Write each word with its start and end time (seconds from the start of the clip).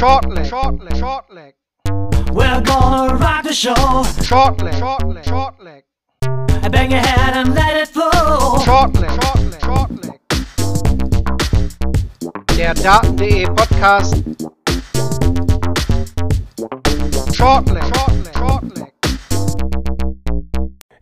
Short 0.00 0.30
leg, 0.30 0.46
short 0.46 0.82
leg, 0.82 0.96
short 0.96 1.30
leg. 1.30 1.54
We're 2.32 2.62
gonna 2.62 3.16
rock 3.16 3.42
the 3.42 3.52
show. 3.52 4.02
Short 4.22 4.58
leg, 4.62 4.72
short 4.76 5.06
leg, 5.06 5.24
short 5.26 5.62
leg. 5.62 5.84
Bang 6.72 6.90
your 6.90 7.00
head 7.00 7.36
and 7.36 7.54
let 7.54 7.76
it 7.76 7.88
flow. 7.88 8.58
Short 8.64 8.98
leg, 8.98 9.10
short 9.10 9.40
leg, 9.50 9.60
short 9.62 9.90
leg. 10.02 10.18
Der 12.56 12.72
Daten.de 12.72 13.44
Podcast. 13.44 14.14
Short 17.36 17.68
leg, 17.68 17.84
short 17.84 18.14
leg, 18.24 18.34
short 18.34 18.78
leg. 18.78 18.92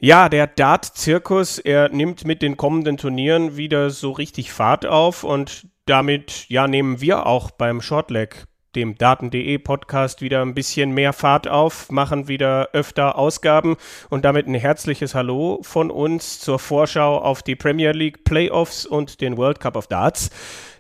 Ja, 0.01 0.29
der 0.29 0.49
Dart-Zirkus, 0.49 1.61
er 1.61 1.89
nimmt 1.91 2.27
mit 2.27 2.43
den 2.43 2.57
kommenden 2.57 2.97
Turnieren 2.97 3.57
wieder 3.57 3.91
so 3.91 4.11
richtig 4.11 4.51
Fahrt 4.51 4.87
auf 4.87 5.23
und 5.23 5.69
damit, 5.87 6.47
ja, 6.49 6.67
nehmen 6.67 7.01
wir 7.01 7.27
auch 7.27 7.53
beim 7.53 7.81
Shortleg, 7.81 8.49
dem 8.79 8.97
Daten.de 8.97 9.59
Podcast, 9.59 10.23
wieder 10.23 10.41
ein 10.43 10.55
bisschen 10.55 10.93
mehr 10.93 11.13
Fahrt 11.13 11.49
auf, 11.49 11.91
machen 11.91 12.29
wieder 12.29 12.69
öfter 12.73 13.19
Ausgaben 13.19 13.77
und 14.09 14.25
damit 14.25 14.47
ein 14.47 14.55
herzliches 14.55 15.17
Hallo 15.17 15.59
von 15.63 15.91
uns 15.91 16.39
zur 16.39 16.61
Vorschau 16.61 17.19
auf 17.19 17.43
die 17.43 17.57
Premier 17.57 17.91
League 17.91 18.23
Playoffs 18.23 18.87
und 18.87 19.21
den 19.21 19.37
World 19.37 19.59
Cup 19.59 19.77
of 19.77 19.89
Darts. 19.89 20.31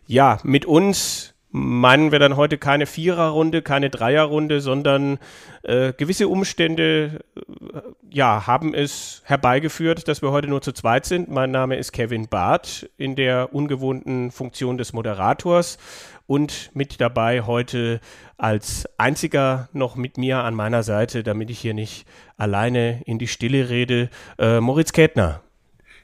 Ja, 0.06 0.38
mit 0.44 0.64
uns 0.64 1.34
meinen 1.50 2.12
wir 2.12 2.18
dann 2.18 2.36
heute 2.36 2.58
keine 2.58 2.86
Viererrunde, 2.86 3.62
keine 3.62 3.90
Dreierrunde, 3.90 4.60
sondern 4.60 5.18
äh, 5.62 5.92
gewisse 5.94 6.28
Umstände 6.28 7.20
äh, 7.36 7.80
ja, 8.10 8.46
haben 8.46 8.74
es 8.74 9.22
herbeigeführt, 9.24 10.08
dass 10.08 10.22
wir 10.22 10.30
heute 10.30 10.48
nur 10.48 10.60
zu 10.60 10.72
zweit 10.72 11.06
sind. 11.06 11.30
Mein 11.30 11.50
Name 11.50 11.76
ist 11.76 11.92
Kevin 11.92 12.28
Barth 12.28 12.88
in 12.98 13.16
der 13.16 13.54
ungewohnten 13.54 14.30
Funktion 14.30 14.76
des 14.78 14.92
Moderators 14.92 15.78
und 16.26 16.70
mit 16.74 17.00
dabei 17.00 17.42
heute 17.42 18.00
als 18.36 18.86
einziger 18.98 19.68
noch 19.72 19.96
mit 19.96 20.18
mir 20.18 20.38
an 20.44 20.54
meiner 20.54 20.82
Seite, 20.82 21.22
damit 21.22 21.48
ich 21.50 21.58
hier 21.58 21.74
nicht 21.74 22.06
alleine 22.36 23.02
in 23.06 23.18
die 23.18 23.26
Stille 23.26 23.70
rede, 23.70 24.10
äh, 24.38 24.60
Moritz 24.60 24.92
Kätner. 24.92 25.40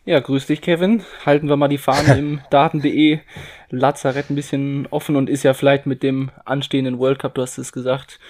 Ja, 0.06 0.20
grüß 0.20 0.47
dich, 0.47 0.60
Kevin. 0.60 1.02
Halten 1.24 1.48
wir 1.48 1.56
mal 1.56 1.69
die 1.69 1.78
Fahne 1.78 2.14
im 2.19 2.41
Daten.de 2.50 3.20
Lazarett 3.70 4.28
ein 4.28 4.34
bisschen 4.34 4.86
offen 4.91 5.16
und 5.16 5.30
ist 5.30 5.44
ja 5.44 5.55
vielleicht 5.55 5.86
mit 5.86 6.02
dem 6.02 6.30
anstehenden 6.44 6.98
World 6.98 7.19
Cup, 7.19 7.34
du 7.34 7.42
hast 7.42 7.56
es 7.56 7.72
gesagt, 7.72 8.20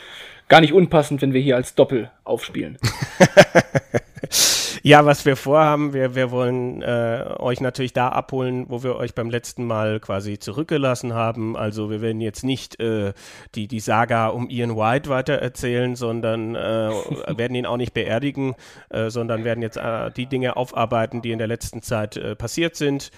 gar 0.48 0.60
nicht 0.60 0.72
unpassend, 0.72 1.20
wenn 1.20 1.32
wir 1.32 1.40
hier 1.40 1.56
als 1.56 1.74
Doppel 1.74 2.10
aufspielen. 2.22 2.78
ja, 4.86 5.06
was 5.06 5.24
wir 5.24 5.36
vorhaben, 5.36 5.94
wir, 5.94 6.14
wir 6.14 6.30
wollen 6.30 6.82
äh, 6.82 7.24
euch 7.38 7.62
natürlich 7.62 7.94
da 7.94 8.10
abholen, 8.10 8.66
wo 8.68 8.82
wir 8.82 8.96
euch 8.96 9.14
beim 9.14 9.30
letzten 9.30 9.64
Mal 9.64 9.98
quasi 9.98 10.38
zurückgelassen 10.38 11.14
haben. 11.14 11.56
Also 11.56 11.88
wir 11.88 12.02
werden 12.02 12.20
jetzt 12.20 12.44
nicht 12.44 12.78
äh, 12.80 13.14
die, 13.54 13.66
die 13.66 13.80
Saga 13.80 14.26
um 14.26 14.50
Ian 14.50 14.76
White 14.76 15.08
weiter 15.08 15.36
erzählen, 15.36 15.96
sondern 15.96 16.54
äh, 16.54 16.90
werden 17.34 17.54
ihn 17.54 17.64
auch 17.64 17.78
nicht 17.78 17.94
beerdigen, 17.94 18.56
äh, 18.90 19.08
sondern 19.08 19.42
werden 19.42 19.62
jetzt 19.62 19.78
äh, 19.78 20.10
die 20.10 20.26
Dinge 20.26 20.54
aufarbeiten, 20.58 21.22
die 21.22 21.30
in 21.30 21.38
der 21.38 21.48
letzten 21.48 21.80
Zeit 21.80 22.18
äh, 22.18 22.36
passiert 22.36 22.76
sind. 22.76 23.10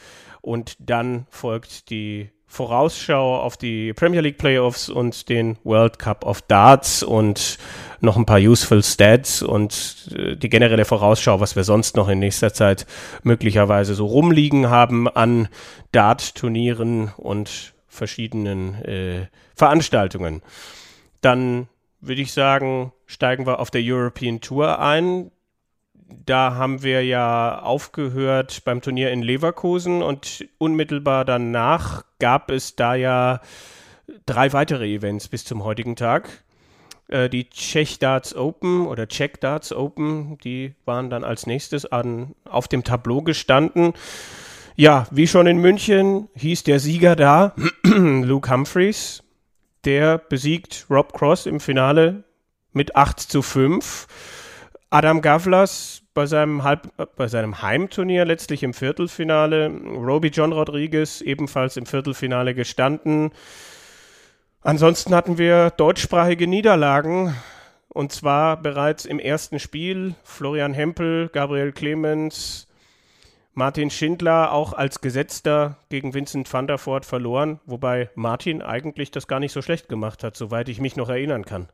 Und 0.42 0.76
dann 0.78 1.26
folgt 1.30 1.90
die 1.90 2.30
Vorausschau 2.46 3.40
auf 3.40 3.56
die 3.56 3.92
Premier 3.92 4.20
League 4.20 4.38
Playoffs 4.38 4.88
und 4.88 5.28
den 5.28 5.58
World 5.64 5.98
Cup 5.98 6.24
of 6.24 6.42
Darts 6.42 7.02
und 7.02 7.58
noch 8.00 8.16
ein 8.16 8.26
paar 8.26 8.38
useful 8.38 8.82
Stats 8.82 9.42
und 9.42 10.14
äh, 10.16 10.36
die 10.36 10.48
generelle 10.48 10.84
Vorausschau, 10.84 11.40
was 11.40 11.56
wir 11.56 11.64
sonst 11.64 11.96
noch 11.96 12.08
in 12.08 12.18
nächster 12.18 12.52
Zeit 12.52 12.86
möglicherweise 13.22 13.94
so 13.94 14.06
rumliegen 14.06 14.70
haben 14.70 15.08
an 15.08 15.48
Dart-Turnieren 15.92 17.12
und 17.16 17.74
verschiedenen 17.86 18.74
äh, 18.84 19.26
Veranstaltungen. 19.54 20.42
Dann 21.20 21.68
würde 22.00 22.22
ich 22.22 22.32
sagen, 22.32 22.92
steigen 23.06 23.46
wir 23.46 23.58
auf 23.58 23.70
der 23.70 23.82
European 23.82 24.40
Tour 24.40 24.78
ein 24.78 25.30
da 26.08 26.54
haben 26.54 26.82
wir 26.82 27.04
ja 27.04 27.60
aufgehört 27.60 28.62
beim 28.64 28.80
Turnier 28.80 29.10
in 29.10 29.22
Leverkusen 29.22 30.02
und 30.02 30.46
unmittelbar 30.58 31.24
danach 31.24 32.04
gab 32.18 32.50
es 32.50 32.76
da 32.76 32.94
ja 32.94 33.40
drei 34.24 34.52
weitere 34.52 34.86
Events 34.86 35.28
bis 35.28 35.44
zum 35.44 35.64
heutigen 35.64 35.96
Tag. 35.96 36.44
Äh, 37.08 37.28
die 37.28 37.48
Czech 37.50 37.98
Darts 37.98 38.34
Open 38.34 38.86
oder 38.86 39.08
Czech 39.08 39.34
Darts 39.40 39.72
Open, 39.72 40.38
die 40.42 40.74
waren 40.84 41.10
dann 41.10 41.24
als 41.24 41.46
nächstes 41.46 41.86
an, 41.86 42.34
auf 42.44 42.68
dem 42.68 42.84
Tableau 42.84 43.22
gestanden. 43.22 43.92
Ja, 44.74 45.06
wie 45.10 45.26
schon 45.26 45.46
in 45.46 45.58
München 45.58 46.28
hieß 46.34 46.64
der 46.64 46.80
Sieger 46.80 47.16
da, 47.16 47.54
Luke 47.84 48.50
Humphreys. 48.50 49.22
Der 49.84 50.18
besiegt 50.18 50.86
Rob 50.90 51.12
Cross 51.12 51.46
im 51.46 51.60
Finale 51.60 52.24
mit 52.72 52.96
8 52.96 53.20
zu 53.20 53.40
5. 53.40 54.08
Adam 54.90 55.22
Gavlas 55.22 56.02
bei 56.12 56.26
seinem, 56.26 56.64
Halb, 56.64 56.90
bei 57.16 57.28
seinem 57.28 57.62
Heimturnier 57.62 58.24
letztlich 58.24 58.62
im 58.62 58.74
Viertelfinale. 58.74 59.68
Roby 59.68 60.28
John 60.28 60.52
Rodriguez 60.52 61.20
ebenfalls 61.20 61.76
im 61.76 61.86
Viertelfinale 61.86 62.54
gestanden. 62.54 63.30
Ansonsten 64.66 65.14
hatten 65.14 65.38
wir 65.38 65.70
deutschsprachige 65.70 66.48
Niederlagen. 66.48 67.36
Und 67.88 68.10
zwar 68.10 68.60
bereits 68.60 69.04
im 69.04 69.20
ersten 69.20 69.60
Spiel. 69.60 70.16
Florian 70.24 70.74
Hempel, 70.74 71.28
Gabriel 71.28 71.70
Clemens, 71.70 72.66
Martin 73.52 73.90
Schindler 73.90 74.50
auch 74.50 74.72
als 74.72 75.00
Gesetzter 75.00 75.76
gegen 75.88 76.14
Vincent 76.14 76.52
van 76.52 76.66
der 76.66 76.78
Voort 76.84 77.04
verloren. 77.04 77.60
Wobei 77.64 78.10
Martin 78.16 78.60
eigentlich 78.60 79.12
das 79.12 79.28
gar 79.28 79.38
nicht 79.38 79.52
so 79.52 79.62
schlecht 79.62 79.88
gemacht 79.88 80.24
hat, 80.24 80.36
soweit 80.36 80.68
ich 80.68 80.80
mich 80.80 80.96
noch 80.96 81.10
erinnern 81.10 81.44
kann. 81.44 81.68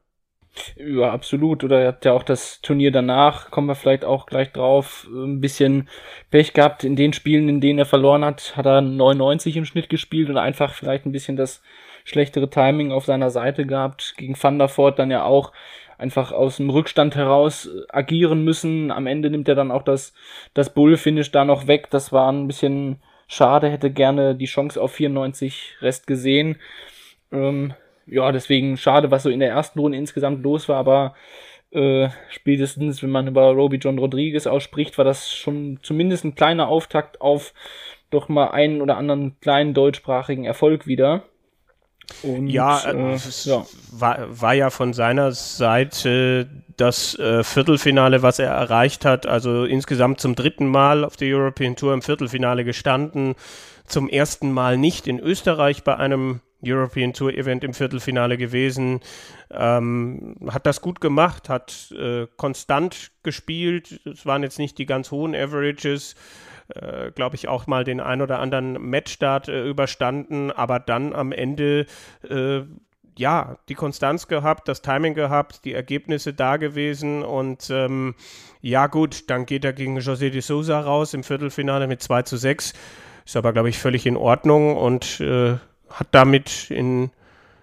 Ja, 0.76 1.12
absolut. 1.12 1.64
Oder 1.64 1.80
er 1.80 1.88
hat 1.88 2.04
ja 2.04 2.12
auch 2.12 2.24
das 2.24 2.60
Turnier 2.60 2.92
danach, 2.92 3.50
kommen 3.50 3.68
wir 3.68 3.74
vielleicht 3.74 4.04
auch 4.04 4.26
gleich 4.26 4.52
drauf, 4.52 5.08
ein 5.10 5.40
bisschen 5.40 5.88
Pech 6.30 6.52
gehabt. 6.52 6.84
In 6.84 6.96
den 6.96 7.14
Spielen, 7.14 7.48
in 7.48 7.62
denen 7.62 7.78
er 7.78 7.86
verloren 7.86 8.22
hat, 8.22 8.54
hat 8.54 8.66
er 8.66 8.82
99 8.82 9.56
im 9.56 9.64
Schnitt 9.64 9.88
gespielt 9.88 10.28
und 10.28 10.36
einfach 10.36 10.74
vielleicht 10.74 11.06
ein 11.06 11.12
bisschen 11.12 11.38
das 11.38 11.62
schlechtere 12.04 12.50
Timing 12.50 12.92
auf 12.92 13.04
seiner 13.04 13.30
Seite 13.30 13.66
gehabt. 13.66 14.14
Gegen 14.16 14.36
Voort 14.36 14.98
dann 14.98 15.10
ja 15.10 15.24
auch 15.24 15.52
einfach 15.98 16.32
aus 16.32 16.56
dem 16.56 16.70
Rückstand 16.70 17.14
heraus 17.14 17.68
agieren 17.88 18.44
müssen. 18.44 18.90
Am 18.90 19.06
Ende 19.06 19.30
nimmt 19.30 19.48
er 19.48 19.54
dann 19.54 19.70
auch 19.70 19.82
das, 19.82 20.12
das 20.54 20.74
Bull-Finish 20.74 21.30
da 21.30 21.44
noch 21.44 21.66
weg. 21.66 21.88
Das 21.90 22.12
war 22.12 22.30
ein 22.30 22.46
bisschen 22.46 23.00
schade, 23.28 23.70
hätte 23.70 23.90
gerne 23.90 24.34
die 24.34 24.46
Chance 24.46 24.80
auf 24.80 24.92
94 24.92 25.76
Rest 25.80 26.06
gesehen. 26.06 26.56
Ähm, 27.30 27.74
ja, 28.06 28.32
deswegen 28.32 28.76
schade, 28.76 29.10
was 29.10 29.22
so 29.22 29.30
in 29.30 29.40
der 29.40 29.50
ersten 29.50 29.78
Runde 29.78 29.96
insgesamt 29.96 30.42
los 30.42 30.68
war, 30.68 30.76
aber 30.76 31.14
äh, 31.70 32.08
spätestens, 32.28 33.02
wenn 33.02 33.10
man 33.10 33.28
über 33.28 33.50
Roby 33.52 33.76
John 33.76 33.98
Rodriguez 33.98 34.46
ausspricht, 34.46 34.98
war 34.98 35.04
das 35.04 35.32
schon 35.32 35.78
zumindest 35.82 36.24
ein 36.24 36.34
kleiner 36.34 36.68
Auftakt 36.68 37.20
auf 37.20 37.54
doch 38.10 38.28
mal 38.28 38.48
einen 38.48 38.82
oder 38.82 38.98
anderen 38.98 39.40
kleinen 39.40 39.72
deutschsprachigen 39.72 40.44
Erfolg 40.44 40.86
wieder. 40.86 41.22
Und, 42.22 42.48
ja, 42.48 42.80
äh, 42.80 43.14
es 43.14 43.44
ja. 43.44 43.64
War, 43.90 44.26
war 44.28 44.54
ja 44.54 44.70
von 44.70 44.92
seiner 44.92 45.32
Seite 45.32 46.48
das 46.76 47.18
äh, 47.18 47.44
Viertelfinale, 47.44 48.22
was 48.22 48.38
er 48.38 48.50
erreicht 48.50 49.04
hat. 49.04 49.26
Also 49.26 49.64
insgesamt 49.64 50.20
zum 50.20 50.34
dritten 50.34 50.66
Mal 50.66 51.04
auf 51.04 51.16
der 51.16 51.34
European 51.34 51.76
Tour 51.76 51.94
im 51.94 52.02
Viertelfinale 52.02 52.64
gestanden. 52.64 53.34
Zum 53.86 54.08
ersten 54.08 54.52
Mal 54.52 54.78
nicht 54.78 55.06
in 55.06 55.18
Österreich 55.18 55.84
bei 55.84 55.96
einem 55.96 56.40
European 56.64 57.12
Tour 57.12 57.34
Event 57.34 57.64
im 57.64 57.74
Viertelfinale 57.74 58.38
gewesen. 58.38 59.00
Ähm, 59.50 60.36
hat 60.48 60.66
das 60.66 60.80
gut 60.80 61.00
gemacht, 61.00 61.48
hat 61.48 61.92
äh, 61.98 62.26
konstant 62.36 63.10
gespielt. 63.22 64.00
Es 64.04 64.24
waren 64.24 64.42
jetzt 64.42 64.58
nicht 64.58 64.78
die 64.78 64.86
ganz 64.86 65.10
hohen 65.10 65.34
Averages. 65.34 66.14
Äh, 66.68 67.10
Glaube 67.12 67.36
ich 67.36 67.48
auch 67.48 67.66
mal 67.66 67.84
den 67.84 68.00
ein 68.00 68.22
oder 68.22 68.38
anderen 68.38 68.72
Matchstart 68.90 69.48
äh, 69.48 69.68
überstanden, 69.68 70.50
aber 70.50 70.78
dann 70.78 71.14
am 71.14 71.32
Ende 71.32 71.86
äh, 72.28 72.62
ja, 73.16 73.56
die 73.68 73.74
Konstanz 73.74 74.26
gehabt, 74.26 74.68
das 74.68 74.80
Timing 74.82 75.14
gehabt, 75.14 75.64
die 75.64 75.74
Ergebnisse 75.74 76.32
da 76.32 76.56
gewesen 76.56 77.22
und 77.22 77.68
ähm, 77.70 78.14
ja 78.62 78.86
gut, 78.86 79.28
dann 79.28 79.44
geht 79.44 79.64
er 79.64 79.72
gegen 79.72 79.98
José 79.98 80.30
de 80.30 80.40
Sousa 80.40 80.80
raus 80.80 81.14
im 81.14 81.24
Viertelfinale 81.24 81.86
mit 81.86 82.02
2 82.02 82.22
zu 82.22 82.36
6. 82.36 82.72
Ist 83.24 83.36
aber, 83.36 83.52
glaube 83.52 83.68
ich, 83.68 83.78
völlig 83.78 84.06
in 84.06 84.16
Ordnung 84.16 84.76
und 84.76 85.20
äh, 85.20 85.56
hat 85.90 86.08
damit 86.12 86.70
in 86.70 87.10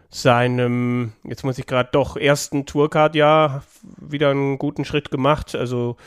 seinem, 0.10 1.14
jetzt 1.24 1.44
muss 1.44 1.58
ich 1.58 1.68
gerade 1.68 1.90
doch, 1.92 2.18
ersten 2.18 2.66
Tourcard-Jahr 2.66 3.64
wieder 3.98 4.32
einen 4.32 4.58
guten 4.58 4.86
Schritt 4.86 5.12
gemacht. 5.12 5.56
Also 5.56 5.98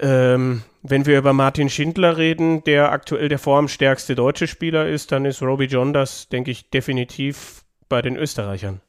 ähm, 0.00 0.62
wenn 0.82 1.06
wir 1.06 1.18
über 1.18 1.32
Martin 1.32 1.68
Schindler 1.68 2.16
reden, 2.16 2.64
der 2.64 2.92
aktuell 2.92 3.28
der 3.28 3.38
formstärkste 3.38 4.14
deutsche 4.14 4.46
Spieler 4.46 4.88
ist, 4.88 5.12
dann 5.12 5.24
ist 5.24 5.42
Roby 5.42 5.66
John 5.66 5.92
das, 5.92 6.28
denke 6.28 6.50
ich, 6.50 6.70
definitiv 6.70 7.64
bei 7.88 8.02
den 8.02 8.16
Österreichern. 8.16 8.80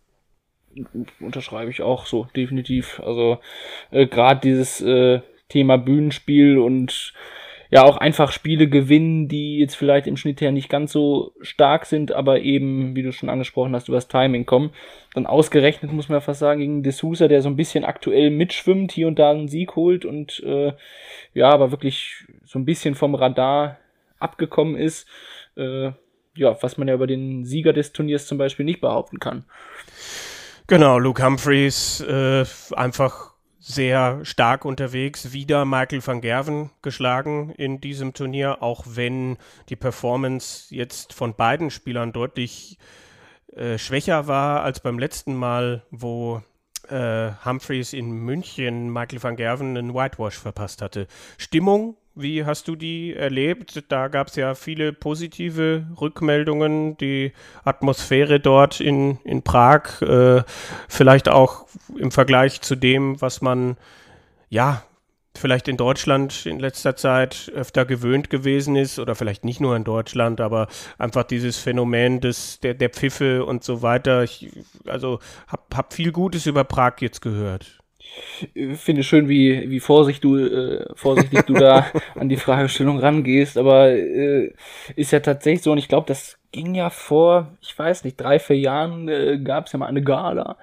Unterschreibe 1.19 1.69
ich 1.69 1.81
auch 1.81 2.05
so, 2.05 2.27
definitiv. 2.35 3.01
Also 3.03 3.39
äh, 3.91 4.07
gerade 4.07 4.39
dieses 4.39 4.79
äh, 4.81 5.21
Thema 5.49 5.77
Bühnenspiel 5.77 6.57
und 6.57 7.13
ja 7.71 7.83
auch 7.83 7.97
einfach 7.97 8.33
Spiele 8.33 8.67
gewinnen, 8.67 9.29
die 9.29 9.57
jetzt 9.57 9.75
vielleicht 9.75 10.05
im 10.05 10.17
Schnitt 10.17 10.41
her 10.41 10.51
nicht 10.51 10.69
ganz 10.69 10.91
so 10.91 11.31
stark 11.41 11.85
sind, 11.85 12.11
aber 12.11 12.41
eben, 12.41 12.95
wie 12.97 13.01
du 13.01 13.13
schon 13.13 13.29
angesprochen 13.29 13.73
hast, 13.73 13.87
über 13.87 13.95
das 13.95 14.09
Timing 14.09 14.45
kommen. 14.45 14.71
Dann 15.13 15.25
ausgerechnet 15.25 15.91
muss 15.93 16.09
man 16.09 16.17
ja 16.17 16.21
fast 16.21 16.41
sagen, 16.41 16.59
gegen 16.59 16.83
D'Souza, 16.83 17.29
der 17.29 17.41
so 17.41 17.49
ein 17.49 17.55
bisschen 17.55 17.85
aktuell 17.85 18.29
mitschwimmt, 18.29 18.91
hier 18.91 19.07
und 19.07 19.17
da 19.17 19.31
einen 19.31 19.47
Sieg 19.47 19.77
holt 19.77 20.03
und 20.03 20.43
äh, 20.45 20.73
ja, 21.33 21.49
aber 21.49 21.71
wirklich 21.71 22.25
so 22.43 22.59
ein 22.59 22.65
bisschen 22.65 22.93
vom 22.93 23.15
Radar 23.15 23.77
abgekommen 24.19 24.75
ist. 24.75 25.07
Äh, 25.55 25.91
ja, 26.35 26.57
was 26.61 26.77
man 26.77 26.89
ja 26.89 26.93
über 26.93 27.07
den 27.07 27.45
Sieger 27.45 27.71
des 27.71 27.93
Turniers 27.93 28.27
zum 28.27 28.37
Beispiel 28.37 28.65
nicht 28.65 28.81
behaupten 28.81 29.19
kann. 29.19 29.45
Genau, 30.67 30.99
Luke 30.99 31.23
Humphreys 31.25 32.01
äh, 32.01 32.43
einfach 32.75 33.30
sehr 33.61 34.25
stark 34.25 34.65
unterwegs, 34.65 35.33
wieder 35.33 35.65
Michael 35.65 36.05
van 36.05 36.19
Gerven 36.19 36.71
geschlagen 36.81 37.51
in 37.51 37.79
diesem 37.79 38.13
Turnier, 38.13 38.63
auch 38.63 38.85
wenn 38.87 39.37
die 39.69 39.75
Performance 39.75 40.73
jetzt 40.73 41.13
von 41.13 41.35
beiden 41.35 41.69
Spielern 41.69 42.11
deutlich 42.11 42.79
äh, 43.55 43.77
schwächer 43.77 44.27
war 44.27 44.63
als 44.63 44.79
beim 44.79 44.97
letzten 44.97 45.35
Mal, 45.35 45.83
wo 45.91 46.41
äh, 46.89 47.31
Humphreys 47.45 47.93
in 47.93 48.11
München 48.11 48.91
Michael 48.91 49.21
van 49.21 49.35
Gerven 49.35 49.77
einen 49.77 49.93
Whitewash 49.93 50.39
verpasst 50.39 50.81
hatte. 50.81 51.05
Stimmung 51.37 51.95
wie 52.15 52.45
hast 52.45 52.67
du 52.67 52.75
die 52.75 53.15
erlebt? 53.15 53.83
Da 53.89 54.07
gab 54.07 54.27
es 54.27 54.35
ja 54.35 54.53
viele 54.53 54.91
positive 54.93 55.87
Rückmeldungen. 55.99 56.97
Die 56.97 57.31
Atmosphäre 57.63 58.39
dort 58.39 58.79
in, 58.81 59.19
in 59.23 59.43
Prag, 59.43 60.01
äh, 60.01 60.43
vielleicht 60.89 61.29
auch 61.29 61.67
im 61.97 62.11
Vergleich 62.11 62.61
zu 62.61 62.75
dem, 62.75 63.21
was 63.21 63.41
man 63.41 63.77
ja 64.49 64.83
vielleicht 65.37 65.69
in 65.69 65.77
Deutschland 65.77 66.45
in 66.45 66.59
letzter 66.59 66.97
Zeit 66.97 67.49
öfter 67.55 67.85
gewöhnt 67.85 68.29
gewesen 68.29 68.75
ist 68.75 68.99
oder 68.99 69.15
vielleicht 69.15 69.45
nicht 69.45 69.61
nur 69.61 69.77
in 69.77 69.85
Deutschland, 69.85 70.41
aber 70.41 70.67
einfach 70.97 71.23
dieses 71.23 71.57
Phänomen 71.57 72.19
des 72.19 72.59
der, 72.59 72.73
der 72.73 72.89
Pfiffe 72.89 73.45
und 73.45 73.63
so 73.63 73.81
weiter. 73.81 74.23
Ich, 74.23 74.51
also 74.85 75.19
habe 75.47 75.63
hab 75.73 75.93
viel 75.93 76.11
Gutes 76.11 76.45
über 76.45 76.65
Prag 76.65 76.95
jetzt 76.99 77.21
gehört 77.21 77.80
finde 78.75 79.03
schön, 79.03 79.29
wie, 79.29 79.69
wie 79.69 79.79
vorsichtig 79.79 80.21
du, 80.21 80.37
äh, 80.37 80.85
vorsichtig 80.95 81.41
du 81.43 81.53
da 81.53 81.87
an 82.15 82.29
die 82.29 82.37
Fragestellung 82.37 82.99
rangehst, 82.99 83.57
aber 83.57 83.89
äh, 83.91 84.53
ist 84.95 85.11
ja 85.11 85.19
tatsächlich 85.19 85.63
so 85.63 85.71
und 85.71 85.77
ich 85.77 85.87
glaube, 85.87 86.07
das 86.07 86.37
ging 86.51 86.75
ja 86.75 86.89
vor, 86.89 87.57
ich 87.61 87.77
weiß 87.77 88.03
nicht, 88.03 88.19
drei, 88.19 88.39
vier 88.39 88.57
Jahren 88.57 89.07
äh, 89.07 89.39
gab 89.41 89.67
es 89.67 89.71
ja 89.71 89.79
mal 89.79 89.87
eine 89.87 90.03
Gala, 90.03 90.57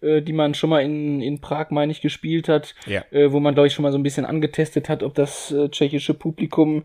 äh, 0.00 0.22
die 0.22 0.32
man 0.32 0.54
schon 0.54 0.70
mal 0.70 0.80
in, 0.80 1.20
in 1.20 1.40
Prag, 1.40 1.70
meine 1.70 1.90
ich, 1.90 2.00
gespielt 2.00 2.48
hat, 2.48 2.74
ja. 2.86 3.04
äh, 3.10 3.32
wo 3.32 3.40
man, 3.40 3.54
glaube 3.54 3.66
ich, 3.66 3.74
schon 3.74 3.82
mal 3.82 3.92
so 3.92 3.98
ein 3.98 4.04
bisschen 4.04 4.24
angetestet 4.24 4.88
hat, 4.88 5.02
ob 5.02 5.14
das 5.14 5.50
äh, 5.50 5.68
tschechische 5.68 6.14
Publikum 6.14 6.84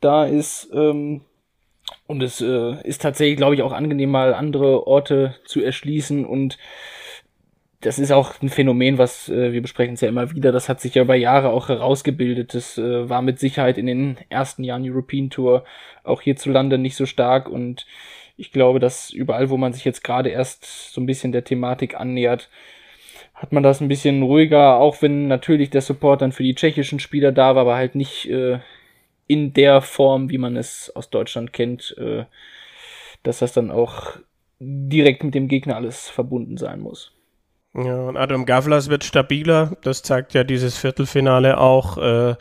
da 0.00 0.24
ist. 0.24 0.70
Ähm, 0.74 1.20
und 2.06 2.22
es 2.22 2.40
äh, 2.40 2.82
ist 2.82 3.02
tatsächlich, 3.02 3.36
glaube 3.36 3.54
ich, 3.54 3.62
auch 3.62 3.72
angenehm, 3.72 4.10
mal 4.10 4.34
andere 4.34 4.86
Orte 4.86 5.36
zu 5.44 5.62
erschließen 5.62 6.24
und 6.24 6.58
das 7.84 7.98
ist 7.98 8.12
auch 8.12 8.40
ein 8.40 8.48
Phänomen, 8.48 8.96
was 8.96 9.28
äh, 9.28 9.52
wir 9.52 9.60
besprechen 9.60 9.94
es 9.94 10.00
ja 10.00 10.08
immer 10.08 10.32
wieder. 10.32 10.52
Das 10.52 10.68
hat 10.70 10.80
sich 10.80 10.94
ja 10.94 11.02
über 11.02 11.14
Jahre 11.14 11.50
auch 11.50 11.68
herausgebildet. 11.68 12.54
Das 12.54 12.78
äh, 12.78 13.08
war 13.10 13.20
mit 13.20 13.38
Sicherheit 13.38 13.76
in 13.76 13.86
den 13.86 14.16
ersten 14.30 14.64
Jahren 14.64 14.88
European 14.88 15.28
Tour 15.28 15.64
auch 16.02 16.22
hierzulande 16.22 16.78
nicht 16.78 16.96
so 16.96 17.04
stark 17.04 17.48
und 17.48 17.86
ich 18.36 18.52
glaube, 18.52 18.80
dass 18.80 19.10
überall, 19.10 19.50
wo 19.50 19.56
man 19.56 19.72
sich 19.72 19.84
jetzt 19.84 20.02
gerade 20.02 20.30
erst 20.30 20.92
so 20.92 21.00
ein 21.00 21.06
bisschen 21.06 21.30
der 21.30 21.44
Thematik 21.44 21.94
annähert, 21.94 22.48
hat 23.34 23.52
man 23.52 23.62
das 23.62 23.80
ein 23.80 23.88
bisschen 23.88 24.22
ruhiger, 24.22 24.78
auch 24.78 25.02
wenn 25.02 25.28
natürlich 25.28 25.70
der 25.70 25.82
Support 25.82 26.22
dann 26.22 26.32
für 26.32 26.42
die 26.42 26.54
tschechischen 26.54 27.00
Spieler 27.00 27.32
da 27.32 27.54
war, 27.54 27.62
aber 27.62 27.76
halt 27.76 27.94
nicht 27.94 28.28
äh, 28.30 28.60
in 29.26 29.52
der 29.52 29.82
Form, 29.82 30.30
wie 30.30 30.38
man 30.38 30.56
es 30.56 30.90
aus 30.96 31.10
Deutschland 31.10 31.52
kennt, 31.52 31.94
äh, 31.98 32.24
dass 33.22 33.40
das 33.40 33.52
dann 33.52 33.70
auch 33.70 34.16
direkt 34.58 35.22
mit 35.22 35.34
dem 35.34 35.48
Gegner 35.48 35.76
alles 35.76 36.08
verbunden 36.08 36.56
sein 36.56 36.80
muss. 36.80 37.12
Ja, 37.76 37.96
und 37.96 38.16
Adam 38.16 38.46
Gavlas 38.46 38.88
wird 38.88 39.04
stabiler. 39.04 39.76
Das 39.82 40.02
zeigt 40.02 40.34
ja 40.34 40.44
dieses 40.44 40.76
Viertelfinale 40.76 41.58
auch. 41.58 41.98
Äh, 41.98 42.36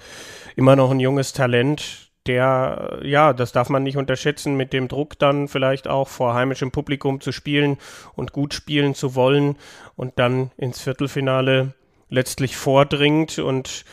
immer 0.55 0.75
noch 0.75 0.91
ein 0.91 0.99
junges 0.99 1.33
Talent, 1.33 2.11
der, 2.27 2.99
ja, 3.03 3.33
das 3.33 3.51
darf 3.51 3.69
man 3.69 3.83
nicht 3.83 3.97
unterschätzen, 3.97 4.55
mit 4.55 4.71
dem 4.71 4.87
Druck 4.87 5.19
dann 5.19 5.47
vielleicht 5.47 5.87
auch 5.87 6.07
vor 6.07 6.33
heimischem 6.33 6.71
Publikum 6.71 7.19
zu 7.19 7.31
spielen 7.31 7.77
und 8.15 8.31
gut 8.31 8.53
spielen 8.53 8.95
zu 8.95 9.15
wollen 9.15 9.57
und 9.95 10.19
dann 10.19 10.51
ins 10.57 10.81
Viertelfinale 10.81 11.73
letztlich 12.09 12.55
vordringt. 12.55 13.39
Und 13.39 13.83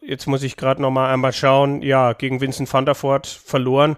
jetzt 0.00 0.26
muss 0.26 0.42
ich 0.42 0.56
gerade 0.56 0.82
noch 0.82 0.90
mal 0.90 1.12
einmal 1.12 1.32
schauen, 1.32 1.82
ja, 1.82 2.14
gegen 2.14 2.40
Vincent 2.40 2.72
van 2.72 2.84
der 2.86 3.00
Voort 3.00 3.26
verloren. 3.26 3.96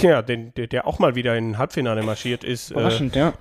Ja, 0.00 0.22
den, 0.22 0.54
der, 0.54 0.68
der 0.68 0.86
auch 0.86 0.98
mal 0.98 1.16
wieder 1.16 1.36
in 1.36 1.50
ein 1.50 1.58
Halbfinale 1.58 2.02
marschiert 2.02 2.44
ist. 2.44 2.70
Äh, 2.70 2.74
Überraschend, 2.74 3.14
äh, 3.14 3.18
ja 3.18 3.32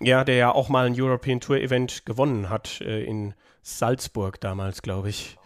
ja, 0.00 0.24
der 0.24 0.36
ja 0.36 0.52
auch 0.52 0.68
mal 0.68 0.86
ein 0.86 1.00
European 1.00 1.40
Tour 1.40 1.58
Event 1.58 2.06
gewonnen 2.06 2.50
hat 2.50 2.80
äh, 2.80 3.04
in 3.04 3.34
Salzburg 3.62 4.40
damals, 4.40 4.82
glaube 4.82 5.08
ich. 5.08 5.36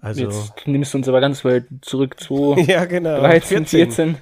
Also 0.00 0.24
Jetzt 0.24 0.66
nimmst 0.66 0.94
du 0.94 0.98
uns 0.98 1.08
aber 1.08 1.20
ganz 1.20 1.44
weit 1.44 1.64
zurück 1.80 2.20
zu 2.20 2.56
ja, 2.66 2.84
genau. 2.84 3.18
13, 3.18 3.66
14. 3.66 4.16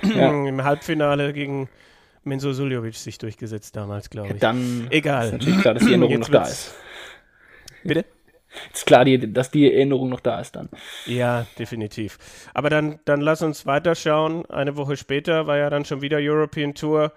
14. 0.00 0.18
ja. 0.18 0.48
Im 0.48 0.64
Halbfinale 0.64 1.32
gegen 1.32 1.68
Menzo 2.24 2.52
Suljovic 2.52 2.94
sich 2.94 3.18
durchgesetzt 3.18 3.76
damals, 3.76 4.10
glaube 4.10 4.34
ich. 4.34 4.40
Dann 4.40 4.86
Egal. 4.90 5.26
ist 5.26 5.32
natürlich 5.32 5.60
klar, 5.60 5.74
dass 5.74 5.84
die 5.84 5.90
Erinnerung 5.90 6.20
noch 6.20 6.28
da 6.28 6.42
ist. 6.44 6.74
Bitte? 7.84 8.04
Ist 8.72 8.86
klar, 8.86 9.04
die, 9.04 9.32
dass 9.32 9.50
die 9.50 9.72
Erinnerung 9.72 10.10
noch 10.10 10.20
da 10.20 10.40
ist 10.40 10.56
dann. 10.56 10.68
Ja, 11.06 11.46
definitiv. 11.58 12.18
Aber 12.54 12.70
dann, 12.70 13.00
dann 13.04 13.20
lass 13.20 13.42
uns 13.42 13.66
weiterschauen. 13.66 14.46
Eine 14.46 14.76
Woche 14.76 14.96
später 14.96 15.46
war 15.46 15.56
ja 15.56 15.70
dann 15.70 15.84
schon 15.84 16.02
wieder 16.02 16.18
European 16.20 16.74
Tour 16.74 17.12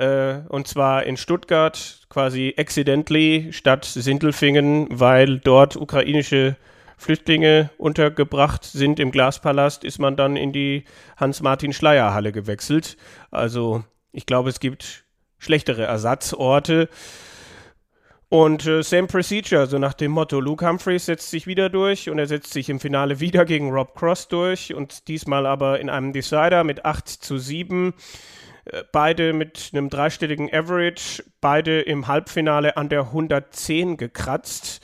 äh, 0.00 0.42
und 0.48 0.66
zwar 0.66 1.04
in 1.04 1.16
Stuttgart, 1.16 2.00
quasi 2.08 2.54
accidentally 2.56 3.52
statt 3.52 3.84
Sindelfingen, 3.84 4.88
weil 4.90 5.38
dort 5.38 5.76
ukrainische 5.76 6.56
Flüchtlinge 6.96 7.70
untergebracht 7.78 8.64
sind 8.64 8.98
im 8.98 9.10
Glaspalast, 9.10 9.84
ist 9.84 9.98
man 9.98 10.16
dann 10.16 10.36
in 10.36 10.52
die 10.52 10.84
Hans-Martin-Schleier-Halle 11.16 12.32
gewechselt. 12.32 12.96
Also 13.30 13.84
ich 14.12 14.26
glaube, 14.26 14.48
es 14.50 14.60
gibt 14.60 15.04
schlechtere 15.38 15.84
Ersatzorte. 15.84 16.88
Und 18.28 18.64
äh, 18.66 18.82
same 18.82 19.08
procedure, 19.08 19.66
so 19.66 19.78
nach 19.78 19.94
dem 19.94 20.12
Motto, 20.12 20.40
Luke 20.40 20.66
Humphreys 20.66 21.06
setzt 21.06 21.30
sich 21.30 21.46
wieder 21.46 21.68
durch 21.68 22.08
und 22.08 22.18
er 22.18 22.26
setzt 22.26 22.52
sich 22.52 22.68
im 22.68 22.78
Finale 22.78 23.18
wieder 23.18 23.44
gegen 23.44 23.70
Rob 23.70 23.96
Cross 23.96 24.28
durch 24.28 24.72
und 24.72 25.08
diesmal 25.08 25.46
aber 25.46 25.80
in 25.80 25.90
einem 25.90 26.12
Decider 26.12 26.62
mit 26.62 26.84
8 26.84 27.08
zu 27.08 27.38
7 27.38 27.92
beide 28.92 29.32
mit 29.32 29.70
einem 29.72 29.90
dreistelligen 29.90 30.52
Average, 30.52 31.24
beide 31.40 31.80
im 31.80 32.06
Halbfinale 32.06 32.76
an 32.76 32.88
der 32.88 33.02
110 33.02 33.96
gekratzt. 33.96 34.80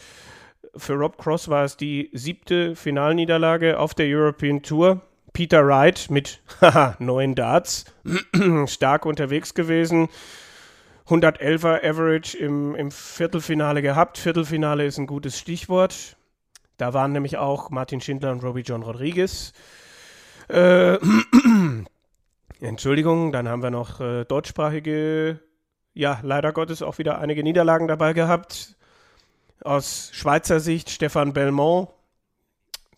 Für 0.76 0.94
Rob 0.94 1.18
Cross 1.18 1.48
war 1.48 1.64
es 1.64 1.76
die 1.76 2.10
siebte 2.12 2.76
Finalniederlage 2.76 3.78
auf 3.78 3.94
der 3.94 4.06
European 4.06 4.62
Tour. 4.62 5.00
Peter 5.32 5.66
Wright 5.66 6.10
mit 6.10 6.40
neun 6.98 7.34
Darts, 7.34 7.84
stark 8.66 9.04
unterwegs 9.04 9.54
gewesen. 9.54 10.08
111er 11.08 11.84
Average 11.84 12.36
im, 12.38 12.74
im 12.74 12.90
Viertelfinale 12.90 13.80
gehabt. 13.80 14.18
Viertelfinale 14.18 14.84
ist 14.84 14.98
ein 14.98 15.06
gutes 15.06 15.38
Stichwort. 15.38 16.16
Da 16.78 16.94
waren 16.94 17.12
nämlich 17.12 17.36
auch 17.36 17.70
Martin 17.70 18.00
Schindler 18.00 18.32
und 18.32 18.42
Robbie 18.42 18.62
John 18.62 18.82
Rodriguez. 18.82 19.52
Äh, 20.48 20.98
Entschuldigung, 22.60 23.32
dann 23.32 23.48
haben 23.48 23.62
wir 23.62 23.70
noch 23.70 24.00
äh, 24.00 24.24
deutschsprachige, 24.24 25.40
ja, 25.92 26.20
leider 26.22 26.52
Gottes 26.52 26.82
auch 26.82 26.96
wieder 26.98 27.18
einige 27.18 27.42
Niederlagen 27.42 27.86
dabei 27.86 28.14
gehabt. 28.14 28.76
Aus 29.62 30.10
Schweizer 30.12 30.60
Sicht 30.60 30.90
Stefan 30.90 31.32
Belmont 31.32 31.88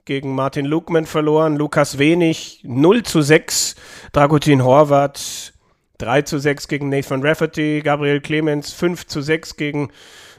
gegen 0.05 0.35
Martin 0.35 0.65
Lukman 0.65 1.07
verloren, 1.07 1.57
Lukas 1.57 1.99
Wenig 1.99 2.61
0 2.65 3.03
zu 3.03 3.21
6, 3.21 3.75
Dragutin 4.13 4.63
Horvath 4.65 5.53
3 5.99 6.23
zu 6.23 6.39
6 6.39 6.69
gegen 6.69 6.89
Nathan 6.89 7.27
Rafferty, 7.27 7.83
Gabriel 7.83 8.21
Clemens 8.21 8.73
5 8.73 9.07
zu 9.07 9.21
6 9.21 9.57
gegen, 9.57 9.91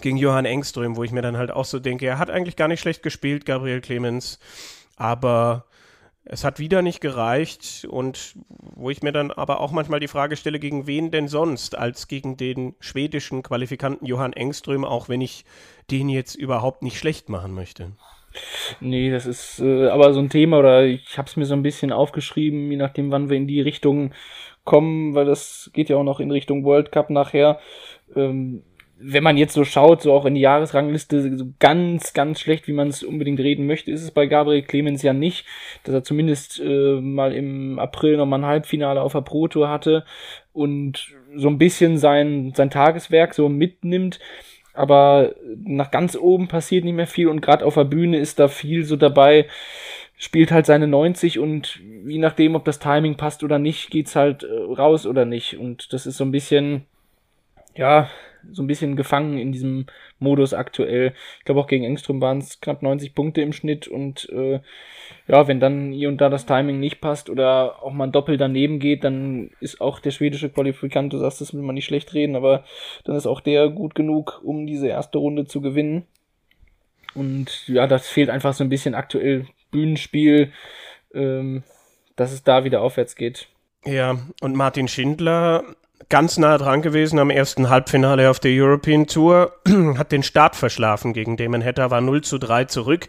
gegen 0.02 0.18
Johann 0.18 0.46
Engström, 0.46 0.98
wo 0.98 1.04
ich 1.04 1.12
mir 1.12 1.22
dann 1.22 1.38
halt 1.38 1.52
auch 1.52 1.66
so 1.66 1.80
denke, 1.80 2.06
er 2.06 2.20
hat 2.20 2.30
eigentlich 2.30 2.58
gar 2.58 2.68
nicht 2.68 2.82
schlecht 2.82 3.04
gespielt, 3.04 3.46
Gabriel 3.46 3.80
Clemens, 3.80 4.40
aber 4.98 5.66
es 6.26 6.44
hat 6.44 6.60
wieder 6.60 6.82
nicht 6.82 7.02
gereicht 7.02 7.88
und 7.90 8.36
wo 8.50 8.90
ich 8.90 9.02
mir 9.02 9.12
dann 9.12 9.32
aber 9.32 9.62
auch 9.62 9.72
manchmal 9.72 10.00
die 10.00 10.08
Frage 10.08 10.36
stelle, 10.36 10.60
gegen 10.60 10.86
wen 10.86 11.12
denn 11.12 11.28
sonst 11.28 11.78
als 11.78 12.08
gegen 12.08 12.38
den 12.38 12.76
schwedischen 12.80 13.42
Qualifikanten 13.42 14.06
Johann 14.06 14.34
Engström, 14.34 14.86
auch 14.86 15.10
wenn 15.10 15.22
ich 15.22 15.46
den 15.90 16.10
jetzt 16.10 16.36
überhaupt 16.36 16.84
nicht 16.84 16.98
schlecht 16.98 17.30
machen 17.30 17.54
möchte. 17.54 17.94
Nee, 18.80 19.10
das 19.10 19.26
ist 19.26 19.60
äh, 19.60 19.88
aber 19.88 20.14
so 20.14 20.20
ein 20.20 20.30
Thema 20.30 20.60
oder 20.60 20.86
ich 20.86 21.18
habe 21.18 21.28
es 21.28 21.36
mir 21.36 21.46
so 21.46 21.56
ein 21.56 21.64
bisschen 21.64 21.92
aufgeschrieben, 21.92 22.70
je 22.70 22.78
nachdem, 22.78 23.12
wann 23.12 23.30
wir 23.30 23.38
in 23.38 23.48
die 23.48 23.62
Richtung 23.62 24.14
kommen, 24.66 25.16
weil 25.16 25.26
das 25.26 25.72
geht 25.74 25.90
ja 25.90 25.98
auch 25.98 26.04
noch 26.04 26.20
in 26.20 26.30
Richtung 26.30 26.64
World 26.64 26.92
Cup 26.92 27.10
nachher. 27.10 27.60
Ähm, 28.16 28.64
wenn 29.02 29.24
man 29.24 29.38
jetzt 29.38 29.54
so 29.54 29.64
schaut, 29.64 30.02
so 30.02 30.14
auch 30.14 30.26
in 30.26 30.36
die 30.36 30.42
Jahresrangliste, 30.42 31.38
so 31.38 31.46
ganz, 31.60 32.14
ganz 32.14 32.40
schlecht, 32.42 32.68
wie 32.68 32.74
man 32.74 32.90
es 32.90 33.02
unbedingt 33.02 33.40
reden 33.40 33.66
möchte, 33.66 33.92
ist 33.92 34.04
es 34.04 34.12
bei 34.12 34.26
Gabriel 34.26 34.62
Clemens 34.62 35.02
ja 35.02 35.14
nicht, 35.14 35.46
dass 35.84 35.96
er 35.96 36.04
zumindest 36.04 36.60
äh, 36.60 37.00
mal 37.00 37.34
im 37.34 37.80
April 37.80 38.18
nochmal 38.18 38.42
ein 38.42 38.46
Halbfinale 38.46 39.02
auf 39.02 39.14
der 39.14 39.22
Pro 39.22 39.48
Tour 39.48 39.70
hatte 39.70 40.04
und 40.52 41.16
so 41.36 41.48
ein 41.48 41.58
bisschen 41.58 41.98
sein, 41.98 42.52
sein 42.56 42.70
Tageswerk 42.70 43.34
so 43.34 43.48
mitnimmt. 43.48 44.20
Aber 44.74 45.34
nach 45.64 45.92
ganz 45.92 46.16
oben 46.16 46.48
passiert 46.48 46.84
nicht 46.84 46.94
mehr 46.94 47.08
viel 47.08 47.28
und 47.28 47.42
gerade 47.42 47.66
auf 47.66 47.76
der 47.76 47.86
Bühne 47.86 48.18
ist 48.18 48.40
da 48.40 48.48
viel 48.48 48.84
so 48.84 48.96
dabei, 48.98 49.48
spielt 50.18 50.52
halt 50.52 50.66
seine 50.66 50.88
90 50.88 51.40
und 51.40 51.80
je 52.06 52.18
nachdem, 52.18 52.56
ob 52.56 52.66
das 52.66 52.80
Timing 52.80 53.16
passt 53.16 53.44
oder 53.44 53.60
nicht, 53.60 53.90
geht's 53.90 54.16
halt 54.16 54.44
äh, 54.44 54.48
raus 54.48 55.06
oder 55.06 55.24
nicht. 55.24 55.58
Und 55.58 55.94
das 55.94 56.06
ist 56.06 56.18
so 56.18 56.26
ein 56.26 56.32
bisschen, 56.32 56.86
ja, 57.76 58.10
so 58.52 58.64
ein 58.64 58.68
bisschen 58.68 58.96
gefangen 58.96 59.38
in 59.38 59.52
diesem 59.52 59.86
Modus 60.20 60.54
aktuell. 60.54 61.14
Ich 61.40 61.46
glaube 61.46 61.62
auch 61.62 61.68
gegen 61.68 61.84
Engström 61.84 62.22
waren 62.22 62.40
es 62.40 62.62
knapp 62.62 62.82
90 62.82 63.16
Punkte 63.16 63.42
im 63.42 63.54
Schnitt 63.54 63.88
und 63.88 64.30
äh, 64.30 64.60
ja, 65.28 65.48
wenn 65.48 65.60
dann 65.60 65.92
hier 65.92 66.10
und 66.10 66.20
da 66.20 66.30
das 66.30 66.46
Timing 66.46 66.80
nicht 66.80 67.02
passt 67.02 67.30
oder 67.30 67.84
auch 67.84 67.92
mal 67.92 68.06
ein 68.06 68.12
Doppel 68.12 68.38
daneben 68.38 68.80
geht, 68.80 69.04
dann 69.04 69.52
ist 69.60 69.82
auch 69.82 70.00
der 70.00 70.12
schwedische 70.12 70.50
Qualifikant, 70.50 71.14
du 71.14 71.18
sagst, 71.18 71.42
das 71.42 71.54
will 71.54 71.62
man 71.62 71.76
nicht 71.76 71.86
schlecht 71.86 72.14
reden, 72.14 72.36
aber 72.36 72.64
dann 73.04 73.16
ist 73.16 73.28
auch 73.28 73.42
der 73.42 73.70
gut 73.70 73.96
genug, 73.96 74.42
um 74.44 74.66
diese 74.66 74.88
erste 74.88 75.18
Runde 75.18 75.46
zu 75.46 75.62
gewinnen. 75.62 76.06
Und 77.16 77.68
ja, 77.68 77.88
das 77.88 78.08
fehlt 78.08 78.30
einfach 78.30 78.54
so 78.54 78.64
ein 78.64 78.70
bisschen 78.70 78.96
aktuell 78.96 79.48
Bühnenspiel, 79.72 80.52
ähm, 81.14 81.64
dass 82.16 82.32
es 82.32 82.44
da 82.44 82.64
wieder 82.64 82.82
aufwärts 82.82 83.16
geht. 83.16 83.48
Ja, 83.86 84.18
und 84.42 84.56
Martin 84.56 84.88
Schindler 84.88 85.64
ganz 86.08 86.38
nah 86.38 86.58
dran 86.58 86.82
gewesen 86.82 87.20
am 87.20 87.30
ersten 87.30 87.70
Halbfinale 87.70 88.30
auf 88.30 88.40
der 88.40 88.52
European 88.52 89.08
Tour, 89.08 89.54
hat 89.98 90.12
den 90.12 90.24
Start 90.24 90.56
verschlafen 90.56 91.14
gegen 91.14 91.36
Damon 91.36 91.64
Hatter, 91.64 91.92
war 91.92 92.02
0 92.02 92.22
zu 92.22 92.38
3 92.38 92.66
zurück. 92.66 93.08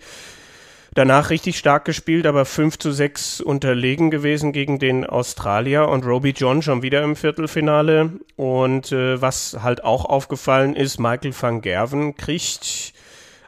Danach 0.94 1.30
richtig 1.30 1.56
stark 1.56 1.84
gespielt, 1.84 2.26
aber 2.26 2.44
5 2.44 2.78
zu 2.78 2.90
6 2.90 3.40
unterlegen 3.40 4.10
gewesen 4.10 4.52
gegen 4.52 4.80
den 4.80 5.06
Australier 5.06 5.88
und 5.88 6.04
Roby 6.04 6.30
John 6.30 6.62
schon 6.62 6.82
wieder 6.82 7.04
im 7.04 7.14
Viertelfinale. 7.14 8.10
Und 8.34 8.90
äh, 8.90 9.22
was 9.22 9.58
halt 9.62 9.84
auch 9.84 10.04
aufgefallen 10.04 10.74
ist, 10.74 10.98
Michael 10.98 11.32
van 11.40 11.60
Gerven 11.60 12.16
kriegt 12.16 12.92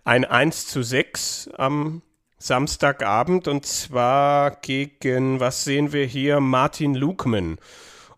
ein 0.04 0.24
1 0.24 0.68
zu 0.68 0.82
6 0.82 1.50
am 1.56 2.02
Samstagabend 2.38 3.48
und 3.48 3.66
zwar 3.66 4.52
gegen, 4.62 5.40
was 5.40 5.64
sehen 5.64 5.92
wir 5.92 6.06
hier, 6.06 6.38
Martin 6.38 6.94
Lukman. 6.94 7.58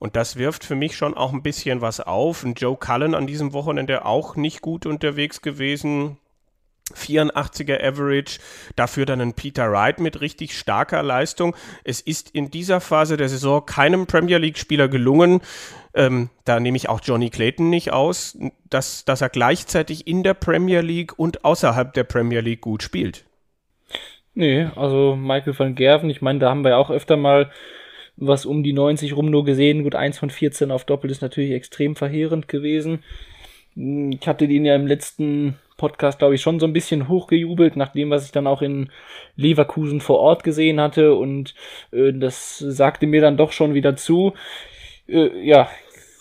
Und 0.04 0.16
das 0.16 0.37
wirft 0.37 0.64
für 0.64 0.75
mich 0.75 0.99
schon 0.99 1.14
auch 1.14 1.32
ein 1.32 1.42
bisschen 1.42 1.80
was 1.80 1.99
auf. 1.99 2.44
Ein 2.44 2.52
Joe 2.52 2.76
Cullen 2.76 3.14
an 3.14 3.26
diesem 3.26 3.54
Wochenende 3.54 4.04
auch 4.04 4.37
nicht 4.37 4.61
gut 4.61 4.84
unterwegs 4.84 5.40
gewesen. 5.40 6.18
84er 6.94 7.82
Average, 7.82 8.38
dafür 8.76 9.06
dann 9.06 9.23
ein 9.23 9.32
Peter 9.32 9.73
Wright 9.73 10.00
mit 10.00 10.20
richtig 10.20 10.58
starker 10.58 11.02
Leistung. 11.02 11.56
Es 11.84 12.02
ist 12.02 12.28
in 12.34 12.50
dieser 12.50 12.82
Phase 12.82 13.16
der 13.16 13.30
Saison 13.30 13.64
keinem 13.64 14.06
Premier 14.06 14.37
League-Spieler 14.37 14.88
gelungen, 14.88 15.40
ähm, 15.94 16.28
da 16.44 16.61
nehme 16.61 16.76
ich 16.76 16.90
auch 16.90 17.00
Johnny 17.02 17.30
Clayton 17.30 17.70
nicht 17.70 17.90
aus, 17.90 18.37
dass, 18.68 19.06
dass 19.06 19.23
er 19.23 19.30
gleichzeitig 19.30 20.06
in 20.06 20.23
der 20.23 20.34
Premier 20.34 20.82
League 20.82 21.18
und 21.18 21.46
außerhalb 21.46 21.94
der 21.94 22.04
Premier 22.04 22.40
League 22.40 22.61
gut 22.61 22.82
spielt. 22.82 23.25
Nee, 24.34 24.68
also 24.76 25.16
Michael 25.16 25.58
van 25.58 25.75
Gerven, 25.75 26.11
ich 26.11 26.20
meine, 26.20 26.40
da 26.40 26.50
haben 26.50 26.62
wir 26.62 26.73
ja 26.73 26.76
auch 26.76 26.90
öfter 26.90 27.16
mal 27.16 27.50
was 28.16 28.47
um 28.47 28.62
die 28.62 28.73
90 28.73 29.16
rum 29.16 29.30
nur 29.30 29.44
gesehen. 29.44 29.83
Gut, 29.83 29.94
eins 29.94 30.18
von 30.18 30.30
14 30.30 30.71
auf 30.71 30.85
Doppel 30.85 31.11
ist 31.11 31.23
natürlich 31.23 31.52
extrem 31.52 31.97
verheerend 31.97 32.49
gewesen. 32.49 33.02
Ich 33.75 34.26
hatte 34.28 34.47
den 34.47 34.64
ja 34.64 34.75
im 34.75 34.87
letzten 34.87 35.59
Podcast, 35.76 36.21
glaube 36.21 36.37
ich, 36.37 36.40
schon 36.40 36.61
so 36.61 36.66
ein 36.66 36.73
bisschen 36.73 37.09
hochgejubelt, 37.09 37.76
nach 37.76 37.92
dem, 37.92 38.11
was 38.11 38.25
ich 38.25 38.33
dann 38.33 38.47
auch 38.47 38.62
in 38.62 38.90
Leverkusen 39.35 40.00
vor 40.00 40.21
Ort 40.21 40.44
gesehen 40.44 40.80
hatte. 40.80 41.14
Und 41.14 41.54
äh, 41.90 42.12
das 42.12 42.59
sagte 42.59 43.06
mir 43.06 43.21
dann 43.21 43.37
doch 43.37 43.52
schon 43.52 43.75
wieder 43.75 43.97
zu. 43.97 44.35
Äh, 45.09 45.44
ja, 45.44 45.68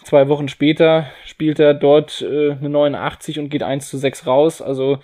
zwei 0.03 0.27
Wochen 0.29 0.47
später 0.47 1.07
spielt 1.25 1.59
er 1.59 1.75
dort 1.75 2.21
äh, 2.21 2.51
eine 2.53 2.69
89 2.69 3.39
und 3.39 3.49
geht 3.49 3.63
1 3.63 3.87
zu 3.87 3.97
6 3.97 4.25
raus. 4.25 4.61
Also 4.61 4.97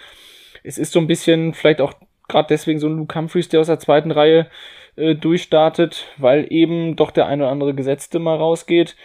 es 0.64 0.80
ist 0.80 0.94
so 0.94 1.00
ein 1.00 1.08
bisschen 1.08 1.54
vielleicht 1.54 1.82
auch 1.82 1.94
gerade 2.28 2.48
deswegen 2.50 2.80
so 2.80 2.88
ein 2.88 2.98
Luke 2.98 3.18
Humphreys, 3.18 3.50
der 3.50 3.60
aus 3.60 3.68
der 3.68 3.80
zweiten 3.80 4.12
Reihe 4.12 4.48
äh, 4.96 5.16
durchstartet, 5.16 6.08
weil 6.18 6.48
eben 6.52 6.96
doch 6.96 7.12
der 7.12 7.28
eine 7.28 7.44
oder 7.44 7.52
andere 7.52 7.74
Gesetzte 7.74 8.20
mal 8.20 8.38
rausgeht. 8.38 8.96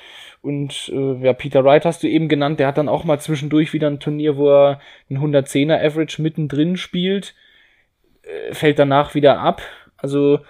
Und 0.42 0.92
äh, 0.94 1.24
ja, 1.24 1.32
Peter 1.32 1.64
Wright 1.64 1.86
hast 1.86 2.02
du 2.02 2.08
eben 2.08 2.28
genannt, 2.28 2.60
der 2.60 2.66
hat 2.66 2.76
dann 2.76 2.88
auch 2.88 3.04
mal 3.04 3.18
zwischendurch 3.18 3.72
wieder 3.72 3.88
ein 3.88 4.00
Turnier, 4.00 4.36
wo 4.36 4.50
er 4.50 4.80
ein 5.10 5.18
110er 5.18 5.82
Average 5.82 6.20
mittendrin 6.20 6.76
spielt, 6.76 7.34
äh, 8.22 8.52
fällt 8.52 8.78
danach 8.78 9.14
wieder 9.14 9.38
ab. 9.38 9.62
Also 9.96 10.40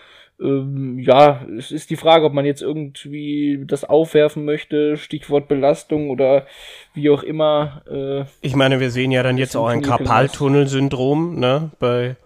ähm, 0.40 0.98
ja, 0.98 1.46
es 1.56 1.70
ist 1.70 1.90
die 1.90 1.96
Frage, 1.96 2.26
ob 2.26 2.32
man 2.32 2.44
jetzt 2.44 2.62
irgendwie 2.62 3.62
das 3.66 3.84
aufwerfen 3.84 4.44
möchte, 4.44 4.96
Stichwort 4.96 5.46
Belastung 5.46 6.10
oder 6.10 6.46
wie 6.92 7.08
auch 7.10 7.22
immer. 7.22 7.82
Äh, 7.88 8.24
ich 8.40 8.56
meine, 8.56 8.80
wir 8.80 8.90
sehen 8.90 9.12
ja 9.12 9.22
dann 9.22 9.38
jetzt 9.38 9.56
auch 9.56 9.68
ein 9.68 9.82
Karpaltunnelsyndrom, 9.82 11.38
ne, 11.38 11.70
bei 11.78 12.16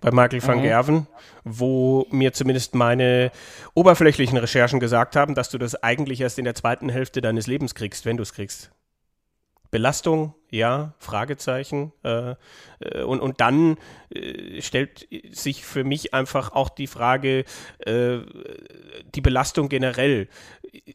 bei 0.00 0.10
Michael 0.10 0.46
van 0.46 0.58
mhm. 0.58 0.62
Gerven, 0.62 1.06
wo 1.44 2.06
mir 2.10 2.32
zumindest 2.32 2.74
meine 2.74 3.30
oberflächlichen 3.74 4.38
Recherchen 4.38 4.80
gesagt 4.80 5.16
haben, 5.16 5.34
dass 5.34 5.50
du 5.50 5.58
das 5.58 5.82
eigentlich 5.82 6.20
erst 6.20 6.38
in 6.38 6.44
der 6.44 6.54
zweiten 6.54 6.88
Hälfte 6.88 7.20
deines 7.20 7.46
Lebens 7.46 7.74
kriegst, 7.74 8.04
wenn 8.04 8.16
du 8.16 8.22
es 8.22 8.32
kriegst. 8.32 8.70
Belastung, 9.70 10.34
ja, 10.50 10.94
Fragezeichen. 10.98 11.92
Äh, 12.02 12.34
äh, 12.80 13.02
und, 13.02 13.20
und 13.20 13.40
dann 13.40 13.76
äh, 14.14 14.62
stellt 14.62 15.06
sich 15.30 15.64
für 15.64 15.84
mich 15.84 16.14
einfach 16.14 16.52
auch 16.52 16.70
die 16.70 16.86
Frage, 16.86 17.44
äh, 17.80 18.18
die 19.14 19.20
Belastung 19.20 19.68
generell 19.68 20.28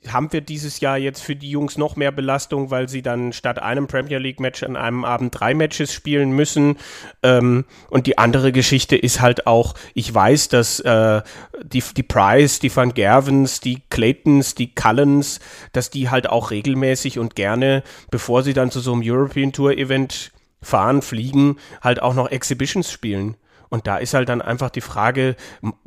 haben 0.07 0.31
wir 0.31 0.41
dieses 0.41 0.79
Jahr 0.79 0.97
jetzt 0.97 1.21
für 1.21 1.35
die 1.35 1.49
Jungs 1.49 1.77
noch 1.77 1.95
mehr 1.95 2.11
Belastung, 2.11 2.71
weil 2.71 2.89
sie 2.89 3.01
dann 3.01 3.33
statt 3.33 3.59
einem 3.59 3.87
Premier 3.87 4.17
League 4.17 4.39
Match 4.39 4.63
an 4.63 4.75
einem 4.75 5.05
Abend 5.05 5.39
drei 5.39 5.53
Matches 5.53 5.93
spielen 5.93 6.31
müssen. 6.31 6.77
Ähm, 7.21 7.65
und 7.89 8.07
die 8.07 8.17
andere 8.17 8.51
Geschichte 8.51 8.95
ist 8.95 9.21
halt 9.21 9.47
auch, 9.47 9.75
ich 9.93 10.13
weiß, 10.13 10.49
dass 10.49 10.79
äh, 10.81 11.21
die, 11.63 11.83
die 11.95 12.03
Price, 12.03 12.59
die 12.59 12.75
Van 12.75 12.93
Gervens, 12.93 13.59
die 13.59 13.81
Claytons, 13.89 14.55
die 14.55 14.73
Cullens, 14.73 15.39
dass 15.71 15.89
die 15.89 16.09
halt 16.09 16.29
auch 16.29 16.51
regelmäßig 16.51 17.19
und 17.19 17.35
gerne, 17.35 17.83
bevor 18.11 18.43
sie 18.43 18.53
dann 18.53 18.71
zu 18.71 18.79
so 18.79 18.93
einem 18.93 19.01
European 19.03 19.53
Tour 19.53 19.77
Event 19.77 20.31
fahren, 20.61 21.01
fliegen, 21.01 21.57
halt 21.81 22.01
auch 22.01 22.13
noch 22.13 22.31
Exhibitions 22.31 22.91
spielen. 22.91 23.35
Und 23.73 23.87
da 23.87 23.97
ist 23.97 24.13
halt 24.13 24.29
dann 24.29 24.43
einfach 24.43 24.69
die 24.69 24.81
Frage, 24.81 25.35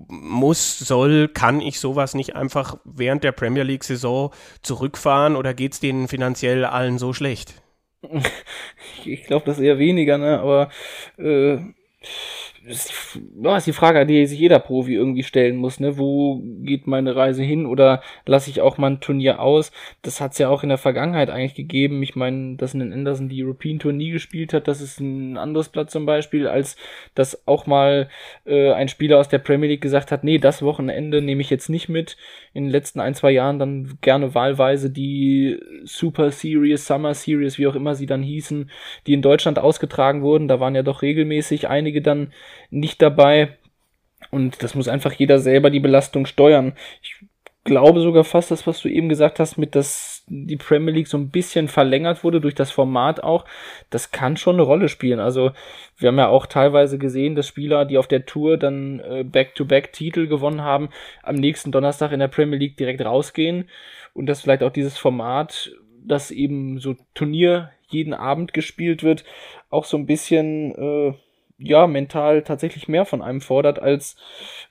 muss, 0.08 0.76
soll, 0.76 1.28
kann 1.28 1.60
ich 1.60 1.78
sowas 1.78 2.14
nicht 2.14 2.34
einfach 2.34 2.78
während 2.84 3.22
der 3.22 3.30
Premier 3.30 3.62
League-Saison 3.62 4.32
zurückfahren 4.60 5.36
oder 5.36 5.54
geht 5.54 5.74
es 5.74 5.78
denen 5.78 6.08
finanziell 6.08 6.64
allen 6.64 6.98
so 6.98 7.12
schlecht? 7.12 7.62
Ich 9.04 9.22
glaube 9.26 9.46
das 9.46 9.60
eher 9.60 9.78
weniger, 9.78 10.18
ne? 10.18 10.40
Aber 10.40 10.68
äh, 11.16 11.58
ist, 12.66 13.20
ja, 13.40 13.56
ist 13.56 13.66
die 13.66 13.72
Frage, 13.72 14.04
die 14.06 14.26
sich 14.26 14.40
jeder 14.40 14.58
Profi 14.58 14.94
irgendwie 14.94 15.22
stellen 15.22 15.56
muss, 15.56 15.78
ne? 15.78 15.98
Wo 15.98 16.42
geht 16.62 16.86
meine 16.86 17.14
Reise 17.14 17.42
hin 17.42 17.64
oder 17.64 18.02
lasse 18.26 18.50
ich 18.50 18.60
auch 18.60 18.76
mal 18.76 18.90
ein 18.90 19.00
Turnier 19.00 19.40
aus? 19.40 19.70
Das 20.02 20.20
hat 20.20 20.32
es 20.32 20.38
ja 20.38 20.48
auch 20.48 20.64
in 20.64 20.68
der 20.68 20.78
Vergangenheit 20.78 21.30
eigentlich 21.30 21.54
gegeben. 21.54 22.02
Ich 22.02 22.16
meine, 22.16 22.56
dass 22.56 22.74
ein 22.74 22.92
Anderson 22.92 23.28
die 23.28 23.44
European 23.44 23.78
Tour 23.78 23.92
nie 23.92 24.10
gespielt 24.10 24.52
hat, 24.52 24.66
das 24.66 24.80
ist 24.80 24.98
ein 25.00 25.36
anderes 25.36 25.68
Blatt 25.68 25.90
zum 25.90 26.06
Beispiel, 26.06 26.48
als 26.48 26.76
dass 27.14 27.46
auch 27.46 27.66
mal 27.66 28.08
äh, 28.44 28.72
ein 28.72 28.88
Spieler 28.88 29.18
aus 29.18 29.28
der 29.28 29.38
Premier 29.38 29.68
League 29.68 29.80
gesagt 29.80 30.10
hat, 30.10 30.24
nee, 30.24 30.38
das 30.38 30.62
Wochenende 30.62 31.22
nehme 31.22 31.42
ich 31.42 31.50
jetzt 31.50 31.68
nicht 31.68 31.88
mit. 31.88 32.16
In 32.52 32.64
den 32.64 32.70
letzten 32.70 33.00
ein, 33.00 33.14
zwei 33.14 33.30
Jahren 33.30 33.58
dann 33.58 33.98
gerne 34.00 34.34
wahlweise 34.34 34.90
die 34.90 35.60
Super 35.84 36.32
Series, 36.32 36.86
Summer 36.86 37.14
Series, 37.14 37.58
wie 37.58 37.66
auch 37.66 37.74
immer 37.76 37.94
sie 37.94 38.06
dann 38.06 38.22
hießen, 38.22 38.70
die 39.06 39.12
in 39.12 39.22
Deutschland 39.22 39.58
ausgetragen 39.58 40.22
wurden. 40.22 40.48
Da 40.48 40.58
waren 40.58 40.74
ja 40.74 40.82
doch 40.82 41.02
regelmäßig 41.02 41.68
einige 41.68 42.02
dann 42.02 42.32
nicht 42.70 43.02
dabei. 43.02 43.56
Und 44.30 44.62
das 44.62 44.74
muss 44.74 44.88
einfach 44.88 45.12
jeder 45.12 45.38
selber 45.38 45.70
die 45.70 45.80
Belastung 45.80 46.26
steuern. 46.26 46.74
Ich 47.02 47.16
glaube 47.66 48.00
sogar 48.00 48.24
fast 48.24 48.50
das, 48.50 48.66
was 48.66 48.80
du 48.80 48.88
eben 48.88 49.08
gesagt 49.08 49.38
hast, 49.40 49.58
mit 49.58 49.74
dass 49.74 50.24
die 50.28 50.56
Premier 50.56 50.94
League 50.94 51.08
so 51.08 51.18
ein 51.18 51.30
bisschen 51.30 51.68
verlängert 51.68 52.24
wurde 52.24 52.40
durch 52.40 52.54
das 52.54 52.70
Format 52.70 53.22
auch, 53.22 53.44
das 53.90 54.10
kann 54.10 54.36
schon 54.36 54.56
eine 54.56 54.62
Rolle 54.62 54.88
spielen. 54.88 55.20
Also 55.20 55.50
wir 55.98 56.08
haben 56.08 56.18
ja 56.18 56.28
auch 56.28 56.46
teilweise 56.46 56.96
gesehen, 56.96 57.34
dass 57.34 57.46
Spieler, 57.46 57.84
die 57.84 57.98
auf 57.98 58.06
der 58.06 58.24
Tour 58.24 58.56
dann 58.56 59.00
äh, 59.00 59.24
Back-to-Back-Titel 59.24 60.26
gewonnen 60.26 60.62
haben, 60.62 60.88
am 61.22 61.34
nächsten 61.34 61.72
Donnerstag 61.72 62.12
in 62.12 62.20
der 62.20 62.28
Premier 62.28 62.58
League 62.58 62.76
direkt 62.76 63.04
rausgehen 63.04 63.68
und 64.14 64.26
dass 64.26 64.42
vielleicht 64.42 64.62
auch 64.62 64.72
dieses 64.72 64.96
Format, 64.96 65.72
das 66.04 66.30
eben 66.30 66.78
so 66.78 66.94
Turnier 67.14 67.72
jeden 67.88 68.14
Abend 68.14 68.52
gespielt 68.52 69.02
wird, 69.02 69.24
auch 69.70 69.84
so 69.84 69.96
ein 69.96 70.06
bisschen 70.06 70.74
äh, 70.74 71.14
ja, 71.58 71.86
mental 71.86 72.42
tatsächlich 72.42 72.88
mehr 72.88 73.04
von 73.04 73.22
einem 73.22 73.40
fordert, 73.40 73.78
als 73.80 74.16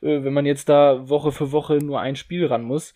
äh, 0.02 0.24
wenn 0.24 0.34
man 0.34 0.46
jetzt 0.46 0.70
da 0.70 1.10
Woche 1.10 1.32
für 1.32 1.52
Woche 1.52 1.78
nur 1.78 2.00
ein 2.00 2.16
Spiel 2.16 2.46
ran 2.46 2.64
muss. 2.64 2.94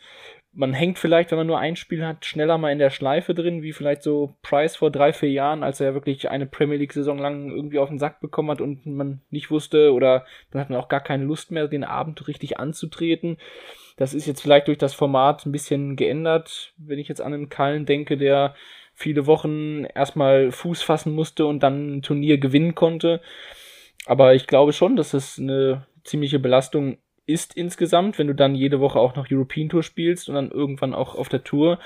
man 0.51 0.74
hängt 0.74 0.98
vielleicht, 0.98 1.31
wenn 1.31 1.38
man 1.38 1.48
nur 1.48 1.60
ein 1.60 1.75
Spiel 1.75 2.05
hat, 2.05 2.25
schneller 2.25 2.58
mal 2.58 2.72
in 2.72 2.79
der 2.79 2.89
Schleife 2.89 3.34
drin, 3.36 3.62
wie 3.62 3.72
vielleicht 3.72 4.01
so 4.01 4.36
Price 4.41 4.75
vor 4.75 4.91
drei, 4.91 5.13
vier 5.13 5.31
Jahren, 5.31 5.63
als 5.63 5.79
er 5.79 5.88
ja 5.88 5.93
wirklich 5.93 6.29
eine 6.29 6.48
Premier 6.48 6.77
League-Saison 6.77 7.17
lang 7.19 7.51
irgendwie 7.51 7.79
auf 7.79 7.89
den 7.89 8.00
Sack 8.00 8.19
bekommen 8.19 8.50
hat 8.50 8.62
und 8.62 8.86
man 8.86 9.22
nicht 9.29 9.51
wusste 9.51 9.93
oder 9.93 10.25
dann 10.51 10.62
hat 10.62 10.69
man 10.69 10.79
auch 10.79 10.89
gar 10.89 11.01
keine 11.01 11.24
Lust 11.24 11.51
mehr, 11.51 11.67
den 11.67 11.84
Abend 11.84 12.27
richtig 12.27 12.60
anzutreten. 12.60 13.38
Das 13.96 14.13
ist 14.13 14.25
jetzt 14.25 14.41
vielleicht 14.41 14.67
durch 14.67 14.77
das 14.77 14.93
Format 14.93 15.46
ein 15.46 15.51
bisschen 15.51 15.96
geändert, 15.96 16.74
wenn 16.77 17.00
ich 17.00 17.08
jetzt 17.08 17.22
an 17.22 17.34
einen 17.34 17.50
Kallen 17.50 17.86
denke, 17.86 18.17
der 18.17 18.55
viele 18.93 19.27
Wochen 19.27 19.86
erstmal 19.86 20.51
Fuß 20.51 20.81
fassen 20.81 21.13
musste 21.13 21.46
und 21.46 21.62
dann 21.62 21.98
ein 21.98 22.01
Turnier 22.01 22.38
gewinnen 22.38 22.75
konnte. 22.75 23.22
Aber 24.06 24.34
ich 24.34 24.48
glaube 24.48 24.74
schon, 24.74 24.96
dass 24.96 25.13
es 25.13 25.39
eine 25.39 25.86
ziemliche 26.03 26.39
Belastung 26.39 26.98
ist 27.25 27.56
insgesamt, 27.56 28.18
wenn 28.18 28.27
du 28.27 28.34
dann 28.34 28.56
jede 28.56 28.79
Woche 28.79 29.00
auch 29.00 29.15
noch 29.15 29.27
European 29.29 29.70
Tour 29.70 29.84
spielst 29.84 30.29
und 30.29 30.36
dann 30.36 30.50
irgendwann 30.50 30.96
auch 30.96 31.13
auf 31.15 31.29
der 31.29 31.44
Tour. 31.44 31.79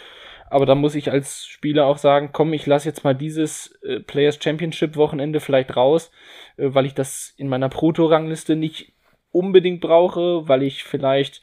Aber 0.50 0.66
da 0.66 0.76
muss 0.76 0.96
ich 0.96 1.12
als 1.12 1.46
Spieler 1.46 1.86
auch 1.86 1.98
sagen, 1.98 2.30
komm, 2.32 2.54
ich 2.54 2.66
lasse 2.66 2.88
jetzt 2.88 3.04
mal 3.04 3.14
dieses 3.14 3.74
äh, 3.84 4.00
Players 4.00 4.40
Championship 4.42 4.96
Wochenende 4.96 5.40
vielleicht 5.40 5.76
raus, 5.76 6.12
äh, 6.58 6.74
weil 6.74 6.86
ich 6.86 6.94
das 6.94 7.34
in 7.38 7.50
meiner 7.50 7.70
Proto-Rangliste 7.70 8.56
nicht 8.56 8.94
unbedingt 9.32 9.82
brauche, 9.82 10.48
weil 10.48 10.64
ich 10.64 10.84
vielleicht 10.84 11.42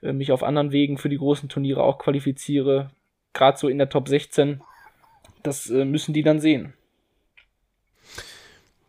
äh, 0.00 0.12
mich 0.12 0.32
auf 0.32 0.42
anderen 0.42 0.72
Wegen 0.72 0.96
für 0.96 1.08
die 1.08 1.18
großen 1.18 1.48
Turniere 1.48 1.82
auch 1.82 1.98
qualifiziere. 1.98 2.90
Gerade 3.34 3.58
so 3.58 3.68
in 3.68 3.78
der 3.78 3.88
Top 3.88 4.08
16. 4.08 4.62
Das 5.42 5.68
äh, 5.68 5.84
müssen 5.84 6.14
die 6.14 6.22
dann 6.22 6.40
sehen. 6.40 6.72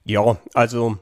Ja, 0.06 0.38
also 0.54 1.00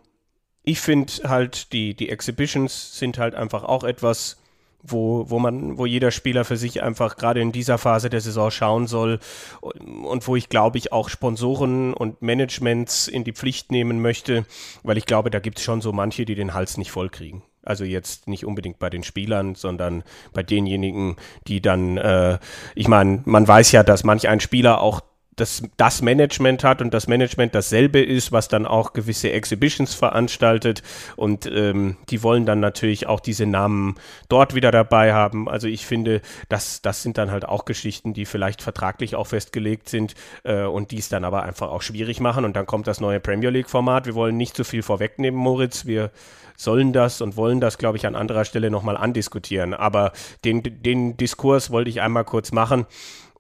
ich 0.64 0.80
finde 0.80 1.14
halt, 1.28 1.74
die, 1.74 1.94
die 1.94 2.10
Exhibitions 2.10 2.98
sind 2.98 3.18
halt 3.18 3.36
einfach 3.36 3.64
auch 3.64 3.84
etwas, 3.84 4.38
wo, 4.84 5.30
wo 5.30 5.40
man, 5.40 5.78
wo 5.78 5.86
jeder 5.86 6.12
Spieler 6.12 6.44
für 6.46 6.58
sich 6.58 6.82
einfach 6.82 7.16
gerade 7.16 7.42
in 7.42 7.52
dieser 7.52 7.78
Phase 7.78 8.10
der 8.10 8.22
Saison 8.22 8.52
schauen 8.52 8.88
soll 8.88 9.20
und 9.62 10.28
wo 10.28 10.36
ich 10.36 10.50
glaube 10.50 10.78
ich 10.78 10.92
auch 10.92 11.10
Sponsoren 11.10 11.94
und 11.94 12.22
Managements 12.22 13.08
in 13.08 13.24
die 13.24 13.34
Pflicht 13.34 13.72
nehmen 13.72 14.02
möchte, 14.02 14.46
weil 14.84 14.98
ich 14.98 15.06
glaube, 15.06 15.30
da 15.30 15.40
gibt 15.40 15.60
es 15.60 15.64
schon 15.64 15.82
so 15.82 15.92
manche, 15.92 16.26
die 16.26 16.36
den 16.36 16.54
Hals 16.54 16.78
nicht 16.78 16.92
voll 16.92 17.10
kriegen. 17.10 17.44
Also 17.64 17.84
jetzt 17.84 18.28
nicht 18.28 18.46
unbedingt 18.46 18.80
bei 18.80 18.90
den 18.90 19.04
Spielern, 19.04 19.54
sondern 19.54 20.04
bei 20.34 20.42
denjenigen, 20.42 21.16
die 21.48 21.62
dann, 21.62 21.98
äh, 21.98 22.40
ich 22.74 22.88
meine, 22.88 23.22
man 23.26 23.48
weiß 23.48 23.72
ja, 23.72 23.84
dass 23.84 24.04
manch 24.04 24.28
ein 24.28 24.40
Spieler 24.40 24.82
auch 24.82 25.02
das, 25.42 25.64
das 25.78 26.02
Management 26.02 26.64
hat 26.64 26.82
und 26.82 26.94
das 26.94 27.08
Management 27.08 27.56
dasselbe 27.56 28.00
ist, 28.00 28.32
was 28.32 28.48
dann 28.48 28.66
auch 28.68 28.94
gewisse 28.94 29.32
Exhibitions 29.32 29.96
veranstaltet 29.96 30.84
und 31.16 31.46
ähm, 31.48 31.98
die 32.10 32.22
wollen 32.22 32.46
dann 32.46 32.60
natürlich 32.60 33.08
auch 33.08 33.20
diese 33.20 33.48
Namen 33.48 33.96
dort 34.30 34.54
wieder 34.54 34.72
dabei 34.72 35.14
haben. 35.14 35.50
Also 35.50 35.68
ich 35.68 35.86
finde, 35.86 36.22
das, 36.48 36.82
das 36.82 37.02
sind 37.02 37.18
dann 37.18 37.32
halt 37.32 37.46
auch 37.46 37.66
Geschichten, 37.66 38.14
die 38.14 38.26
vielleicht 38.26 38.62
vertraglich 38.62 39.16
auch 39.16 39.28
festgelegt 39.28 39.90
sind 39.90 40.14
äh, 40.44 40.64
und 40.64 40.92
die 40.92 41.00
es 41.00 41.10
dann 41.10 41.26
aber 41.26 41.44
einfach 41.44 41.70
auch 41.70 41.82
schwierig 41.82 42.20
machen 42.20 42.46
und 42.46 42.56
dann 42.56 42.68
kommt 42.68 42.86
das 42.86 43.02
neue 43.02 43.20
Premier 43.20 43.50
League 43.50 43.70
Format. 43.70 44.06
Wir 44.06 44.16
wollen 44.16 44.38
nicht 44.38 44.56
zu 44.56 44.64
viel 44.64 44.84
vorwegnehmen, 44.84 45.40
Moritz. 45.40 45.86
Wir 45.88 46.12
sollen 46.56 46.94
das 46.94 47.22
und 47.22 47.36
wollen 47.36 47.60
das, 47.60 47.80
glaube 47.80 47.98
ich, 47.98 48.06
an 48.06 48.16
anderer 48.16 48.46
Stelle 48.46 48.70
nochmal 48.70 48.96
andiskutieren. 48.96 49.74
Aber 49.74 50.12
den, 50.46 50.62
den 50.62 51.18
Diskurs 51.18 51.72
wollte 51.72 51.90
ich 51.90 52.02
einmal 52.02 52.26
kurz 52.26 52.52
machen. 52.52 52.86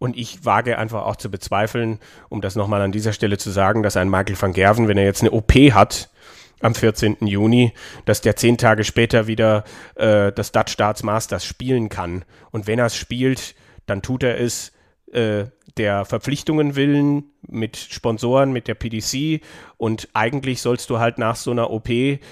Und 0.02 0.18
ich 0.18 0.46
wage 0.46 0.80
einfach 0.80 1.06
auch 1.06 1.16
zu 1.16 1.30
bezweifeln, 1.30 2.00
um 2.28 2.42
das 2.42 2.56
nochmal 2.56 2.82
an 2.82 2.92
dieser 2.92 3.14
Stelle 3.14 3.38
zu 3.38 3.52
sagen, 3.52 3.84
dass 3.84 3.98
ein 3.98 4.10
Michael 4.10 4.36
van 4.42 4.52
Gerven, 4.52 4.88
wenn 4.88 4.98
er 4.98 5.04
jetzt 5.04 5.22
eine 5.22 5.30
OP 5.30 5.54
hat, 5.54 6.10
am 6.60 6.74
14. 6.74 7.18
Juni, 7.22 7.72
dass 8.06 8.20
der 8.20 8.36
zehn 8.36 8.58
Tage 8.58 8.84
später 8.84 9.28
wieder 9.28 9.64
äh, 9.94 10.32
das 10.32 10.52
Dutch 10.52 10.76
Darts 10.76 11.04
Masters 11.04 11.46
spielen 11.46 11.90
kann. 11.90 12.26
Und 12.50 12.66
wenn 12.66 12.80
er 12.80 12.88
es 12.88 12.96
spielt, 12.96 13.54
dann 13.86 14.02
tut 14.02 14.24
er 14.24 14.42
es 14.42 14.72
äh, 15.12 15.46
der 15.78 16.04
Verpflichtungen 16.06 16.76
willen 16.76 17.26
mit 17.48 17.78
Sponsoren, 17.78 18.52
mit 18.52 18.68
der 18.68 18.74
PDC 18.74 19.44
und 19.78 20.10
eigentlich 20.14 20.64
sollst 20.64 20.90
du 20.90 20.98
halt 20.98 21.20
nach 21.20 21.36
so 21.36 21.52
einer 21.52 21.70
OP, 21.70 21.90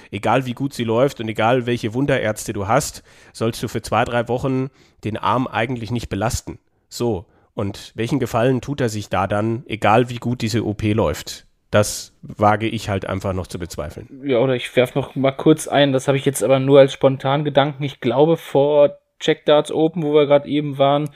egal 0.09 0.47
wie 0.47 0.53
gut 0.53 0.73
sie 0.73 0.85
läuft 0.85 1.19
und 1.19 1.29
egal 1.29 1.67
welche 1.67 1.93
Wunderärzte 1.93 2.51
du 2.51 2.67
hast, 2.67 3.03
sollst 3.31 3.61
du 3.61 3.67
für 3.67 3.83
zwei, 3.83 4.05
drei 4.05 4.27
Wochen 4.27 4.71
den 5.03 5.17
Arm 5.17 5.45
eigentlich 5.45 5.91
nicht 5.91 6.09
belasten. 6.09 6.57
So, 6.89 7.27
und 7.53 7.91
welchen 7.95 8.19
Gefallen 8.19 8.61
tut 8.61 8.81
er 8.81 8.89
sich 8.89 9.09
da 9.09 9.27
dann, 9.27 9.63
egal 9.67 10.09
wie 10.09 10.17
gut 10.17 10.41
diese 10.41 10.65
OP 10.65 10.83
läuft? 10.83 11.45
Das 11.71 12.17
wage 12.21 12.67
ich 12.67 12.89
halt 12.89 13.05
einfach 13.05 13.33
noch 13.33 13.47
zu 13.47 13.59
bezweifeln. 13.59 14.21
Ja, 14.23 14.39
oder 14.39 14.55
ich 14.55 14.75
werfe 14.75 14.97
noch 14.97 15.15
mal 15.15 15.31
kurz 15.31 15.67
ein, 15.67 15.93
das 15.93 16.07
habe 16.07 16.17
ich 16.17 16.25
jetzt 16.25 16.43
aber 16.43 16.59
nur 16.59 16.79
als 16.79 16.93
spontan 16.93 17.43
Gedanken. 17.43 17.83
Ich 17.83 17.99
glaube, 17.99 18.37
vor 18.37 18.99
Check 19.19 19.45
Darts 19.45 19.71
Open, 19.71 20.01
wo 20.03 20.13
wir 20.13 20.25
gerade 20.25 20.47
eben 20.47 20.77
waren, 20.77 21.09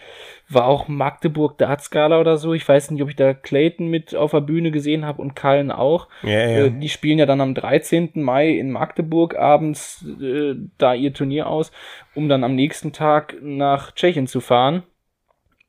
war 0.50 0.68
auch 0.68 0.88
Magdeburg 0.88 1.58
Darts 1.58 1.90
Gala 1.90 2.20
oder 2.20 2.38
so. 2.38 2.54
Ich 2.54 2.68
weiß 2.68 2.92
nicht, 2.92 3.02
ob 3.02 3.10
ich 3.10 3.16
da 3.16 3.34
Clayton 3.34 3.88
mit 3.88 4.14
auf 4.14 4.32
der 4.32 4.42
Bühne 4.42 4.72
gesehen 4.72 5.06
habe 5.06 5.22
und 5.22 5.36
Kallen 5.36 5.72
auch. 5.72 6.10
Ja, 6.22 6.32
ja. 6.32 6.66
Äh, 6.66 6.72
die 6.72 6.90
spielen 6.90 7.18
ja 7.18 7.26
dann 7.26 7.42
am 7.42 7.56
13. 7.56 8.12
Mai 8.16 8.50
in 8.50 8.72
Magdeburg 8.72 9.38
abends 9.38 10.06
äh, 10.22 10.56
da 10.78 10.94
ihr 10.94 11.14
Turnier 11.14 11.48
aus, 11.48 11.72
um 12.14 12.28
dann 12.30 12.44
am 12.44 12.56
nächsten 12.56 12.92
Tag 12.92 13.36
nach 13.42 13.94
Tschechien 13.94 14.28
zu 14.28 14.42
fahren. 14.42 14.84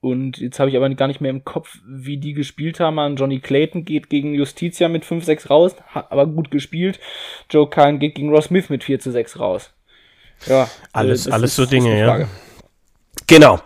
Und 0.04 0.36
jetzt 0.36 0.60
habe 0.60 0.68
ich 0.68 0.76
aber 0.76 0.90
gar 0.90 1.08
nicht 1.08 1.22
mehr 1.22 1.30
im 1.30 1.46
Kopf, 1.46 1.78
wie 1.88 2.18
die 2.18 2.34
gespielt 2.34 2.78
haben. 2.78 2.98
An 2.98 3.16
Johnny 3.16 3.40
Clayton 3.40 3.86
geht 3.86 4.10
gegen 4.10 4.34
Justitia 4.34 4.90
mit 4.90 5.02
5-6 5.02 5.48
raus, 5.48 5.76
hat 5.86 6.12
aber 6.12 6.26
gut 6.26 6.50
gespielt. 6.50 7.00
Joe 7.48 7.70
Kahn 7.70 7.98
geht 8.00 8.14
gegen 8.14 8.28
Ross 8.28 8.44
Smith 8.44 8.68
mit 8.68 8.84
4 8.84 9.00
6 9.00 9.40
raus. 9.40 9.70
Ja, 10.44 10.68
alles, 10.92 11.26
alles 11.26 11.56
so 11.56 11.64
Dinge, 11.64 11.98
ja. 11.98 12.28
Genau. 13.26 13.60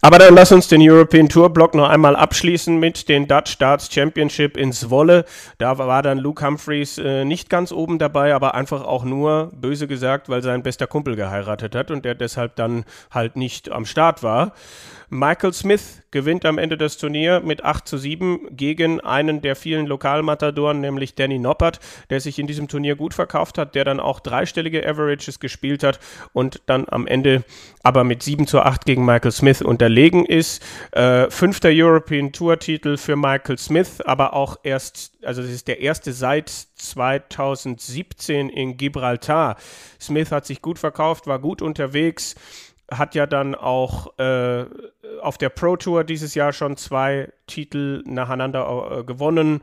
Aber 0.00 0.18
dann 0.18 0.34
lass 0.34 0.50
uns 0.50 0.66
den 0.66 0.80
European 0.82 1.28
Tour 1.28 1.50
Block 1.50 1.76
noch 1.76 1.88
einmal 1.88 2.16
abschließen 2.16 2.76
mit 2.76 3.08
den 3.08 3.28
Dutch 3.28 3.56
Darts 3.58 3.92
Championship 3.92 4.56
in 4.56 4.72
Zwolle. 4.72 5.24
Da 5.58 5.78
war 5.78 6.02
dann 6.02 6.18
Luke 6.18 6.44
Humphreys 6.44 6.98
äh, 6.98 7.24
nicht 7.24 7.48
ganz 7.48 7.70
oben 7.70 8.00
dabei, 8.00 8.34
aber 8.34 8.56
einfach 8.56 8.82
auch 8.82 9.04
nur, 9.04 9.52
böse 9.54 9.86
gesagt, 9.86 10.28
weil 10.28 10.42
sein 10.42 10.64
bester 10.64 10.88
Kumpel 10.88 11.14
geheiratet 11.14 11.76
hat 11.76 11.92
und 11.92 12.04
der 12.04 12.16
deshalb 12.16 12.56
dann 12.56 12.84
halt 13.12 13.36
nicht 13.36 13.70
am 13.70 13.86
Start 13.86 14.24
war. 14.24 14.52
Michael 15.08 15.52
Smith 15.52 16.02
gewinnt 16.10 16.44
am 16.44 16.58
Ende 16.58 16.76
das 16.76 16.96
Turnier 16.96 17.40
mit 17.40 17.62
8 17.62 17.86
zu 17.86 17.96
7 17.96 18.48
gegen 18.50 19.00
einen 19.00 19.40
der 19.40 19.54
vielen 19.54 19.86
Lokalmatadoren, 19.86 20.80
nämlich 20.80 21.14
Danny 21.14 21.38
Noppert, 21.38 21.78
der 22.10 22.20
sich 22.20 22.38
in 22.38 22.46
diesem 22.46 22.68
Turnier 22.68 22.96
gut 22.96 23.14
verkauft 23.14 23.58
hat, 23.58 23.74
der 23.74 23.84
dann 23.84 24.00
auch 24.00 24.18
dreistellige 24.18 24.86
Averages 24.86 25.38
gespielt 25.38 25.84
hat 25.84 26.00
und 26.32 26.62
dann 26.66 26.86
am 26.88 27.06
Ende 27.06 27.44
aber 27.82 28.02
mit 28.02 28.22
7 28.22 28.46
zu 28.46 28.60
8 28.60 28.84
gegen 28.84 29.04
Michael 29.04 29.30
Smith 29.30 29.62
unterlegen 29.62 30.24
ist. 30.24 30.64
Äh, 30.90 31.30
fünfter 31.30 31.68
European 31.70 32.32
Tour 32.32 32.58
Titel 32.58 32.96
für 32.96 33.14
Michael 33.14 33.58
Smith, 33.58 34.00
aber 34.00 34.34
auch 34.34 34.56
erst, 34.64 35.12
also 35.22 35.42
das 35.42 35.52
ist 35.52 35.68
der 35.68 35.80
erste 35.80 36.12
seit 36.12 36.48
2017 36.48 38.48
in 38.48 38.76
Gibraltar. 38.76 39.56
Smith 40.00 40.32
hat 40.32 40.46
sich 40.46 40.62
gut 40.62 40.78
verkauft, 40.78 41.26
war 41.26 41.38
gut 41.38 41.62
unterwegs 41.62 42.34
hat 42.90 43.14
ja 43.14 43.26
dann 43.26 43.54
auch 43.54 44.18
äh, 44.18 44.64
auf 45.20 45.38
der 45.38 45.48
Pro 45.48 45.76
Tour 45.76 46.04
dieses 46.04 46.34
Jahr 46.34 46.52
schon 46.52 46.76
zwei 46.76 47.32
Titel 47.46 48.02
nacheinander 48.06 48.98
äh, 48.98 49.04
gewonnen. 49.04 49.62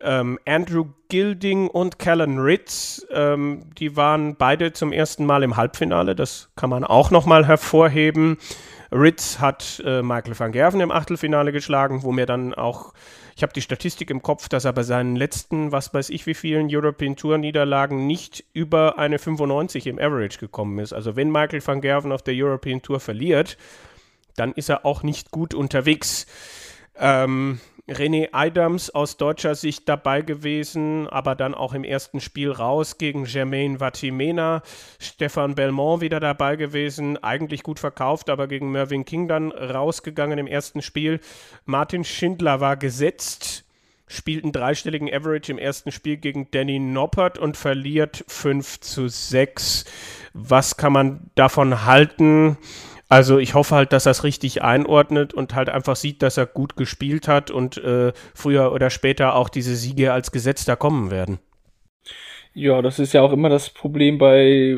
Ähm, 0.00 0.38
Andrew 0.46 0.86
Gilding 1.08 1.68
und 1.68 1.98
Callan 1.98 2.38
Ritz, 2.38 3.06
ähm, 3.10 3.70
die 3.78 3.96
waren 3.96 4.36
beide 4.36 4.72
zum 4.72 4.92
ersten 4.92 5.24
Mal 5.24 5.42
im 5.42 5.56
Halbfinale. 5.56 6.14
Das 6.14 6.50
kann 6.56 6.68
man 6.68 6.84
auch 6.84 7.10
nochmal 7.10 7.46
hervorheben. 7.46 8.36
Ritz 8.92 9.38
hat 9.38 9.82
äh, 9.84 10.02
Michael 10.02 10.38
van 10.38 10.52
Gerven 10.52 10.80
im 10.80 10.90
Achtelfinale 10.90 11.52
geschlagen, 11.52 12.02
wo 12.02 12.12
mir 12.12 12.26
dann 12.26 12.54
auch 12.54 12.92
ich 13.36 13.42
habe 13.42 13.52
die 13.52 13.60
Statistik 13.60 14.08
im 14.08 14.22
Kopf, 14.22 14.48
dass 14.48 14.64
er 14.64 14.72
bei 14.72 14.82
seinen 14.82 15.14
letzten, 15.14 15.70
was 15.70 15.92
weiß 15.92 16.08
ich, 16.08 16.24
wie 16.24 16.32
vielen 16.32 16.68
European 16.70 17.16
Tour 17.16 17.36
Niederlagen 17.36 18.06
nicht 18.06 18.44
über 18.54 18.98
eine 18.98 19.18
95 19.18 19.86
im 19.88 19.98
Average 19.98 20.38
gekommen 20.38 20.78
ist. 20.78 20.94
Also 20.94 21.16
wenn 21.16 21.30
Michael 21.30 21.64
van 21.64 21.82
Gerven 21.82 22.12
auf 22.12 22.22
der 22.22 22.32
European 22.34 22.80
Tour 22.80 22.98
verliert, 22.98 23.58
dann 24.36 24.52
ist 24.52 24.70
er 24.70 24.86
auch 24.86 25.02
nicht 25.02 25.32
gut 25.32 25.52
unterwegs. 25.52 26.26
Ähm, 26.98 27.60
René 27.88 28.30
Adams 28.32 28.90
aus 28.90 29.16
deutscher 29.16 29.54
Sicht 29.54 29.88
dabei 29.88 30.22
gewesen, 30.22 31.08
aber 31.08 31.34
dann 31.34 31.54
auch 31.54 31.72
im 31.72 31.84
ersten 31.84 32.20
Spiel 32.20 32.50
raus 32.50 32.98
gegen 32.98 33.24
Germain 33.24 33.78
Vatimena. 33.78 34.62
Stefan 34.98 35.54
Belmont 35.54 36.00
wieder 36.00 36.18
dabei 36.18 36.56
gewesen, 36.56 37.22
eigentlich 37.22 37.62
gut 37.62 37.78
verkauft, 37.78 38.28
aber 38.28 38.48
gegen 38.48 38.72
Mervyn 38.72 39.04
King 39.04 39.28
dann 39.28 39.52
rausgegangen 39.52 40.38
im 40.38 40.48
ersten 40.48 40.82
Spiel. 40.82 41.20
Martin 41.64 42.04
Schindler 42.04 42.60
war 42.60 42.76
gesetzt 42.76 43.62
spielt 44.08 44.44
einen 44.44 44.52
dreistelligen 44.52 45.12
Average 45.12 45.50
im 45.52 45.58
ersten 45.58 45.90
Spiel 45.90 46.16
gegen 46.16 46.48
Danny 46.50 46.78
Noppert 46.78 47.38
und 47.38 47.56
verliert 47.56 48.24
5 48.28 48.80
zu 48.80 49.08
6. 49.08 49.84
Was 50.32 50.76
kann 50.76 50.92
man 50.92 51.30
davon 51.34 51.84
halten? 51.84 52.56
Also 53.08 53.38
ich 53.38 53.54
hoffe 53.54 53.76
halt, 53.76 53.92
dass 53.92 54.06
er 54.06 54.10
es 54.10 54.24
richtig 54.24 54.62
einordnet 54.62 55.32
und 55.32 55.54
halt 55.54 55.68
einfach 55.68 55.96
sieht, 55.96 56.22
dass 56.22 56.36
er 56.36 56.46
gut 56.46 56.76
gespielt 56.76 57.28
hat 57.28 57.50
und 57.50 57.78
äh, 57.78 58.12
früher 58.34 58.72
oder 58.72 58.90
später 58.90 59.36
auch 59.36 59.48
diese 59.48 59.76
Siege 59.76 60.12
als 60.12 60.32
Gesetz 60.32 60.64
da 60.64 60.74
kommen 60.74 61.10
werden. 61.10 61.38
Ja, 62.52 62.80
das 62.80 62.98
ist 62.98 63.12
ja 63.12 63.20
auch 63.20 63.32
immer 63.32 63.50
das 63.50 63.68
Problem 63.68 64.16
bei, 64.18 64.76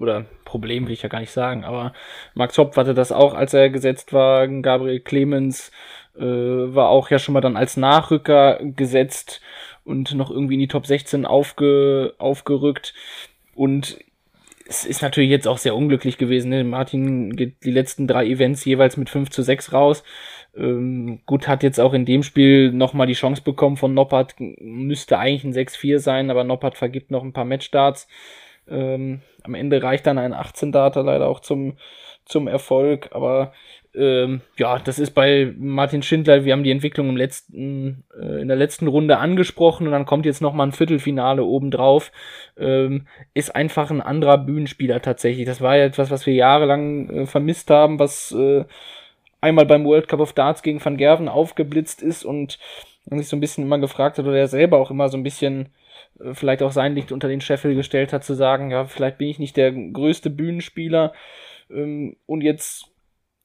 oder 0.00 0.24
Problem 0.44 0.86
will 0.86 0.94
ich 0.94 1.02
ja 1.02 1.10
gar 1.10 1.20
nicht 1.20 1.30
sagen, 1.30 1.62
aber 1.62 1.92
Max 2.34 2.56
Hopp 2.56 2.74
hatte 2.76 2.94
das 2.94 3.12
auch, 3.12 3.34
als 3.34 3.52
er 3.52 3.68
gesetzt 3.68 4.14
war. 4.14 4.48
Gabriel 4.48 5.00
Clemens 5.00 5.70
äh, 6.16 6.22
war 6.22 6.88
auch 6.88 7.10
ja 7.10 7.18
schon 7.18 7.34
mal 7.34 7.42
dann 7.42 7.56
als 7.56 7.76
Nachrücker 7.76 8.58
gesetzt 8.62 9.42
und 9.84 10.14
noch 10.14 10.30
irgendwie 10.30 10.54
in 10.54 10.60
die 10.60 10.68
Top 10.68 10.86
16 10.86 11.26
aufge, 11.26 12.14
aufgerückt. 12.16 12.94
Und 13.54 13.98
es 14.68 14.84
ist 14.84 15.00
natürlich 15.00 15.30
jetzt 15.30 15.48
auch 15.48 15.56
sehr 15.56 15.74
unglücklich 15.74 16.18
gewesen. 16.18 16.50
Ne? 16.50 16.62
Martin 16.62 17.34
geht 17.34 17.64
die 17.64 17.70
letzten 17.70 18.06
drei 18.06 18.26
Events 18.26 18.66
jeweils 18.66 18.98
mit 18.98 19.08
5 19.08 19.30
zu 19.30 19.42
6 19.42 19.72
raus. 19.72 20.04
Ähm, 20.54 21.20
gut, 21.24 21.48
hat 21.48 21.62
jetzt 21.62 21.80
auch 21.80 21.94
in 21.94 22.04
dem 22.04 22.22
Spiel 22.22 22.70
nochmal 22.72 23.06
die 23.06 23.14
Chance 23.14 23.40
bekommen 23.42 23.78
von 23.78 23.94
Noppert. 23.94 24.34
Müsste 24.38 25.18
eigentlich 25.18 25.44
ein 25.44 25.54
6-4 25.54 25.98
sein, 26.00 26.30
aber 26.30 26.44
Noppert 26.44 26.76
vergibt 26.76 27.10
noch 27.10 27.22
ein 27.22 27.32
paar 27.32 27.46
Matchstarts. 27.46 28.08
Ähm, 28.68 29.22
am 29.42 29.54
Ende 29.54 29.82
reicht 29.82 30.06
dann 30.06 30.18
ein 30.18 30.34
18-Data 30.34 31.00
leider 31.00 31.28
auch 31.28 31.40
zum, 31.40 31.78
zum 32.26 32.46
Erfolg. 32.46 33.08
Aber 33.12 33.54
ähm, 33.94 34.42
ja, 34.56 34.78
das 34.78 34.98
ist 34.98 35.12
bei 35.12 35.52
Martin 35.56 36.02
Schindler, 36.02 36.44
wir 36.44 36.52
haben 36.52 36.62
die 36.62 36.70
Entwicklung 36.70 37.08
im 37.08 37.16
letzten, 37.16 38.04
äh, 38.18 38.42
in 38.42 38.48
der 38.48 38.56
letzten 38.56 38.86
Runde 38.86 39.18
angesprochen 39.18 39.86
und 39.86 39.92
dann 39.92 40.04
kommt 40.04 40.26
jetzt 40.26 40.42
nochmal 40.42 40.68
ein 40.68 40.72
Viertelfinale 40.72 41.44
obendrauf. 41.44 42.12
Ähm, 42.58 43.06
ist 43.34 43.54
einfach 43.54 43.90
ein 43.90 44.02
anderer 44.02 44.38
Bühnenspieler 44.38 45.00
tatsächlich. 45.00 45.46
Das 45.46 45.60
war 45.60 45.76
ja 45.76 45.84
etwas, 45.84 46.10
was 46.10 46.26
wir 46.26 46.34
jahrelang 46.34 47.10
äh, 47.10 47.26
vermisst 47.26 47.70
haben, 47.70 47.98
was 47.98 48.32
äh, 48.32 48.64
einmal 49.40 49.66
beim 49.66 49.84
World 49.84 50.08
Cup 50.08 50.20
of 50.20 50.32
Darts 50.32 50.62
gegen 50.62 50.84
Van 50.84 50.96
Gerven 50.96 51.28
aufgeblitzt 51.28 52.02
ist 52.02 52.24
und 52.24 52.58
man 53.06 53.18
sich 53.18 53.28
so 53.28 53.36
ein 53.36 53.40
bisschen 53.40 53.64
immer 53.64 53.78
gefragt 53.78 54.18
hat, 54.18 54.26
oder 54.26 54.36
er 54.36 54.48
selber 54.48 54.78
auch 54.78 54.90
immer 54.90 55.08
so 55.08 55.16
ein 55.16 55.22
bisschen 55.22 55.70
äh, 56.20 56.34
vielleicht 56.34 56.62
auch 56.62 56.72
sein 56.72 56.94
Licht 56.94 57.10
unter 57.10 57.28
den 57.28 57.40
Scheffel 57.40 57.74
gestellt 57.74 58.12
hat, 58.12 58.22
zu 58.22 58.34
sagen, 58.34 58.70
ja, 58.70 58.84
vielleicht 58.84 59.18
bin 59.18 59.28
ich 59.28 59.38
nicht 59.38 59.56
der 59.56 59.72
größte 59.72 60.30
Bühnenspieler 60.30 61.12
ähm, 61.70 62.16
und 62.26 62.42
jetzt 62.42 62.90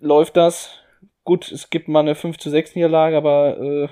läuft 0.03 0.37
das. 0.37 0.79
Gut, 1.23 1.51
es 1.51 1.69
gibt 1.69 1.87
mal 1.87 2.01
eine 2.01 2.15
5 2.15 2.37
zu 2.37 2.49
6 2.49 2.75
Niederlage, 2.75 3.15
aber 3.15 3.57
äh, 3.57 3.87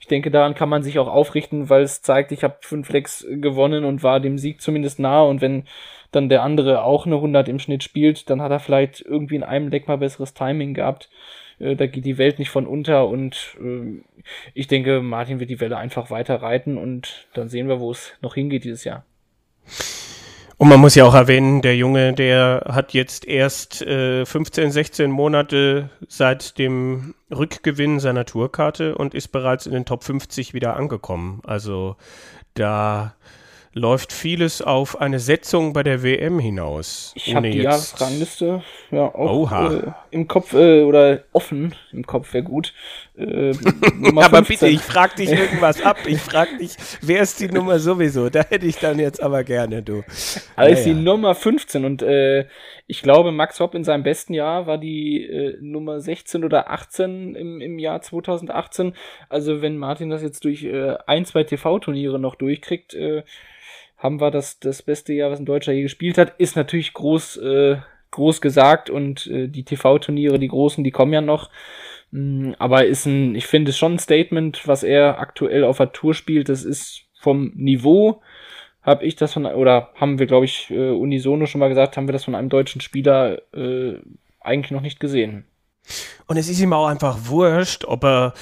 ich 0.00 0.08
denke, 0.08 0.32
daran 0.32 0.54
kann 0.54 0.68
man 0.68 0.82
sich 0.82 0.98
auch 0.98 1.06
aufrichten, 1.06 1.70
weil 1.70 1.82
es 1.82 2.02
zeigt, 2.02 2.32
ich 2.32 2.42
habe 2.42 2.56
fünf 2.60 2.90
Lecks 2.90 3.24
gewonnen 3.30 3.84
und 3.84 4.02
war 4.02 4.18
dem 4.18 4.36
Sieg 4.36 4.60
zumindest 4.60 4.98
nah. 4.98 5.22
Und 5.22 5.40
wenn 5.40 5.64
dann 6.10 6.28
der 6.28 6.42
andere 6.42 6.82
auch 6.82 7.06
eine 7.06 7.14
100 7.14 7.48
im 7.48 7.60
Schnitt 7.60 7.84
spielt, 7.84 8.28
dann 8.28 8.42
hat 8.42 8.50
er 8.50 8.58
vielleicht 8.58 9.00
irgendwie 9.00 9.36
in 9.36 9.44
einem 9.44 9.68
Leck 9.68 9.86
mal 9.86 9.98
besseres 9.98 10.34
Timing 10.34 10.74
gehabt. 10.74 11.08
Äh, 11.60 11.76
da 11.76 11.86
geht 11.86 12.04
die 12.04 12.18
Welt 12.18 12.40
nicht 12.40 12.50
von 12.50 12.66
unter 12.66 13.06
und 13.08 13.56
äh, 13.62 14.02
ich 14.54 14.66
denke, 14.66 15.00
Martin 15.00 15.38
wird 15.38 15.50
die 15.50 15.60
Welle 15.60 15.76
einfach 15.76 16.10
weiter 16.10 16.42
reiten 16.42 16.76
und 16.76 17.28
dann 17.34 17.48
sehen 17.48 17.68
wir, 17.68 17.78
wo 17.78 17.92
es 17.92 18.12
noch 18.20 18.34
hingeht 18.34 18.64
dieses 18.64 18.82
Jahr. 18.82 19.04
Und 20.62 20.68
man 20.68 20.78
muss 20.78 20.94
ja 20.94 21.04
auch 21.04 21.14
erwähnen, 21.14 21.60
der 21.60 21.74
Junge, 21.74 22.12
der 22.12 22.66
hat 22.68 22.92
jetzt 22.92 23.26
erst 23.26 23.82
äh, 23.82 24.24
15, 24.24 24.70
16 24.70 25.10
Monate 25.10 25.90
seit 26.06 26.56
dem 26.56 27.16
Rückgewinn 27.32 27.98
seiner 27.98 28.24
Tourkarte 28.26 28.94
und 28.94 29.12
ist 29.12 29.32
bereits 29.32 29.66
in 29.66 29.72
den 29.72 29.86
Top 29.86 30.04
50 30.04 30.54
wieder 30.54 30.76
angekommen. 30.76 31.42
Also 31.44 31.96
da 32.54 33.16
läuft 33.74 34.12
vieles 34.12 34.62
auf 34.62 35.00
eine 35.00 35.18
Setzung 35.18 35.72
bei 35.72 35.82
der 35.82 36.04
WM 36.04 36.38
hinaus. 36.38 37.12
Ich 37.16 37.34
habe 37.34 37.50
die 37.50 37.58
Jahresrangliste 37.58 38.62
ja 38.92 39.06
auch 39.06 39.50
äh, 39.50 39.92
im 40.10 40.28
Kopf 40.28 40.52
äh, 40.52 40.82
oder 40.82 41.24
offen 41.32 41.74
im 41.90 42.06
Kopf 42.06 42.34
wäre 42.34 42.44
gut. 42.44 42.72
Äh, 43.22 43.52
aber 44.16 44.40
bitte, 44.42 44.68
ich 44.68 44.80
frage 44.80 45.16
dich 45.16 45.30
irgendwas 45.30 45.82
ab. 45.82 45.98
Ich 46.06 46.18
frage 46.18 46.56
dich, 46.56 46.72
wer 47.02 47.20
ist 47.20 47.40
die 47.40 47.48
Nummer 47.48 47.78
sowieso? 47.78 48.30
Da 48.30 48.42
hätte 48.42 48.64
ich 48.64 48.78
dann 48.78 48.98
jetzt 48.98 49.22
aber 49.22 49.44
gerne, 49.44 49.82
du. 49.82 50.02
Naja. 50.56 50.74
ist 50.74 50.84
die 50.84 50.94
Nummer 50.94 51.34
15 51.34 51.84
und 51.84 52.02
äh, 52.02 52.46
ich 52.86 53.02
glaube, 53.02 53.30
Max 53.30 53.60
Hopp 53.60 53.74
in 53.74 53.84
seinem 53.84 54.02
besten 54.02 54.32
Jahr 54.32 54.66
war 54.66 54.78
die 54.78 55.24
äh, 55.24 55.58
Nummer 55.60 56.00
16 56.00 56.42
oder 56.42 56.70
18 56.70 57.34
im, 57.34 57.60
im 57.60 57.78
Jahr 57.78 58.00
2018. 58.00 58.94
Also 59.28 59.60
wenn 59.60 59.76
Martin 59.76 60.08
das 60.08 60.22
jetzt 60.22 60.44
durch 60.44 60.64
äh, 60.64 60.96
ein, 61.06 61.26
zwei 61.26 61.44
TV-Turniere 61.44 62.18
noch 62.18 62.34
durchkriegt, 62.34 62.94
äh, 62.94 63.24
haben 63.98 64.20
wir 64.20 64.30
das, 64.30 64.58
das 64.58 64.82
beste 64.82 65.12
Jahr, 65.12 65.30
was 65.30 65.38
ein 65.38 65.46
Deutscher 65.46 65.72
je 65.72 65.82
gespielt 65.82 66.18
hat. 66.18 66.34
Ist 66.38 66.56
natürlich 66.56 66.92
groß, 66.92 67.36
äh, 67.36 67.76
groß 68.10 68.40
gesagt 68.40 68.90
und 68.90 69.26
äh, 69.26 69.48
die 69.48 69.64
TV-Turniere, 69.64 70.38
die 70.38 70.48
großen, 70.48 70.82
die 70.82 70.90
kommen 70.90 71.12
ja 71.12 71.20
noch. 71.20 71.50
Mm, 72.12 72.52
aber 72.58 72.86
ist 72.86 73.06
ein, 73.06 73.34
ich 73.34 73.46
finde 73.46 73.70
es 73.70 73.78
schon 73.78 73.94
ein 73.94 73.98
Statement, 73.98 74.68
was 74.68 74.84
er 74.84 75.18
aktuell 75.18 75.64
auf 75.64 75.78
der 75.78 75.92
Tour 75.92 76.14
spielt. 76.14 76.48
Das 76.48 76.64
ist 76.64 77.02
vom 77.18 77.52
Niveau, 77.54 78.22
habe 78.82 79.04
ich 79.04 79.16
das 79.16 79.32
von, 79.32 79.46
oder 79.46 79.90
haben 79.96 80.18
wir, 80.18 80.26
glaube 80.26 80.44
ich, 80.44 80.70
äh, 80.70 80.90
unisono 80.90 81.46
schon 81.46 81.58
mal 81.58 81.68
gesagt, 81.68 81.96
haben 81.96 82.06
wir 82.06 82.12
das 82.12 82.24
von 82.24 82.34
einem 82.34 82.48
deutschen 82.48 82.80
Spieler 82.80 83.40
äh, 83.54 83.96
eigentlich 84.40 84.70
noch 84.70 84.80
nicht 84.80 85.00
gesehen. 85.00 85.46
Und 86.26 86.36
es 86.36 86.48
ist 86.48 86.60
ihm 86.60 86.72
auch 86.72 86.86
einfach 86.86 87.18
wurscht, 87.24 87.84
ob 87.84 88.04
er 88.04 88.34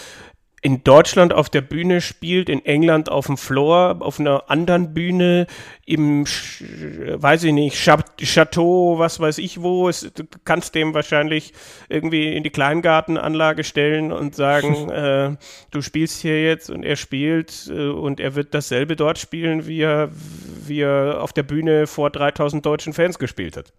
in 0.62 0.84
Deutschland 0.84 1.32
auf 1.32 1.48
der 1.48 1.62
Bühne 1.62 2.02
spielt, 2.02 2.50
in 2.50 2.64
England 2.66 3.10
auf 3.10 3.26
dem 3.26 3.38
Floor, 3.38 3.96
auf 4.00 4.20
einer 4.20 4.50
anderen 4.50 4.92
Bühne, 4.92 5.46
im, 5.86 6.24
weiß 6.26 7.44
ich 7.44 7.52
nicht, 7.52 7.76
Chateau, 7.76 8.98
was 8.98 9.20
weiß 9.20 9.38
ich 9.38 9.62
wo. 9.62 9.88
Es, 9.88 10.00
du 10.00 10.24
kannst 10.44 10.74
dem 10.74 10.92
wahrscheinlich 10.92 11.54
irgendwie 11.88 12.36
in 12.36 12.42
die 12.42 12.50
Kleingartenanlage 12.50 13.64
stellen 13.64 14.12
und 14.12 14.34
sagen, 14.34 14.90
äh, 14.90 15.36
du 15.70 15.80
spielst 15.80 16.20
hier 16.20 16.42
jetzt 16.42 16.68
und 16.68 16.82
er 16.82 16.96
spielt 16.96 17.70
äh, 17.70 17.88
und 17.88 18.20
er 18.20 18.34
wird 18.34 18.52
dasselbe 18.52 18.96
dort 18.96 19.18
spielen, 19.18 19.66
wie 19.66 19.80
er, 19.80 20.10
wie 20.12 20.80
er 20.80 21.22
auf 21.22 21.32
der 21.32 21.42
Bühne 21.42 21.86
vor 21.86 22.10
3000 22.10 22.64
deutschen 22.66 22.92
Fans 22.92 23.18
gespielt 23.18 23.56
hat. 23.56 23.72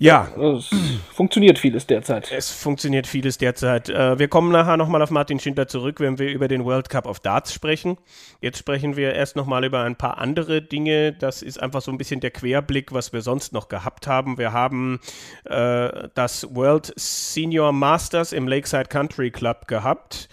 Ja. 0.00 0.28
Es 0.34 0.70
funktioniert 1.12 1.58
vieles 1.58 1.86
derzeit. 1.86 2.32
Es 2.32 2.50
funktioniert 2.50 3.06
vieles 3.06 3.36
derzeit. 3.36 3.90
Äh, 3.90 4.18
wir 4.18 4.28
kommen 4.28 4.50
nachher 4.50 4.78
nochmal 4.78 5.02
auf 5.02 5.10
Martin 5.10 5.38
Schindler 5.38 5.68
zurück, 5.68 6.00
wenn 6.00 6.18
wir 6.18 6.30
über 6.30 6.48
den 6.48 6.64
World 6.64 6.88
Cup 6.88 7.06
of 7.06 7.20
Darts 7.20 7.52
sprechen. 7.52 7.98
Jetzt 8.40 8.56
sprechen 8.56 8.96
wir 8.96 9.12
erst 9.12 9.36
nochmal 9.36 9.62
über 9.62 9.82
ein 9.82 9.96
paar 9.96 10.16
andere 10.16 10.62
Dinge. 10.62 11.12
Das 11.12 11.42
ist 11.42 11.62
einfach 11.62 11.82
so 11.82 11.92
ein 11.92 11.98
bisschen 11.98 12.20
der 12.20 12.30
Querblick, 12.30 12.94
was 12.94 13.12
wir 13.12 13.20
sonst 13.20 13.52
noch 13.52 13.68
gehabt 13.68 14.06
haben. 14.06 14.38
Wir 14.38 14.54
haben 14.54 15.00
äh, 15.44 16.08
das 16.14 16.46
World 16.54 16.94
Senior 16.96 17.72
Masters 17.72 18.32
im 18.32 18.48
Lakeside 18.48 18.86
Country 18.86 19.30
Club 19.30 19.68
gehabt. 19.68 20.30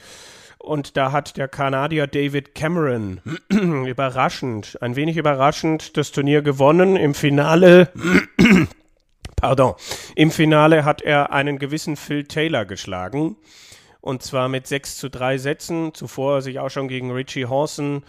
Und 0.59 0.95
da 0.95 1.11
hat 1.11 1.35
der 1.35 1.49
Kanadier 1.49 2.07
David 2.07 2.55
Cameron 2.55 3.19
überraschend, 3.49 4.77
ein 4.81 4.95
wenig 4.95 5.17
überraschend, 5.17 5.97
das 5.97 6.13
Turnier 6.13 6.41
gewonnen. 6.41 6.95
Im 6.95 7.13
Finale 7.13 7.91
Pardon. 9.37 9.75
Im 10.15 10.31
Finale 10.31 10.83
hat 10.83 11.03
er 11.03 11.31
einen 11.31 11.59
gewissen 11.59 11.95
Phil 11.95 12.23
Taylor 12.23 12.65
geschlagen. 12.65 13.37
Und 14.01 14.23
zwar 14.23 14.49
mit 14.49 14.65
6 14.65 14.97
zu 14.97 15.11
3 15.11 15.37
Sätzen. 15.37 15.93
Zuvor 15.93 16.41
sich 16.41 16.57
auch 16.59 16.71
schon 16.71 16.87
gegen 16.87 17.11
Richie 17.11 17.45
Hawson, 17.45 18.03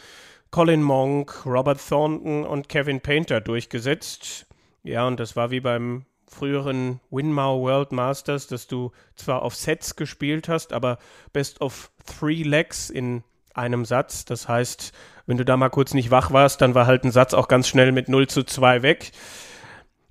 Colin 0.50 0.82
Monk, 0.82 1.44
Robert 1.44 1.86
Thornton 1.86 2.44
und 2.44 2.70
Kevin 2.70 3.02
Painter 3.02 3.42
durchgesetzt. 3.42 4.46
Ja, 4.82 5.06
und 5.06 5.20
das 5.20 5.36
war 5.36 5.50
wie 5.50 5.60
beim 5.60 6.06
früheren 6.26 7.00
Winmau 7.10 7.60
World 7.60 7.92
Masters, 7.92 8.46
dass 8.46 8.66
du 8.66 8.92
zwar 9.14 9.42
auf 9.42 9.54
Sets 9.54 9.96
gespielt 9.96 10.48
hast, 10.48 10.72
aber 10.72 10.98
best 11.34 11.60
of 11.60 11.90
three 12.06 12.42
legs 12.42 12.88
in 12.88 13.22
einem 13.52 13.84
Satz. 13.84 14.24
Das 14.24 14.48
heißt, 14.48 14.92
wenn 15.26 15.36
du 15.36 15.44
da 15.44 15.58
mal 15.58 15.68
kurz 15.68 15.92
nicht 15.92 16.10
wach 16.10 16.32
warst, 16.32 16.62
dann 16.62 16.74
war 16.74 16.86
halt 16.86 17.04
ein 17.04 17.10
Satz 17.10 17.34
auch 17.34 17.48
ganz 17.48 17.68
schnell 17.68 17.92
mit 17.92 18.08
0 18.08 18.28
zu 18.28 18.44
2 18.44 18.80
weg. 18.80 19.12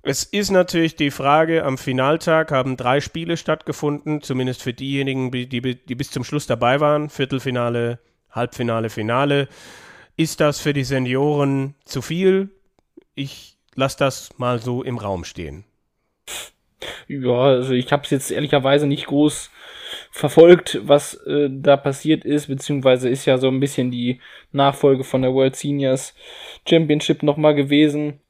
Es 0.02 0.22
ist 0.24 0.50
natürlich 0.50 0.96
die 0.96 1.10
Frage, 1.10 1.64
am 1.64 1.76
Finaltag 1.76 2.52
haben 2.52 2.76
drei 2.76 3.00
Spiele 3.00 3.36
stattgefunden, 3.36 4.22
zumindest 4.22 4.62
für 4.62 4.72
diejenigen, 4.72 5.30
die, 5.32 5.48
die 5.48 5.94
bis 5.94 6.10
zum 6.10 6.24
Schluss 6.24 6.46
dabei 6.46 6.80
waren. 6.80 7.10
Viertelfinale, 7.10 7.98
Halbfinale, 8.30 8.90
Finale. 8.90 9.48
Ist 10.16 10.40
das 10.40 10.60
für 10.60 10.72
die 10.72 10.84
Senioren 10.84 11.74
zu 11.84 12.00
viel? 12.00 12.50
Ich 13.14 13.56
lasse 13.74 13.98
das 13.98 14.30
mal 14.38 14.60
so 14.60 14.82
im 14.82 14.98
Raum 14.98 15.24
stehen. 15.24 15.64
Ja, 17.08 17.40
also 17.40 17.72
ich 17.72 17.90
habe 17.90 18.04
es 18.04 18.10
jetzt 18.10 18.30
ehrlicherweise 18.30 18.86
nicht 18.86 19.06
groß 19.06 19.50
verfolgt, 20.10 20.80
was 20.82 21.14
äh, 21.26 21.48
da 21.50 21.76
passiert 21.76 22.24
ist, 22.24 22.46
beziehungsweise 22.46 23.08
ist 23.08 23.24
ja 23.24 23.38
so 23.38 23.48
ein 23.48 23.60
bisschen 23.60 23.90
die 23.90 24.20
Nachfolge 24.52 25.02
von 25.02 25.22
der 25.22 25.32
World 25.32 25.56
Seniors 25.56 26.14
Championship 26.66 27.22
nochmal 27.22 27.54
gewesen 27.54 28.20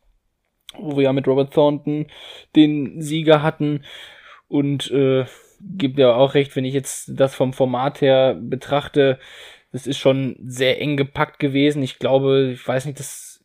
wo 0.79 0.97
wir 0.97 1.05
ja 1.05 1.13
mit 1.13 1.27
Robert 1.27 1.53
Thornton 1.53 2.07
den 2.57 3.01
Sieger 3.03 3.43
hatten. 3.43 3.85
Und 4.49 4.91
äh, 4.91 5.27
gibt 5.61 5.99
ja 5.99 6.15
auch 6.15 6.35
recht, 6.35 6.57
wenn 6.57 6.65
ich 6.65 6.75
jetzt 6.75 7.13
das 7.15 7.35
vom 7.35 7.53
Format 7.53 8.01
her 8.01 8.37
betrachte, 8.41 9.19
das 9.73 9.87
ist 9.87 9.99
schon 9.99 10.37
sehr 10.43 10.81
eng 10.81 10.97
gepackt 10.97 11.39
gewesen. 11.39 11.83
Ich 11.83 11.99
glaube, 11.99 12.53
ich 12.55 12.67
weiß 12.67 12.87
nicht, 12.87 12.99
das 12.99 13.45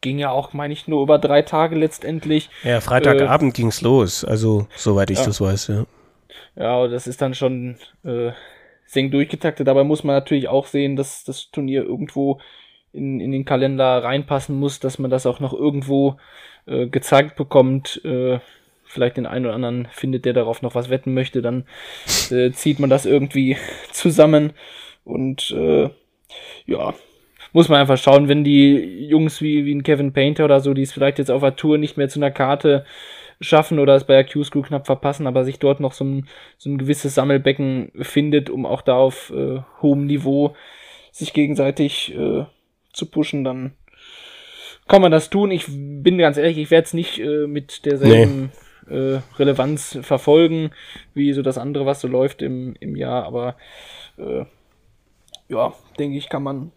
ging 0.00 0.18
ja 0.18 0.30
auch, 0.30 0.52
meine 0.52 0.72
ich, 0.72 0.88
nur 0.88 1.02
über 1.02 1.18
drei 1.18 1.42
Tage 1.42 1.76
letztendlich. 1.76 2.50
Ja, 2.64 2.80
Freitagabend 2.80 3.54
äh, 3.54 3.60
ging's 3.60 3.82
los, 3.82 4.24
also 4.24 4.66
soweit 4.74 5.10
ich 5.10 5.18
ja. 5.18 5.26
das 5.26 5.40
weiß, 5.40 5.68
ja. 5.68 5.86
Ja, 6.56 6.88
das 6.88 7.06
ist 7.06 7.22
dann 7.22 7.34
schon 7.34 7.76
äh, 8.02 8.32
sehr 8.86 9.08
durchgetaktet. 9.08 9.68
Dabei 9.68 9.84
muss 9.84 10.02
man 10.02 10.16
natürlich 10.16 10.48
auch 10.48 10.66
sehen, 10.66 10.96
dass 10.96 11.24
das 11.24 11.50
Turnier 11.50 11.84
irgendwo 11.84 12.40
in, 12.92 13.20
in 13.20 13.32
den 13.32 13.44
Kalender 13.44 14.02
reinpassen 14.02 14.58
muss, 14.58 14.80
dass 14.80 14.98
man 14.98 15.10
das 15.10 15.26
auch 15.26 15.40
noch 15.40 15.52
irgendwo 15.52 16.16
äh, 16.66 16.86
gezeigt 16.86 17.36
bekommt. 17.36 18.00
Äh, 18.04 18.40
vielleicht 18.84 19.16
den 19.16 19.26
einen 19.26 19.46
oder 19.46 19.54
anderen 19.54 19.88
findet, 19.92 20.24
der 20.24 20.32
darauf 20.32 20.62
noch 20.62 20.74
was 20.74 20.90
wetten 20.90 21.14
möchte, 21.14 21.42
dann 21.42 21.64
äh, 22.30 22.50
zieht 22.50 22.80
man 22.80 22.90
das 22.90 23.06
irgendwie 23.06 23.56
zusammen 23.92 24.52
und 25.04 25.50
äh, 25.52 25.90
ja, 26.66 26.94
muss 27.52 27.68
man 27.68 27.80
einfach 27.80 27.98
schauen, 27.98 28.28
wenn 28.28 28.44
die 28.44 29.06
Jungs 29.06 29.40
wie, 29.40 29.64
wie 29.64 29.74
ein 29.74 29.82
Kevin 29.82 30.12
Painter 30.12 30.44
oder 30.44 30.60
so, 30.60 30.74
die 30.74 30.82
es 30.82 30.92
vielleicht 30.92 31.18
jetzt 31.18 31.30
auf 31.30 31.42
der 31.42 31.56
Tour 31.56 31.78
nicht 31.78 31.96
mehr 31.96 32.08
zu 32.08 32.18
einer 32.18 32.30
Karte 32.30 32.84
schaffen 33.40 33.78
oder 33.78 33.94
es 33.94 34.04
bei 34.04 34.14
der 34.14 34.24
Q-School 34.24 34.62
knapp 34.62 34.86
verpassen, 34.86 35.26
aber 35.26 35.44
sich 35.44 35.58
dort 35.58 35.80
noch 35.80 35.92
so 35.92 36.04
ein, 36.04 36.28
so 36.58 36.70
ein 36.70 36.78
gewisses 36.78 37.14
Sammelbecken 37.14 37.90
findet, 38.00 38.50
um 38.50 38.66
auch 38.66 38.82
da 38.82 38.96
auf 38.96 39.32
äh, 39.34 39.60
hohem 39.80 40.06
Niveau 40.06 40.54
sich 41.10 41.32
gegenseitig 41.32 42.14
äh, 42.14 42.44
zu 42.92 43.06
pushen, 43.06 43.44
dann 43.44 43.72
kann 44.88 45.02
man 45.02 45.12
das 45.12 45.30
tun. 45.30 45.50
Ich 45.50 45.66
bin 45.68 46.18
ganz 46.18 46.36
ehrlich, 46.36 46.58
ich 46.58 46.70
werde 46.70 46.86
es 46.86 46.94
nicht 46.94 47.18
äh, 47.18 47.46
mit 47.46 47.86
derselben 47.86 48.52
nee. 48.88 48.96
äh, 48.96 49.20
Relevanz 49.38 49.98
verfolgen, 50.02 50.70
wie 51.14 51.32
so 51.32 51.42
das 51.42 51.58
andere, 51.58 51.86
was 51.86 52.00
so 52.00 52.08
läuft 52.08 52.42
im, 52.42 52.74
im 52.80 52.96
Jahr, 52.96 53.24
aber 53.24 53.56
äh, 54.18 54.44
ja, 55.48 55.72
denke 55.98 56.16
ich, 56.16 56.28
kann 56.28 56.42
man, 56.42 56.72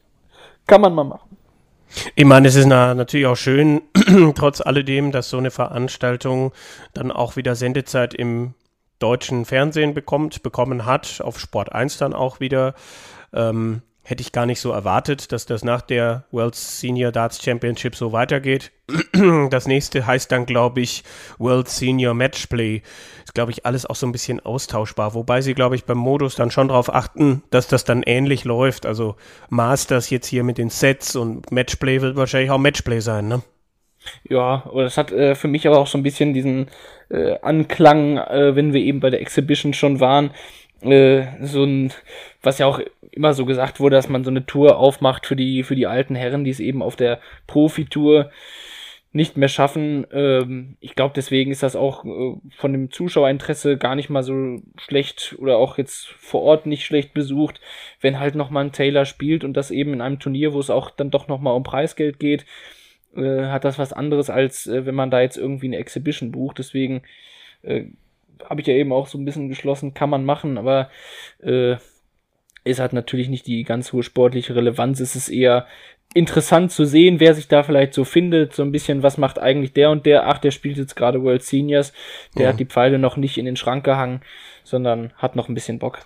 kann 0.68 0.82
man 0.82 0.94
mal 0.94 1.04
machen. 1.04 1.38
Ich 2.16 2.26
meine, 2.26 2.48
es 2.48 2.56
ist 2.56 2.66
na, 2.66 2.96
natürlich 2.96 3.28
auch 3.28 3.38
schön, 3.38 3.82
trotz 4.36 4.62
alledem, 4.62 5.12
dass 5.12 5.30
so 5.30 5.38
eine 5.38 5.52
Veranstaltung 5.52 6.52
dann 6.94 7.12
auch 7.12 7.36
wieder 7.36 7.56
Sendezeit 7.56 8.14
im 8.14 8.56
deutschen 9.00 9.46
Fernsehen 9.46 9.94
bekommt, 9.94 10.44
bekommen 10.44 10.86
hat, 10.86 11.22
auf 11.22 11.40
Sport 11.40 11.72
1 11.72 11.98
dann 11.98 12.14
auch 12.14 12.40
wieder. 12.40 12.74
Ähm, 13.34 13.82
hätte 14.04 14.22
ich 14.22 14.32
gar 14.34 14.46
nicht 14.46 14.60
so 14.60 14.72
erwartet, 14.72 15.32
dass 15.32 15.46
das 15.46 15.64
nach 15.64 15.82
der 15.82 16.26
World 16.32 16.56
Senior 16.56 17.12
Darts 17.12 17.42
Championship 17.42 17.96
so 17.96 18.12
weitergeht. 18.12 18.72
Das 19.50 19.68
nächste 19.68 20.06
heißt 20.06 20.32
dann, 20.32 20.46
glaube 20.46 20.82
ich, 20.82 21.04
World 21.38 21.70
Senior 21.70 22.14
Matchplay. 22.14 22.82
Ist, 23.24 23.34
glaube 23.34 23.52
ich, 23.52 23.66
alles 23.66 23.86
auch 23.86 23.96
so 23.96 24.06
ein 24.06 24.12
bisschen 24.12 24.40
austauschbar. 24.40 25.14
Wobei 25.14 25.42
sie, 25.42 25.54
glaube 25.54 25.76
ich, 25.76 25.86
beim 25.86 25.98
Modus 25.98 26.36
dann 26.36 26.52
schon 26.52 26.68
darauf 26.68 26.94
achten, 26.94 27.44
dass 27.50 27.68
das 27.68 27.86
dann 27.86 28.04
ähnlich 28.04 28.44
läuft. 28.44 28.86
Also 28.86 29.16
Masters 29.50 30.10
jetzt 30.10 30.28
hier 30.28 30.44
mit 30.44 30.58
den 30.58 30.70
Sets 30.70 31.16
und 31.16 31.52
Matchplay 31.52 32.02
wird 32.02 32.18
wahrscheinlich 32.18 32.52
auch 32.52 32.58
Matchplay 32.58 33.00
sein, 33.00 33.28
ne? 33.28 33.42
Ja, 34.28 34.64
aber 34.66 34.84
das 34.84 34.98
hat 34.98 35.12
äh, 35.12 35.36
für 35.36 35.48
mich 35.48 35.66
aber 35.68 35.78
auch 35.78 35.88
so 35.88 35.98
ein 35.98 36.04
bisschen 36.04 36.34
diesen 36.34 36.68
äh, 37.10 37.38
Anklang, 37.42 38.18
äh, 38.18 38.56
wenn 38.56 38.74
wir 38.74 38.82
eben 38.82 39.00
bei 39.00 39.10
der 39.10 39.22
Exhibition 39.22 39.74
schon 39.74 40.00
waren, 40.00 40.32
äh, 40.84 41.28
so 41.42 41.64
ein, 41.64 41.92
was 42.42 42.58
ja 42.58 42.66
auch 42.66 42.80
immer 43.12 43.34
so 43.34 43.46
gesagt 43.46 43.80
wurde, 43.80 43.96
dass 43.96 44.10
man 44.10 44.24
so 44.24 44.32
eine 44.32 44.46
Tour 44.46 44.78
aufmacht 44.78 45.26
für 45.26 45.36
die, 45.36 45.64
für 45.64 45.76
die 45.76 45.88
alten 45.88 46.16
Herren, 46.16 46.44
die 46.44 46.52
es 46.52 46.60
eben 46.60 46.82
auf 46.82 46.96
der 46.96 47.20
Profitour 47.48 48.32
nicht 49.14 49.38
mehr 49.38 49.48
schaffen. 49.48 50.08
Ähm, 50.12 50.76
ich 50.80 50.96
glaube, 50.96 51.14
deswegen 51.16 51.52
ist 51.52 51.64
das 51.64 51.76
auch 51.76 52.04
äh, 52.04 52.36
von 52.58 52.74
dem 52.74 52.92
Zuschauerinteresse 52.92 53.78
gar 53.78 53.96
nicht 53.96 54.10
mal 54.10 54.24
so 54.24 54.62
schlecht 54.78 55.36
oder 55.38 55.58
auch 55.58 55.78
jetzt 55.78 56.08
vor 56.18 56.42
Ort 56.42 56.66
nicht 56.66 56.84
schlecht 56.84 57.14
besucht, 57.14 57.62
wenn 58.02 58.20
halt 58.20 58.34
nochmal 58.34 58.66
ein 58.66 58.72
Taylor 58.72 59.06
spielt 59.06 59.44
und 59.44 59.54
das 59.54 59.70
eben 59.70 59.94
in 59.94 60.02
einem 60.02 60.20
Turnier, 60.20 60.54
wo 60.54 60.60
es 60.60 60.72
auch 60.72 60.90
dann 60.90 61.12
doch 61.12 61.28
nochmal 61.28 61.56
um 61.56 61.64
Preisgeld 61.64 62.20
geht, 62.20 62.46
äh, 63.16 63.46
hat 63.46 63.66
das 63.66 63.78
was 63.78 63.94
anderes, 63.94 64.32
als 64.32 64.66
äh, 64.66 64.88
wenn 64.88 64.96
man 64.96 65.12
da 65.12 65.22
jetzt 65.22 65.38
irgendwie 65.38 65.68
eine 65.68 65.78
Exhibition 65.78 66.32
bucht. 66.32 66.58
Deswegen 66.58 67.04
äh, 67.62 67.86
habe 68.50 68.62
ich 68.62 68.68
ja 68.68 68.74
eben 68.74 68.92
auch 68.92 69.08
so 69.08 69.18
ein 69.18 69.26
bisschen 69.26 69.50
geschlossen, 69.50 69.94
kann 69.94 70.10
man 70.10 70.26
machen, 70.26 70.58
aber 70.58 70.90
äh, 71.42 71.76
es 72.64 72.80
hat 72.80 72.94
natürlich 72.94 73.30
nicht 73.30 73.48
die 73.48 73.64
ganz 73.64 73.92
hohe 73.92 74.04
sportliche 74.04 74.56
Relevanz. 74.56 75.00
Es 75.00 75.16
ist 75.16 75.30
eher 75.30 75.68
interessant 76.14 76.72
zu 76.72 76.86
sehen, 76.86 77.20
wer 77.20 77.34
sich 77.34 77.48
da 77.48 77.64
vielleicht 77.64 77.94
so 77.94 78.04
findet. 78.04 78.54
So 78.54 78.64
ein 78.64 78.72
bisschen, 78.72 79.04
was 79.04 79.18
macht 79.18 79.40
eigentlich 79.40 79.74
der 79.74 79.90
und 79.90 80.06
der? 80.06 80.28
Ach, 80.28 80.38
der 80.38 80.52
spielt 80.52 80.78
jetzt 80.78 80.96
gerade 80.96 81.24
World 81.24 81.44
Seniors. 81.44 81.94
Der 82.36 82.44
ja. 82.44 82.50
hat 82.50 82.60
die 82.60 82.66
Pfeile 82.66 83.00
noch 83.00 83.18
nicht 83.18 83.38
in 83.38 83.46
den 83.46 83.56
Schrank 83.56 83.84
gehangen, 83.84 84.22
sondern 84.64 85.12
hat 85.18 85.36
noch 85.36 85.50
ein 85.50 85.56
bisschen 85.56 85.80
Bock. 85.80 86.00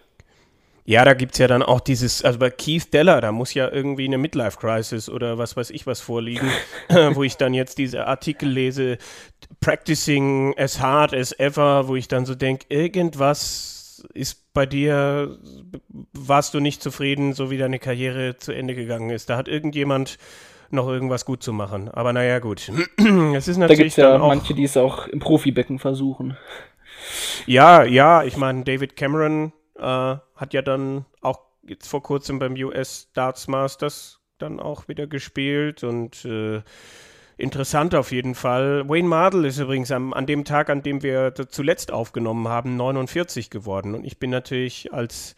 Ja, 0.89 1.03
da 1.03 1.15
gibt 1.15 1.33
es 1.33 1.39
ja 1.39 1.47
dann 1.47 1.63
auch 1.63 1.81
dieses, 1.81 2.23
also 2.23 2.39
bei 2.39 2.49
Keith 2.49 2.93
Deller, 2.93 3.19
da 3.19 3.33
muss 3.33 3.53
ja 3.53 3.69
irgendwie 3.69 4.05
eine 4.05 4.17
Midlife-Crisis 4.17 5.09
oder 5.09 5.37
was 5.37 5.57
weiß 5.57 5.69
ich 5.71 5.85
was 5.85 5.99
vorliegen, 5.99 6.49
wo 7.11 7.23
ich 7.23 7.35
dann 7.35 7.53
jetzt 7.53 7.77
diese 7.77 8.07
Artikel 8.07 8.47
lese, 8.47 8.97
Practicing 9.59 10.57
as 10.57 10.79
hard 10.79 11.13
as 11.13 11.37
ever, 11.37 11.89
wo 11.89 11.97
ich 11.97 12.07
dann 12.07 12.25
so 12.25 12.35
denke, 12.35 12.67
irgendwas 12.69 14.07
ist 14.13 14.53
bei 14.53 14.65
dir, 14.65 15.37
warst 16.13 16.53
du 16.53 16.61
nicht 16.61 16.81
zufrieden, 16.81 17.33
so 17.33 17.51
wie 17.51 17.57
deine 17.57 17.79
Karriere 17.79 18.37
zu 18.37 18.53
Ende 18.53 18.73
gegangen 18.73 19.09
ist. 19.09 19.29
Da 19.29 19.35
hat 19.35 19.49
irgendjemand 19.49 20.17
noch 20.69 20.87
irgendwas 20.87 21.25
gut 21.25 21.43
zu 21.43 21.51
machen. 21.51 21.89
Aber 21.89 22.13
naja, 22.13 22.39
gut. 22.39 22.71
es 23.35 23.49
ist 23.49 23.57
natürlich 23.57 23.57
da 23.57 23.75
gibt 23.75 23.89
es 23.89 23.95
ja 23.97 24.21
auch, 24.21 24.29
manche, 24.29 24.53
die 24.53 24.63
es 24.63 24.77
auch 24.77 25.05
im 25.07 25.19
Profibecken 25.19 25.79
versuchen. 25.79 26.37
Ja, 27.45 27.83
ja, 27.83 28.23
ich 28.23 28.37
meine, 28.37 28.63
David 28.63 28.95
Cameron 28.95 29.51
äh, 29.77 30.17
hat 30.35 30.53
ja 30.53 30.61
dann 30.61 31.05
auch 31.21 31.39
jetzt 31.63 31.87
vor 31.87 32.03
kurzem 32.03 32.39
beim 32.39 32.53
US 32.53 33.09
Darts 33.13 33.47
Masters 33.47 34.19
dann 34.37 34.59
auch 34.59 34.87
wieder 34.87 35.07
gespielt 35.07 35.83
und 35.83 36.23
äh, 36.25 36.61
interessant 37.37 37.95
auf 37.95 38.11
jeden 38.11 38.35
Fall. 38.35 38.87
Wayne 38.87 39.07
Mardell 39.07 39.45
ist 39.45 39.59
übrigens 39.59 39.91
am, 39.91 40.13
an 40.13 40.25
dem 40.25 40.45
Tag, 40.45 40.69
an 40.69 40.83
dem 40.83 41.03
wir 41.03 41.33
zuletzt 41.49 41.91
aufgenommen 41.91 42.47
haben, 42.47 42.77
49 42.77 43.49
geworden. 43.49 43.95
Und 43.95 44.03
ich 44.03 44.19
bin 44.19 44.29
natürlich 44.29 44.93
als 44.93 45.35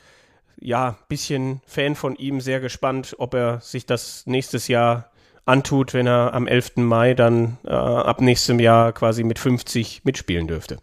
ja, 0.62 0.98
bisschen 1.08 1.62
Fan 1.66 1.96
von 1.96 2.16
ihm 2.16 2.42
sehr 2.42 2.60
gespannt, 2.60 3.16
ob 3.18 3.34
er 3.34 3.62
sich 3.62 3.86
das 3.86 4.26
nächstes 4.26 4.68
Jahr 4.68 5.12
antut, 5.46 5.94
wenn 5.94 6.08
er 6.08 6.34
am 6.34 6.48
11. 6.48 6.78
Mai 6.78 7.14
dann 7.14 7.58
äh, 7.66 7.72
ab 7.72 8.22
nächstem 8.22 8.60
Jahr 8.60 8.92
quasi 8.92 9.24
mit 9.24 9.40
50 9.40 10.02
mitspielen 10.04 10.48
dürfte. 10.48 10.78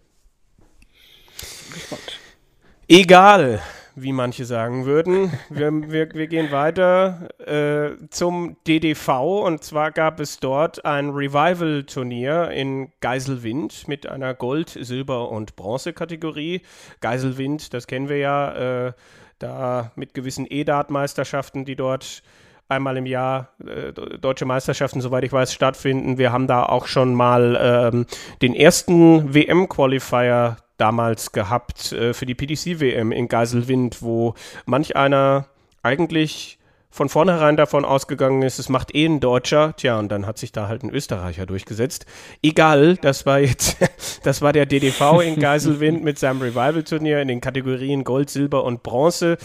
Egal, 2.89 3.61
wie 3.97 4.13
manche 4.13 4.45
sagen 4.45 4.87
würden. 4.87 5.33
Wir, 5.51 5.73
wir, 5.91 6.09
wir 6.15 6.29
gehen 6.29 6.53
weiter 6.53 7.31
äh, 7.45 7.97
zum 8.11 8.57
DDV 8.65 9.43
und 9.45 9.65
zwar 9.65 9.91
gab 9.91 10.21
es 10.21 10.39
dort 10.39 10.85
ein 10.85 11.11
Revival-Turnier 11.11 12.51
in 12.51 12.93
Geiselwind 13.01 13.89
mit 13.89 14.07
einer 14.07 14.35
Gold-, 14.35 14.79
Silber- 14.81 15.33
und 15.33 15.57
Bronze-Kategorie. 15.57 16.63
Geiselwind, 17.01 17.75
das 17.75 17.89
kennen 17.89 18.09
wir 18.09 18.19
ja, 18.19 18.87
äh, 18.87 18.93
da 19.41 19.91
mit 19.97 20.15
gewissen 20.15 20.47
E-Dart-Meisterschaften, 20.49 21.65
die 21.65 21.75
dort 21.75 22.23
einmal 22.69 22.97
im 22.97 23.07
Jahr 23.07 23.49
äh, 23.67 23.93
deutsche 23.93 24.45
Meisterschaften, 24.45 25.01
soweit 25.01 25.25
ich 25.25 25.33
weiß, 25.33 25.53
stattfinden. 25.53 26.19
Wir 26.19 26.31
haben 26.31 26.47
da 26.47 26.63
auch 26.63 26.87
schon 26.87 27.15
mal 27.15 27.59
ähm, 27.93 28.07
den 28.43 28.55
ersten 28.55 29.35
WM-Qualifier 29.35 30.59
damals 30.77 31.33
gehabt 31.33 31.93
äh, 31.93 32.15
für 32.15 32.27
die 32.27 32.35
PDC-WM 32.35 33.13
in 33.13 33.29
Geiselwind, 33.29 34.03
wo 34.03 34.35
manch 34.65 34.97
einer 34.97 35.47
eigentlich 35.83 36.59
von 36.97 37.11
vornherein 37.11 37.59
davon 37.59 37.85
ausgegangen 37.85 38.41
ist, 38.41 38.59
es 38.59 38.71
macht 38.71 38.95
eh 38.95 39.05
ein 39.05 39.21
Deutscher, 39.21 39.75
tja, 39.77 39.99
und 39.99 40.09
dann 40.09 40.25
hat 40.25 40.39
sich 40.39 40.51
da 40.51 40.67
halt 40.67 40.83
ein 40.83 40.89
Österreicher 40.89 41.45
durchgesetzt. 41.45 42.07
Egal, 42.43 42.97
das 42.97 43.27
war 43.27 43.39
jetzt, 43.39 43.77
das 44.23 44.41
war 44.41 44.55
der 44.55 44.65
DDV 44.65 45.21
in 45.21 45.37
Geiselwind 45.41 46.03
mit 46.03 46.19
seinem 46.19 46.41
Revival-Turnier 46.41 47.21
in 47.21 47.29
den 47.29 47.43
Kategorien 47.43 48.03
Gold, 48.03 48.31
Silber 48.31 48.65
und 48.65 48.83
Bronze. 48.83 49.37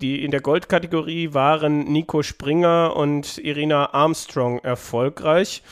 Die 0.00 0.24
in 0.24 0.30
der 0.30 0.40
Goldkategorie 0.40 1.34
waren 1.34 1.84
Nico 1.92 2.22
Springer 2.22 2.94
und 2.94 3.38
Irina 3.38 3.92
Armstrong 3.92 4.60
erfolgreich. 4.60 5.64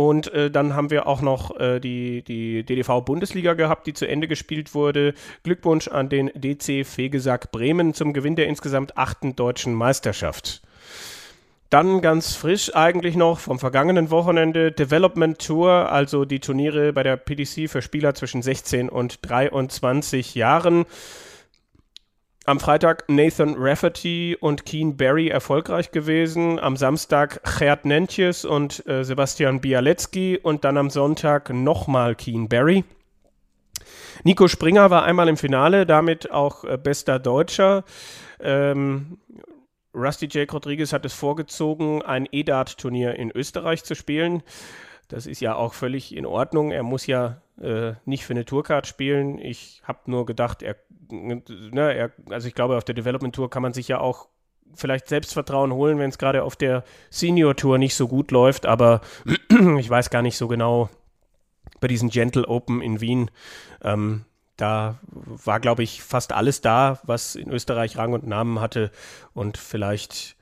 Und 0.00 0.32
äh, 0.32 0.50
dann 0.50 0.74
haben 0.74 0.88
wir 0.88 1.06
auch 1.06 1.20
noch 1.20 1.60
äh, 1.60 1.78
die, 1.78 2.22
die 2.22 2.64
DDV-Bundesliga 2.64 3.52
gehabt, 3.52 3.86
die 3.86 3.92
zu 3.92 4.08
Ende 4.08 4.28
gespielt 4.28 4.74
wurde. 4.74 5.12
Glückwunsch 5.42 5.88
an 5.88 6.08
den 6.08 6.30
DC 6.34 6.86
Fegesack 6.86 7.52
Bremen 7.52 7.92
zum 7.92 8.14
Gewinn 8.14 8.34
der 8.34 8.46
insgesamt 8.46 8.96
achten 8.96 9.36
deutschen 9.36 9.74
Meisterschaft. 9.74 10.62
Dann 11.68 12.00
ganz 12.00 12.34
frisch 12.34 12.74
eigentlich 12.74 13.14
noch 13.14 13.40
vom 13.40 13.58
vergangenen 13.58 14.10
Wochenende 14.10 14.72
Development 14.72 15.38
Tour, 15.38 15.92
also 15.92 16.24
die 16.24 16.40
Turniere 16.40 16.94
bei 16.94 17.02
der 17.02 17.18
PDC 17.18 17.68
für 17.68 17.82
Spieler 17.82 18.14
zwischen 18.14 18.40
16 18.40 18.88
und 18.88 19.18
23 19.28 20.34
Jahren. 20.34 20.86
Am 22.50 22.58
Freitag 22.58 23.04
Nathan 23.06 23.54
Rafferty 23.56 24.36
und 24.40 24.66
Keen 24.66 24.96
Barry 24.96 25.28
erfolgreich 25.28 25.92
gewesen. 25.92 26.58
Am 26.58 26.76
Samstag 26.76 27.40
Gerd 27.44 27.84
Nentjes 27.84 28.44
und 28.44 28.84
äh, 28.88 29.04
Sebastian 29.04 29.60
Bialecki 29.60 30.36
und 30.36 30.64
dann 30.64 30.76
am 30.76 30.90
Sonntag 30.90 31.50
nochmal 31.50 32.16
Keen 32.16 32.48
Barry. 32.48 32.82
Nico 34.24 34.48
Springer 34.48 34.90
war 34.90 35.04
einmal 35.04 35.28
im 35.28 35.36
Finale, 35.36 35.86
damit 35.86 36.32
auch 36.32 36.64
äh, 36.64 36.76
bester 36.76 37.20
Deutscher. 37.20 37.84
Ähm, 38.40 39.18
Rusty 39.94 40.26
Jake 40.28 40.50
Rodriguez 40.50 40.92
hat 40.92 41.04
es 41.04 41.12
vorgezogen, 41.12 42.02
ein 42.02 42.26
E-Dart-Turnier 42.32 43.14
in 43.14 43.30
Österreich 43.30 43.84
zu 43.84 43.94
spielen. 43.94 44.42
Das 45.06 45.28
ist 45.28 45.40
ja 45.40 45.54
auch 45.54 45.72
völlig 45.72 46.16
in 46.16 46.26
Ordnung. 46.26 46.72
Er 46.72 46.82
muss 46.82 47.06
ja 47.06 47.42
äh, 47.60 47.94
nicht 48.04 48.24
für 48.24 48.32
eine 48.32 48.44
Tourcard 48.44 48.86
spielen. 48.86 49.38
Ich 49.38 49.82
habe 49.84 50.10
nur 50.10 50.26
gedacht, 50.26 50.62
er, 50.62 50.76
ne, 51.10 51.94
er, 51.94 52.12
also 52.30 52.48
ich 52.48 52.54
glaube, 52.54 52.76
auf 52.76 52.84
der 52.84 52.94
Development 52.94 53.34
Tour 53.34 53.50
kann 53.50 53.62
man 53.62 53.72
sich 53.72 53.88
ja 53.88 54.00
auch 54.00 54.28
vielleicht 54.74 55.08
Selbstvertrauen 55.08 55.72
holen, 55.72 55.98
wenn 55.98 56.10
es 56.10 56.18
gerade 56.18 56.44
auf 56.44 56.56
der 56.56 56.84
Senior 57.10 57.56
Tour 57.56 57.78
nicht 57.78 57.94
so 57.94 58.08
gut 58.08 58.30
läuft, 58.30 58.66
aber 58.66 59.00
ich 59.78 59.90
weiß 59.90 60.10
gar 60.10 60.22
nicht 60.22 60.36
so 60.36 60.48
genau 60.48 60.88
bei 61.80 61.88
diesen 61.88 62.10
Gentle 62.10 62.46
Open 62.46 62.80
in 62.80 63.00
Wien. 63.00 63.30
Ähm, 63.82 64.24
da 64.56 64.98
war, 65.08 65.58
glaube 65.58 65.82
ich, 65.82 66.02
fast 66.02 66.32
alles 66.32 66.60
da, 66.60 67.00
was 67.04 67.34
in 67.34 67.50
Österreich 67.50 67.96
Rang 67.96 68.12
und 68.12 68.26
Namen 68.26 68.60
hatte. 68.60 68.90
Und 69.32 69.56
vielleicht 69.56 70.36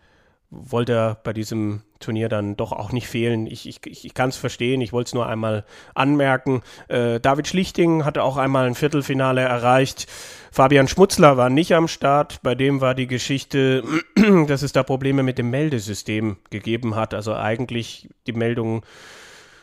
wollte 0.50 0.92
er 0.92 1.14
bei 1.22 1.32
diesem 1.32 1.82
Turnier 2.00 2.28
dann 2.28 2.56
doch 2.56 2.72
auch 2.72 2.92
nicht 2.92 3.06
fehlen. 3.06 3.46
Ich, 3.46 3.68
ich, 3.68 4.04
ich 4.04 4.14
kann 4.14 4.30
es 4.30 4.36
verstehen, 4.36 4.80
ich 4.80 4.92
wollte 4.92 5.08
es 5.08 5.14
nur 5.14 5.26
einmal 5.26 5.64
anmerken. 5.94 6.62
Äh, 6.88 7.20
David 7.20 7.48
Schlichting 7.48 8.04
hatte 8.04 8.22
auch 8.22 8.36
einmal 8.36 8.66
ein 8.66 8.74
Viertelfinale 8.74 9.42
erreicht. 9.42 10.06
Fabian 10.50 10.88
Schmutzler 10.88 11.36
war 11.36 11.50
nicht 11.50 11.74
am 11.74 11.88
Start. 11.88 12.40
Bei 12.42 12.54
dem 12.54 12.80
war 12.80 12.94
die 12.94 13.06
Geschichte, 13.06 13.82
dass 14.46 14.62
es 14.62 14.72
da 14.72 14.82
Probleme 14.82 15.22
mit 15.22 15.38
dem 15.38 15.50
Meldesystem 15.50 16.38
gegeben 16.50 16.94
hat. 16.94 17.14
Also 17.14 17.34
eigentlich 17.34 18.08
die 18.26 18.32
Meldung 18.32 18.84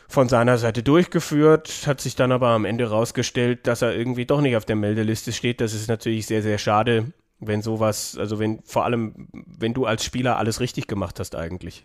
von 0.08 0.28
seiner 0.28 0.56
Seite 0.56 0.84
durchgeführt, 0.84 1.82
hat 1.86 2.00
sich 2.00 2.14
dann 2.14 2.30
aber 2.30 2.48
am 2.48 2.64
Ende 2.64 2.88
rausgestellt, 2.88 3.66
dass 3.66 3.82
er 3.82 3.96
irgendwie 3.96 4.24
doch 4.24 4.40
nicht 4.40 4.56
auf 4.56 4.64
der 4.64 4.76
Meldeliste 4.76 5.32
steht. 5.32 5.60
Das 5.60 5.74
ist 5.74 5.88
natürlich 5.88 6.26
sehr, 6.26 6.42
sehr 6.42 6.58
schade, 6.58 7.12
wenn 7.38 7.62
sowas, 7.62 8.16
also 8.18 8.38
wenn, 8.38 8.60
vor 8.64 8.84
allem, 8.84 9.28
wenn 9.32 9.74
du 9.74 9.84
als 9.84 10.04
Spieler 10.04 10.38
alles 10.38 10.60
richtig 10.60 10.86
gemacht 10.86 11.20
hast 11.20 11.34
eigentlich. 11.34 11.84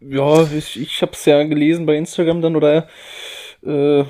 Ja, 0.00 0.42
ich, 0.52 0.78
ich 0.80 1.02
habe 1.02 1.12
es 1.12 1.24
ja 1.24 1.42
gelesen 1.44 1.86
bei 1.86 1.96
Instagram 1.96 2.42
dann 2.42 2.54
oder 2.54 2.86
äh, 3.66 4.04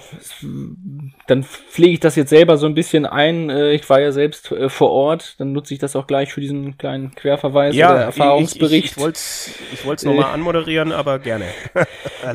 dann 1.28 1.44
pflege 1.44 1.92
ich 1.92 2.00
das 2.00 2.16
jetzt 2.16 2.30
selber 2.30 2.56
so 2.56 2.66
ein 2.66 2.74
bisschen 2.74 3.06
ein. 3.06 3.48
Äh, 3.48 3.72
ich 3.72 3.88
war 3.88 4.00
ja 4.00 4.12
selbst 4.12 4.50
äh, 4.50 4.68
vor 4.68 4.90
Ort, 4.90 5.36
dann 5.38 5.52
nutze 5.52 5.72
ich 5.72 5.80
das 5.80 5.96
auch 5.96 6.06
gleich 6.06 6.32
für 6.32 6.40
diesen 6.40 6.76
kleinen 6.76 7.14
Querverweis 7.14 7.74
ja, 7.74 7.92
oder 7.92 8.00
Erfahrungsbericht. 8.02 8.84
Ich, 8.84 8.90
ich, 8.90 8.96
ich 8.96 9.02
wollte 9.02 9.16
es 9.16 9.54
ich 9.72 9.86
wollt's 9.86 10.04
nochmal 10.04 10.30
äh, 10.30 10.34
anmoderieren, 10.34 10.92
aber 10.92 11.18
gerne. 11.20 11.46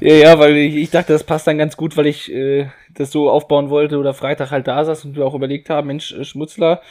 ja, 0.00 0.14
ja, 0.14 0.38
weil 0.38 0.56
ich, 0.56 0.76
ich 0.76 0.90
dachte, 0.90 1.14
das 1.14 1.24
passt 1.24 1.46
dann 1.46 1.58
ganz 1.58 1.76
gut, 1.76 1.96
weil 1.96 2.06
ich 2.06 2.30
äh, 2.30 2.68
das 2.98 3.10
so 3.10 3.30
aufbauen 3.30 3.70
wollte 3.70 3.98
oder 3.98 4.14
Freitag 4.14 4.50
halt 4.50 4.66
da 4.66 4.84
saß 4.84 5.04
und 5.04 5.16
wir 5.16 5.26
auch 5.26 5.34
überlegt 5.34 5.70
haben, 5.70 5.86
Mensch, 5.86 6.12
äh, 6.12 6.24
Schmutzler, 6.24 6.82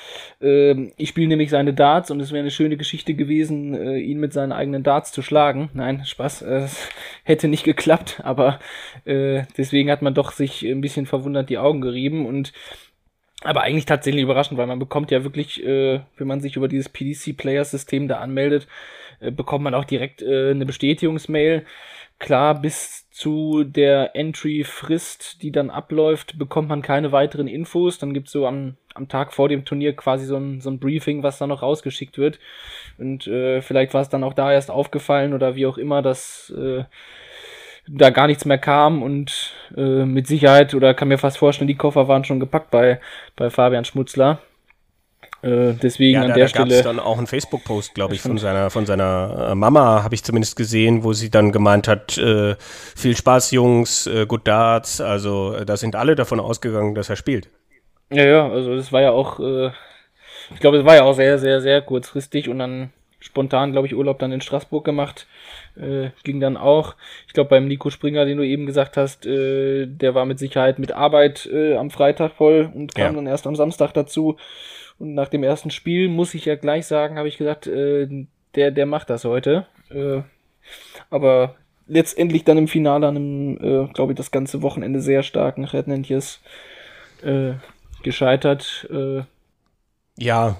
äh, 0.41 0.89
ich 0.97 1.09
spiele 1.09 1.27
nämlich 1.27 1.49
seine 1.49 1.73
Darts 1.73 2.11
und 2.11 2.19
es 2.19 2.31
wäre 2.31 2.41
eine 2.41 2.51
schöne 2.51 2.77
Geschichte 2.77 3.13
gewesen, 3.13 3.75
äh, 3.75 3.97
ihn 3.97 4.19
mit 4.19 4.33
seinen 4.33 4.51
eigenen 4.51 4.83
Darts 4.83 5.11
zu 5.11 5.21
schlagen. 5.21 5.69
Nein, 5.73 6.03
Spaß, 6.05 6.41
äh, 6.43 6.67
hätte 7.23 7.47
nicht 7.47 7.63
geklappt, 7.63 8.21
aber 8.23 8.59
äh, 9.05 9.43
deswegen 9.57 9.91
hat 9.91 10.01
man 10.01 10.13
doch 10.13 10.31
sich 10.31 10.63
ein 10.63 10.81
bisschen 10.81 11.05
verwundert 11.05 11.49
die 11.49 11.57
Augen 11.57 11.81
gerieben 11.81 12.25
und 12.25 12.53
aber 13.43 13.61
eigentlich 13.61 13.85
tatsächlich 13.85 14.23
überraschend, 14.23 14.57
weil 14.57 14.67
man 14.67 14.79
bekommt 14.79 15.11
ja 15.11 15.23
wirklich, 15.23 15.63
äh, 15.63 16.01
wenn 16.17 16.27
man 16.27 16.41
sich 16.41 16.55
über 16.55 16.67
dieses 16.67 16.89
PDC-Player-System 16.89 18.07
da 18.07 18.17
anmeldet, 18.17 18.67
äh, 19.19 19.31
bekommt 19.31 19.63
man 19.63 19.75
auch 19.75 19.85
direkt 19.85 20.21
äh, 20.21 20.51
eine 20.51 20.65
Bestätigungsmail. 20.65 21.65
Klar, 22.17 22.59
bis 22.59 23.04
zu 23.15 23.63
der 23.63 24.13
Entry-Frist, 24.13 25.41
die 25.41 25.53
dann 25.53 25.69
abläuft, 25.69 26.37
bekommt 26.37 26.67
man 26.67 26.81
keine 26.81 27.13
weiteren 27.13 27.47
Infos. 27.47 27.97
Dann 27.97 28.13
gibt's 28.13 28.33
so 28.33 28.45
am, 28.45 28.75
am 28.93 29.07
Tag 29.07 29.31
vor 29.31 29.47
dem 29.47 29.63
Turnier 29.63 29.95
quasi 29.95 30.25
so 30.25 30.35
ein, 30.35 30.59
so 30.59 30.69
ein 30.69 30.79
Briefing, 30.79 31.23
was 31.23 31.37
dann 31.37 31.47
noch 31.47 31.61
rausgeschickt 31.61 32.17
wird. 32.17 32.39
Und 32.97 33.25
äh, 33.25 33.61
vielleicht 33.61 33.93
war 33.93 34.01
es 34.01 34.09
dann 34.09 34.25
auch 34.25 34.33
da 34.33 34.51
erst 34.51 34.69
aufgefallen 34.69 35.33
oder 35.33 35.55
wie 35.55 35.65
auch 35.65 35.77
immer, 35.77 36.01
dass 36.01 36.49
äh, 36.57 36.83
da 37.87 38.09
gar 38.09 38.27
nichts 38.27 38.43
mehr 38.43 38.57
kam 38.57 39.01
und 39.01 39.53
äh, 39.77 40.03
mit 40.03 40.27
Sicherheit, 40.27 40.73
oder 40.73 40.93
kann 40.93 41.07
mir 41.07 41.17
fast 41.17 41.37
vorstellen, 41.37 41.69
die 41.69 41.77
Koffer 41.77 42.09
waren 42.09 42.25
schon 42.25 42.41
gepackt 42.41 42.69
bei, 42.69 42.99
bei 43.37 43.49
Fabian 43.49 43.85
Schmutzler. 43.85 44.39
Äh, 45.45 45.75
deswegen 45.75 46.15
ja, 46.15 46.21
an 46.23 46.29
da, 46.29 46.33
der 46.33 46.45
da 46.45 46.49
Stelle. 46.49 46.81
dann 46.81 46.99
auch 46.99 47.19
einen 47.19 47.27
Facebook-Post, 47.27 47.93
glaube 47.93 48.15
ich, 48.15 48.21
von 48.21 48.39
seiner, 48.39 48.71
von 48.71 48.87
seiner 48.87 49.49
äh, 49.51 49.55
Mama, 49.55 50.01
habe 50.03 50.15
ich 50.15 50.23
zumindest 50.23 50.55
gesehen, 50.55 51.03
wo 51.03 51.13
sie 51.13 51.29
dann 51.29 51.51
gemeint 51.51 51.87
hat, 51.87 52.17
äh, 52.17 52.55
viel 52.95 53.15
Spaß, 53.15 53.51
Jungs, 53.51 54.07
äh, 54.07 54.25
Good 54.25 54.47
Darts. 54.47 55.01
Also 55.01 55.53
äh, 55.53 55.65
da 55.65 55.77
sind 55.77 55.95
alle 55.95 56.15
davon 56.15 56.39
ausgegangen, 56.39 56.95
dass 56.95 57.09
er 57.11 57.15
spielt. 57.15 57.47
Ja, 58.11 58.25
ja, 58.25 58.49
also 58.49 58.75
das 58.75 58.91
war 58.91 59.01
ja 59.03 59.11
auch, 59.11 59.39
äh, 59.39 59.67
ich 60.53 60.59
glaube, 60.59 60.77
es 60.77 60.85
war 60.85 60.95
ja 60.95 61.03
auch 61.03 61.13
sehr, 61.13 61.37
sehr, 61.37 61.61
sehr 61.61 61.81
kurzfristig 61.81 62.49
und 62.49 62.57
dann 62.57 62.91
spontan, 63.19 63.71
glaube 63.71 63.85
ich, 63.87 63.95
Urlaub 63.95 64.17
dann 64.19 64.31
in 64.31 64.41
Straßburg 64.41 64.83
gemacht. 64.83 65.27
Äh, 65.75 66.09
ging 66.23 66.39
dann 66.39 66.57
auch. 66.57 66.95
Ich 67.27 67.33
glaube, 67.33 67.49
beim 67.49 67.67
Nico 67.67 67.89
Springer, 67.89 68.25
den 68.25 68.37
du 68.37 68.43
eben 68.45 68.65
gesagt 68.65 68.97
hast, 68.97 69.25
äh, 69.25 69.85
der 69.87 70.15
war 70.15 70.25
mit 70.25 70.39
Sicherheit 70.39 70.79
mit 70.79 70.91
Arbeit 70.91 71.47
äh, 71.51 71.75
am 71.75 71.89
Freitag 71.91 72.31
voll 72.33 72.71
und 72.73 72.95
kam 72.95 73.03
Ja. 73.05 73.11
dann 73.13 73.27
erst 73.27 73.45
am 73.45 73.55
Samstag 73.55 73.93
dazu. 73.93 74.37
Und 74.99 75.13
nach 75.13 75.27
dem 75.29 75.43
ersten 75.43 75.71
Spiel 75.71 76.07
muss 76.09 76.33
ich 76.33 76.45
ja 76.45 76.55
gleich 76.55 76.87
sagen, 76.87 77.17
habe 77.17 77.27
ich 77.27 77.37
gesagt, 77.37 77.67
äh, 77.67 78.07
der, 78.55 78.71
der 78.71 78.85
macht 78.85 79.09
das 79.09 79.25
heute. 79.25 79.67
Äh, 79.89 80.21
aber 81.09 81.55
letztendlich 81.87 82.43
dann 82.43 82.57
im 82.57 82.67
Finale 82.67 83.07
an 83.07 83.15
einem, 83.17 83.57
äh, 83.57 83.93
glaube 83.93 84.13
ich, 84.13 84.17
das 84.17 84.31
ganze 84.31 84.61
Wochenende 84.61 85.01
sehr 85.01 85.23
starken 85.23 85.65
Rednentjes 85.65 86.39
äh, 87.23 87.53
gescheitert. 88.03 88.87
Äh, 88.91 89.23
Ja, 90.17 90.57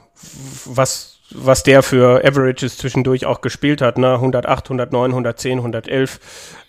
was, 0.65 1.19
was 1.32 1.63
der 1.63 1.82
für 1.82 2.24
Averages 2.26 2.78
zwischendurch 2.78 3.26
auch 3.26 3.41
gespielt 3.41 3.82
hat, 3.82 3.98
ne? 3.98 4.13
108, 4.15 4.65
109, 4.67 5.12
110, 5.12 5.60
111. 5.60 6.19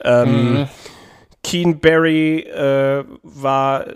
Ähm, 0.05 0.53
Mhm. 0.61 0.69
Keen 1.47 1.79
Barry 1.79 2.41
äh, 2.41 3.05
war, 3.23 3.87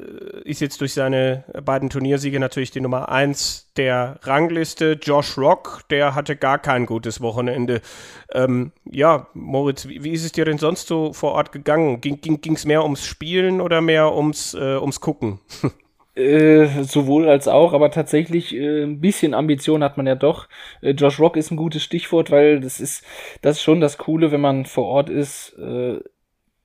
ist 0.45 0.61
jetzt 0.61 0.81
durch 0.81 0.95
seine 0.95 1.43
beiden 1.65 1.91
Turniersiege 1.91 2.39
natürlich 2.39 2.71
die 2.71 2.81
Nummer 2.81 3.09
1 3.09 3.73
der 3.77 4.21
Rangliste. 4.23 4.93
Josh 5.03 5.37
Rock, 5.37 5.81
der 5.91 6.15
hatte 6.15 6.37
gar 6.37 6.61
kein 6.61 6.87
gutes 6.87 7.21
Wochenende. 7.21 7.81
Ähm, 8.33 8.71
ja, 8.89 9.27
Moritz, 9.35 9.89
wie, 9.89 10.05
wie 10.05 10.11
ist 10.11 10.25
es 10.25 10.31
dir 10.31 10.45
denn 10.45 10.59
sonst 10.59 10.87
so 10.87 11.13
vor 11.13 11.33
Ort 11.33 11.51
gegangen? 11.51 12.01
Ging 12.01 12.21
es 12.23 12.41
ging, 12.41 12.57
mehr 12.67 12.85
ums 12.85 13.05
Spielen 13.05 13.61
oder 13.61 13.81
mehr 13.81 14.15
ums, 14.15 14.55
äh, 14.55 14.77
ums 14.77 15.01
Gucken? 15.01 15.41
Äh, 16.17 16.83
sowohl 16.83 17.29
als 17.29 17.47
auch, 17.47 17.73
aber 17.73 17.93
tatsächlich 17.93 18.53
äh, 18.55 18.83
ein 18.83 19.01
bisschen 19.01 19.33
Ambition 19.33 19.85
hat 19.85 19.97
man 19.97 20.09
ja 20.09 20.17
doch. 20.17 20.49
Äh, 20.83 20.91
Josh 20.91 21.21
Rock 21.21 21.37
ist 21.37 21.53
ein 21.53 21.57
gutes 21.57 21.85
Stichwort, 21.85 22.33
weil 22.33 22.61
das 22.61 22.81
ist 22.81 23.05
das 23.43 23.57
ist 23.57 23.63
schon 23.63 23.81
das 23.81 23.97
Coole, 23.97 24.33
wenn 24.33 24.41
man 24.41 24.67
vor 24.67 24.87
Ort 24.87 25.09
ist. 25.09 25.57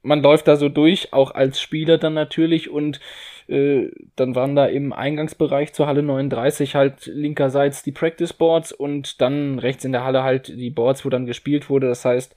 Man 0.05 0.21
läuft 0.21 0.47
da 0.47 0.55
so 0.55 0.69
durch, 0.69 1.13
auch 1.13 1.31
als 1.31 1.59
Spieler 1.59 1.97
dann 1.97 2.13
natürlich 2.13 2.69
und 2.69 2.99
äh, 3.47 3.89
dann 4.15 4.35
waren 4.35 4.55
da 4.55 4.65
im 4.65 4.93
Eingangsbereich 4.93 5.73
zur 5.73 5.87
Halle 5.87 6.03
39 6.03 6.75
halt 6.75 7.05
linkerseits 7.07 7.83
die 7.83 7.91
Practice 7.91 8.33
Boards 8.33 8.71
und 8.71 9.21
dann 9.21 9.59
rechts 9.59 9.85
in 9.85 9.91
der 9.91 10.03
Halle 10.03 10.23
halt 10.23 10.47
die 10.47 10.69
Boards, 10.69 11.05
wo 11.05 11.09
dann 11.09 11.25
gespielt 11.25 11.69
wurde. 11.69 11.87
Das 11.87 12.05
heißt, 12.05 12.35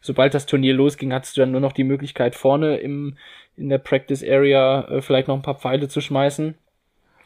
sobald 0.00 0.34
das 0.34 0.46
Turnier 0.46 0.74
losging, 0.74 1.12
hattest 1.12 1.36
du 1.36 1.42
dann 1.42 1.52
nur 1.52 1.60
noch 1.60 1.72
die 1.72 1.84
Möglichkeit 1.84 2.34
vorne 2.34 2.78
im 2.78 3.16
in 3.56 3.68
der 3.68 3.78
Practice 3.78 4.24
Area 4.24 4.88
äh, 4.88 5.02
vielleicht 5.02 5.28
noch 5.28 5.36
ein 5.36 5.42
paar 5.42 5.58
Pfeile 5.58 5.88
zu 5.88 6.00
schmeißen. 6.00 6.54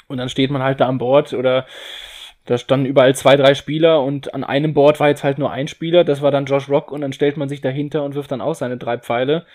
Und 0.08 0.18
dann 0.18 0.28
steht 0.28 0.50
man 0.50 0.62
halt 0.62 0.80
da 0.80 0.88
am 0.88 0.98
Board 0.98 1.32
oder 1.32 1.66
da 2.44 2.58
standen 2.58 2.86
überall 2.86 3.14
zwei, 3.14 3.36
drei 3.36 3.54
Spieler 3.54 4.02
und 4.02 4.34
an 4.34 4.44
einem 4.44 4.74
Board 4.74 5.00
war 5.00 5.08
jetzt 5.08 5.24
halt 5.24 5.38
nur 5.38 5.50
ein 5.50 5.66
Spieler, 5.66 6.04
das 6.04 6.20
war 6.20 6.30
dann 6.30 6.44
Josh 6.44 6.68
Rock 6.68 6.92
und 6.92 7.00
dann 7.00 7.14
stellt 7.14 7.38
man 7.38 7.48
sich 7.48 7.62
dahinter 7.62 8.02
und 8.02 8.14
wirft 8.14 8.30
dann 8.32 8.42
auch 8.42 8.54
seine 8.54 8.76
drei 8.76 8.98
Pfeile. 8.98 9.46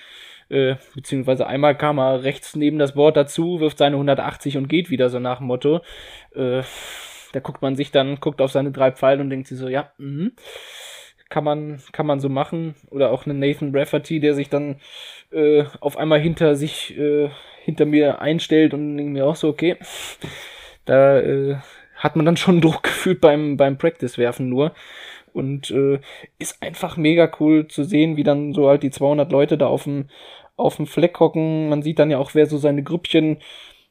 Äh, 0.49 0.75
beziehungsweise 0.95 1.47
einmal 1.47 1.77
kam 1.77 1.99
er 1.99 2.23
rechts 2.23 2.55
neben 2.55 2.79
das 2.79 2.93
Board 2.93 3.17
dazu, 3.17 3.59
wirft 3.59 3.77
seine 3.77 3.95
180 3.95 4.57
und 4.57 4.67
geht 4.67 4.89
wieder 4.89 5.09
so 5.09 5.19
nach 5.19 5.38
dem 5.38 5.47
Motto. 5.47 5.81
Äh, 6.33 6.63
da 7.33 7.39
guckt 7.39 7.62
man 7.62 7.75
sich 7.75 7.91
dann, 7.91 8.19
guckt 8.19 8.41
auf 8.41 8.51
seine 8.51 8.71
drei 8.71 8.91
Pfeile 8.91 9.21
und 9.21 9.29
denkt 9.29 9.47
sich 9.47 9.57
so, 9.57 9.67
ja, 9.67 9.91
mhm 9.97 10.31
kann 11.29 11.43
man, 11.43 11.79
kann 11.91 12.05
man 12.05 12.19
so 12.19 12.27
machen. 12.27 12.75
Oder 12.89 13.12
auch 13.12 13.25
einen 13.25 13.39
Nathan 13.39 13.75
Rafferty, 13.75 14.19
der 14.19 14.33
sich 14.33 14.49
dann 14.49 14.77
äh, 15.31 15.63
auf 15.79 15.97
einmal 15.97 16.19
hinter 16.19 16.55
sich, 16.55 16.97
äh, 16.97 17.29
hinter 17.63 17.85
mir 17.85 18.19
einstellt 18.21 18.73
und 18.73 18.97
denkt 18.97 19.13
mir 19.13 19.25
auch 19.25 19.35
so, 19.35 19.47
okay, 19.47 19.77
da 20.85 21.19
äh, 21.19 21.57
hat 21.95 22.15
man 22.15 22.25
dann 22.25 22.38
schon 22.38 22.62
Druck 22.62 22.83
gefühlt 22.83 23.21
beim, 23.21 23.57
beim 23.57 23.77
Practice-Werfen 23.77 24.49
nur. 24.49 24.73
Und 25.31 25.69
äh, 25.69 25.99
ist 26.39 26.62
einfach 26.63 26.97
mega 26.97 27.31
cool 27.39 27.67
zu 27.67 27.83
sehen, 27.83 28.17
wie 28.17 28.23
dann 28.23 28.53
so 28.53 28.67
halt 28.67 28.81
die 28.81 28.89
200 28.89 29.31
Leute 29.31 29.59
da 29.59 29.67
auf 29.67 29.83
dem, 29.83 30.09
auf 30.60 30.76
dem 30.76 30.88
Fleck 30.88 31.19
hocken. 31.19 31.69
Man 31.69 31.82
sieht 31.82 32.00
dann 32.00 32.12
ja 32.12 32.17
auch, 32.17 32.36
wer 32.36 32.45
so 32.45 32.58
seine 32.58 32.84
Grüppchen 32.84 33.38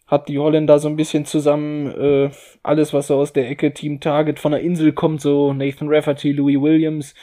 hat. 0.07 0.29
Die 0.29 0.39
Holländer 0.39 0.79
so 0.79 0.89
ein 0.89 0.97
bisschen 0.97 1.25
zusammen, 1.25 1.87
äh, 1.93 2.31
alles 2.63 2.93
was 2.93 3.09
so 3.09 3.17
aus 3.17 3.33
der 3.33 3.49
Ecke 3.49 3.73
Team 3.73 4.01
Target 4.01 4.39
von 4.39 4.53
der 4.53 4.63
Insel 4.63 4.93
kommt, 4.93 5.21
so 5.21 5.53
Nathan 5.53 5.89
Rafferty, 5.89 6.33
Louis 6.33 6.61
Williams, 6.61 7.15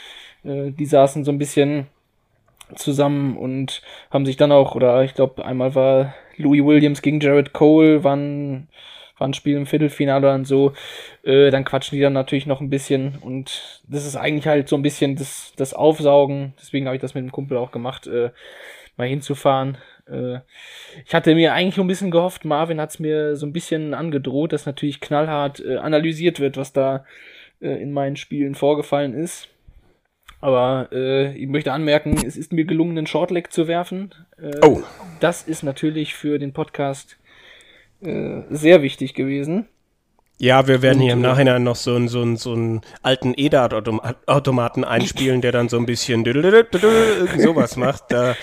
äh, 0.44 0.72
die 0.72 0.86
saßen 0.86 1.24
so 1.24 1.32
ein 1.32 1.40
bisschen 1.40 1.88
zusammen 2.76 3.38
und 3.38 3.82
haben 4.12 4.26
sich 4.26 4.38
dann 4.38 4.52
auch, 4.52 4.76
oder 4.76 5.04
ich 5.04 5.14
glaube 5.14 5.46
einmal 5.46 5.76
war 5.76 6.14
Louis 6.38 6.64
Williams 6.64 7.02
gegen 7.02 7.20
Jared 7.20 7.54
Cole, 7.54 8.04
waren 8.04 8.68
war 9.18 9.28
ein 9.28 9.34
Spiel 9.34 9.56
im 9.56 9.66
Viertelfinale 9.66 10.34
und 10.34 10.46
so, 10.46 10.74
äh, 11.24 11.50
dann 11.50 11.64
quatschen 11.64 11.96
die 11.96 12.02
dann 12.02 12.14
natürlich 12.14 12.48
noch 12.48 12.60
ein 12.60 12.70
bisschen 12.70 13.18
und 13.22 13.82
das 13.88 14.06
ist 14.06 14.18
eigentlich 14.18 14.48
halt 14.48 14.68
so 14.68 14.76
ein 14.76 14.82
bisschen 14.82 15.16
das, 15.16 15.54
das 15.56 15.74
Aufsaugen, 15.74 16.54
deswegen 16.60 16.86
habe 16.86 16.98
ich 16.98 17.02
das 17.02 17.14
mit 17.14 17.24
dem 17.24 17.32
Kumpel 17.32 17.58
auch 17.58 17.72
gemacht, 17.72 18.08
äh, 18.08 18.32
mal 18.98 19.08
hinzufahren. 19.08 19.78
Äh, 20.08 20.40
ich 21.06 21.14
hatte 21.14 21.36
mir 21.36 21.54
eigentlich 21.54 21.80
ein 21.80 21.88
bisschen 21.88 22.12
gehofft, 22.12 22.46
Marvin 22.46 22.80
hat 22.80 22.92
es 22.92 23.00
mir 23.00 23.36
so 23.36 23.46
ein 23.46 23.54
bisschen 23.54 23.94
angedroht, 23.94 24.54
dass 24.54 24.66
natürlich 24.66 25.02
knallhart 25.02 25.60
äh, 25.60 25.78
analysiert 25.78 26.40
wird, 26.40 26.58
was 26.58 26.74
da 26.74 27.06
äh, 27.62 27.82
in 27.82 27.92
meinen 27.92 28.16
Spielen 28.16 28.56
vorgefallen 28.56 29.14
ist. 29.14 29.50
Aber 30.42 30.90
äh, 30.92 31.36
ich 31.36 31.48
möchte 31.48 31.72
anmerken, 31.72 32.18
es 32.26 32.38
ist 32.38 32.54
mir 32.54 32.66
gelungen, 32.66 32.98
einen 32.98 33.08
Shortleg 33.08 33.52
zu 33.52 33.68
werfen. 33.68 34.14
Äh, 34.38 34.60
Oh. 34.64 34.84
Das 35.20 35.44
ist 35.44 35.64
natürlich 35.64 36.14
für 36.14 36.38
den 36.38 36.54
Podcast 36.54 37.18
äh, 38.02 38.42
sehr 38.50 38.82
wichtig 38.82 39.14
gewesen. 39.14 39.68
Ja, 40.38 40.68
wir 40.68 40.82
werden 40.82 41.02
hier 41.02 41.14
im 41.14 41.20
äh, 41.24 41.28
Nachhinein 41.28 41.64
noch 41.64 41.78
so 41.78 41.96
einen 41.96 42.10
so 42.10 42.22
einen- 42.22 42.36
so 42.36 42.52
einen 42.52 42.82
alten 43.02 43.34
EDAT-Automaten 43.38 44.84
einspielen, 44.84 45.40
der 45.40 45.54
dann 45.54 45.70
so 45.70 45.78
ein 45.78 45.86
bisschen 45.86 46.26
sowas 47.38 47.78
macht. 47.78 48.04
Da, 48.10 48.36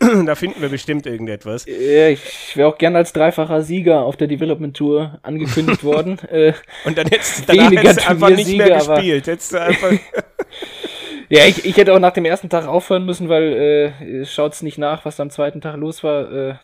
da 0.26 0.34
finden 0.34 0.60
wir 0.60 0.68
bestimmt 0.68 1.06
irgendetwas. 1.06 1.66
Äh, 1.66 2.12
ich 2.12 2.54
wäre 2.56 2.68
auch 2.68 2.76
gern 2.76 2.94
als 2.94 3.14
dreifacher 3.14 3.62
Sieger 3.62 4.02
auf 4.02 4.16
der 4.18 4.26
Development 4.28 4.76
Tour 4.76 5.18
angekündigt 5.22 5.82
worden. 5.84 6.18
Äh, 6.30 6.52
Und 6.84 6.98
dann 6.98 7.06
hättest 7.06 7.48
du 7.48 7.54
danach 7.56 7.70
hättest 7.72 8.04
du 8.04 8.10
einfach 8.10 8.28
nicht 8.30 8.48
mehr 8.56 8.66
Turniersiege, 8.66 8.76
aber- 8.76 8.94
gespielt. 8.96 9.26
Hättest 9.26 9.52
du 9.54 9.60
einfach, 9.62 9.92
Ja, 11.30 11.46
ich, 11.46 11.64
ich 11.64 11.76
hätte 11.78 11.94
auch 11.94 11.98
nach 12.00 12.12
dem 12.12 12.26
ersten 12.26 12.50
Tag 12.50 12.66
aufhören 12.66 13.06
müssen, 13.06 13.30
weil 13.30 13.92
äh, 14.12 14.24
schaut's 14.26 14.60
nicht 14.62 14.76
nach, 14.76 15.06
was 15.06 15.18
am 15.20 15.30
zweiten 15.30 15.62
Tag 15.62 15.76
los 15.78 16.04
war. 16.04 16.30
Äh, 16.30 16.54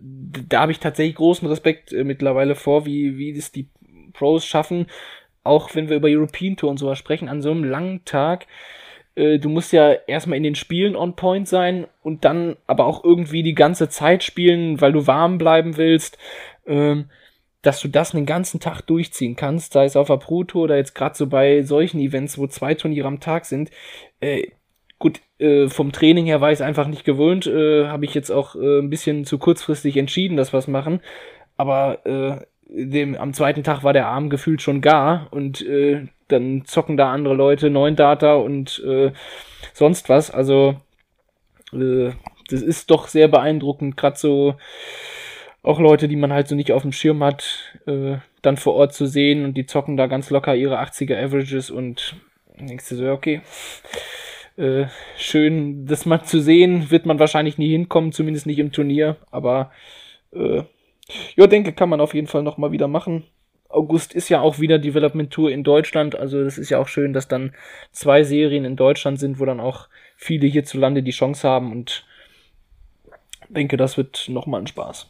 da 0.00 0.60
habe 0.60 0.70
ich 0.70 0.78
tatsächlich 0.78 1.16
großen 1.16 1.48
Respekt 1.48 1.92
äh, 1.92 2.04
mittlerweile 2.04 2.54
vor, 2.54 2.86
wie, 2.86 3.18
wie 3.18 3.34
das 3.34 3.50
die 3.50 3.68
Pros 4.16 4.46
schaffen, 4.46 4.86
auch 5.44 5.74
wenn 5.74 5.88
wir 5.88 5.96
über 5.96 6.08
European 6.08 6.56
Tour 6.56 6.70
und 6.70 6.78
sowas 6.78 6.98
sprechen, 6.98 7.28
an 7.28 7.42
so 7.42 7.50
einem 7.50 7.64
langen 7.64 8.04
Tag. 8.04 8.46
Äh, 9.16 9.38
du 9.38 9.48
musst 9.48 9.72
ja 9.72 9.92
erstmal 9.92 10.36
in 10.36 10.42
den 10.44 10.54
Spielen 10.54 10.94
on 10.94 11.16
point 11.16 11.48
sein 11.48 11.86
und 12.02 12.24
dann 12.24 12.56
aber 12.66 12.86
auch 12.86 13.02
irgendwie 13.02 13.42
die 13.42 13.54
ganze 13.54 13.88
Zeit 13.88 14.22
spielen, 14.22 14.80
weil 14.80 14.92
du 14.92 15.06
warm 15.06 15.38
bleiben 15.38 15.76
willst. 15.76 16.18
Ähm, 16.66 17.10
dass 17.62 17.80
du 17.80 17.88
das 17.88 18.14
einen 18.14 18.26
ganzen 18.26 18.60
Tag 18.60 18.82
durchziehen 18.82 19.34
kannst, 19.34 19.72
sei 19.72 19.86
es 19.86 19.96
auf 19.96 20.06
der 20.06 20.18
Pro 20.18 20.44
Tour 20.44 20.64
oder 20.64 20.76
jetzt 20.76 20.94
gerade 20.94 21.16
so 21.16 21.26
bei 21.26 21.62
solchen 21.62 21.98
Events, 21.98 22.38
wo 22.38 22.46
zwei 22.46 22.74
Turniere 22.74 23.08
am 23.08 23.18
Tag 23.18 23.44
sind. 23.44 23.72
Äh, 24.20 24.52
gut, 25.00 25.20
äh, 25.40 25.66
vom 25.66 25.90
Training 25.90 26.26
her 26.26 26.40
war 26.40 26.52
ich 26.52 26.58
es 26.58 26.60
einfach 26.60 26.86
nicht 26.86 27.04
gewöhnt, 27.04 27.46
habe 27.46 28.04
ich 28.04 28.14
jetzt 28.14 28.30
auch 28.30 28.54
ein 28.54 28.88
bisschen 28.88 29.24
zu 29.24 29.38
kurzfristig 29.38 29.96
entschieden, 29.96 30.36
dass 30.36 30.52
wir 30.52 30.58
es 30.58 30.68
machen. 30.68 31.00
Aber 31.56 32.46
dem, 32.68 33.14
am 33.16 33.32
zweiten 33.32 33.62
Tag 33.62 33.84
war 33.84 33.92
der 33.92 34.06
Arm 34.06 34.30
gefühlt 34.30 34.62
schon 34.62 34.80
gar 34.80 35.28
und 35.30 35.64
äh, 35.66 36.06
dann 36.28 36.64
zocken 36.64 36.96
da 36.96 37.12
andere 37.12 37.34
Leute, 37.34 37.70
neun 37.70 37.96
Data 37.96 38.34
und 38.34 38.82
äh, 38.84 39.12
sonst 39.72 40.08
was. 40.08 40.30
Also 40.30 40.76
äh, 41.72 42.10
das 42.48 42.62
ist 42.62 42.90
doch 42.90 43.08
sehr 43.08 43.28
beeindruckend, 43.28 43.96
gerade 43.96 44.16
so 44.16 44.56
auch 45.62 45.80
Leute, 45.80 46.06
die 46.06 46.16
man 46.16 46.32
halt 46.32 46.46
so 46.46 46.54
nicht 46.54 46.72
auf 46.72 46.82
dem 46.82 46.92
Schirm 46.92 47.24
hat, 47.24 47.74
äh, 47.86 48.18
dann 48.42 48.56
vor 48.56 48.74
Ort 48.74 48.94
zu 48.94 49.06
sehen 49.06 49.44
und 49.44 49.54
die 49.54 49.66
zocken 49.66 49.96
da 49.96 50.06
ganz 50.06 50.30
locker 50.30 50.54
ihre 50.54 50.80
80er 50.80 51.16
Averages 51.16 51.70
und 51.70 52.16
denkst 52.58 52.88
du 52.88 52.94
so, 52.94 53.10
okay, 53.10 53.42
äh, 54.56 54.86
schön, 55.16 55.86
das 55.86 56.06
mal 56.06 56.22
zu 56.22 56.40
sehen, 56.40 56.90
wird 56.90 57.04
man 57.04 57.18
wahrscheinlich 57.18 57.58
nie 57.58 57.70
hinkommen, 57.70 58.12
zumindest 58.12 58.46
nicht 58.46 58.58
im 58.58 58.72
Turnier, 58.72 59.16
aber 59.30 59.72
äh, 60.32 60.62
ja, 61.36 61.46
denke, 61.46 61.72
kann 61.72 61.88
man 61.88 62.00
auf 62.00 62.14
jeden 62.14 62.26
Fall 62.26 62.42
nochmal 62.42 62.72
wieder 62.72 62.88
machen. 62.88 63.24
August 63.68 64.14
ist 64.14 64.28
ja 64.28 64.40
auch 64.40 64.58
wieder 64.58 64.78
Development 64.78 65.30
Tour 65.30 65.50
in 65.50 65.64
Deutschland, 65.64 66.14
also 66.14 66.42
das 66.42 66.56
ist 66.56 66.70
ja 66.70 66.78
auch 66.78 66.88
schön, 66.88 67.12
dass 67.12 67.28
dann 67.28 67.54
zwei 67.92 68.22
Serien 68.22 68.64
in 68.64 68.76
Deutschland 68.76 69.18
sind, 69.18 69.40
wo 69.40 69.44
dann 69.44 69.60
auch 69.60 69.88
viele 70.16 70.46
hierzulande 70.46 71.02
die 71.02 71.10
Chance 71.10 71.48
haben 71.48 71.72
und 71.72 72.04
denke, 73.48 73.76
das 73.76 73.96
wird 73.96 74.26
nochmal 74.28 74.62
ein 74.62 74.66
Spaß. 74.66 75.08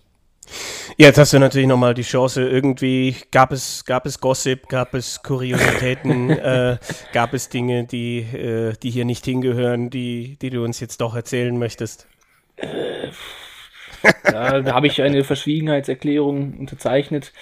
Jetzt 0.96 1.18
hast 1.18 1.32
du 1.32 1.38
natürlich 1.38 1.66
nochmal 1.66 1.94
die 1.94 2.02
Chance, 2.02 2.48
irgendwie 2.48 3.16
gab 3.30 3.52
es, 3.52 3.84
gab 3.84 4.06
es 4.06 4.20
Gossip, 4.20 4.68
gab 4.68 4.94
es 4.94 5.22
Kuriositäten, 5.22 6.30
äh, 6.30 6.78
gab 7.12 7.34
es 7.34 7.48
Dinge, 7.48 7.84
die, 7.84 8.18
äh, 8.20 8.72
die 8.82 8.90
hier 8.90 9.04
nicht 9.04 9.24
hingehören, 9.24 9.90
die, 9.90 10.38
die 10.40 10.50
du 10.50 10.62
uns 10.64 10.80
jetzt 10.80 11.00
doch 11.00 11.14
erzählen 11.14 11.58
möchtest. 11.58 12.06
Da, 14.24 14.74
habe 14.74 14.86
ich 14.86 15.02
eine 15.02 15.24
Verschwiegenheitserklärung 15.24 16.54
unterzeichnet. 16.58 17.32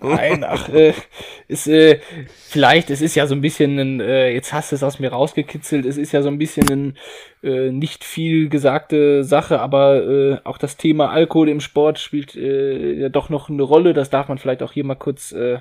Nein, 0.00 0.44
ach, 0.44 0.68
äh, 0.68 0.92
ist, 1.48 1.66
äh, 1.68 2.00
vielleicht, 2.48 2.90
es 2.90 3.00
ist 3.00 3.14
ja 3.14 3.26
so 3.26 3.34
ein 3.34 3.40
bisschen 3.40 3.78
ein, 3.78 4.00
äh, 4.00 4.30
jetzt 4.32 4.52
hast 4.52 4.72
du 4.72 4.76
es 4.76 4.82
aus 4.82 4.98
mir 4.98 5.10
rausgekitzelt, 5.10 5.86
es 5.86 5.96
ist 5.96 6.12
ja 6.12 6.20
so 6.22 6.28
ein 6.28 6.38
bisschen 6.38 6.68
ein 6.70 6.96
äh, 7.42 7.70
nicht 7.70 8.04
viel 8.04 8.48
gesagte 8.48 9.24
Sache, 9.24 9.60
aber 9.60 10.04
äh, 10.04 10.38
auch 10.44 10.58
das 10.58 10.76
Thema 10.76 11.10
Alkohol 11.10 11.48
im 11.48 11.60
Sport 11.60 11.98
spielt 11.98 12.36
äh, 12.36 12.92
ja 12.94 13.08
doch 13.08 13.30
noch 13.30 13.48
eine 13.48 13.62
Rolle. 13.62 13.94
Das 13.94 14.10
darf 14.10 14.28
man 14.28 14.38
vielleicht 14.38 14.62
auch 14.62 14.72
hier 14.72 14.84
mal 14.84 14.96
kurz 14.96 15.32
äh, 15.32 15.58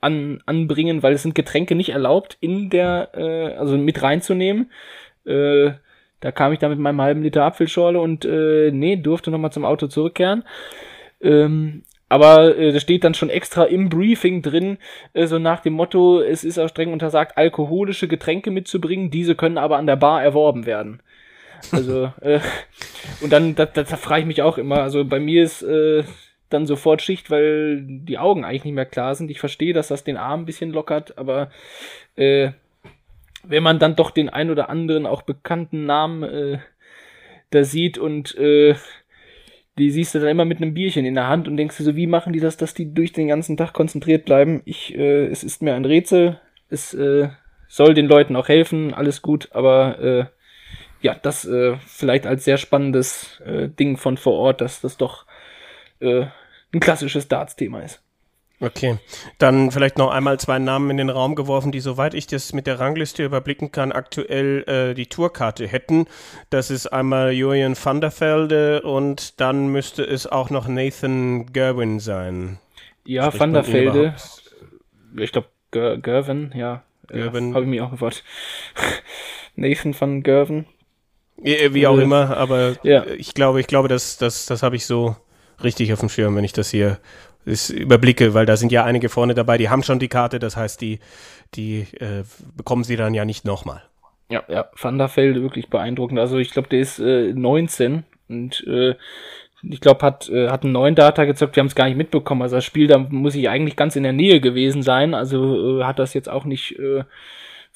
an, 0.00 0.42
anbringen, 0.46 1.02
weil 1.02 1.12
es 1.12 1.22
sind 1.22 1.34
Getränke 1.34 1.74
nicht 1.74 1.90
erlaubt, 1.90 2.36
in 2.40 2.70
der, 2.70 3.10
äh, 3.14 3.54
also 3.56 3.76
mit 3.76 4.02
reinzunehmen. 4.02 4.70
Äh, 5.24 5.72
da 6.20 6.32
kam 6.32 6.52
ich 6.52 6.58
da 6.58 6.68
mit 6.68 6.78
meinem 6.78 7.00
halben 7.00 7.22
Liter 7.22 7.44
Apfelschorle 7.44 8.00
und 8.00 8.24
äh, 8.24 8.70
nee, 8.72 8.96
durfte 8.96 9.30
nochmal 9.30 9.52
zum 9.52 9.64
Auto 9.64 9.86
zurückkehren. 9.86 10.44
Ähm, 11.20 11.82
aber 12.08 12.56
äh, 12.56 12.72
da 12.72 12.80
steht 12.80 13.04
dann 13.04 13.14
schon 13.14 13.30
extra 13.30 13.64
im 13.64 13.88
Briefing 13.88 14.42
drin, 14.42 14.78
äh, 15.12 15.26
so 15.26 15.38
nach 15.38 15.60
dem 15.60 15.74
Motto, 15.74 16.20
es 16.20 16.42
ist 16.42 16.58
auch 16.58 16.68
streng 16.68 16.92
untersagt, 16.92 17.36
alkoholische 17.36 18.08
Getränke 18.08 18.50
mitzubringen, 18.50 19.10
diese 19.10 19.34
können 19.34 19.58
aber 19.58 19.76
an 19.76 19.86
der 19.86 19.96
Bar 19.96 20.22
erworben 20.22 20.64
werden. 20.64 21.02
Also, 21.70 22.12
äh, 22.20 22.40
und 23.20 23.32
dann, 23.32 23.54
da, 23.54 23.66
da, 23.66 23.82
da 23.82 23.96
frage 23.96 24.22
ich 24.22 24.26
mich 24.26 24.42
auch 24.42 24.58
immer, 24.58 24.82
also 24.82 25.04
bei 25.04 25.20
mir 25.20 25.42
ist 25.42 25.62
äh, 25.62 26.02
dann 26.48 26.66
sofort 26.66 27.02
Schicht, 27.02 27.30
weil 27.30 27.82
die 27.82 28.18
Augen 28.18 28.44
eigentlich 28.44 28.64
nicht 28.64 28.74
mehr 28.74 28.86
klar 28.86 29.14
sind. 29.14 29.30
Ich 29.30 29.40
verstehe, 29.40 29.74
dass 29.74 29.88
das 29.88 30.04
den 30.04 30.16
Arm 30.16 30.40
ein 30.40 30.46
bisschen 30.46 30.72
lockert, 30.72 31.18
aber 31.18 31.50
äh, 32.16 32.52
wenn 33.48 33.62
man 33.62 33.78
dann 33.78 33.96
doch 33.96 34.10
den 34.10 34.28
ein 34.28 34.50
oder 34.50 34.68
anderen 34.68 35.06
auch 35.06 35.22
bekannten 35.22 35.86
Namen 35.86 36.22
äh, 36.22 36.58
da 37.50 37.64
sieht 37.64 37.98
und 37.98 38.36
äh, 38.36 38.74
die 39.78 39.90
siehst 39.90 40.14
du 40.14 40.18
dann 40.18 40.28
immer 40.28 40.44
mit 40.44 40.60
einem 40.60 40.74
Bierchen 40.74 41.04
in 41.04 41.14
der 41.14 41.28
Hand 41.28 41.48
und 41.48 41.56
denkst 41.56 41.76
du 41.78 41.84
so, 41.84 41.96
wie 41.96 42.06
machen 42.06 42.32
die 42.32 42.40
das, 42.40 42.56
dass 42.56 42.74
die 42.74 42.92
durch 42.92 43.12
den 43.12 43.28
ganzen 43.28 43.56
Tag 43.56 43.72
konzentriert 43.72 44.24
bleiben? 44.24 44.60
Ich, 44.64 44.94
äh, 44.94 45.26
es 45.26 45.44
ist 45.44 45.62
mir 45.62 45.74
ein 45.74 45.84
Rätsel. 45.84 46.40
Es 46.68 46.92
äh, 46.94 47.28
soll 47.68 47.94
den 47.94 48.06
Leuten 48.06 48.36
auch 48.36 48.48
helfen, 48.48 48.92
alles 48.92 49.22
gut, 49.22 49.48
aber 49.52 49.98
äh, 50.00 50.24
ja, 51.00 51.14
das 51.14 51.44
äh, 51.46 51.76
vielleicht 51.86 52.26
als 52.26 52.44
sehr 52.44 52.58
spannendes 52.58 53.40
äh, 53.40 53.68
Ding 53.68 53.96
von 53.96 54.16
vor 54.16 54.34
Ort, 54.34 54.60
dass 54.60 54.80
das 54.80 54.96
doch 54.96 55.26
äh, 56.00 56.26
ein 56.74 56.80
klassisches 56.80 57.28
Darts-Thema 57.28 57.80
ist. 57.80 58.02
Okay, 58.60 58.98
dann 59.38 59.70
vielleicht 59.70 59.98
noch 59.98 60.10
einmal 60.10 60.40
zwei 60.40 60.58
Namen 60.58 60.90
in 60.90 60.96
den 60.96 61.10
Raum 61.10 61.36
geworfen, 61.36 61.70
die, 61.70 61.78
soweit 61.78 62.12
ich 62.14 62.26
das 62.26 62.52
mit 62.52 62.66
der 62.66 62.80
Rangliste 62.80 63.24
überblicken 63.24 63.70
kann, 63.70 63.92
aktuell 63.92 64.64
äh, 64.66 64.94
die 64.94 65.06
Tourkarte 65.06 65.68
hätten. 65.68 66.06
Das 66.50 66.68
ist 66.70 66.88
einmal 66.88 67.30
Julian 67.32 67.76
van 67.80 68.00
der 68.00 68.10
Velde 68.10 68.82
und 68.82 69.40
dann 69.40 69.68
müsste 69.68 70.02
es 70.02 70.26
auch 70.26 70.50
noch 70.50 70.66
Nathan 70.66 71.52
Gerwin 71.52 72.00
sein. 72.00 72.58
Ja, 73.04 73.30
Spricht 73.30 73.40
Van 73.40 73.52
der 73.52 73.72
Velde, 73.72 74.14
ich 75.16 75.32
glaube, 75.32 75.48
Gervin, 75.70 76.52
ja. 76.54 76.82
Gervin. 77.06 77.50
Ja, 77.50 77.54
Habe 77.54 77.64
ich 77.64 77.70
mich 77.70 77.80
auch 77.80 77.90
gefragt. 77.90 78.24
Nathan 79.56 79.94
van 79.98 80.22
Gerven. 80.22 80.66
Wie, 81.36 81.74
wie 81.74 81.86
auch 81.86 81.98
Äh, 81.98 82.02
immer, 82.02 82.36
aber 82.36 82.76
ja. 82.82 83.06
ich 83.06 83.34
glaube, 83.34 83.60
ich 83.60 83.66
glaube, 83.66 83.88
das, 83.88 84.18
das, 84.18 84.46
das 84.46 84.62
habe 84.62 84.76
ich 84.76 84.86
so 84.86 85.16
richtig 85.62 85.92
auf 85.92 86.00
dem 86.00 86.08
Schirm, 86.08 86.36
wenn 86.36 86.44
ich 86.44 86.52
das 86.52 86.70
hier 86.70 86.98
das 87.48 87.70
überblicke, 87.70 88.34
weil 88.34 88.46
da 88.46 88.56
sind 88.56 88.72
ja 88.72 88.84
einige 88.84 89.08
vorne 89.08 89.34
dabei, 89.34 89.58
die 89.58 89.68
haben 89.68 89.82
schon 89.82 89.98
die 89.98 90.08
Karte, 90.08 90.38
das 90.38 90.56
heißt, 90.56 90.80
die, 90.80 91.00
die 91.54 91.86
äh, 91.98 92.24
bekommen 92.56 92.84
sie 92.84 92.96
dann 92.96 93.14
ja 93.14 93.24
nicht 93.24 93.44
nochmal. 93.44 93.82
Ja, 94.30 94.42
ja, 94.48 94.68
Van 94.78 94.98
der 94.98 95.14
Velde 95.14 95.42
wirklich 95.42 95.70
beeindruckend. 95.70 96.18
Also 96.18 96.36
ich 96.38 96.50
glaube, 96.50 96.68
der 96.68 96.80
ist 96.80 96.98
äh, 96.98 97.32
19 97.32 98.04
und 98.28 98.64
äh, 98.66 98.94
ich 99.62 99.80
glaube, 99.80 100.04
hat, 100.04 100.28
äh, 100.28 100.50
hat 100.50 100.62
einen 100.62 100.72
neuen 100.72 100.94
Data 100.94 101.24
gezockt, 101.24 101.56
wir 101.56 101.62
haben 101.62 101.68
es 101.68 101.74
gar 101.74 101.86
nicht 101.86 101.96
mitbekommen. 101.96 102.42
Also 102.42 102.56
das 102.56 102.64
Spiel, 102.64 102.86
da 102.86 102.98
muss 102.98 103.34
ich 103.34 103.48
eigentlich 103.48 103.76
ganz 103.76 103.96
in 103.96 104.02
der 104.02 104.12
Nähe 104.12 104.40
gewesen 104.40 104.82
sein. 104.82 105.14
Also 105.14 105.80
äh, 105.80 105.84
hat 105.84 105.98
das 105.98 106.14
jetzt 106.14 106.28
auch 106.28 106.44
nicht 106.44 106.78
äh, 106.78 107.04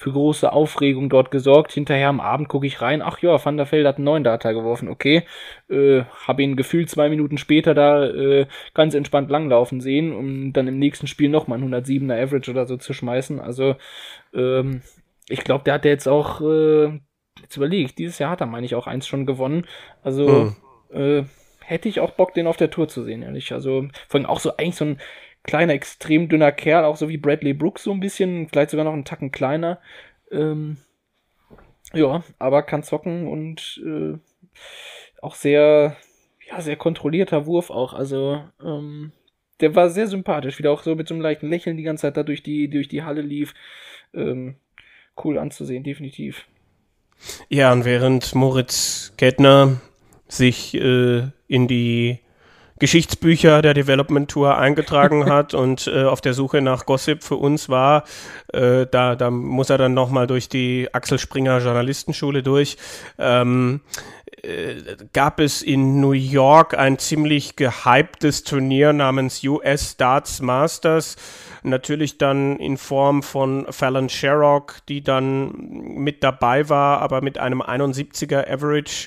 für 0.02 0.12
große 0.12 0.52
Aufregung 0.52 1.08
dort 1.08 1.30
gesorgt. 1.30 1.72
Hinterher 1.72 2.08
am 2.08 2.20
Abend 2.20 2.48
gucke 2.48 2.66
ich 2.66 2.82
rein, 2.82 3.02
ach 3.02 3.20
ja, 3.20 3.42
Van 3.42 3.56
der 3.56 3.70
Velde 3.70 3.88
hat 3.88 3.96
einen 3.96 4.04
neuen 4.04 4.24
Data 4.24 4.50
geworfen, 4.50 4.88
okay. 4.88 5.22
Äh, 5.70 6.02
habe 6.26 6.42
ihn 6.42 6.56
gefühlt 6.56 6.90
zwei 6.90 7.08
Minuten 7.08 7.38
später 7.38 7.72
da 7.72 8.04
äh, 8.04 8.46
ganz 8.74 8.94
entspannt 8.94 9.30
langlaufen 9.30 9.80
sehen, 9.80 10.12
um 10.12 10.52
dann 10.52 10.66
im 10.66 10.78
nächsten 10.80 11.06
Spiel 11.06 11.28
nochmal 11.28 11.62
einen 11.62 11.72
107er 11.72 12.20
Average 12.20 12.50
oder 12.50 12.66
so 12.66 12.76
zu 12.76 12.92
schmeißen. 12.92 13.38
Also 13.38 13.76
ähm, 14.34 14.82
ich 15.28 15.44
glaube, 15.44 15.62
der 15.64 15.74
hat 15.74 15.84
jetzt 15.84 16.08
auch, 16.08 16.40
äh, 16.40 16.98
jetzt 17.40 17.56
überlegt, 17.56 17.98
dieses 17.98 18.18
Jahr 18.18 18.32
hat 18.32 18.40
er, 18.40 18.46
meine 18.46 18.66
ich, 18.66 18.74
auch 18.74 18.88
eins 18.88 19.06
schon 19.06 19.24
gewonnen. 19.24 19.66
Also 20.02 20.52
äh, 20.92 21.22
hätte 21.60 21.88
ich 21.88 22.00
auch 22.00 22.10
Bock, 22.10 22.34
den 22.34 22.48
auf 22.48 22.56
der 22.56 22.70
Tour 22.70 22.88
zu 22.88 23.04
sehen, 23.04 23.22
ehrlich. 23.22 23.52
Also 23.52 23.86
vor 24.08 24.18
allem 24.18 24.28
auch 24.28 24.40
so 24.40 24.56
eigentlich 24.56 24.74
so 24.74 24.84
ein 24.84 25.00
kleiner, 25.44 25.72
extrem 25.72 26.28
dünner 26.28 26.52
Kerl, 26.52 26.84
auch 26.84 26.96
so 26.96 27.08
wie 27.08 27.16
Bradley 27.16 27.54
Brooks 27.54 27.84
so 27.84 27.92
ein 27.92 28.00
bisschen, 28.00 28.48
vielleicht 28.48 28.70
sogar 28.70 28.84
noch 28.84 28.92
einen 28.92 29.04
Tacken 29.04 29.32
kleiner. 29.32 29.80
Ähm, 30.30 30.78
ja, 31.92 32.22
aber 32.38 32.62
kann 32.62 32.82
zocken 32.82 33.26
und 33.28 33.82
äh, 33.84 34.18
auch 35.20 35.34
sehr, 35.34 35.96
ja, 36.48 36.60
sehr 36.60 36.76
kontrollierter 36.76 37.46
Wurf 37.46 37.70
auch. 37.70 37.92
Also, 37.92 38.42
ähm, 38.64 39.12
der 39.60 39.74
war 39.74 39.90
sehr 39.90 40.08
sympathisch, 40.08 40.58
wieder 40.58 40.72
auch 40.72 40.82
so 40.82 40.94
mit 40.94 41.08
so 41.08 41.14
einem 41.14 41.22
leichten 41.22 41.48
Lächeln 41.48 41.76
die 41.76 41.82
ganze 41.82 42.02
Zeit 42.02 42.16
da 42.16 42.22
durch 42.22 42.42
die, 42.42 42.68
durch 42.68 42.88
die 42.88 43.02
Halle 43.02 43.22
lief. 43.22 43.54
ähm, 44.14 44.56
cool 45.22 45.38
anzusehen, 45.38 45.84
definitiv. 45.84 46.46
Ja, 47.48 47.72
und 47.72 47.84
während 47.84 48.34
Moritz 48.34 49.12
Kettner 49.16 49.80
sich 50.26 50.74
äh, 50.74 51.28
in 51.46 51.68
die 51.68 52.18
Geschichtsbücher 52.82 53.62
der 53.62 53.74
Development 53.74 54.28
Tour 54.28 54.58
eingetragen 54.58 55.26
hat 55.30 55.54
und 55.54 55.86
äh, 55.86 56.02
auf 56.02 56.20
der 56.20 56.34
Suche 56.34 56.60
nach 56.60 56.84
Gossip 56.84 57.22
für 57.22 57.36
uns 57.36 57.68
war. 57.68 58.02
Äh, 58.52 58.86
da, 58.90 59.14
da 59.14 59.30
muss 59.30 59.70
er 59.70 59.78
dann 59.78 59.94
nochmal 59.94 60.26
durch 60.26 60.48
die 60.48 60.88
Axel 60.92 61.20
Springer 61.20 61.58
Journalistenschule 61.60 62.42
durch. 62.42 62.76
Ähm, 63.20 63.82
äh, 64.42 64.96
gab 65.12 65.38
es 65.38 65.62
in 65.62 66.00
New 66.00 66.10
York 66.10 66.76
ein 66.76 66.98
ziemlich 66.98 67.54
gehyptes 67.54 68.42
Turnier 68.42 68.92
namens 68.92 69.44
US 69.44 69.96
Darts 69.96 70.40
Masters. 70.40 71.14
Natürlich 71.62 72.18
dann 72.18 72.56
in 72.56 72.78
Form 72.78 73.22
von 73.22 73.64
Fallon 73.70 74.08
Sherrock, 74.08 74.78
die 74.88 75.04
dann 75.04 75.52
mit 75.52 76.24
dabei 76.24 76.68
war, 76.68 77.00
aber 77.00 77.20
mit 77.20 77.38
einem 77.38 77.62
71er 77.62 78.52
Average 78.52 79.06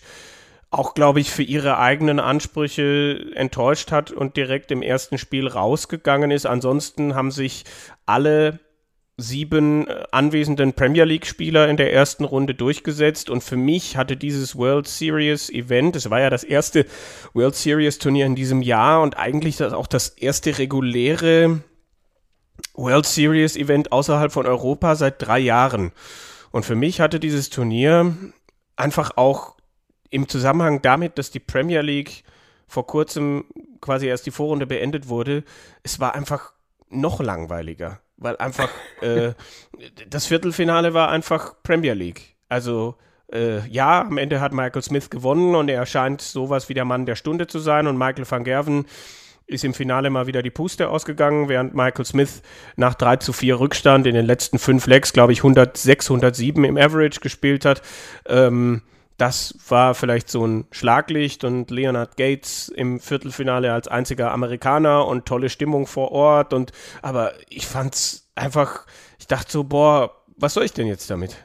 auch, 0.76 0.94
glaube 0.94 1.20
ich, 1.20 1.32
für 1.32 1.44
ihre 1.44 1.78
eigenen 1.80 2.20
Ansprüche 2.20 3.32
enttäuscht 3.34 3.92
hat 3.92 4.12
und 4.12 4.36
direkt 4.36 4.72
im 4.72 4.82
ersten 4.82 5.18
Spiel 5.18 5.48
rausgegangen 5.48 6.32
ist. 6.32 6.46
Ansonsten 6.46 7.16
haben 7.16 7.32
sich 7.32 7.64
alle 8.06 8.60
sieben 9.18 9.88
äh, 9.88 10.04
anwesenden 10.12 10.74
Premier 10.74 11.06
League-Spieler 11.06 11.70
in 11.70 11.78
der 11.78 11.94
ersten 11.94 12.26
Runde 12.26 12.54
durchgesetzt 12.54 13.30
und 13.30 13.42
für 13.42 13.56
mich 13.56 13.96
hatte 13.96 14.18
dieses 14.18 14.58
World 14.58 14.88
Series 14.88 15.50
Event, 15.50 15.96
es 15.96 16.10
war 16.10 16.20
ja 16.20 16.30
das 16.30 16.44
erste 16.44 16.86
World 17.34 17.56
Series 17.56 17.98
Turnier 17.98 18.26
in 18.26 18.36
diesem 18.36 18.62
Jahr 18.62 19.02
und 19.02 19.18
eigentlich 19.18 19.56
das 19.56 19.72
auch 19.72 19.88
das 19.88 20.10
erste 20.10 20.58
reguläre 20.58 21.62
World 22.74 23.06
Series 23.06 23.56
Event 23.56 23.94
außerhalb 23.94 24.34
von 24.34 24.46
Europa 24.46 24.96
seit 24.96 25.22
drei 25.22 25.40
Jahren. 25.40 25.94
Und 26.52 26.66
für 26.66 26.76
mich 26.76 27.00
hatte 27.00 27.22
dieses 27.22 27.50
Turnier 27.50 28.18
einfach 28.76 29.16
auch 29.16 29.55
im 30.16 30.28
Zusammenhang 30.30 30.82
damit, 30.82 31.18
dass 31.18 31.30
die 31.30 31.40
Premier 31.40 31.82
League 31.82 32.24
vor 32.68 32.88
kurzem 32.88 33.46
quasi 33.82 34.08
erst 34.08 34.26
die 34.26 34.32
Vorrunde 34.32 34.66
beendet 34.66 35.10
wurde, 35.10 35.44
es 35.84 36.00
war 36.00 36.16
einfach 36.16 36.54
noch 36.90 37.20
langweiliger, 37.20 38.00
weil 38.18 38.38
einfach 38.38 38.70
äh, 39.02 39.34
das 40.10 40.26
Viertelfinale 40.26 40.94
war 40.94 41.10
einfach 41.10 41.62
Premier 41.62 41.94
League. 41.94 42.36
Also 42.50 42.96
äh, 43.32 43.68
ja, 43.68 44.02
am 44.02 44.18
Ende 44.18 44.40
hat 44.40 44.54
Michael 44.54 44.82
Smith 44.82 45.10
gewonnen 45.10 45.54
und 45.54 45.70
er 45.70 45.86
scheint 45.86 46.22
sowas 46.22 46.70
wie 46.70 46.74
der 46.74 46.86
Mann 46.86 47.06
der 47.06 47.16
Stunde 47.16 47.48
zu 47.48 47.60
sein 47.60 47.86
und 47.86 47.98
Michael 47.98 48.30
van 48.30 48.44
Gerven 48.44 48.86
ist 49.48 49.64
im 49.64 49.76
Finale 49.76 50.10
mal 50.10 50.26
wieder 50.26 50.42
die 50.42 50.50
Puste 50.50 50.90
ausgegangen, 50.90 51.50
während 51.50 51.76
Michael 51.76 52.06
Smith 52.06 52.42
nach 52.78 52.96
3 52.96 53.18
zu 53.18 53.32
4 53.32 53.60
Rückstand 53.60 54.08
in 54.08 54.16
den 54.16 54.26
letzten 54.26 54.58
fünf 54.58 54.88
Legs, 54.88 55.14
glaube 55.14 55.34
ich, 55.34 55.40
106, 55.40 56.10
107 56.10 56.64
im 56.64 56.78
Average 56.78 57.20
gespielt 57.20 57.64
hat. 57.64 57.84
Ähm, 58.28 58.82
das 59.18 59.58
war 59.70 59.96
vielleicht 59.96 60.30
so 60.30 60.46
ein 60.46 60.66
Schlaglicht 60.72 61.44
und 61.44 61.72
Leonard 61.72 62.18
Gates 62.18 62.70
im 62.70 63.00
Viertelfinale 63.00 63.72
als 63.72 63.88
einziger 63.88 64.32
Amerikaner 64.32 65.08
und 65.08 65.26
tolle 65.26 65.50
Stimmung 65.50 65.88
vor 65.88 66.12
Ort 66.12 66.54
und 66.54 66.72
aber 67.02 67.34
ich 67.50 67.66
fand's 67.66 68.30
einfach, 68.36 68.86
ich 69.20 69.28
dachte 69.28 69.52
so, 69.52 69.64
boah, 69.64 70.12
was 70.38 70.54
soll 70.54 70.66
ich 70.66 70.74
denn 70.74 70.88
jetzt 70.88 71.10
damit? 71.10 71.38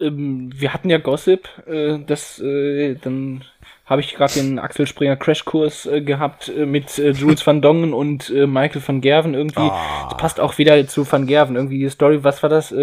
Ähm, 0.00 0.50
wir 0.54 0.74
hatten 0.74 0.90
ja 0.90 0.98
Gossip, 0.98 1.48
äh, 1.66 1.98
das 2.04 2.40
äh, 2.40 2.96
dann 2.96 3.44
habe 3.86 4.00
ich 4.00 4.14
gerade 4.14 4.32
den 4.32 4.58
Axel 4.58 4.86
Springer 4.86 5.16
Crashkurs 5.16 5.86
äh, 5.86 6.00
gehabt 6.00 6.48
äh, 6.48 6.66
mit 6.66 6.98
äh, 6.98 7.10
Jules 7.10 7.46
van 7.46 7.60
Dongen 7.62 7.92
und 7.92 8.30
äh, 8.30 8.46
Michael 8.46 8.82
van 8.84 9.00
Gerven 9.00 9.34
irgendwie. 9.34 9.60
Oh. 9.60 10.08
Das 10.08 10.16
passt 10.16 10.40
auch 10.40 10.58
wieder 10.58 10.86
zu 10.88 11.10
van 11.10 11.26
Gerven 11.26 11.54
irgendwie 11.54 11.78
die 11.78 11.90
Story. 11.90 12.24
Was 12.24 12.42
war 12.42 12.50
das? 12.50 12.74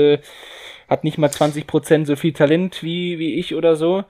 Hat 0.92 1.06
nicht 1.06 1.18
mal 1.18 1.30
20% 1.30 2.06
so 2.06 2.18
viel 2.18 2.34
Talent 2.34 2.84
wie, 2.84 3.18
wie 3.18 3.36
ich 3.36 3.56
oder 3.56 3.78
so. 3.78 4.04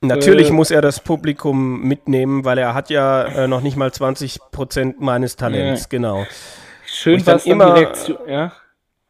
Natürlich 0.00 0.48
äh, 0.48 0.52
muss 0.52 0.70
er 0.70 0.80
das 0.80 1.00
Publikum 1.00 1.82
mitnehmen, 1.82 2.46
weil 2.46 2.56
er 2.56 2.72
hat 2.72 2.88
ja 2.88 3.24
äh, 3.24 3.48
noch 3.48 3.60
nicht 3.60 3.76
mal 3.76 3.90
20% 3.90 4.94
meines 4.98 5.36
Talents, 5.36 5.82
ja. 5.82 5.86
genau. 5.90 6.26
Schön 6.86 7.26
was 7.26 7.44
immer 7.44 7.74
direkt, 7.74 8.14
ja. 8.26 8.52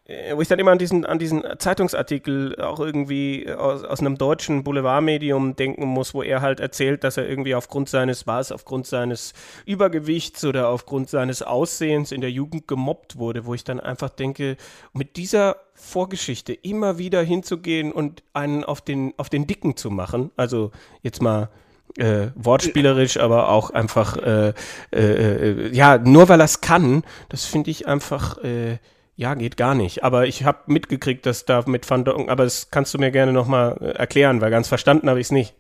Äh, 0.09 0.36
wo 0.36 0.40
ich 0.40 0.48
dann 0.48 0.59
immer 0.59 0.70
an 0.70 0.78
diesen, 0.78 1.04
an 1.04 1.18
diesen 1.18 1.42
Zeitungsartikel 1.59 2.61
auch 2.61 2.78
irgendwie 2.78 3.52
aus, 3.52 3.82
aus 3.82 4.00
einem 4.00 4.16
deutschen 4.16 4.62
Boulevardmedium 4.62 5.57
denken 5.57 5.84
muss, 5.86 6.14
wo 6.14 6.22
er 6.22 6.42
halt 6.42 6.61
erzählt, 6.61 7.02
dass 7.02 7.16
er 7.16 7.28
irgendwie 7.28 7.57
aufgrund 7.57 7.88
seines, 7.88 8.26
war 8.26 8.38
es 8.38 8.52
aufgrund 8.52 8.86
seines 8.86 9.32
Übergewichts 9.64 10.44
oder 10.44 10.68
aufgrund 10.68 11.11
seines 11.11 11.42
Aussehens 11.42 12.12
in 12.12 12.20
der 12.20 12.30
Jugend 12.30 12.68
gemobbt 12.68 13.18
wurde, 13.18 13.46
wo 13.46 13.54
ich 13.54 13.64
dann 13.64 13.80
einfach 13.80 14.11
denke, 14.11 14.57
mit 14.92 15.16
dieser 15.16 15.57
Vorgeschichte 15.74 16.52
immer 16.52 16.98
wieder 16.98 17.22
hinzugehen 17.22 17.90
und 17.90 18.22
einen 18.32 18.64
auf 18.64 18.80
den, 18.80 19.12
auf 19.16 19.28
den 19.28 19.48
Dicken 19.48 19.76
zu 19.76 19.90
machen, 19.90 20.30
also 20.36 20.70
jetzt 21.02 21.20
mal 21.20 21.50
äh, 21.98 22.28
wortspielerisch, 22.36 23.16
aber 23.16 23.48
auch 23.48 23.70
einfach, 23.70 24.16
äh, 24.18 24.52
äh, 24.92 24.94
äh 24.94 25.74
ja, 25.74 25.98
nur 25.98 26.28
weil 26.28 26.40
er 26.40 26.44
es 26.44 26.61
kann, 26.61 27.02
das 27.28 27.44
finde 27.44 27.70
ich 27.70 27.88
einfach, 27.88 28.38
äh, 28.38 28.78
ja, 29.16 29.34
geht 29.34 29.56
gar 29.56 29.74
nicht. 29.74 30.04
Aber 30.04 30.26
ich 30.26 30.44
habe 30.44 30.58
mitgekriegt, 30.66 31.24
dass 31.24 31.46
da 31.46 31.64
mit 31.66 31.88
Van 31.88 32.04
Dongen, 32.04 32.28
aber 32.28 32.44
das 32.44 32.70
kannst 32.70 32.92
du 32.92 32.98
mir 32.98 33.10
gerne 33.10 33.32
nochmal 33.32 33.76
äh, 33.80 33.98
erklären, 33.98 34.42
weil 34.42 34.50
ganz 34.50 34.68
verstanden 34.68 35.08
habe 35.08 35.20
ich 35.20 35.28
es 35.28 35.32
nicht. 35.32 35.54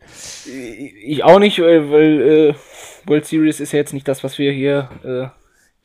Ich 1.02 1.24
auch 1.24 1.38
nicht, 1.38 1.58
weil, 1.58 1.90
weil 1.90 2.20
äh, 2.20 2.54
World 3.06 3.24
Series 3.24 3.60
ist 3.60 3.72
ja 3.72 3.78
jetzt 3.78 3.94
nicht 3.94 4.06
das, 4.06 4.22
was 4.22 4.38
wir 4.38 4.52
hier 4.52 4.90
äh, 5.04 5.28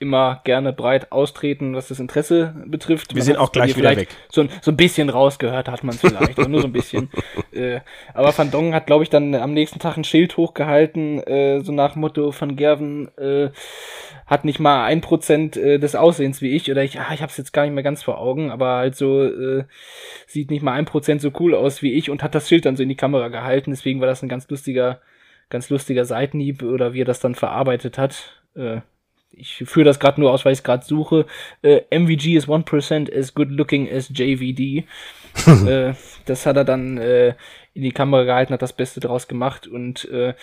immer 0.01 0.41
gerne 0.43 0.73
breit 0.73 1.11
austreten, 1.11 1.75
was 1.75 1.87
das 1.87 1.99
Interesse 1.99 2.55
betrifft. 2.65 3.13
Wir 3.13 3.19
man 3.19 3.25
sind 3.25 3.37
auch 3.37 3.51
gleich 3.51 3.77
wieder 3.77 3.95
weg. 3.95 4.09
So, 4.29 4.47
so 4.61 4.71
ein 4.71 4.77
bisschen 4.77 5.09
rausgehört 5.09 5.69
hat 5.69 5.83
man 5.83 5.95
es 5.95 6.01
vielleicht, 6.01 6.39
aber 6.39 6.49
nur 6.49 6.61
so 6.61 6.67
ein 6.67 6.73
bisschen. 6.73 7.09
Äh, 7.53 7.81
aber 8.13 8.35
Van 8.37 8.49
Dongen 8.49 8.73
hat, 8.73 8.87
glaube 8.87 9.03
ich, 9.03 9.09
dann 9.09 9.35
am 9.35 9.53
nächsten 9.53 9.79
Tag 9.79 9.97
ein 9.97 10.05
Schild 10.05 10.37
hochgehalten, 10.37 11.19
äh, 11.19 11.59
so 11.59 11.73
nach 11.73 11.95
Motto 11.95 12.33
Van 12.37 12.55
Gerven 12.55 13.09
äh, 13.17 13.49
hat 14.31 14.45
nicht 14.45 14.61
mal 14.61 14.85
ein 14.85 15.01
Prozent 15.01 15.57
äh, 15.57 15.77
des 15.77 15.93
Aussehens 15.93 16.41
wie 16.41 16.55
ich 16.55 16.71
oder 16.71 16.85
ich, 16.85 16.97
ah, 17.01 17.13
ich 17.13 17.21
habe 17.21 17.29
es 17.29 17.35
jetzt 17.35 17.51
gar 17.51 17.63
nicht 17.63 17.73
mehr 17.73 17.83
ganz 17.83 18.01
vor 18.01 18.17
Augen, 18.17 18.49
aber 18.49 18.77
halt 18.77 18.95
so 18.95 19.25
äh, 19.25 19.65
sieht 20.25 20.49
nicht 20.49 20.63
mal 20.63 20.71
ein 20.71 20.85
Prozent 20.85 21.19
so 21.19 21.33
cool 21.41 21.53
aus 21.53 21.81
wie 21.81 21.91
ich 21.91 22.09
und 22.09 22.23
hat 22.23 22.33
das 22.33 22.47
Schild 22.47 22.65
dann 22.65 22.77
so 22.77 22.83
in 22.83 22.87
die 22.87 22.95
Kamera 22.95 23.27
gehalten. 23.27 23.71
Deswegen 23.71 23.99
war 23.99 24.07
das 24.07 24.23
ein 24.23 24.29
ganz 24.29 24.49
lustiger, 24.49 25.01
ganz 25.49 25.69
lustiger 25.69 26.05
Seitenhieb 26.05 26.63
oder 26.63 26.93
wie 26.93 27.01
er 27.01 27.05
das 27.05 27.19
dann 27.19 27.35
verarbeitet 27.35 27.97
hat. 27.97 28.41
Äh, 28.55 28.79
ich 29.31 29.63
führe 29.65 29.83
das 29.83 29.99
gerade 29.99 30.21
nur 30.21 30.31
aus, 30.31 30.45
weil 30.45 30.53
ich 30.53 30.59
es 30.59 30.63
gerade 30.63 30.85
suche. 30.85 31.25
Äh, 31.61 31.81
MVG 31.91 32.37
is 32.37 32.47
1% 32.47 33.13
as 33.13 33.33
good 33.33 33.49
looking 33.49 33.91
as 33.91 34.13
JVD. 34.13 34.85
äh, 35.67 35.93
das 36.25 36.45
hat 36.45 36.55
er 36.55 36.63
dann 36.63 36.97
äh, 36.97 37.33
in 37.73 37.83
die 37.83 37.91
Kamera 37.91 38.23
gehalten, 38.23 38.53
hat 38.53 38.61
das 38.61 38.73
Beste 38.73 38.99
draus 38.99 39.27
gemacht. 39.27 39.65
Und 39.65 40.09
äh, 40.09 40.33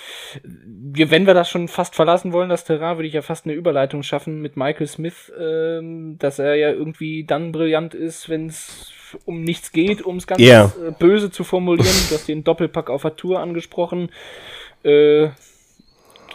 wir, 0.45 1.11
wenn 1.11 1.26
wir 1.26 1.35
das 1.35 1.51
schon 1.51 1.68
fast 1.68 1.95
verlassen 1.95 2.33
wollen, 2.33 2.49
das 2.49 2.64
Terrain, 2.64 2.97
würde 2.97 3.09
ich 3.09 3.14
ja 3.14 3.22
fast 3.22 3.45
eine 3.45 3.55
Überleitung 3.55 4.03
schaffen 4.03 4.41
mit 4.41 4.57
Michael 4.57 4.87
Smith, 4.87 5.31
äh, 5.39 5.81
dass 6.18 6.39
er 6.39 6.55
ja 6.55 6.70
irgendwie 6.70 7.24
dann 7.24 7.53
brillant 7.53 7.95
ist, 7.95 8.29
wenn 8.29 8.47
es 8.47 8.93
um 9.24 9.43
nichts 9.43 9.72
geht, 9.72 10.03
um 10.03 10.16
es 10.16 10.26
ganz 10.26 10.41
yeah. 10.41 10.72
äh, 10.87 10.91
böse 10.99 11.31
zu 11.31 11.45
formulieren. 11.45 11.95
Du 12.09 12.14
hast 12.14 12.29
den 12.29 12.45
Doppelpack 12.45 12.89
auf 12.89 13.03
der 13.03 13.16
Tour 13.16 13.41
angesprochen. 13.41 14.11
Äh, 14.83 15.29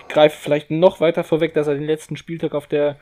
greife 0.09 0.37
vielleicht 0.39 0.69
noch 0.69 0.99
weiter 0.99 1.23
vorweg, 1.23 1.55
dass 1.55 1.67
er 1.67 1.73
den 1.73 1.85
letzten 1.85 2.17
Spieltag 2.17 2.53
auf 2.53 2.67
der, 2.67 2.97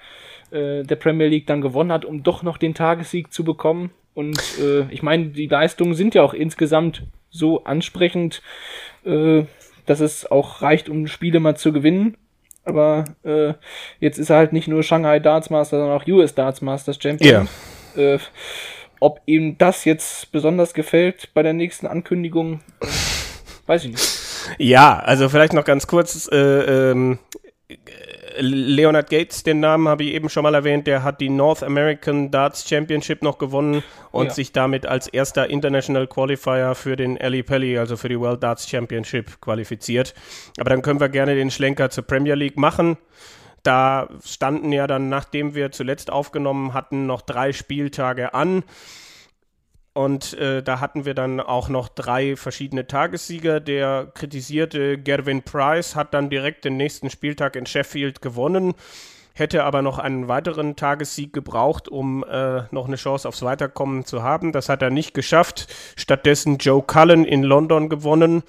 äh, 0.51 0.83
der 0.83 0.95
Premier 0.95 1.27
League 1.27 1.47
dann 1.47 1.61
gewonnen 1.61 1.91
hat, 1.91 2.05
um 2.05 2.23
doch 2.23 2.41
noch 2.41 2.57
den 2.57 2.73
Tagessieg 2.73 3.33
zu 3.33 3.43
bekommen. 3.43 3.91
Und 4.13 4.39
äh, 4.59 4.89
ich 4.91 5.03
meine, 5.03 5.27
die 5.27 5.47
Leistungen 5.47 5.93
sind 5.93 6.15
ja 6.15 6.23
auch 6.23 6.33
insgesamt 6.33 7.03
so 7.32 7.63
ansprechend, 7.63 8.41
äh, 9.05 9.43
dass 9.86 9.99
es 9.99 10.29
auch 10.29 10.61
reicht, 10.61 10.89
um 10.89 11.07
Spiele 11.07 11.39
mal 11.39 11.57
zu 11.57 11.73
gewinnen. 11.73 12.17
Aber 12.63 13.05
äh, 13.23 13.53
jetzt 13.99 14.19
ist 14.19 14.29
er 14.29 14.38
halt 14.38 14.53
nicht 14.53 14.67
nur 14.67 14.84
Shanghai 14.84 15.19
Darts 15.19 15.49
Master, 15.49 15.79
sondern 15.79 15.99
auch 15.99 16.07
US 16.07 16.36
Darts 16.36 16.61
Masters 16.61 16.99
Champion. 17.01 17.47
Yeah. 17.95 18.15
Äh, 18.15 18.19
ob 18.99 19.19
ihm 19.25 19.57
das 19.57 19.84
jetzt 19.84 20.32
besonders 20.32 20.75
gefällt 20.75 21.34
bei 21.34 21.41
der 21.41 21.53
nächsten 21.53 21.88
Ankündigung, 21.88 22.59
weiß 23.65 23.86
ich 23.86 23.91
nicht. 23.91 24.19
Ja, 24.59 24.99
also 24.99 25.27
vielleicht 25.27 25.53
noch 25.53 25.65
ganz 25.65 25.88
kurz. 25.88 26.29
Äh, 26.32 26.38
ähm, 26.38 27.17
Leonard 28.41 29.09
Gates, 29.09 29.43
den 29.43 29.59
Namen 29.59 29.87
habe 29.87 30.03
ich 30.03 30.13
eben 30.13 30.27
schon 30.29 30.43
mal 30.43 30.55
erwähnt, 30.55 30.87
der 30.87 31.03
hat 31.03 31.21
die 31.21 31.29
North 31.29 31.63
American 31.63 32.31
Darts 32.31 32.67
Championship 32.67 33.21
noch 33.21 33.37
gewonnen 33.37 33.83
und 34.11 34.27
ja. 34.27 34.33
sich 34.33 34.51
damit 34.51 34.85
als 34.85 35.07
erster 35.07 35.49
International 35.49 36.07
Qualifier 36.07 36.75
für 36.75 36.95
den 36.95 37.19
Ali 37.21 37.43
Pelli, 37.43 37.77
also 37.77 37.97
für 37.97 38.09
die 38.09 38.19
World 38.19 38.41
Darts 38.43 38.67
Championship, 38.67 39.39
qualifiziert. 39.41 40.13
Aber 40.59 40.69
dann 40.69 40.81
können 40.81 40.99
wir 40.99 41.09
gerne 41.09 41.35
den 41.35 41.51
Schlenker 41.51 41.89
zur 41.89 42.05
Premier 42.05 42.35
League 42.35 42.57
machen. 42.57 42.97
Da 43.63 44.09
standen 44.25 44.71
ja 44.71 44.87
dann, 44.87 45.09
nachdem 45.09 45.53
wir 45.53 45.71
zuletzt 45.71 46.11
aufgenommen 46.11 46.73
hatten, 46.73 47.05
noch 47.05 47.21
drei 47.21 47.53
Spieltage 47.53 48.33
an. 48.33 48.63
Und 49.93 50.33
äh, 50.33 50.63
da 50.63 50.79
hatten 50.79 51.03
wir 51.03 51.13
dann 51.13 51.41
auch 51.41 51.67
noch 51.67 51.89
drei 51.89 52.37
verschiedene 52.37 52.87
Tagessieger. 52.87 53.59
Der 53.59 54.09
kritisierte 54.13 54.97
Gervin 54.97 55.43
Price 55.43 55.95
hat 55.95 56.13
dann 56.13 56.29
direkt 56.29 56.63
den 56.63 56.77
nächsten 56.77 57.09
Spieltag 57.09 57.55
in 57.57 57.65
Sheffield 57.65 58.21
gewonnen. 58.21 58.73
hätte 59.33 59.63
aber 59.63 59.81
noch 59.81 59.97
einen 59.97 60.27
weiteren 60.27 60.75
Tagessieg 60.75 61.33
gebraucht, 61.33 61.89
um 61.89 62.23
äh, 62.23 62.63
noch 62.71 62.87
eine 62.87 62.97
Chance 62.97 63.27
aufs 63.27 63.41
Weiterkommen 63.41 64.05
zu 64.05 64.23
haben. 64.23 64.51
Das 64.51 64.69
hat 64.69 64.81
er 64.81 64.89
nicht 64.91 65.13
geschafft. 65.13 65.67
Stattdessen 65.97 66.57
Joe 66.57 66.83
Cullen 66.83 67.25
in 67.25 67.43
London 67.43 67.89
gewonnen. 67.89 68.43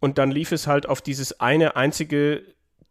Und 0.00 0.18
dann 0.18 0.32
lief 0.32 0.50
es 0.50 0.66
halt 0.66 0.88
auf 0.88 1.00
dieses 1.00 1.40
eine 1.40 1.76
einzige 1.76 2.42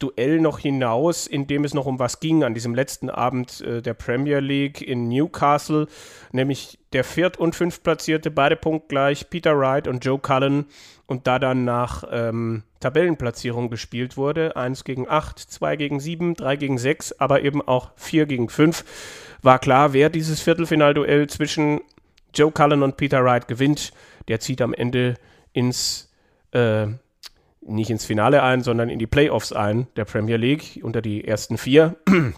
Duell 0.02 0.40
noch 0.40 0.60
hinaus, 0.60 1.28
in 1.28 1.48
dem 1.48 1.64
es 1.64 1.74
noch 1.74 1.86
um 1.86 2.00
was 2.00 2.20
ging 2.20 2.44
an 2.44 2.54
diesem 2.54 2.74
letzten 2.74 3.10
Abend 3.10 3.62
äh, 3.62 3.82
der 3.82 3.94
Premier 3.94 4.40
League 4.40 4.82
in 4.82 5.08
Newcastle, 5.08 5.88
nämlich 6.32 6.80
der 6.94 7.04
viert- 7.04 7.38
und 7.38 7.56
fünftplatzierte, 7.56 8.32
beide 8.32 8.56
punktgleich, 8.56 9.30
Peter 9.30 9.58
Wright 9.58 9.88
und 9.88 10.04
Joe 10.04 10.20
Cullen. 10.20 10.66
Und 11.06 11.28
da 11.28 11.40
dann 11.40 11.66
nach 11.66 12.06
ähm, 12.10 12.64
Tabellenplatzierung 12.80 13.70
gespielt 13.70 14.16
wurde, 14.16 14.56
1 14.56 14.86
gegen 14.86 15.10
8, 15.10 15.40
2 15.40 15.76
gegen 15.76 16.00
7, 16.00 16.36
3 16.36 16.56
gegen 16.56 16.78
6, 16.78 17.20
aber 17.20 17.42
eben 17.42 17.62
auch 17.62 17.92
4 17.98 18.26
gegen 18.26 18.48
5, 18.48 18.86
war 19.42 19.60
klar, 19.60 19.94
wer 19.94 20.10
dieses 20.10 20.42
Viertelfinalduell 20.42 21.28
zwischen 21.28 21.82
Joe 22.34 22.52
Cullen 22.52 22.82
und 22.82 22.98
Peter 22.98 23.24
Wright 23.24 23.48
gewinnt, 23.48 23.92
der 24.28 24.40
zieht 24.40 24.62
am 24.62 24.74
Ende 24.74 25.16
ins 25.54 26.10
äh, 26.52 26.88
nicht 27.62 27.90
ins 27.90 28.06
Finale 28.06 28.44
ein, 28.44 28.62
sondern 28.62 28.90
in 28.90 29.00
die 29.00 29.08
Playoffs 29.08 29.54
ein 29.54 29.88
der 29.96 30.06
Premier 30.06 30.38
League 30.38 30.80
unter 30.84 31.02
die 31.02 31.26
ersten 31.26 31.58
vier. 31.58 31.96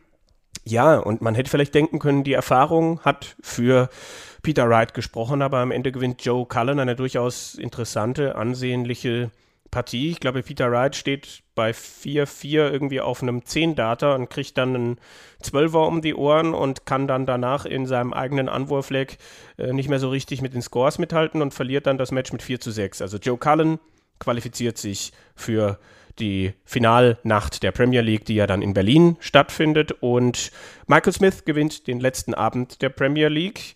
ja, 0.66 0.98
und 0.98 1.22
man 1.22 1.36
hätte 1.36 1.50
vielleicht 1.50 1.74
denken 1.76 2.00
können, 2.00 2.24
die 2.24 2.34
Erfahrung 2.34 3.00
hat 3.02 3.36
für 3.42 3.90
Peter 4.42 4.70
Wright 4.70 4.94
gesprochen, 4.94 5.42
aber 5.42 5.60
am 5.60 5.72
Ende 5.72 5.92
gewinnt 5.92 6.24
Joe 6.24 6.46
Cullen 6.46 6.80
eine 6.80 6.96
durchaus 6.96 7.56
interessante, 7.56 8.36
ansehnliche 8.36 9.32
Partie. 9.72 10.12
Ich 10.12 10.20
glaube, 10.20 10.44
Peter 10.44 10.70
Wright 10.72 10.96
steht 10.96 11.42
bei 11.56 11.72
4-4 11.72 12.70
irgendwie 12.70 13.02
auf 13.02 13.24
einem 13.24 13.40
10-Data 13.40 14.14
und 14.14 14.30
kriegt 14.30 14.58
dann 14.58 14.76
einen 14.76 15.00
12er 15.42 15.88
um 15.88 16.02
die 16.02 16.14
Ohren 16.14 16.54
und 16.54 16.86
kann 16.86 17.08
dann 17.08 17.26
danach 17.26 17.66
in 17.66 17.88
seinem 17.88 18.14
eigenen 18.14 18.50
Anwurfleck 18.50 19.18
äh, 19.58 19.74
nicht 19.74 19.90
mehr 19.90 20.00
so 20.00 20.10
richtig 20.10 20.42
mit 20.42 20.54
den 20.54 20.62
Scores 20.62 21.00
mithalten 21.00 21.42
und 21.42 21.54
verliert 21.54 21.88
dann 21.88 21.98
das 21.98 22.12
Match 22.12 22.32
mit 22.32 22.44
4 22.44 22.60
zu 22.60 22.70
6. 22.70 23.02
Also 23.02 23.18
Joe 23.18 23.38
Cullen 23.38 23.80
qualifiziert 24.20 24.78
sich 24.78 25.12
für 25.36 25.80
die 26.20 26.54
Finalnacht 26.64 27.64
der 27.64 27.72
Premier 27.72 28.02
League, 28.02 28.26
die 28.26 28.36
ja 28.36 28.48
dann 28.48 28.62
in 28.62 28.74
Berlin 28.74 29.18
stattfindet. 29.20 29.92
Und 29.92 30.52
Michael 30.88 31.14
Smith 31.14 31.46
gewinnt 31.46 31.88
den 31.88 32.00
letzten 32.00 32.34
Abend 32.34 32.82
der 32.82 32.90
Premier 32.90 33.30
League, 33.30 33.76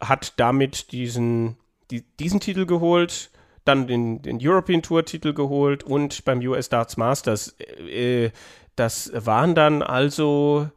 hat 0.00 0.34
damit 0.36 0.92
diesen, 0.92 1.56
die, 1.90 2.02
diesen 2.18 2.40
Titel 2.40 2.66
geholt, 2.66 3.30
dann 3.64 3.86
den, 3.86 4.22
den 4.22 4.38
European 4.40 4.82
Tour 4.82 5.04
Titel 5.04 5.32
geholt 5.32 5.82
und 5.82 6.24
beim 6.24 6.40
US 6.40 6.68
Darts 6.68 6.96
Masters. 6.96 7.56
Äh, 7.90 8.30
das 8.76 9.10
waren 9.14 9.54
dann 9.54 9.82
also 9.82 10.70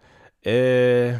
äh, 0.44 1.14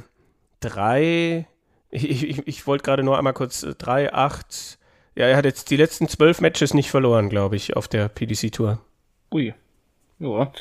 drei, 0.60 1.48
ich, 1.90 2.24
ich, 2.24 2.48
ich 2.48 2.68
wollte 2.68 2.84
gerade 2.84 3.04
nur 3.04 3.18
einmal 3.18 3.34
kurz, 3.34 3.64
äh, 3.64 3.76
drei, 3.78 4.14
acht, 4.14 4.80
ja, 5.16 5.28
er 5.28 5.38
hat 5.38 5.46
jetzt 5.46 5.70
die 5.72 5.78
letzten 5.78 6.08
zwölf 6.08 6.42
Matches 6.42 6.74
nicht 6.74 6.90
verloren, 6.90 7.30
glaube 7.30 7.56
ich, 7.56 7.76
auf 7.76 7.88
der 7.88 8.08
PDC-Tour. 8.08 8.80
Ui. 9.32 9.54
Ja. 10.22 10.52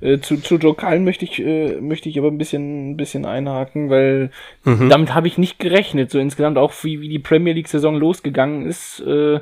Äh, 0.00 0.18
zu, 0.18 0.38
zu 0.38 0.56
Joe 0.56 0.74
Cullen 0.74 1.04
möchte 1.04 1.24
ich, 1.24 1.38
äh, 1.38 1.80
möchte 1.80 2.08
ich 2.08 2.18
aber 2.18 2.28
ein 2.28 2.38
bisschen, 2.38 2.90
ein 2.90 2.96
bisschen 2.96 3.24
einhaken, 3.24 3.90
weil 3.90 4.30
mhm. 4.64 4.88
damit 4.90 5.14
habe 5.14 5.28
ich 5.28 5.38
nicht 5.38 5.60
gerechnet. 5.60 6.10
So 6.10 6.18
insgesamt 6.18 6.58
auch 6.58 6.72
wie, 6.82 7.00
wie 7.00 7.08
die 7.08 7.20
Premier 7.20 7.52
League-Saison 7.52 7.96
losgegangen 7.96 8.66
ist, 8.66 9.00
äh, 9.00 9.40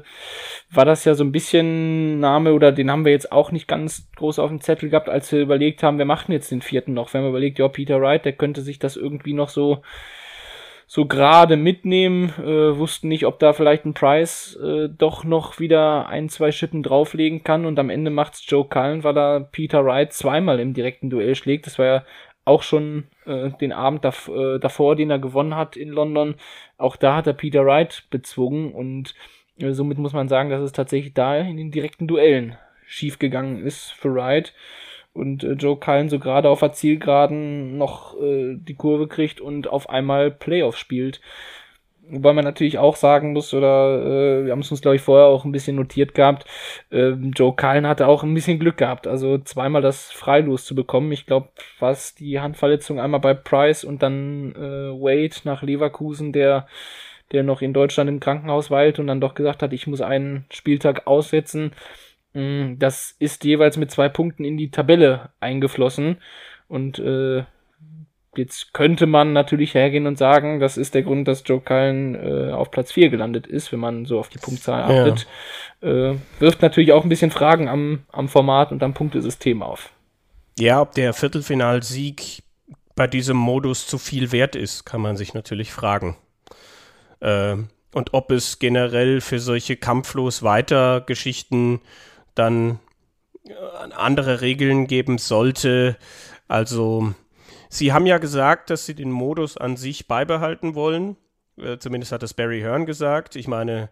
war 0.70 0.84
das 0.84 1.06
ja 1.06 1.14
so 1.14 1.24
ein 1.24 1.32
bisschen 1.32 2.20
Name 2.20 2.52
oder 2.52 2.70
den 2.70 2.90
haben 2.90 3.06
wir 3.06 3.12
jetzt 3.12 3.32
auch 3.32 3.50
nicht 3.50 3.66
ganz 3.66 4.08
groß 4.16 4.38
auf 4.38 4.50
dem 4.50 4.60
Zettel 4.60 4.90
gehabt, 4.90 5.08
als 5.08 5.32
wir 5.32 5.40
überlegt 5.40 5.82
haben, 5.82 5.96
wir 5.98 6.04
machen 6.04 6.32
jetzt 6.32 6.50
den 6.50 6.60
vierten 6.60 6.92
noch. 6.92 7.14
Wenn 7.14 7.22
man 7.22 7.30
überlegt, 7.30 7.58
ja, 7.58 7.68
Peter 7.68 8.00
Wright, 8.00 8.26
der 8.26 8.34
könnte 8.34 8.60
sich 8.60 8.78
das 8.78 8.96
irgendwie 8.96 9.32
noch 9.32 9.48
so 9.48 9.82
so 10.88 11.06
gerade 11.06 11.56
mitnehmen, 11.56 12.32
äh, 12.38 12.78
wussten 12.78 13.08
nicht, 13.08 13.26
ob 13.26 13.40
da 13.40 13.52
vielleicht 13.52 13.84
ein 13.84 13.94
Price 13.94 14.56
äh, 14.62 14.88
doch 14.88 15.24
noch 15.24 15.58
wieder 15.58 16.08
ein, 16.08 16.28
zwei 16.28 16.52
Schippen 16.52 16.84
drauflegen 16.84 17.42
kann 17.42 17.66
und 17.66 17.78
am 17.78 17.90
Ende 17.90 18.10
macht's 18.10 18.44
Joe 18.46 18.68
Cullen, 18.68 19.02
weil 19.02 19.18
er 19.18 19.40
Peter 19.40 19.84
Wright 19.84 20.12
zweimal 20.12 20.60
im 20.60 20.74
direkten 20.74 21.10
Duell 21.10 21.34
schlägt. 21.34 21.66
Das 21.66 21.78
war 21.80 21.86
ja 21.86 22.04
auch 22.44 22.62
schon 22.62 23.08
äh, 23.24 23.50
den 23.60 23.72
Abend 23.72 24.04
dav 24.04 24.28
äh, 24.28 24.60
davor, 24.60 24.94
den 24.94 25.10
er 25.10 25.18
gewonnen 25.18 25.56
hat 25.56 25.76
in 25.76 25.88
London. 25.88 26.36
Auch 26.78 26.94
da 26.94 27.16
hat 27.16 27.26
er 27.26 27.32
Peter 27.32 27.66
Wright 27.66 28.04
bezwungen 28.10 28.72
und 28.72 29.14
äh, 29.58 29.72
somit 29.72 29.98
muss 29.98 30.12
man 30.12 30.28
sagen, 30.28 30.50
dass 30.50 30.62
es 30.62 30.72
tatsächlich 30.72 31.14
da 31.14 31.36
in 31.36 31.56
den 31.56 31.72
direkten 31.72 32.06
Duellen 32.06 32.56
schiefgegangen 32.86 33.58
ist 33.66 33.90
für 33.90 34.14
Wright 34.14 34.54
und 35.16 35.42
äh, 35.42 35.52
Joe 35.52 35.76
Cullen 35.76 36.08
so 36.08 36.18
gerade 36.18 36.48
auf 36.48 36.60
der 36.60 36.72
Zielgeraden 36.72 37.78
noch 37.78 38.16
äh, 38.20 38.56
die 38.56 38.74
Kurve 38.74 39.08
kriegt 39.08 39.40
und 39.40 39.68
auf 39.68 39.88
einmal 39.90 40.30
Playoff 40.30 40.76
spielt. 40.76 41.20
Wobei 42.08 42.32
man 42.32 42.44
natürlich 42.44 42.78
auch 42.78 42.94
sagen 42.94 43.32
muss, 43.32 43.52
oder 43.52 44.00
äh, 44.02 44.44
wir 44.44 44.52
haben 44.52 44.60
es 44.60 44.70
uns, 44.70 44.80
glaube 44.80 44.94
ich, 44.96 45.02
vorher 45.02 45.26
auch 45.26 45.44
ein 45.44 45.50
bisschen 45.50 45.74
notiert 45.74 46.14
gehabt, 46.14 46.44
äh, 46.90 47.10
Joe 47.10 47.56
Cullen 47.56 47.88
hatte 47.88 48.06
auch 48.06 48.22
ein 48.22 48.34
bisschen 48.34 48.60
Glück 48.60 48.76
gehabt. 48.76 49.08
Also 49.08 49.38
zweimal 49.38 49.82
das 49.82 50.12
Freilos 50.12 50.64
zu 50.64 50.76
bekommen. 50.76 51.10
Ich 51.10 51.26
glaube, 51.26 51.48
was 51.80 52.14
die 52.14 52.38
Handverletzung 52.38 53.00
einmal 53.00 53.20
bei 53.20 53.34
Price 53.34 53.82
und 53.82 54.02
dann 54.02 54.52
äh, 54.54 54.92
Wade 54.92 55.34
nach 55.44 55.62
Leverkusen, 55.62 56.32
der 56.32 56.68
der 57.32 57.42
noch 57.42 57.60
in 57.60 57.72
Deutschland 57.72 58.08
im 58.08 58.20
Krankenhaus 58.20 58.70
weilt 58.70 58.98
und 58.98 59.08
dann 59.08 59.20
doch 59.20 59.34
gesagt 59.34 59.62
hat, 59.62 59.72
ich 59.72 59.86
muss 59.86 60.00
einen 60.00 60.44
Spieltag 60.50 61.06
aussetzen. 61.06 61.72
Mm, 62.36 62.78
das 62.78 63.16
ist 63.18 63.44
jeweils 63.44 63.78
mit 63.78 63.90
zwei 63.90 64.10
Punkten 64.10 64.44
in 64.44 64.58
die 64.58 64.70
Tabelle 64.70 65.30
eingeflossen. 65.40 66.18
Und 66.68 66.98
äh, 66.98 67.44
jetzt 68.36 68.74
könnte 68.74 69.06
man 69.06 69.32
natürlich 69.32 69.72
hergehen 69.72 70.06
und 70.06 70.18
sagen, 70.18 70.60
das 70.60 70.76
ist 70.76 70.94
der 70.94 71.02
Grund, 71.02 71.26
dass 71.26 71.44
Joe 71.46 71.60
Cullen 71.60 72.14
äh, 72.14 72.52
auf 72.52 72.70
Platz 72.70 72.92
4 72.92 73.08
gelandet 73.08 73.46
ist, 73.46 73.72
wenn 73.72 73.80
man 73.80 74.04
so 74.04 74.18
auf 74.18 74.28
die 74.28 74.38
Punktzahl 74.38 74.82
achtet. 74.82 75.26
Ja. 75.80 76.10
Äh, 76.10 76.16
wirft 76.38 76.60
natürlich 76.60 76.92
auch 76.92 77.04
ein 77.04 77.08
bisschen 77.08 77.30
Fragen 77.30 77.68
am, 77.68 78.04
am 78.12 78.28
Format 78.28 78.70
und 78.70 78.82
am 78.82 78.92
Punktesystem 78.92 79.62
auf. 79.62 79.90
Ja, 80.58 80.82
ob 80.82 80.92
der 80.92 81.14
Viertelfinalsieg 81.14 82.42
bei 82.94 83.06
diesem 83.06 83.38
Modus 83.38 83.86
zu 83.86 83.96
viel 83.96 84.30
wert 84.30 84.56
ist, 84.56 84.84
kann 84.84 85.00
man 85.00 85.16
sich 85.16 85.32
natürlich 85.32 85.72
fragen. 85.72 86.16
Äh, 87.20 87.56
und 87.94 88.12
ob 88.12 88.30
es 88.30 88.58
generell 88.58 89.22
für 89.22 89.38
solche 89.38 89.76
kampflos 89.76 90.42
weiter 90.42 91.00
Geschichten 91.00 91.80
dann 92.36 92.78
äh, 93.44 93.52
andere 93.94 94.40
Regeln 94.40 94.86
geben 94.86 95.18
sollte. 95.18 95.96
Also, 96.48 97.14
sie 97.68 97.92
haben 97.92 98.06
ja 98.06 98.18
gesagt, 98.18 98.70
dass 98.70 98.86
sie 98.86 98.94
den 98.94 99.10
Modus 99.10 99.56
an 99.56 99.76
sich 99.76 100.06
beibehalten 100.06 100.74
wollen. 100.74 101.16
Äh, 101.58 101.78
zumindest 101.78 102.12
hat 102.12 102.22
das 102.22 102.34
Barry 102.34 102.60
Hearn 102.60 102.86
gesagt. 102.86 103.36
Ich 103.36 103.48
meine, 103.48 103.88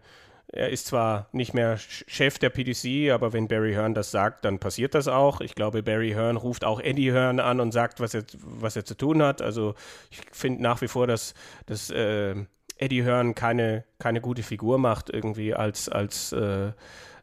er 0.47 0.69
ist 0.69 0.87
zwar 0.87 1.27
nicht 1.31 1.53
mehr 1.53 1.77
Chef 1.77 2.37
der 2.39 2.49
PDC, 2.49 3.11
aber 3.11 3.33
wenn 3.33 3.47
Barry 3.47 3.73
Hearn 3.73 3.93
das 3.93 4.11
sagt, 4.11 4.45
dann 4.45 4.59
passiert 4.59 4.93
das 4.93 5.07
auch. 5.07 5.41
Ich 5.41 5.55
glaube, 5.55 5.83
Barry 5.83 6.11
Hearn 6.11 6.37
ruft 6.37 6.63
auch 6.63 6.79
Eddie 6.79 7.11
Hearn 7.11 7.39
an 7.39 7.59
und 7.59 7.71
sagt, 7.71 7.99
was 7.99 8.13
er, 8.13 8.23
was 8.41 8.75
er 8.75 8.85
zu 8.85 8.95
tun 8.95 9.21
hat. 9.23 9.41
Also 9.41 9.75
ich 10.11 10.21
finde 10.31 10.61
nach 10.61 10.81
wie 10.81 10.87
vor, 10.87 11.07
dass, 11.07 11.33
dass 11.65 11.89
äh, 11.89 12.35
Eddie 12.77 13.03
Hearn 13.03 13.35
keine, 13.35 13.85
keine 13.99 14.21
gute 14.21 14.43
Figur 14.43 14.77
macht, 14.77 15.09
irgendwie 15.09 15.53
als, 15.53 15.89
als 15.89 16.31
äh, 16.31 16.71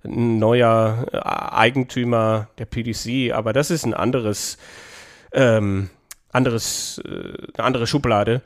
neuer 0.05 1.07
äh, 1.13 1.19
Eigentümer 1.19 2.49
der 2.59 2.67
PDC, 2.67 3.33
aber 3.33 3.53
das 3.53 3.71
ist 3.71 3.85
ein 3.85 3.95
anderes, 3.95 4.59
ähm, 5.33 5.91
anderes, 6.31 7.01
äh, 7.05 7.35
eine 7.55 7.65
andere 7.65 7.87
Schublade. 7.87 8.43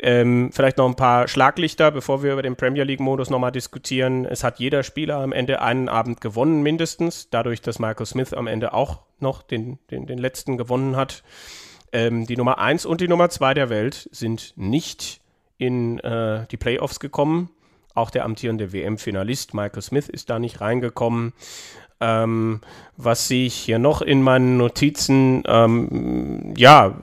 Ähm, 0.00 0.50
vielleicht 0.52 0.78
noch 0.78 0.86
ein 0.86 0.94
paar 0.94 1.26
Schlaglichter, 1.26 1.90
bevor 1.90 2.22
wir 2.22 2.32
über 2.32 2.42
den 2.42 2.54
Premier 2.54 2.84
League-Modus 2.84 3.30
nochmal 3.30 3.50
diskutieren. 3.50 4.26
Es 4.26 4.44
hat 4.44 4.60
jeder 4.60 4.84
Spieler 4.84 5.16
am 5.16 5.32
Ende 5.32 5.60
einen 5.60 5.88
Abend 5.88 6.20
gewonnen, 6.20 6.62
mindestens, 6.62 7.30
dadurch, 7.30 7.62
dass 7.62 7.80
Michael 7.80 8.06
Smith 8.06 8.32
am 8.32 8.46
Ende 8.46 8.74
auch 8.74 9.00
noch 9.18 9.42
den, 9.42 9.78
den, 9.90 10.06
den 10.06 10.18
letzten 10.18 10.56
gewonnen 10.56 10.94
hat. 10.94 11.24
Ähm, 11.90 12.26
die 12.26 12.36
Nummer 12.36 12.58
1 12.58 12.86
und 12.86 13.00
die 13.00 13.08
Nummer 13.08 13.28
2 13.28 13.54
der 13.54 13.70
Welt 13.70 14.08
sind 14.12 14.52
nicht 14.56 15.20
in 15.56 15.98
äh, 15.98 16.46
die 16.48 16.56
Playoffs 16.56 17.00
gekommen. 17.00 17.50
Auch 17.98 18.10
der 18.10 18.24
amtierende 18.24 18.72
WM-Finalist 18.72 19.54
Michael 19.54 19.82
Smith 19.82 20.08
ist 20.08 20.30
da 20.30 20.38
nicht 20.38 20.60
reingekommen. 20.60 21.32
Ähm, 22.00 22.60
was 22.96 23.26
sehe 23.26 23.46
ich 23.46 23.54
hier 23.54 23.80
noch 23.80 24.02
in 24.02 24.22
meinen 24.22 24.56
Notizen? 24.56 25.42
Ähm, 25.48 26.54
ja, 26.56 26.94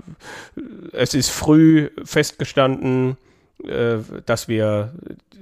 es 0.93 1.13
ist 1.13 1.31
früh 1.31 1.89
festgestanden, 2.05 3.17
äh, 3.65 3.97
dass 4.25 4.47
wir 4.47 4.93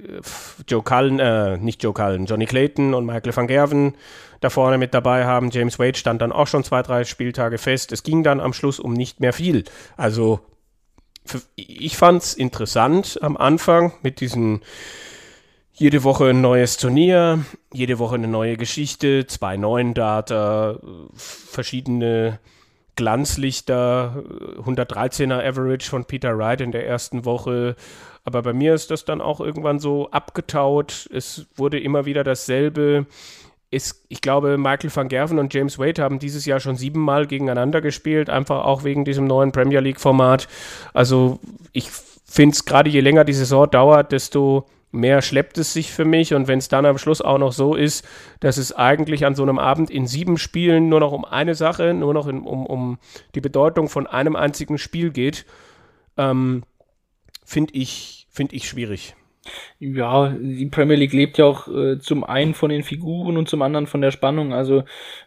äh, 0.02 0.20
Joe 0.66 0.82
Cullen, 0.82 1.20
äh, 1.20 1.56
nicht 1.56 1.84
Joe 1.84 1.92
Cullen, 1.94 2.26
Johnny 2.26 2.46
Clayton 2.46 2.92
und 2.92 3.06
Michael 3.06 3.36
van 3.36 3.46
Gerven 3.46 3.94
da 4.40 4.50
vorne 4.50 4.76
mit 4.76 4.92
dabei 4.92 5.24
haben. 5.24 5.50
James 5.50 5.78
Wade 5.78 5.96
stand 5.96 6.20
dann 6.20 6.32
auch 6.32 6.48
schon 6.48 6.64
zwei, 6.64 6.82
drei 6.82 7.04
Spieltage 7.04 7.58
fest. 7.58 7.92
Es 7.92 8.02
ging 8.02 8.24
dann 8.24 8.40
am 8.40 8.54
Schluss 8.54 8.80
um 8.80 8.92
nicht 8.92 9.20
mehr 9.20 9.32
viel. 9.32 9.62
Also 9.96 10.40
ich 11.54 11.96
fand 11.96 12.24
es 12.24 12.34
interessant 12.34 13.20
am 13.22 13.36
Anfang 13.36 13.92
mit 14.02 14.20
diesen 14.20 14.62
jede 15.74 16.04
Woche 16.04 16.26
ein 16.26 16.40
neues 16.40 16.76
Turnier, 16.76 17.44
jede 17.72 17.98
Woche 17.98 18.14
eine 18.14 18.28
neue 18.28 18.56
Geschichte, 18.56 19.26
zwei 19.26 19.56
neuen 19.56 19.92
Data, 19.92 20.78
verschiedene 21.14 22.38
Glanzlichter, 22.94 24.22
113er 24.64 25.44
Average 25.44 25.90
von 25.90 26.04
Peter 26.04 26.38
Wright 26.38 26.60
in 26.60 26.70
der 26.70 26.86
ersten 26.86 27.24
Woche. 27.24 27.74
Aber 28.22 28.42
bei 28.42 28.52
mir 28.52 28.72
ist 28.72 28.92
das 28.92 29.04
dann 29.04 29.20
auch 29.20 29.40
irgendwann 29.40 29.80
so 29.80 30.08
abgetaut. 30.12 31.08
Es 31.12 31.46
wurde 31.56 31.80
immer 31.80 32.06
wieder 32.06 32.22
dasselbe. 32.22 33.06
Es, 33.72 34.04
ich 34.08 34.20
glaube, 34.20 34.56
Michael 34.56 34.94
van 34.94 35.08
Gerven 35.08 35.40
und 35.40 35.52
James 35.52 35.80
Wade 35.80 36.00
haben 36.00 36.20
dieses 36.20 36.46
Jahr 36.46 36.60
schon 36.60 36.76
siebenmal 36.76 37.26
gegeneinander 37.26 37.80
gespielt, 37.80 38.30
einfach 38.30 38.64
auch 38.64 38.84
wegen 38.84 39.04
diesem 39.04 39.26
neuen 39.26 39.50
Premier 39.50 39.80
League-Format. 39.80 40.46
Also 40.92 41.40
ich 41.72 41.90
finde 41.90 42.54
es 42.54 42.64
gerade 42.64 42.88
je 42.90 43.00
länger 43.00 43.24
die 43.24 43.32
Saison 43.32 43.68
dauert, 43.68 44.12
desto 44.12 44.66
mehr 44.94 45.22
schleppt 45.22 45.58
es 45.58 45.72
sich 45.72 45.92
für 45.92 46.04
mich. 46.04 46.34
Und 46.34 46.48
wenn 46.48 46.58
es 46.58 46.68
dann 46.68 46.86
am 46.86 46.98
Schluss 46.98 47.20
auch 47.20 47.38
noch 47.38 47.52
so 47.52 47.74
ist, 47.74 48.06
dass 48.40 48.56
es 48.56 48.72
eigentlich 48.72 49.26
an 49.26 49.34
so 49.34 49.42
einem 49.42 49.58
Abend 49.58 49.90
in 49.90 50.06
sieben 50.06 50.38
Spielen 50.38 50.88
nur 50.88 51.00
noch 51.00 51.12
um 51.12 51.24
eine 51.24 51.54
Sache, 51.54 51.92
nur 51.94 52.14
noch 52.14 52.26
in, 52.26 52.40
um, 52.40 52.64
um 52.66 52.98
die 53.34 53.40
Bedeutung 53.40 53.88
von 53.88 54.06
einem 54.06 54.36
einzigen 54.36 54.78
Spiel 54.78 55.10
geht, 55.10 55.44
ähm, 56.16 56.62
finde 57.44 57.74
ich, 57.74 58.26
find 58.30 58.52
ich 58.52 58.68
schwierig. 58.68 59.14
Ja, 59.78 60.28
die 60.30 60.66
Premier 60.66 60.96
League 60.96 61.12
lebt 61.12 61.36
ja 61.36 61.44
auch 61.44 61.68
äh, 61.68 61.98
zum 61.98 62.24
einen 62.24 62.54
von 62.54 62.70
den 62.70 62.82
Figuren 62.82 63.36
und 63.36 63.48
zum 63.48 63.60
anderen 63.60 63.86
von 63.86 64.00
der 64.00 64.10
Spannung. 64.10 64.54
Also 64.54 64.80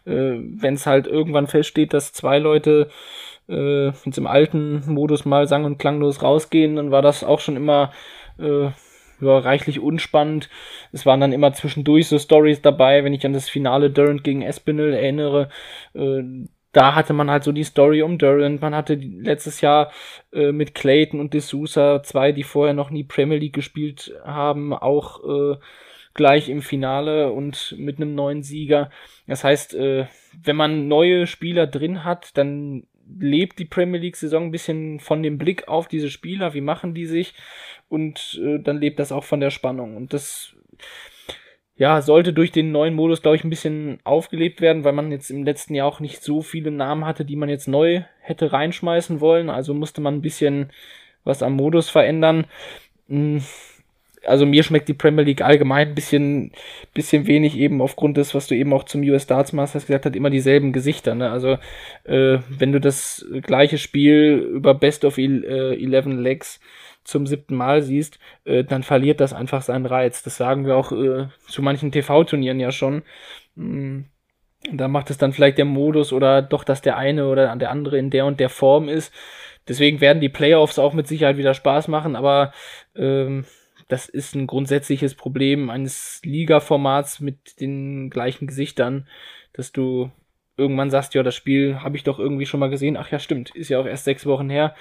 äh, 0.04 0.38
wenn 0.40 0.74
es 0.74 0.86
halt 0.86 1.06
irgendwann 1.06 1.46
feststeht, 1.46 1.92
dass 1.92 2.12
zwei 2.12 2.38
Leute 2.38 2.90
äh, 3.48 3.88
im 3.88 4.26
alten 4.26 4.82
Modus 4.92 5.24
mal 5.24 5.46
sang- 5.46 5.64
und 5.64 5.78
klanglos 5.78 6.22
rausgehen, 6.22 6.76
dann 6.76 6.90
war 6.90 7.02
das 7.02 7.22
auch 7.22 7.38
schon 7.38 7.56
immer 7.56 7.92
äh, 8.38 8.70
ja, 9.20 9.38
reichlich 9.38 9.80
unspannend. 9.80 10.48
Es 10.92 11.06
waren 11.06 11.20
dann 11.20 11.32
immer 11.32 11.52
zwischendurch 11.52 12.08
so 12.08 12.18
Stories 12.18 12.62
dabei, 12.62 13.04
wenn 13.04 13.14
ich 13.14 13.24
an 13.26 13.32
das 13.32 13.48
Finale 13.48 13.90
Durant 13.90 14.24
gegen 14.24 14.42
Espinel 14.42 14.94
erinnere. 14.94 15.48
Äh, 15.94 16.22
da 16.72 16.94
hatte 16.94 17.12
man 17.12 17.30
halt 17.30 17.44
so 17.44 17.52
die 17.52 17.64
Story 17.64 18.02
um 18.02 18.18
Durant. 18.18 18.60
Man 18.60 18.74
hatte 18.74 18.94
letztes 18.94 19.60
Jahr 19.60 19.90
äh, 20.32 20.52
mit 20.52 20.74
Clayton 20.74 21.18
und 21.20 21.34
D'Souza 21.34 22.02
zwei, 22.02 22.32
die 22.32 22.44
vorher 22.44 22.74
noch 22.74 22.90
nie 22.90 23.04
Premier 23.04 23.38
League 23.38 23.54
gespielt 23.54 24.14
haben, 24.24 24.74
auch 24.74 25.24
äh, 25.24 25.56
gleich 26.14 26.48
im 26.48 26.62
Finale 26.62 27.32
und 27.32 27.74
mit 27.78 27.96
einem 27.96 28.14
neuen 28.14 28.42
Sieger. 28.42 28.90
Das 29.26 29.44
heißt, 29.44 29.74
äh, 29.74 30.06
wenn 30.42 30.56
man 30.56 30.88
neue 30.88 31.26
Spieler 31.26 31.66
drin 31.66 32.04
hat, 32.04 32.36
dann 32.36 32.84
lebt 33.18 33.58
die 33.58 33.64
Premier 33.64 34.00
League-Saison 34.00 34.44
ein 34.44 34.50
bisschen 34.50 35.00
von 35.00 35.22
dem 35.22 35.38
Blick 35.38 35.68
auf 35.68 35.88
diese 35.88 36.10
Spieler, 36.10 36.54
wie 36.54 36.60
machen 36.60 36.94
die 36.94 37.06
sich 37.06 37.34
und 37.88 38.40
äh, 38.42 38.58
dann 38.58 38.78
lebt 38.78 38.98
das 38.98 39.12
auch 39.12 39.24
von 39.24 39.40
der 39.40 39.50
Spannung. 39.50 39.96
Und 39.96 40.12
das 40.12 40.54
ja, 41.78 42.02
sollte 42.02 42.32
durch 42.32 42.50
den 42.50 42.72
neuen 42.72 42.94
Modus, 42.94 43.22
glaube 43.22 43.36
ich, 43.36 43.44
ein 43.44 43.50
bisschen 43.50 44.00
aufgelebt 44.02 44.60
werden, 44.60 44.82
weil 44.82 44.92
man 44.92 45.12
jetzt 45.12 45.30
im 45.30 45.44
letzten 45.44 45.76
Jahr 45.76 45.86
auch 45.86 46.00
nicht 46.00 46.22
so 46.22 46.42
viele 46.42 46.72
Namen 46.72 47.06
hatte, 47.06 47.24
die 47.24 47.36
man 47.36 47.48
jetzt 47.48 47.68
neu 47.68 48.02
hätte 48.20 48.52
reinschmeißen 48.52 49.20
wollen. 49.20 49.48
Also 49.48 49.74
musste 49.74 50.00
man 50.00 50.14
ein 50.14 50.22
bisschen 50.22 50.72
was 51.22 51.40
am 51.40 51.54
Modus 51.54 51.88
verändern. 51.88 52.46
Hm, 53.08 53.42
also 54.24 54.46
mir 54.46 54.62
schmeckt 54.62 54.88
die 54.88 54.94
Premier 54.94 55.24
League 55.24 55.42
allgemein 55.42 55.88
ein 55.88 55.94
bisschen, 55.94 56.52
bisschen 56.94 57.26
wenig 57.26 57.56
eben 57.56 57.80
aufgrund 57.80 58.16
des, 58.16 58.34
was 58.34 58.46
du 58.46 58.54
eben 58.54 58.72
auch 58.72 58.84
zum 58.84 59.02
US 59.02 59.26
Darts 59.26 59.52
Masters 59.52 59.86
gesagt 59.86 60.06
hast, 60.06 60.16
immer 60.16 60.30
dieselben 60.30 60.72
Gesichter. 60.72 61.14
Ne? 61.14 61.30
Also 61.30 61.58
äh, 62.04 62.38
wenn 62.48 62.72
du 62.72 62.80
das 62.80 63.26
gleiche 63.42 63.78
Spiel 63.78 64.50
über 64.54 64.74
Best 64.74 65.04
of 65.04 65.18
11 65.18 65.44
äh, 65.44 66.10
Legs 66.10 66.60
zum 67.04 67.26
siebten 67.26 67.54
Mal 67.54 67.82
siehst, 67.82 68.18
äh, 68.44 68.64
dann 68.64 68.82
verliert 68.82 69.20
das 69.20 69.32
einfach 69.32 69.62
seinen 69.62 69.86
Reiz. 69.86 70.22
Das 70.22 70.36
sagen 70.36 70.66
wir 70.66 70.76
auch 70.76 70.92
äh, 70.92 71.28
zu 71.46 71.62
manchen 71.62 71.92
TV-Turnieren 71.92 72.60
ja 72.60 72.70
schon. 72.70 73.02
Mm, 73.54 74.02
da 74.72 74.88
macht 74.88 75.10
es 75.10 75.18
dann 75.18 75.32
vielleicht 75.32 75.58
der 75.58 75.64
Modus 75.64 76.12
oder 76.12 76.42
doch, 76.42 76.64
dass 76.64 76.82
der 76.82 76.96
eine 76.96 77.28
oder 77.28 77.54
der 77.56 77.70
andere 77.70 77.98
in 77.98 78.10
der 78.10 78.26
und 78.26 78.40
der 78.40 78.48
Form 78.50 78.88
ist. 78.88 79.14
Deswegen 79.68 80.00
werden 80.00 80.20
die 80.20 80.28
Playoffs 80.28 80.78
auch 80.78 80.94
mit 80.94 81.06
Sicherheit 81.06 81.36
wieder 81.36 81.54
Spaß 81.54 81.88
machen, 81.88 82.16
aber 82.16 82.52
ähm, 82.96 83.44
das 83.88 84.08
ist 84.08 84.34
ein 84.34 84.46
grundsätzliches 84.46 85.14
Problem 85.14 85.70
eines 85.70 86.20
Liga-Formats 86.24 87.20
mit 87.20 87.60
den 87.60 88.10
gleichen 88.10 88.46
Gesichtern, 88.46 89.08
dass 89.54 89.72
du 89.72 90.10
irgendwann 90.58 90.90
sagst, 90.90 91.14
ja, 91.14 91.22
das 91.22 91.34
Spiel 91.34 91.80
habe 91.80 91.96
ich 91.96 92.04
doch 92.04 92.18
irgendwie 92.18 92.46
schon 92.46 92.60
mal 92.60 92.68
gesehen. 92.68 92.96
Ach 92.96 93.10
ja, 93.10 93.18
stimmt, 93.18 93.54
ist 93.54 93.70
ja 93.70 93.80
auch 93.80 93.86
erst 93.86 94.04
sechs 94.04 94.26
Wochen 94.26 94.50
her. 94.50 94.74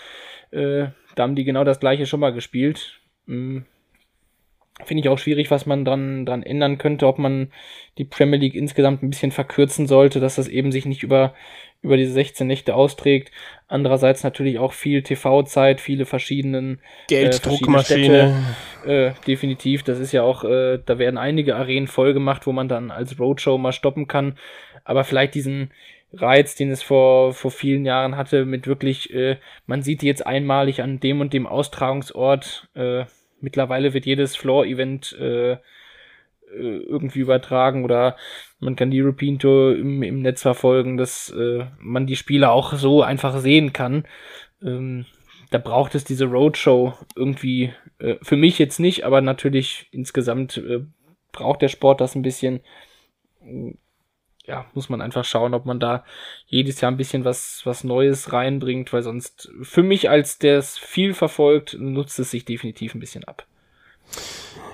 Äh, 0.51 0.88
da 1.16 1.24
haben 1.24 1.36
die 1.36 1.45
genau 1.45 1.64
das 1.64 1.80
gleiche 1.80 2.05
schon 2.05 2.20
mal 2.20 2.34
gespielt. 2.34 2.99
Hm. 3.28 3.66
Finde 4.84 5.01
ich 5.01 5.10
auch 5.10 5.18
schwierig, 5.18 5.49
was 5.49 5.66
man 5.66 5.86
dran, 5.86 6.26
dran 6.26 6.43
ändern 6.43 6.78
könnte, 6.78 7.08
ob 7.08 7.18
man 7.18 7.51
die 7.97 8.05
Premier 8.05 8.38
League 8.38 8.53
insgesamt 8.53 9.01
ein 9.01 9.10
bisschen 9.10 9.32
verkürzen 9.32 9.88
sollte, 9.88 10.20
dass 10.20 10.36
das 10.36 10.47
eben 10.47 10.72
sich 10.72 10.86
nicht 10.86 11.01
über, 11.01 11.34
über 11.82 11.97
diese 11.97 12.12
16 12.12 12.45
Nächte 12.45 12.76
austrägt. 12.76 13.32
Andererseits 13.68 14.24
natürlich 14.24 14.59
auch 14.59 14.72
viel 14.72 15.03
TV-Zeit, 15.03 15.82
viele 15.82 16.05
verschiedenen 16.05 16.80
Gelddruckmaschine. 17.09 18.45
Äh, 18.86 19.07
äh, 19.07 19.13
definitiv, 19.28 19.84
das 19.84 19.99
ist 19.99 20.13
ja 20.13 20.24
auch, 20.24 20.45
äh, 20.45 20.80
da 20.86 20.99
werden 20.99 21.18
einige 21.18 21.57
Arenen 21.57 21.88
voll 21.88 22.13
gemacht, 22.13 22.47
wo 22.47 22.53
man 22.53 22.70
dann 22.70 22.91
als 22.91 23.20
Roadshow 23.20 23.57
mal 23.57 23.74
stoppen 23.74 24.07
kann. 24.07 24.38
Aber 24.86 25.03
vielleicht 25.03 25.36
diesen, 25.36 25.72
Reiz, 26.13 26.55
den 26.55 26.72
es 26.72 26.82
vor, 26.82 27.34
vor 27.34 27.51
vielen 27.51 27.86
Jahren 27.86 28.15
hatte, 28.15 28.45
mit 28.45 28.68
wirklich, 28.68 29.13
äh, 29.13 29.38
man 29.65 29.82
sieht 29.82 30.01
die 30.01 30.07
jetzt 30.07 30.26
einmalig 30.26 30.82
an 30.82 30.99
dem 30.99 31.22
und 31.22 31.34
dem 31.34 31.45
Austragungsort. 31.45 32.70
Äh, 32.76 33.05
mittlerweile 33.41 33.93
wird 33.93 34.05
jedes 34.05 34.36
Floor-Event 34.36 35.18
äh, 35.20 35.51
äh, 35.51 35.57
irgendwie 36.54 37.20
übertragen 37.20 37.84
oder 37.84 38.16
man 38.60 38.76
kann 38.76 38.91
die 38.91 39.02
European 39.02 39.39
Tour 39.39 39.76
im, 39.76 40.02
im 40.04 40.22
Netz 40.22 40.41
verfolgen, 40.41 40.98
dass 40.98 41.30
äh, 41.30 41.66
man 41.80 42.08
die 42.08 42.16
Spiele 42.16 42.50
auch 42.50 42.74
so 42.74 43.04
einfach 43.04 43.38
sehen 43.39 43.74
kann. 43.74 44.06
Ähm, 44.64 45.06
da 45.52 45.58
braucht 45.60 45.95
es 45.95 46.04
diese 46.04 46.26
Roadshow 46.26 46.93
irgendwie, 47.16 47.74
äh, 48.00 48.16
für 48.22 48.36
mich 48.36 48.60
jetzt 48.60 48.80
nicht, 48.80 49.06
aber 49.06 49.22
natürlich 49.22 49.88
insgesamt 49.91 50.58
äh, 50.58 50.86
braucht 51.32 51.62
der 51.62 51.70
Sport 51.70 52.02
das 52.02 52.16
ein 52.16 52.22
bisschen 52.22 52.62
ja, 54.48 54.66
muss 54.74 54.89
man 54.89 55.02
einfach 55.02 55.26
schauen, 55.26 55.54
ob 55.54 55.66
man 55.66 55.80
da 55.80 56.06
jedes 56.48 56.80
Jahr 56.80 56.89
ein 56.89 56.98
bisschen 56.98 57.26
was, 57.26 57.62
was 57.66 57.84
Neues 57.84 58.32
reinbringt, 58.32 58.93
weil 58.93 59.04
sonst 59.04 59.52
für 59.62 59.84
mich 59.84 60.10
als 60.10 60.39
der 60.39 60.58
es 60.58 60.78
viel 60.78 61.14
verfolgt, 61.14 61.76
nutzt 61.80 62.18
es 62.18 62.32
sich 62.32 62.45
definitiv 62.45 62.95
ein 62.95 63.02
bisschen 63.02 63.26
ab. 63.26 63.45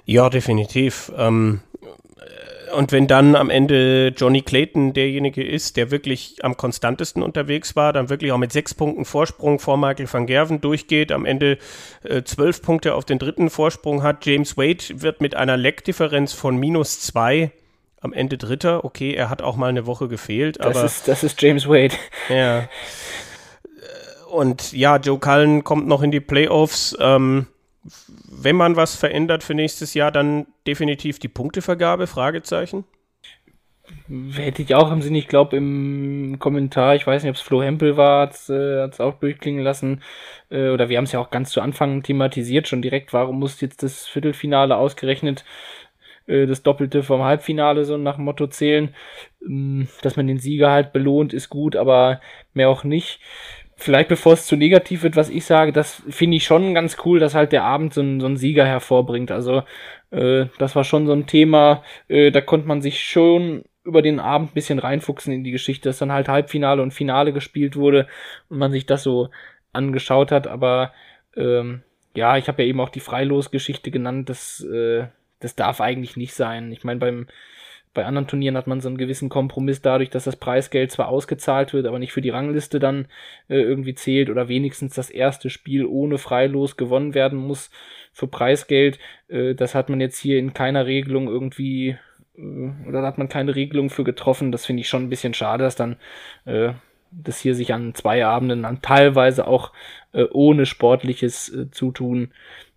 Ja, 0.06 0.30
definitiv. 0.30 1.12
Ähm, 1.18 1.62
und 2.74 2.92
wenn 2.92 3.08
dann 3.08 3.36
am 3.36 3.50
Ende 3.50 4.14
Johnny 4.18 4.42
Clayton 4.42 4.94
derjenige 4.94 5.44
ist, 5.44 5.78
der 5.78 5.92
wirklich 5.92 6.38
am 6.44 6.58
konstantesten 6.58 7.22
unterwegs 7.22 7.76
war, 7.76 7.94
dann 7.94 8.10
wirklich 8.10 8.32
auch 8.32 8.38
mit 8.38 8.52
sechs 8.52 8.74
Punkten 8.74 9.06
Vorsprung 9.06 9.60
vor 9.60 9.78
Michael 9.78 10.12
van 10.12 10.26
Gerven 10.26 10.60
durchgeht, 10.60 11.12
am 11.12 11.26
Ende 11.26 11.58
äh, 12.04 12.24
zwölf 12.24 12.62
Punkte 12.62 12.96
auf 12.96 13.06
den 13.06 13.20
dritten 13.20 13.50
Vorsprung 13.50 14.04
hat. 14.04 14.26
James 14.26 14.58
Wade 14.58 14.84
wird 15.02 15.22
mit 15.22 15.36
einer 15.36 15.56
Leckdifferenz 15.56 16.34
von 16.34 16.58
minus 16.58 17.00
zwei 17.00 17.52
am 18.02 18.12
Ende 18.12 18.38
Dritter. 18.38 18.84
Okay, 18.84 19.14
er 19.14 19.30
hat 19.30 19.42
auch 19.42 19.56
mal 19.56 19.70
eine 19.70 19.86
Woche 19.86 20.08
gefehlt, 20.08 20.58
das 20.60 20.76
aber. 20.78 20.86
Ist, 20.86 21.08
das 21.08 21.24
ist 21.24 21.42
James 21.42 21.68
Wade. 21.68 21.96
Ja. 22.30 22.68
Und 24.30 24.74
ja, 24.74 24.98
Joe 24.98 25.20
Cullen 25.20 25.64
kommt 25.64 25.88
noch 25.88 26.02
in 26.02 26.10
die 26.10 26.20
Playoffs. 26.20 26.98
Ähm, 27.00 27.48
wenn 28.42 28.56
man 28.56 28.76
was 28.76 28.96
verändert 28.96 29.44
für 29.44 29.54
nächstes 29.54 29.94
Jahr, 29.94 30.12
dann 30.12 30.48
definitiv 30.68 31.20
die 31.20 31.28
Punktevergabe? 31.28 32.08
Fragezeichen. 32.08 32.86
Hätte 34.34 34.62
ich 34.62 34.76
auch 34.76 34.92
im 34.92 35.02
Sinn, 35.02 35.16
ich 35.16 35.28
glaube 35.28 35.58
im 35.58 36.38
Kommentar, 36.40 36.96
ich 36.96 37.06
weiß 37.06 37.24
nicht, 37.24 37.30
ob 37.30 37.36
es 37.36 37.42
Flo 37.42 37.62
Hempel 37.62 37.98
war, 37.98 38.22
hat 38.22 38.34
es 38.34 38.50
äh, 38.50 38.90
auch 39.00 39.20
durchklingen 39.20 39.62
lassen, 39.62 40.02
äh, 40.50 40.70
oder 40.70 40.88
wir 40.88 40.98
haben 40.98 41.04
es 41.04 41.12
ja 41.12 41.20
auch 41.20 41.32
ganz 41.32 41.50
zu 41.50 41.60
Anfang 41.60 42.02
thematisiert, 42.02 42.68
schon 42.68 42.82
direkt, 42.82 43.12
warum 43.12 43.40
muss 43.40 43.60
jetzt 43.60 43.84
das 43.84 44.08
Viertelfinale 44.08 44.78
ausgerechnet 44.78 45.44
äh, 46.28 46.46
das 46.46 46.64
Doppelte 46.64 47.04
vom 47.04 47.24
Halbfinale 47.24 47.86
so 47.86 47.98
nach 47.98 48.16
dem 48.16 48.26
Motto 48.26 48.48
zählen. 48.48 48.96
Ähm, 49.46 49.88
dass 50.02 50.16
man 50.16 50.28
den 50.28 50.40
Sieger 50.40 50.72
halt 50.72 50.94
belohnt, 50.94 51.34
ist 51.34 51.50
gut, 51.50 51.76
aber 51.76 52.22
mehr 52.54 52.70
auch 52.70 52.84
nicht. 52.84 53.20
Vielleicht 53.84 54.10
bevor 54.10 54.34
es 54.34 54.46
zu 54.46 54.56
negativ 54.56 55.04
wird, 55.04 55.16
was 55.16 55.30
ich 55.30 55.46
sage, 55.46 55.74
das 55.74 56.02
finde 56.10 56.38
ich 56.38 56.46
schon 56.46 56.74
ganz 56.74 56.98
cool, 57.06 57.20
dass 57.20 57.36
halt 57.36 57.52
der 57.52 57.64
Abend 57.64 57.94
so, 57.94 58.02
ein, 58.02 58.22
so 58.22 58.28
einen 58.28 58.38
Sieger 58.38 58.66
hervorbringt. 58.66 59.30
Also 59.30 59.64
äh, 60.12 60.46
das 60.58 60.76
war 60.76 60.86
schon 60.86 61.06
so 61.06 61.12
ein 61.12 61.28
Thema, 61.28 61.84
äh, 62.08 62.32
da 62.32 62.40
konnte 62.40 62.68
man 62.68 62.82
sich 62.82 63.04
schon 63.04 63.64
über 63.84 64.02
den 64.02 64.22
Abend 64.22 64.52
ein 64.52 64.54
bisschen 64.54 64.80
reinfuchsen 64.80 65.34
in 65.34 65.44
die 65.44 65.52
Geschichte, 65.52 65.90
dass 65.90 65.98
dann 65.98 66.14
halt 66.14 66.30
Halbfinale 66.30 66.82
und 66.82 66.94
Finale 66.94 67.34
gespielt 67.34 67.76
wurde 67.76 68.08
und 68.48 68.58
man 68.58 68.72
sich 68.72 68.86
das 68.86 69.04
so 69.04 69.30
angeschaut 69.74 70.32
hat. 70.32 70.48
Aber 70.48 70.94
ähm, 71.36 71.84
ja, 72.16 72.38
ich 72.38 72.48
habe 72.48 72.64
ja 72.64 72.70
eben 72.70 72.80
auch 72.80 72.90
die 72.90 73.02
Freilosgeschichte 73.02 73.92
genannt, 73.92 74.30
das 74.30 74.64
äh, 74.64 75.08
das 75.44 75.56
darf 75.56 75.82
eigentlich 75.82 76.16
nicht 76.16 76.34
sein. 76.34 76.72
Ich 76.72 76.84
meine, 76.84 77.00
beim 77.00 77.28
bei 77.94 78.06
anderen 78.06 78.28
Turnieren 78.28 78.58
hat 78.58 78.68
man 78.68 78.82
so 78.82 78.88
einen 78.88 78.98
gewissen 78.98 79.30
Kompromiss 79.30 79.82
dadurch, 79.82 80.10
dass 80.10 80.24
das 80.24 80.36
Preisgeld 80.36 80.92
zwar 80.92 81.10
ausgezahlt 81.10 81.74
wird, 81.74 81.86
aber 81.86 82.00
nicht 82.00 82.12
für 82.12 82.22
die 82.22 82.32
Rangliste 82.32 82.80
dann 82.80 83.08
äh, 83.50 83.60
irgendwie 83.60 83.94
zählt 83.94 84.30
oder 84.30 84.48
wenigstens 84.48 84.96
das 84.96 85.10
erste 85.10 85.50
Spiel 85.50 85.86
ohne 85.86 86.18
Freilos 86.18 86.76
gewonnen 86.76 87.14
werden 87.14 87.38
muss 87.38 87.70
für 88.12 88.28
Preisgeld. 88.28 89.00
Äh, 89.28 89.54
das 89.54 89.76
hat 89.76 89.90
man 89.90 90.02
jetzt 90.02 90.18
hier 90.18 90.40
in 90.40 90.54
keiner 90.54 90.86
Regelung 90.86 91.28
irgendwie 91.28 91.98
äh, 92.36 92.72
oder 92.88 93.02
da 93.02 93.08
hat 93.08 93.20
man 93.20 93.30
keine 93.30 93.56
Regelung 93.56 93.90
für 93.90 94.04
getroffen. 94.04 94.52
Das 94.52 94.66
finde 94.66 94.82
ich 94.82 94.90
schon 94.90 95.04
ein 95.04 95.10
bisschen 95.10 95.36
schade, 95.36 95.64
dass 95.64 95.76
dann 95.76 95.98
äh, 96.46 96.74
das 97.12 97.40
hier 97.40 97.54
sich 97.54 97.74
an 97.74 97.94
zwei 97.94 98.26
Abenden, 98.26 98.66
an 98.66 98.82
teilweise 98.82 99.48
auch 99.48 99.72
äh, 100.14 100.26
ohne 100.32 100.66
sportliches 100.66 101.54
äh, 101.54 101.70
Zutun 101.70 102.32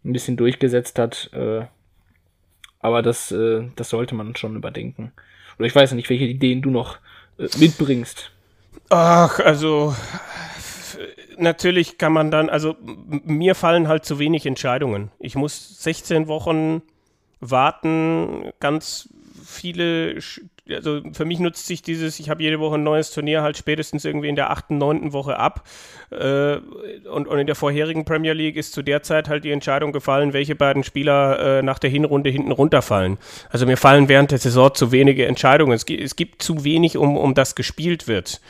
ein 0.04 0.12
bisschen 0.12 0.36
durchgesetzt 0.36 0.98
hat. 0.98 1.30
Äh, 1.32 1.66
aber 2.86 3.02
das, 3.02 3.32
äh, 3.32 3.64
das 3.74 3.90
sollte 3.90 4.14
man 4.14 4.36
schon 4.36 4.54
überdenken. 4.54 5.10
Oder 5.58 5.66
ich 5.66 5.74
weiß 5.74 5.90
nicht, 5.92 6.08
welche 6.08 6.24
Ideen 6.24 6.62
du 6.62 6.70
noch 6.70 6.98
äh, 7.36 7.48
mitbringst. 7.58 8.30
Ach, 8.90 9.40
also 9.40 9.92
natürlich 11.36 11.98
kann 11.98 12.12
man 12.12 12.30
dann, 12.30 12.48
also 12.48 12.76
mir 12.80 13.56
fallen 13.56 13.88
halt 13.88 14.04
zu 14.04 14.20
wenig 14.20 14.46
Entscheidungen. 14.46 15.10
Ich 15.18 15.34
muss 15.34 15.82
16 15.82 16.28
Wochen 16.28 16.82
warten, 17.40 18.52
ganz 18.60 19.08
viele, 19.44 20.20
also 20.70 21.00
für 21.12 21.24
mich 21.24 21.38
nutzt 21.38 21.66
sich 21.66 21.82
dieses, 21.82 22.18
ich 22.18 22.28
habe 22.28 22.42
jede 22.42 22.58
Woche 22.58 22.74
ein 22.76 22.82
neues 22.82 23.10
Turnier 23.10 23.42
halt 23.42 23.56
spätestens 23.56 24.04
irgendwie 24.04 24.28
in 24.28 24.36
der 24.36 24.50
achten, 24.50 24.78
neunten 24.78 25.12
Woche 25.12 25.38
ab. 25.38 25.66
Äh, 26.10 26.56
und, 27.10 27.28
und 27.28 27.38
in 27.38 27.46
der 27.46 27.54
vorherigen 27.54 28.04
Premier 28.04 28.32
League 28.32 28.56
ist 28.56 28.72
zu 28.72 28.82
der 28.82 29.02
Zeit 29.02 29.28
halt 29.28 29.44
die 29.44 29.50
Entscheidung 29.50 29.92
gefallen, 29.92 30.32
welche 30.32 30.54
beiden 30.54 30.84
Spieler 30.84 31.58
äh, 31.58 31.62
nach 31.62 31.78
der 31.78 31.90
Hinrunde 31.90 32.30
hinten 32.30 32.52
runterfallen. 32.52 33.18
Also 33.50 33.66
mir 33.66 33.76
fallen 33.76 34.08
während 34.08 34.30
der 34.30 34.38
Saison 34.38 34.74
zu 34.74 34.92
wenige 34.92 35.26
Entscheidungen. 35.26 35.72
Es 35.72 35.84
es 35.84 36.16
gibt 36.16 36.42
zu 36.42 36.64
wenig, 36.64 36.96
um, 36.96 37.16
um 37.16 37.34
das 37.34 37.54
gespielt 37.54 38.08
wird 38.08 38.40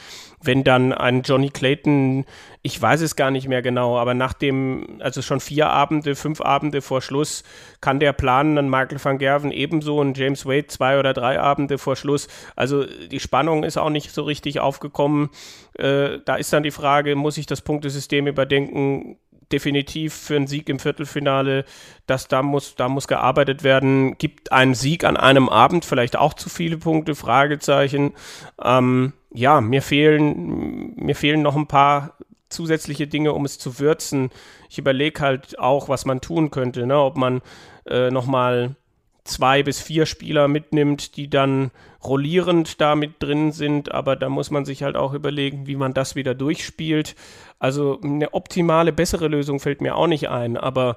wenn 0.46 0.64
dann 0.64 0.92
ein 0.92 1.22
Johnny 1.22 1.50
Clayton, 1.50 2.24
ich 2.62 2.80
weiß 2.80 3.00
es 3.00 3.16
gar 3.16 3.30
nicht 3.30 3.48
mehr 3.48 3.62
genau, 3.62 3.98
aber 3.98 4.14
nach 4.14 4.32
dem, 4.32 4.98
also 5.00 5.22
schon 5.22 5.40
vier 5.40 5.68
Abende, 5.70 6.16
fünf 6.16 6.40
Abende 6.40 6.82
vor 6.82 7.02
Schluss, 7.02 7.44
kann 7.80 8.00
der 8.00 8.12
planen, 8.12 8.56
dann 8.56 8.70
Michael 8.70 9.02
van 9.02 9.18
Gerven 9.18 9.52
ebenso 9.52 9.98
und 9.98 10.16
James 10.16 10.46
Wade 10.46 10.66
zwei 10.66 10.98
oder 10.98 11.12
drei 11.12 11.40
Abende 11.40 11.78
vor 11.78 11.96
Schluss. 11.96 12.28
Also 12.56 12.84
die 12.84 13.20
Spannung 13.20 13.64
ist 13.64 13.76
auch 13.76 13.90
nicht 13.90 14.12
so 14.12 14.22
richtig 14.22 14.60
aufgekommen. 14.60 15.30
Äh, 15.74 16.18
da 16.24 16.36
ist 16.36 16.52
dann 16.52 16.62
die 16.62 16.70
Frage, 16.70 17.16
muss 17.16 17.38
ich 17.38 17.46
das 17.46 17.62
Punktesystem 17.62 18.26
überdenken? 18.26 19.18
definitiv 19.52 20.14
für 20.14 20.36
einen 20.36 20.46
Sieg 20.46 20.68
im 20.68 20.78
Viertelfinale, 20.78 21.64
dass 22.06 22.28
da 22.28 22.42
muss, 22.42 22.74
da 22.74 22.88
muss 22.88 23.08
gearbeitet 23.08 23.62
werden. 23.62 24.18
Gibt 24.18 24.52
ein 24.52 24.74
Sieg 24.74 25.04
an 25.04 25.16
einem 25.16 25.48
Abend 25.48 25.84
vielleicht 25.84 26.16
auch 26.16 26.34
zu 26.34 26.48
viele 26.48 26.78
Punkte? 26.78 27.14
Fragezeichen. 27.14 28.14
Ähm, 28.62 29.12
ja, 29.32 29.60
mir 29.60 29.82
fehlen, 29.82 30.94
mir 30.96 31.14
fehlen 31.14 31.42
noch 31.42 31.56
ein 31.56 31.66
paar 31.66 32.14
zusätzliche 32.48 33.06
Dinge, 33.06 33.32
um 33.32 33.44
es 33.44 33.58
zu 33.58 33.78
würzen. 33.78 34.30
Ich 34.70 34.78
überlege 34.78 35.20
halt 35.20 35.58
auch, 35.58 35.88
was 35.88 36.04
man 36.04 36.20
tun 36.20 36.50
könnte, 36.50 36.86
ne? 36.86 36.98
ob 36.98 37.16
man 37.16 37.42
äh, 37.86 38.10
nochmal 38.10 38.76
zwei 39.24 39.62
bis 39.62 39.80
vier 39.80 40.06
Spieler 40.06 40.48
mitnimmt, 40.48 41.16
die 41.16 41.28
dann 41.28 41.70
rollierend 42.04 42.80
da 42.80 42.94
mit 42.94 43.20
drin 43.20 43.50
sind, 43.50 43.92
aber 43.92 44.14
da 44.14 44.28
muss 44.28 44.50
man 44.50 44.64
sich 44.64 44.84
halt 44.84 44.96
auch 44.96 45.12
überlegen, 45.12 45.66
wie 45.66 45.76
man 45.76 45.92
das 45.92 46.14
wieder 46.14 46.34
durchspielt. 46.34 47.16
Also 47.58 48.00
eine 48.02 48.32
optimale, 48.34 48.92
bessere 48.92 49.28
Lösung 49.28 49.58
fällt 49.58 49.80
mir 49.80 49.96
auch 49.96 50.06
nicht 50.06 50.28
ein, 50.28 50.56
aber 50.56 50.96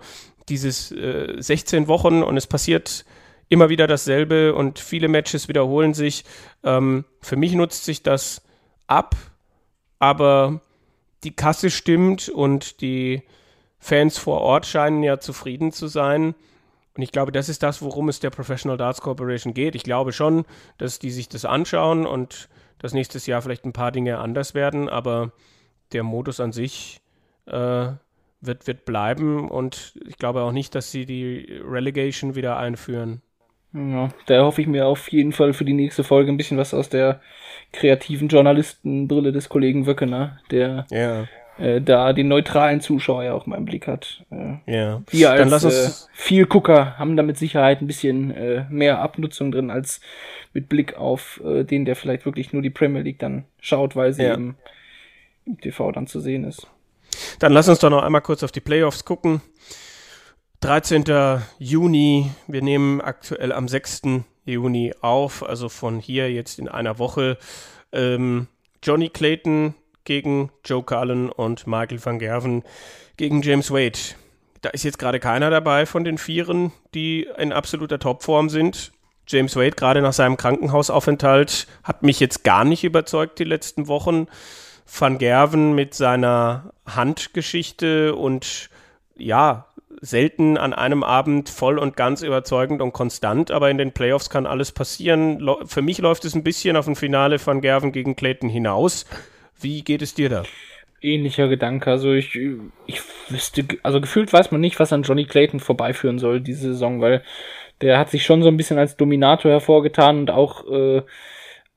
dieses 0.50 0.92
äh, 0.92 1.36
16 1.40 1.88
Wochen 1.88 2.22
und 2.22 2.38
es 2.38 2.48
passiert 2.48 3.06
immer 3.50 3.70
wieder 3.70 3.88
dasselbe 3.88 4.54
und 4.54 4.80
viele 4.80 5.08
Matches 5.08 5.48
wiederholen 5.48 5.94
sich. 5.94 6.24
Ähm, 6.64 7.04
für 7.20 7.36
mich 7.36 7.54
nutzt 7.54 7.84
sich 7.84 8.04
das 8.04 8.42
ab, 8.88 9.16
aber 9.98 10.62
die 11.24 11.36
Kasse 11.36 11.70
stimmt 11.70 12.30
und 12.30 12.82
die 12.82 13.24
Fans 13.80 14.18
vor 14.18 14.42
Ort 14.42 14.66
scheinen 14.66 15.04
ja 15.04 15.20
zufrieden 15.20 15.72
zu 15.72 15.88
sein. 15.88 16.36
Und 16.96 17.04
ich 17.04 17.12
glaube, 17.12 17.32
das 17.32 17.50
ist 17.50 17.64
das, 17.64 17.82
worum 17.82 18.10
es 18.10 18.20
der 18.20 18.30
Professional 18.30 18.78
Darts 18.78 19.02
Corporation 19.02 19.54
geht. 19.54 19.76
Ich 19.76 19.84
glaube 19.84 20.12
schon, 20.12 20.46
dass 20.78 21.00
die 21.00 21.12
sich 21.12 21.30
das 21.30 21.46
anschauen 21.46 22.06
und 22.06 22.50
dass 22.78 22.94
nächstes 22.94 23.26
Jahr 23.26 23.42
vielleicht 23.42 23.66
ein 23.66 23.74
paar 23.74 23.92
Dinge 23.92 24.20
anders 24.20 24.54
werden, 24.54 24.90
aber 24.90 25.32
der 25.92 26.04
Modus 26.04 26.40
an 26.40 26.52
sich 26.52 27.02
äh, 27.46 27.92
wird, 28.42 28.68
wird 28.68 28.86
bleiben 28.86 29.50
und 29.50 30.00
ich 30.08 30.18
glaube 30.18 30.42
auch 30.42 30.52
nicht, 30.52 30.76
dass 30.76 30.92
sie 30.92 31.06
die 31.06 31.62
Relegation 31.64 32.36
wieder 32.36 32.58
einführen. 32.58 33.22
Ja, 33.74 34.10
da 34.26 34.44
hoffe 34.44 34.62
ich 34.62 34.68
mir 34.68 34.88
auf 34.88 35.10
jeden 35.12 35.32
Fall 35.32 35.54
für 35.54 35.66
die 35.66 35.74
nächste 35.74 36.04
Folge 36.04 36.32
ein 36.32 36.38
bisschen 36.38 36.58
was 36.58 36.74
aus 36.74 36.90
der 36.90 37.22
kreativen 37.72 38.28
Journalistenbrille 38.28 39.32
des 39.32 39.48
Kollegen 39.48 39.86
Wöckener, 39.86 40.40
der 40.50 40.88
ja. 40.90 41.28
äh, 41.64 41.80
da 41.80 42.14
den 42.14 42.30
neutralen 42.30 42.82
Zuschauer 42.82 43.24
ja 43.24 43.34
auch 43.34 43.46
mal 43.46 43.58
im 43.58 43.66
Blick 43.66 43.86
hat. 43.86 44.24
Äh, 44.32 44.56
ja. 44.66 45.04
Wir 45.12 45.30
als 45.32 45.40
Dann 45.40 45.50
lass 45.50 45.66
uns 45.66 45.76
äh, 45.76 46.10
viel 46.14 46.48
Gucker 46.48 46.98
haben 46.98 47.16
da 47.16 47.22
mit 47.22 47.38
Sicherheit 47.38 47.82
ein 47.82 47.88
bisschen 47.88 48.32
äh, 48.32 48.66
mehr 48.72 49.00
Abnutzung 49.02 49.52
drin 49.52 49.70
als 49.70 50.02
mit 50.54 50.68
Blick 50.68 50.98
auf 50.98 51.40
äh, 51.46 51.64
den, 51.64 51.86
der 51.86 51.96
vielleicht 51.96 52.26
wirklich 52.26 52.54
nur 52.54 52.64
die 52.64 52.72
Premier 52.72 53.02
League 53.04 53.20
dann 53.20 53.46
schaut, 53.62 53.96
weil 53.96 54.14
sie 54.14 54.24
Ja. 54.24 54.34
eben 54.34 54.58
im 55.46 55.62
TV 55.62 55.92
dann 55.92 56.08
zu 56.08 56.20
sehen 56.20 56.44
ist. 56.44 56.68
Dann 57.38 57.54
lass 57.54 57.70
uns 57.70 57.80
doch 57.80 57.90
noch 57.92 58.04
einmal 58.04 58.22
kurz 58.22 58.42
auf 58.44 58.52
die 58.52 58.62
Playoffs 58.62 59.06
gucken. 59.06 59.42
13. 60.62 61.06
Juni, 61.58 62.32
wir 62.48 62.62
nehmen 62.62 63.00
aktuell 63.00 63.54
am 63.54 63.70
6. 63.70 64.02
Juni 64.44 64.94
auf, 65.00 65.42
also 65.42 65.70
von 65.70 66.00
hier 66.00 66.30
jetzt 66.32 66.60
in 66.60 66.68
einer 66.68 67.00
Woche. 67.00 67.38
Ähm, 67.94 68.48
Johnny 68.84 69.08
Clayton 69.08 69.74
gegen 70.04 70.52
Joe 70.66 70.84
Cullen 70.84 71.30
und 71.30 71.66
Michael 71.66 72.04
van 72.04 72.20
Gerven 72.20 72.64
gegen 73.16 73.42
James 73.42 73.72
Wade. 73.72 74.00
Da 74.60 74.70
ist 74.70 74.84
jetzt 74.84 75.00
gerade 75.00 75.22
keiner 75.22 75.50
dabei 75.50 75.86
von 75.86 76.04
den 76.04 76.18
Vieren, 76.18 76.74
die 76.94 77.26
in 77.38 77.54
absoluter 77.54 77.98
Topform 77.98 78.50
sind. 78.50 78.92
James 79.28 79.56
Wade, 79.56 79.72
gerade 79.72 80.02
nach 80.02 80.12
seinem 80.12 80.36
Krankenhausaufenthalt, 80.36 81.68
hat 81.84 82.04
mich 82.04 82.20
jetzt 82.20 82.44
gar 82.44 82.66
nicht 82.66 82.84
überzeugt 82.84 83.40
die 83.40 83.46
letzten 83.46 83.88
Wochen. 83.88 84.28
Van 84.86 85.20
Gerven 85.20 85.74
mit 85.74 85.94
seiner 85.94 86.74
Handgeschichte 86.86 88.14
und 88.16 88.70
ja, 89.20 89.68
selten 90.02 90.58
an 90.58 90.74
einem 90.74 91.04
Abend 91.04 91.50
voll 91.50 91.78
und 91.78 91.98
ganz 91.98 92.22
überzeugend 92.22 92.82
und 92.82 92.94
konstant, 92.94 93.52
aber 93.52 93.70
in 93.70 93.78
den 93.78 93.92
Playoffs 93.92 94.30
kann 94.30 94.46
alles 94.46 94.72
passieren. 94.72 95.48
Für 95.66 95.82
mich 95.82 96.00
läuft 96.00 96.26
es 96.26 96.36
ein 96.36 96.44
bisschen 96.44 96.78
auf 96.78 96.88
ein 96.88 96.96
Finale 96.96 97.40
von 97.40 97.62
Gerven 97.62 97.92
gegen 97.92 98.16
Clayton 98.16 98.50
hinaus. 98.50 99.06
Wie 99.60 99.84
geht 99.84 100.02
es 100.02 100.14
dir 100.14 100.30
da? 100.30 100.44
ähnlicher 101.02 101.48
Gedanke. 101.48 101.90
Also 101.90 102.14
ich, 102.14 102.38
ich 102.86 103.02
wüsste, 103.30 103.66
also 103.84 104.02
gefühlt 104.02 104.32
weiß 104.32 104.52
man 104.52 104.62
nicht, 104.62 104.80
was 104.80 104.94
an 104.94 105.04
Johnny 105.04 105.26
Clayton 105.26 105.60
vorbeiführen 105.60 106.20
soll 106.20 106.42
diese 106.42 106.74
Saison, 106.74 107.02
weil 107.02 107.24
der 107.82 107.98
hat 107.98 108.10
sich 108.10 108.26
schon 108.26 108.44
so 108.44 108.50
ein 108.50 108.58
bisschen 108.58 108.78
als 108.78 108.98
Dominator 108.98 109.52
hervorgetan 109.52 110.20
und 110.20 110.32
auch 110.32 110.70
äh, 110.70 111.02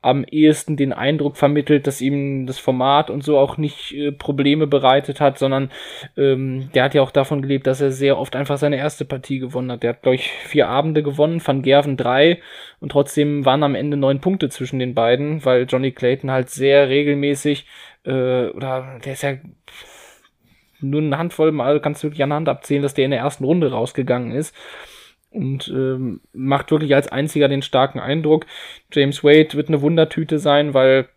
am 0.03 0.25
ehesten 0.25 0.75
den 0.75 0.91
Eindruck 0.91 1.37
vermittelt, 1.37 1.87
dass 1.87 2.01
ihm 2.01 2.45
das 2.45 2.59
Format 2.59 3.09
und 3.09 3.23
so 3.23 3.37
auch 3.39 3.57
nicht 3.57 3.93
äh, 3.93 4.11
Probleme 4.11 4.67
bereitet 4.67 5.21
hat, 5.21 5.39
sondern 5.39 5.71
ähm, 6.17 6.69
der 6.75 6.83
hat 6.83 6.93
ja 6.93 7.01
auch 7.01 7.11
davon 7.11 7.41
gelebt, 7.41 7.67
dass 7.67 7.79
er 7.79 7.91
sehr 7.91 8.17
oft 8.17 8.35
einfach 8.35 8.57
seine 8.57 8.75
erste 8.75 9.05
Partie 9.05 9.39
gewonnen 9.39 9.71
hat. 9.71 9.81
Der 9.81 9.91
hat, 9.91 10.01
glaube 10.01 10.15
ich, 10.15 10.29
vier 10.29 10.67
Abende 10.67 11.03
gewonnen, 11.03 11.41
Van 11.43 11.61
Gerven 11.61 11.95
drei 11.95 12.41
und 12.81 12.91
trotzdem 12.91 13.45
waren 13.45 13.63
am 13.63 13.75
Ende 13.75 13.95
neun 13.95 14.19
Punkte 14.19 14.49
zwischen 14.49 14.77
den 14.77 14.93
beiden, 14.93 15.45
weil 15.45 15.65
Johnny 15.69 15.91
Clayton 15.91 16.31
halt 16.31 16.49
sehr 16.49 16.89
regelmäßig 16.89 17.65
äh, 18.03 18.47
oder 18.49 18.99
der 19.05 19.13
ist 19.13 19.23
ja 19.23 19.37
nur 20.81 21.01
eine 21.01 21.17
Handvoll 21.17 21.53
Mal, 21.53 21.79
kannst 21.79 22.03
du 22.03 22.07
wirklich 22.07 22.23
an 22.23 22.29
der 22.29 22.35
Hand 22.35 22.49
abzählen, 22.49 22.83
dass 22.83 22.93
der 22.93 23.05
in 23.05 23.11
der 23.11 23.21
ersten 23.21 23.45
Runde 23.45 23.71
rausgegangen 23.71 24.33
ist 24.33 24.53
und 25.33 25.67
ähm, 25.67 26.21
macht 26.31 26.71
wirklich 26.71 26.95
als 26.95 27.11
einziger 27.11 27.47
den 27.47 27.61
starken 27.61 27.99
Eindruck. 27.99 28.45
James 28.91 29.23
Wade 29.23 29.53
wird 29.53 29.67
eine 29.67 29.81
Wundertüte 29.81 30.39
sein, 30.39 30.73
weil 30.73 31.09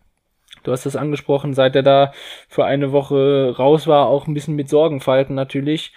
du 0.63 0.71
hast 0.71 0.85
das 0.85 0.95
angesprochen, 0.95 1.53
seit 1.53 1.75
er 1.75 1.83
da 1.83 2.11
für 2.49 2.65
eine 2.65 2.91
Woche 2.91 3.55
raus 3.57 3.87
war, 3.87 4.07
auch 4.07 4.27
ein 4.27 4.33
bisschen 4.33 4.55
mit 4.55 4.69
Sorgenfalten 4.69 5.35
natürlich. 5.35 5.93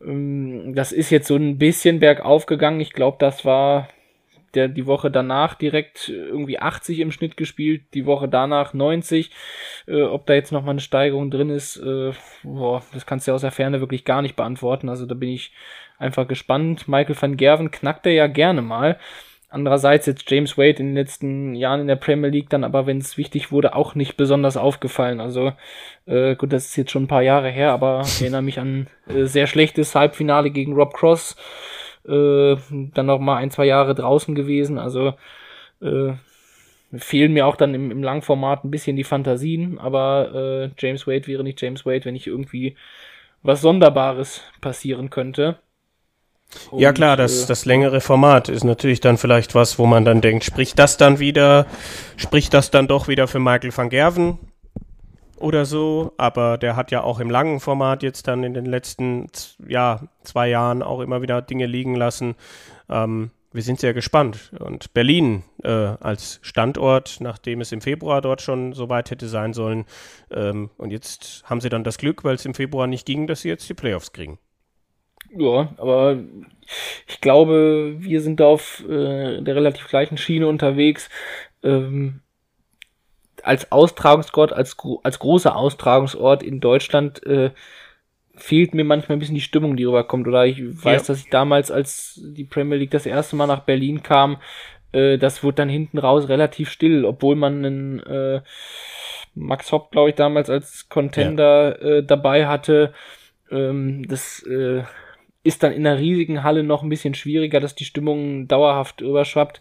Ähm, 0.00 0.74
das 0.74 0.92
ist 0.92 1.10
jetzt 1.10 1.28
so 1.28 1.36
ein 1.36 1.58
bisschen 1.58 2.00
bergauf 2.00 2.46
gegangen. 2.46 2.80
Ich 2.80 2.92
glaube, 2.92 3.16
das 3.20 3.44
war 3.44 3.88
der 4.54 4.68
die 4.68 4.86
Woche 4.86 5.10
danach 5.10 5.54
direkt 5.54 6.08
irgendwie 6.08 6.58
80 6.58 7.00
im 7.00 7.12
Schnitt 7.12 7.36
gespielt, 7.36 7.82
die 7.94 8.06
Woche 8.06 8.28
danach 8.28 8.74
90. 8.74 9.30
Äh, 9.86 10.02
ob 10.02 10.26
da 10.26 10.34
jetzt 10.34 10.52
nochmal 10.52 10.70
eine 10.70 10.80
Steigerung 10.80 11.30
drin 11.30 11.50
ist, 11.50 11.76
äh, 11.76 12.12
boah, 12.42 12.82
das 12.92 13.06
kannst 13.06 13.26
du 13.26 13.30
ja 13.30 13.34
aus 13.34 13.42
der 13.42 13.50
Ferne 13.52 13.80
wirklich 13.80 14.04
gar 14.04 14.22
nicht 14.22 14.36
beantworten. 14.36 14.88
Also 14.88 15.06
da 15.06 15.14
bin 15.14 15.28
ich 15.28 15.52
einfach 15.98 16.28
gespannt. 16.28 16.88
Michael 16.88 17.16
van 17.20 17.36
Gerven 17.36 17.70
knackt 17.70 18.06
er 18.06 18.12
ja 18.12 18.26
gerne 18.26 18.62
mal. 18.62 18.98
Andererseits 19.48 20.06
jetzt 20.06 20.28
James 20.30 20.58
Wade 20.58 20.80
in 20.80 20.88
den 20.88 20.94
letzten 20.94 21.54
Jahren 21.54 21.80
in 21.80 21.86
der 21.86 21.96
Premier 21.96 22.30
League 22.30 22.50
dann 22.50 22.64
aber, 22.64 22.86
wenn 22.86 22.98
es 22.98 23.16
wichtig 23.16 23.52
wurde, 23.52 23.74
auch 23.74 23.94
nicht 23.94 24.16
besonders 24.16 24.56
aufgefallen. 24.56 25.20
Also 25.20 25.52
äh, 26.06 26.34
gut, 26.34 26.52
das 26.52 26.66
ist 26.66 26.76
jetzt 26.76 26.90
schon 26.90 27.04
ein 27.04 27.08
paar 27.08 27.22
Jahre 27.22 27.48
her, 27.50 27.70
aber 27.72 28.02
ich 28.04 28.20
erinnere 28.20 28.42
mich 28.42 28.58
an 28.58 28.88
äh, 29.08 29.24
sehr 29.24 29.46
schlechtes 29.46 29.94
Halbfinale 29.94 30.50
gegen 30.50 30.74
Rob 30.74 30.94
Cross. 30.94 31.36
Äh, 32.06 32.56
dann 32.70 33.06
noch 33.06 33.20
mal 33.20 33.36
ein, 33.36 33.50
zwei 33.50 33.66
Jahre 33.66 33.94
draußen 33.94 34.34
gewesen. 34.34 34.78
Also 34.78 35.14
äh, 35.80 36.12
fehlen 36.94 37.32
mir 37.32 37.46
auch 37.46 37.56
dann 37.56 37.74
im, 37.74 37.90
im 37.90 38.02
Langformat 38.02 38.64
ein 38.64 38.70
bisschen 38.70 38.96
die 38.96 39.04
Fantasien, 39.04 39.78
aber 39.78 40.34
äh, 40.34 40.70
James 40.78 41.06
Wade 41.06 41.26
wäre 41.26 41.44
nicht 41.44 41.60
James 41.60 41.86
Wade, 41.86 42.04
wenn 42.04 42.14
nicht 42.14 42.26
irgendwie 42.26 42.76
was 43.42 43.60
Sonderbares 43.60 44.42
passieren 44.60 45.10
könnte. 45.10 45.58
Ja 46.76 46.88
Und, 46.88 46.94
klar, 46.94 47.16
das, 47.16 47.44
äh, 47.44 47.46
das 47.46 47.64
längere 47.64 48.00
Format 48.00 48.48
ist 48.48 48.64
natürlich 48.64 49.00
dann 49.00 49.18
vielleicht 49.18 49.54
was, 49.54 49.78
wo 49.78 49.86
man 49.86 50.04
dann 50.04 50.20
denkt, 50.20 50.44
spricht 50.44 50.78
das 50.78 50.96
dann 50.96 51.18
wieder, 51.18 51.66
spricht 52.16 52.54
das 52.54 52.70
dann 52.70 52.88
doch 52.88 53.08
wieder 53.08 53.28
für 53.28 53.38
Michael 53.38 53.76
van 53.76 53.90
Gerven? 53.90 54.38
oder 55.38 55.66
so, 55.66 56.12
aber 56.16 56.58
der 56.58 56.76
hat 56.76 56.90
ja 56.90 57.02
auch 57.02 57.20
im 57.20 57.30
langen 57.30 57.60
Format 57.60 58.02
jetzt 58.02 58.26
dann 58.26 58.42
in 58.42 58.54
den 58.54 58.66
letzten 58.66 59.28
ja, 59.66 60.00
zwei 60.22 60.48
Jahren 60.48 60.82
auch 60.82 61.00
immer 61.00 61.22
wieder 61.22 61.42
Dinge 61.42 61.66
liegen 61.66 61.94
lassen. 61.94 62.36
Ähm, 62.88 63.30
wir 63.52 63.62
sind 63.62 63.80
sehr 63.80 63.94
gespannt. 63.94 64.52
Und 64.58 64.92
Berlin 64.92 65.42
äh, 65.62 65.70
als 65.70 66.40
Standort, 66.42 67.18
nachdem 67.20 67.60
es 67.60 67.72
im 67.72 67.80
Februar 67.80 68.20
dort 68.20 68.42
schon 68.42 68.72
so 68.72 68.88
weit 68.88 69.10
hätte 69.10 69.28
sein 69.28 69.54
sollen, 69.54 69.86
ähm, 70.30 70.70
und 70.76 70.90
jetzt 70.90 71.42
haben 71.46 71.60
sie 71.60 71.68
dann 71.68 71.84
das 71.84 71.98
Glück, 71.98 72.24
weil 72.24 72.34
es 72.34 72.44
im 72.44 72.54
Februar 72.54 72.86
nicht 72.86 73.06
ging, 73.06 73.26
dass 73.26 73.42
sie 73.42 73.48
jetzt 73.48 73.68
die 73.68 73.74
Playoffs 73.74 74.12
kriegen. 74.12 74.38
Ja, 75.34 75.68
aber 75.76 76.18
ich 77.06 77.20
glaube, 77.20 77.96
wir 77.98 78.20
sind 78.20 78.40
da 78.40 78.46
auf 78.46 78.82
äh, 78.88 79.40
der 79.40 79.54
relativ 79.54 79.88
gleichen 79.88 80.18
Schiene 80.18 80.46
unterwegs. 80.46 81.08
Ähm, 81.62 82.20
als 83.42 83.70
Austragungsort, 83.70 84.52
als, 84.52 84.76
als 85.02 85.18
großer 85.18 85.56
Austragungsort 85.56 86.42
in 86.42 86.60
Deutschland 86.60 87.24
äh, 87.26 87.50
fehlt 88.34 88.74
mir 88.74 88.84
manchmal 88.84 89.16
ein 89.16 89.20
bisschen 89.20 89.34
die 89.34 89.40
Stimmung, 89.40 89.76
die 89.76 89.84
rüberkommt. 89.84 90.26
Oder 90.26 90.46
ich 90.46 90.60
weiß, 90.60 91.02
ja. 91.02 91.06
dass 91.08 91.20
ich 91.20 91.30
damals, 91.30 91.70
als 91.70 92.20
die 92.22 92.44
Premier 92.44 92.78
League 92.78 92.90
das 92.90 93.06
erste 93.06 93.36
Mal 93.36 93.46
nach 93.46 93.60
Berlin 93.60 94.02
kam, 94.02 94.38
äh, 94.92 95.18
das 95.18 95.42
wurde 95.42 95.56
dann 95.56 95.68
hinten 95.68 95.98
raus 95.98 96.28
relativ 96.28 96.70
still, 96.70 97.04
obwohl 97.04 97.36
man 97.36 97.64
einen 97.64 98.00
äh, 98.00 98.42
Max 99.34 99.70
Hopp, 99.72 99.90
glaube 99.90 100.10
ich, 100.10 100.14
damals 100.14 100.50
als 100.50 100.88
Contender 100.88 101.80
ja. 101.80 101.96
äh, 101.98 102.04
dabei 102.04 102.46
hatte. 102.46 102.92
Ähm, 103.50 104.06
das 104.08 104.42
äh, 104.42 104.82
ist 105.46 105.62
dann 105.62 105.72
in 105.72 105.86
einer 105.86 105.98
riesigen 105.98 106.42
Halle 106.42 106.64
noch 106.64 106.82
ein 106.82 106.88
bisschen 106.88 107.14
schwieriger, 107.14 107.60
dass 107.60 107.74
die 107.74 107.84
Stimmung 107.84 108.48
dauerhaft 108.48 109.00
überschwappt. 109.00 109.60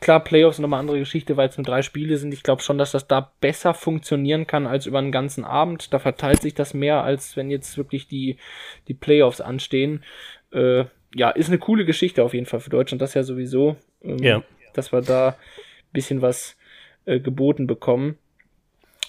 Klar, 0.00 0.24
Playoffs 0.24 0.56
sind 0.56 0.62
nochmal 0.62 0.78
eine 0.78 0.88
andere 0.88 0.98
Geschichte, 0.98 1.36
weil 1.36 1.48
es 1.48 1.56
nur 1.56 1.64
drei 1.64 1.82
Spiele 1.82 2.16
sind. 2.16 2.34
Ich 2.34 2.42
glaube 2.42 2.62
schon, 2.62 2.78
dass 2.78 2.90
das 2.90 3.06
da 3.06 3.32
besser 3.40 3.74
funktionieren 3.74 4.46
kann 4.46 4.66
als 4.66 4.86
über 4.86 4.98
einen 4.98 5.12
ganzen 5.12 5.44
Abend. 5.44 5.92
Da 5.92 5.98
verteilt 5.98 6.42
sich 6.42 6.54
das 6.54 6.74
mehr, 6.74 7.04
als 7.04 7.36
wenn 7.36 7.50
jetzt 7.50 7.76
wirklich 7.76 8.08
die, 8.08 8.38
die 8.88 8.94
Playoffs 8.94 9.40
anstehen. 9.40 10.02
Äh, 10.50 10.86
ja, 11.14 11.30
ist 11.30 11.48
eine 11.48 11.58
coole 11.58 11.84
Geschichte 11.84 12.24
auf 12.24 12.34
jeden 12.34 12.46
Fall 12.46 12.60
für 12.60 12.70
Deutschland, 12.70 13.02
das 13.02 13.14
ja 13.14 13.22
sowieso. 13.22 13.76
Ähm, 14.02 14.18
ja. 14.18 14.42
Dass 14.72 14.92
wir 14.92 15.02
da 15.02 15.28
ein 15.28 15.92
bisschen 15.92 16.22
was 16.22 16.56
äh, 17.04 17.20
geboten 17.20 17.66
bekommen. 17.66 18.16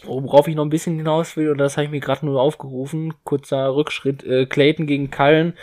Worauf 0.03 0.49
ich 0.49 0.55
noch 0.55 0.65
ein 0.65 0.69
bisschen 0.69 0.97
hinaus 0.97 1.37
will, 1.37 1.49
und 1.49 1.59
das 1.59 1.77
habe 1.77 1.85
ich 1.85 1.91
mir 1.91 2.01
gerade 2.01 2.25
nur 2.25 2.41
aufgerufen, 2.41 3.13
kurzer 3.23 3.73
Rückschritt, 3.73 4.23
äh, 4.25 4.45
Clayton 4.45 4.85
gegen 4.85 5.09
Cullen 5.09 5.53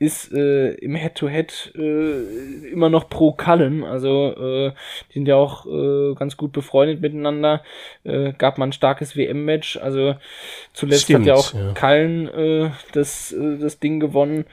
ist 0.00 0.32
äh, 0.32 0.70
im 0.76 0.94
Head-to-Head 0.94 1.74
-Head, 1.74 1.78
äh, 1.78 2.70
immer 2.70 2.88
noch 2.88 3.10
pro 3.10 3.32
Cullen. 3.32 3.84
Also 3.84 4.32
äh, 4.32 4.72
die 5.10 5.12
sind 5.12 5.28
ja 5.28 5.36
auch 5.36 5.66
äh, 5.66 6.14
ganz 6.14 6.38
gut 6.38 6.52
befreundet 6.52 7.02
miteinander. 7.02 7.62
Äh, 8.02 8.32
gab 8.32 8.56
mal 8.56 8.64
ein 8.64 8.72
starkes 8.72 9.14
WM-Match. 9.14 9.76
Also 9.76 10.16
zuletzt 10.72 11.02
Stimmt, 11.02 11.20
hat 11.20 11.26
ja 11.26 11.34
auch 11.34 11.52
ja. 11.52 11.74
Cullen 11.74 12.28
äh, 12.28 12.70
das, 12.92 13.32
äh, 13.32 13.58
das 13.58 13.78
Ding 13.78 14.00
gewonnen. 14.00 14.46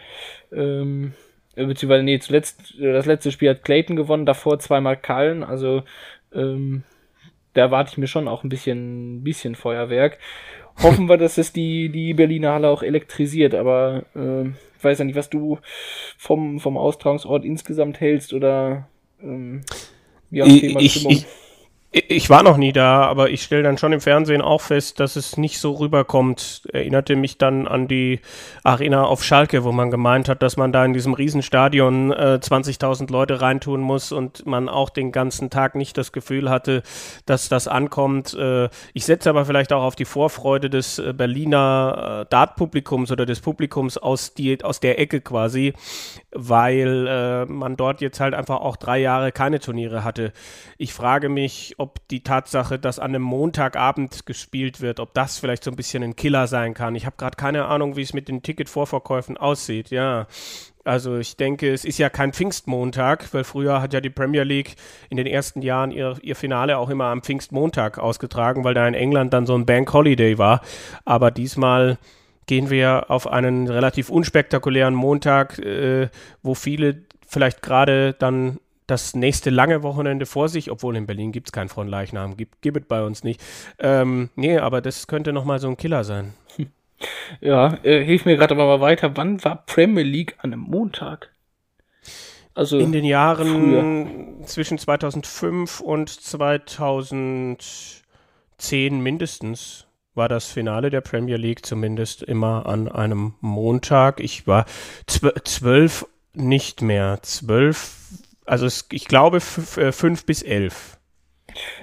Ähm, 0.51 1.13
äh, 1.55 1.65
beziehungsweise, 1.65 2.03
nee, 2.03 2.19
zuletzt, 2.19 2.77
äh, 2.77 2.91
das 2.91 3.05
letzte 3.05 3.31
Spiel 3.31 3.49
hat 3.49 3.63
Clayton 3.63 3.95
gewonnen, 3.95 4.25
davor 4.25 4.59
zweimal 4.59 4.97
Cullen. 4.97 5.43
Also 5.43 5.83
ähm, 6.35 6.83
da 7.53 7.61
erwarte 7.61 7.91
ich 7.91 7.97
mir 7.97 8.07
schon 8.07 8.27
auch 8.27 8.43
ein 8.43 8.49
bisschen, 8.49 9.23
bisschen 9.23 9.55
Feuerwerk. 9.55 10.17
Hoffen 10.83 11.07
wir, 11.07 11.15
dass 11.15 11.37
es 11.37 11.53
die, 11.53 11.87
die 11.87 12.13
Berliner 12.13 12.51
Halle 12.51 12.67
auch 12.67 12.83
elektrisiert, 12.83 13.55
aber 13.55 14.03
äh, 14.13 14.49
weiß 14.87 14.99
ja 14.99 15.05
nicht, 15.05 15.15
was 15.15 15.29
du 15.29 15.59
vom, 16.17 16.59
vom 16.59 16.77
Austragungsort 16.77 17.45
insgesamt 17.45 17.99
hältst 17.99 18.33
oder 18.33 18.87
ähm, 19.21 19.63
wie 20.29 20.43
auch 20.43 20.47
Thema 20.47 20.79
ich, 20.79 20.93
Stimmung. 20.93 21.11
Ich, 21.13 21.25
ich 22.07 22.29
war 22.29 22.43
noch 22.43 22.57
nie 22.57 22.73
da, 22.73 23.03
aber 23.03 23.29
ich 23.29 23.43
stelle 23.43 23.63
dann 23.63 23.77
schon 23.77 23.93
im 23.93 24.01
Fernsehen 24.01 24.41
auch 24.41 24.61
fest, 24.61 24.99
dass 24.99 25.15
es 25.15 25.37
nicht 25.37 25.59
so 25.59 25.73
rüberkommt. 25.73 26.63
Erinnerte 26.71 27.15
mich 27.15 27.37
dann 27.37 27.67
an 27.67 27.87
die 27.87 28.19
Arena 28.63 29.05
auf 29.05 29.23
Schalke, 29.23 29.63
wo 29.63 29.71
man 29.71 29.91
gemeint 29.91 30.29
hat, 30.29 30.43
dass 30.43 30.57
man 30.57 30.71
da 30.71 30.83
in 30.85 30.93
diesem 30.93 31.13
Riesenstadion 31.13 32.11
äh, 32.11 32.39
20.000 32.41 33.11
Leute 33.11 33.41
reintun 33.41 33.81
muss 33.81 34.11
und 34.11 34.45
man 34.45 34.69
auch 34.69 34.89
den 34.89 35.11
ganzen 35.11 35.49
Tag 35.49 35.75
nicht 35.75 35.97
das 35.97 36.11
Gefühl 36.11 36.49
hatte, 36.49 36.83
dass 37.25 37.49
das 37.49 37.67
ankommt. 37.67 38.33
Äh, 38.33 38.69
ich 38.93 39.05
setze 39.05 39.29
aber 39.29 39.45
vielleicht 39.45 39.73
auch 39.73 39.83
auf 39.83 39.95
die 39.95 40.05
Vorfreude 40.05 40.69
des 40.69 40.99
äh, 40.99 41.13
Berliner 41.13 42.23
äh, 42.23 42.29
Dart-Publikums 42.29 43.11
oder 43.11 43.25
des 43.25 43.39
Publikums 43.39 43.97
aus, 43.97 44.33
die, 44.33 44.63
aus 44.63 44.79
der 44.79 44.99
Ecke 44.99 45.21
quasi, 45.21 45.73
weil 46.31 47.07
äh, 47.07 47.45
man 47.45 47.77
dort 47.77 48.01
jetzt 48.01 48.19
halt 48.19 48.33
einfach 48.33 48.59
auch 48.59 48.75
drei 48.75 48.99
Jahre 48.99 49.31
keine 49.31 49.59
Turniere 49.59 50.03
hatte. 50.03 50.33
Ich 50.77 50.93
frage 50.93 51.29
mich, 51.29 51.75
ob 51.77 51.86
die 52.11 52.23
Tatsache, 52.23 52.79
dass 52.79 52.99
an 52.99 53.11
einem 53.11 53.23
Montagabend 53.23 54.25
gespielt 54.25 54.81
wird, 54.81 54.99
ob 54.99 55.13
das 55.13 55.37
vielleicht 55.37 55.63
so 55.63 55.71
ein 55.71 55.75
bisschen 55.75 56.03
ein 56.03 56.15
Killer 56.15 56.47
sein 56.47 56.73
kann. 56.73 56.95
Ich 56.95 57.05
habe 57.05 57.15
gerade 57.17 57.35
keine 57.35 57.65
Ahnung, 57.65 57.95
wie 57.95 58.01
es 58.01 58.13
mit 58.13 58.27
den 58.27 58.43
Ticketvorverkäufen 58.43 59.37
aussieht. 59.37 59.89
Ja, 59.89 60.27
also 60.87 61.17
ich 61.17 61.35
denke, 61.35 61.73
es 61.73 61.83
ist 61.83 61.97
ja 61.97 62.09
kein 62.09 62.31
Pfingstmontag, 62.31 63.33
weil 63.33 63.43
früher 63.43 63.81
hat 63.81 63.93
ja 63.93 63.99
die 63.99 64.09
Premier 64.09 64.43
League 64.43 64.75
in 65.09 65.17
den 65.17 65.27
ersten 65.27 65.61
Jahren 65.61 65.91
ihr, 65.91 66.17
ihr 66.21 66.35
Finale 66.35 66.77
auch 66.77 66.89
immer 66.89 67.05
am 67.05 67.21
Pfingstmontag 67.21 67.99
ausgetragen, 67.99 68.63
weil 68.63 68.73
da 68.73 68.87
in 68.87 68.93
England 68.93 69.33
dann 69.33 69.45
so 69.45 69.55
ein 69.55 69.65
Bank 69.65 69.91
Holiday 69.91 70.37
war. 70.37 70.61
Aber 71.03 71.29
diesmal 71.29 71.97
gehen 72.45 72.69
wir 72.69 73.11
auf 73.11 73.27
einen 73.27 73.67
relativ 73.67 74.09
unspektakulären 74.09 74.95
Montag, 74.95 75.59
äh, 75.59 76.09
wo 76.41 76.55
viele 76.55 77.03
vielleicht 77.27 77.61
gerade 77.61 78.13
dann 78.13 78.59
das 78.87 79.15
nächste 79.15 79.49
lange 79.49 79.83
Wochenende 79.83 80.25
vor 80.25 80.49
sich, 80.49 80.71
obwohl 80.71 80.95
in 80.95 81.05
Berlin 81.05 81.31
gibt 81.31 81.49
es 81.49 81.51
keinen 81.51 81.69
Frontleichnam, 81.69 82.37
gibt, 82.37 82.65
es 82.65 82.83
bei 82.87 83.03
uns 83.03 83.23
nicht. 83.23 83.43
Ähm, 83.79 84.29
nee, 84.35 84.57
aber 84.57 84.81
das 84.81 85.07
könnte 85.07 85.33
nochmal 85.33 85.59
so 85.59 85.67
ein 85.67 85.77
Killer 85.77 86.03
sein. 86.03 86.33
Ja, 87.41 87.77
äh, 87.83 88.03
hilf 88.03 88.25
mir 88.25 88.37
gerade 88.37 88.55
aber 88.55 88.65
mal 88.65 88.81
weiter. 88.81 89.15
Wann 89.17 89.43
war 89.43 89.63
Premier 89.67 90.03
League 90.03 90.35
an 90.39 90.51
einem 90.51 90.61
Montag? 90.61 91.31
Also 92.55 92.79
in 92.79 92.91
den 92.91 93.05
Jahren 93.05 94.37
früher. 94.39 94.47
zwischen 94.47 94.79
2005 94.79 95.79
und 95.79 96.09
2010 96.09 98.99
mindestens 98.99 99.85
war 100.15 100.27
das 100.27 100.47
Finale 100.47 100.89
der 100.89 101.01
Premier 101.01 101.37
League 101.37 101.63
zumindest 101.63 102.23
immer 102.23 102.65
an 102.65 102.87
einem 102.87 103.35
Montag. 103.41 104.19
Ich 104.19 104.47
war 104.47 104.65
zwölf 105.05 106.07
nicht 106.33 106.81
mehr. 106.81 107.19
Zwölf 107.21 107.93
also 108.47 108.65
es, 108.65 108.87
ich 108.91 109.05
glaube 109.05 109.37
äh, 109.37 109.91
fünf 109.91 110.25
bis 110.25 110.41
elf. 110.41 110.97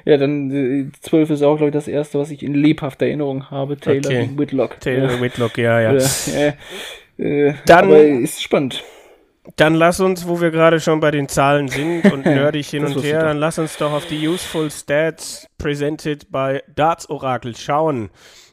Ja, 0.04 0.16
dann 0.16 0.50
äh, 0.50 0.92
zwölf 1.00 1.30
ist 1.30 1.42
auch, 1.42 1.56
glaube 1.56 1.70
ich, 1.70 1.74
das 1.74 1.88
erste, 1.88 2.18
was 2.18 2.30
ich 2.30 2.42
in 2.42 2.54
lebhafter 2.54 3.06
Erinnerung 3.06 3.50
habe. 3.50 3.76
Taylor 3.76 4.10
okay. 4.10 4.30
Whitlock. 4.36 4.80
Taylor 4.80 5.12
ja. 5.12 5.20
Whitlock, 5.20 5.58
ja, 5.58 5.80
ja. 5.80 5.92
ja 5.94 6.54
äh, 7.18 7.54
dann, 7.66 7.84
aber 7.84 8.02
ist 8.04 8.42
spannend. 8.42 8.82
Dann 9.56 9.74
lass 9.74 10.00
uns, 10.00 10.26
wo 10.26 10.40
wir 10.40 10.50
gerade 10.50 10.80
schon 10.80 11.00
bei 11.00 11.10
den 11.10 11.28
Zahlen 11.28 11.68
sind 11.68 12.10
und 12.12 12.24
nerdig 12.24 12.68
hin 12.68 12.84
und 12.84 13.02
her, 13.02 13.22
dann 13.24 13.36
lass 13.36 13.58
uns 13.58 13.76
doch 13.76 13.92
auf 13.92 14.06
die 14.06 14.26
Useful 14.26 14.70
Stats 14.70 15.46
presented 15.58 16.30
by 16.32 16.60
Darts 16.74 17.08
Oracle 17.10 17.54
schauen. 17.54 18.10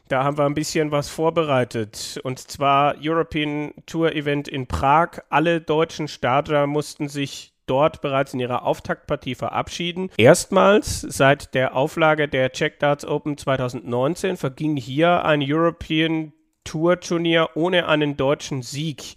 Da 0.08 0.24
haben 0.24 0.36
wir 0.36 0.44
ein 0.44 0.54
bisschen 0.54 0.90
was 0.90 1.08
vorbereitet. 1.08 2.20
Und 2.22 2.38
zwar 2.38 2.96
European 3.00 3.72
Tour 3.86 4.14
Event 4.14 4.46
in 4.48 4.66
Prag. 4.66 5.22
Alle 5.30 5.62
deutschen 5.62 6.08
Starter 6.08 6.66
mussten 6.66 7.08
sich 7.08 7.51
dort 7.72 8.02
bereits 8.02 8.34
in 8.34 8.40
ihrer 8.40 8.66
Auftaktpartie 8.66 9.34
verabschieden. 9.34 10.10
Erstmals 10.18 11.00
seit 11.00 11.54
der 11.54 11.74
Auflage 11.74 12.28
der 12.28 12.52
Czech 12.52 12.74
Darts 12.78 13.06
Open 13.06 13.38
2019 13.38 14.36
verging 14.36 14.76
hier 14.76 15.24
ein 15.24 15.40
European 15.42 16.34
Tour 16.64 17.00
Turnier 17.00 17.48
ohne 17.54 17.88
einen 17.88 18.18
deutschen 18.18 18.60
Sieg. 18.60 19.16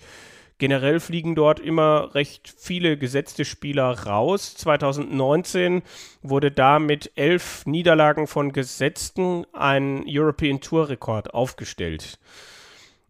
Generell 0.58 1.02
fliegen 1.02 1.36
dort 1.36 1.60
immer 1.60 2.16
recht 2.16 2.54
viele 2.58 2.98
gesetzte 2.98 3.44
Spieler 3.44 3.92
raus. 4.06 4.56
2019 4.56 5.82
wurde 6.22 6.50
da 6.50 6.80
mit 6.80 7.12
elf 7.16 7.66
Niederlagen 7.66 8.26
von 8.26 8.54
Gesetzten 8.54 9.46
ein 9.52 10.06
European 10.08 10.62
Tour 10.62 10.88
Rekord 10.88 11.34
aufgestellt. 11.34 12.20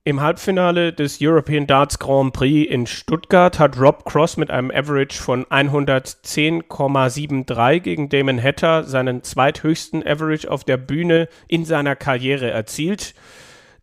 Im 0.08 0.22
Halbfinale 0.22 0.94
des 0.94 1.18
European 1.20 1.66
Darts 1.66 1.98
Grand 1.98 2.32
Prix 2.32 2.70
in 2.70 2.86
Stuttgart 2.86 3.58
hat 3.58 3.80
Rob 3.80 4.06
Cross 4.06 4.38
mit 4.38 4.52
einem 4.52 4.70
Average 4.70 5.20
von 5.20 5.46
110,73 5.46 7.80
gegen 7.80 8.10
Damon 8.10 8.40
Hatter 8.40 8.84
seinen 8.84 9.24
zweithöchsten 9.24 10.06
Average 10.06 10.52
auf 10.52 10.64
der 10.64 10.78
Bühne 10.78 11.28
in 11.48 11.66
seiner 11.66 11.96
Karriere 11.96 12.52
erzielt. 12.52 13.16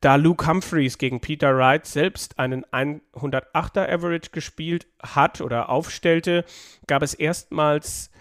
Da 0.01 0.15
Luke 0.15 0.47
Humphreys 0.47 0.97
gegen 0.97 1.21
Peter 1.21 1.57
Wright 1.57 1.87
selbst 1.87 2.39
einen 2.39 2.65
108er 2.67 3.93
Average 3.93 4.31
gespielt 4.31 4.87
hat 5.03 5.41
oder 5.41 5.71
aufstellte, 5.71 6.45
gab 6.87 7.03
es 7.03 7.15
erstmals 7.15 8.13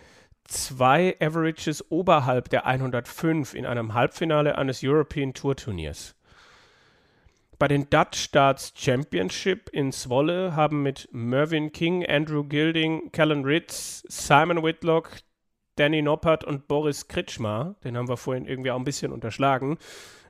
zwei 0.45 1.18
Averages 1.20 1.91
oberhalb 1.91 2.49
der 2.49 2.66
105 2.66 3.54
in 3.54 3.68
einem 3.68 3.93
Halbfinale 3.93 4.58
eines 4.58 4.82
European 4.84 5.36
Tour 5.36 5.56
Turniers. 5.56 6.16
Bei 7.62 7.68
den 7.68 7.91
Dutch 7.91 8.32
Darts 8.32 8.74
Championship 8.76 9.70
in 9.70 9.91
Zwolle 9.91 10.55
haben 10.55 10.82
mit 10.82 11.07
Mervyn 11.12 11.72
King, 11.72 12.03
Andrew 12.03 12.43
Gilding, 12.43 13.12
Callan 13.12 13.45
Ritz, 13.45 14.03
Simon 14.07 14.64
Whitlock, 14.64 15.20
Danny 15.76 16.01
Noppert 16.01 16.43
und 16.43 16.68
Boris 16.68 17.07
Kritschmar, 17.07 17.76
den 17.84 17.97
haben 17.97 18.09
wir 18.09 18.18
vorhin 18.18 18.47
irgendwie 18.47 18.72
auch 18.72 18.80
ein 18.80 18.84
bisschen 18.84 19.12
unterschlagen, 19.12 19.78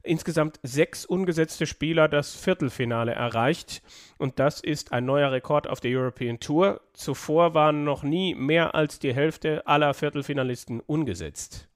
insgesamt 0.03 0.59
sechs 0.63 1.05
ungesetzte 1.05 1.67
Spieler 1.67 2.09
das 2.09 2.36
Viertelfinale 2.36 3.13
erreicht. 3.13 3.82
Und 4.17 4.38
das 4.39 4.59
ist 4.59 4.91
ein 4.91 5.05
neuer 5.05 5.32
Rekord 5.32 5.67
auf 5.67 5.79
der 5.79 5.97
European 5.97 6.41
Tour. 6.41 6.82
Zuvor 6.91 7.53
waren 7.53 7.86
noch 7.86 8.03
nie 8.03 8.36
mehr 8.36 8.75
als 8.75 8.99
die 8.99 9.13
Hälfte 9.13 9.65
aller 9.65 9.93
Viertelfinalisten 9.93 10.82
ungesetzt. 10.82 11.70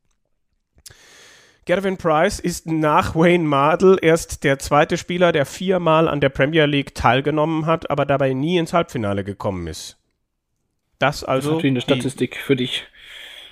Gervin 1.66 1.98
Price 1.98 2.40
ist 2.40 2.68
nach 2.68 3.16
Wayne 3.16 3.44
Mardell 3.44 3.98
erst 4.00 4.44
der 4.44 4.60
zweite 4.60 4.98
Spieler, 4.98 5.32
der 5.32 5.48
viermal 5.48 6.08
an 6.08 6.22
der 6.22 6.30
Premier 6.30 6.68
League 6.68 6.94
teilgenommen 6.94 7.66
hat, 7.66 7.90
aber 7.90 8.06
dabei 8.06 8.34
nie 8.34 8.58
ins 8.58 8.72
Halbfinale 8.72 9.24
gekommen 9.24 9.66
ist. 9.66 9.98
Das 11.00 11.24
also. 11.24 11.50
Das 11.50 11.52
ist 11.52 11.56
natürlich 11.56 11.72
eine 11.72 11.82
Statistik 11.82 12.38
für 12.38 12.56
dich. 12.56 12.86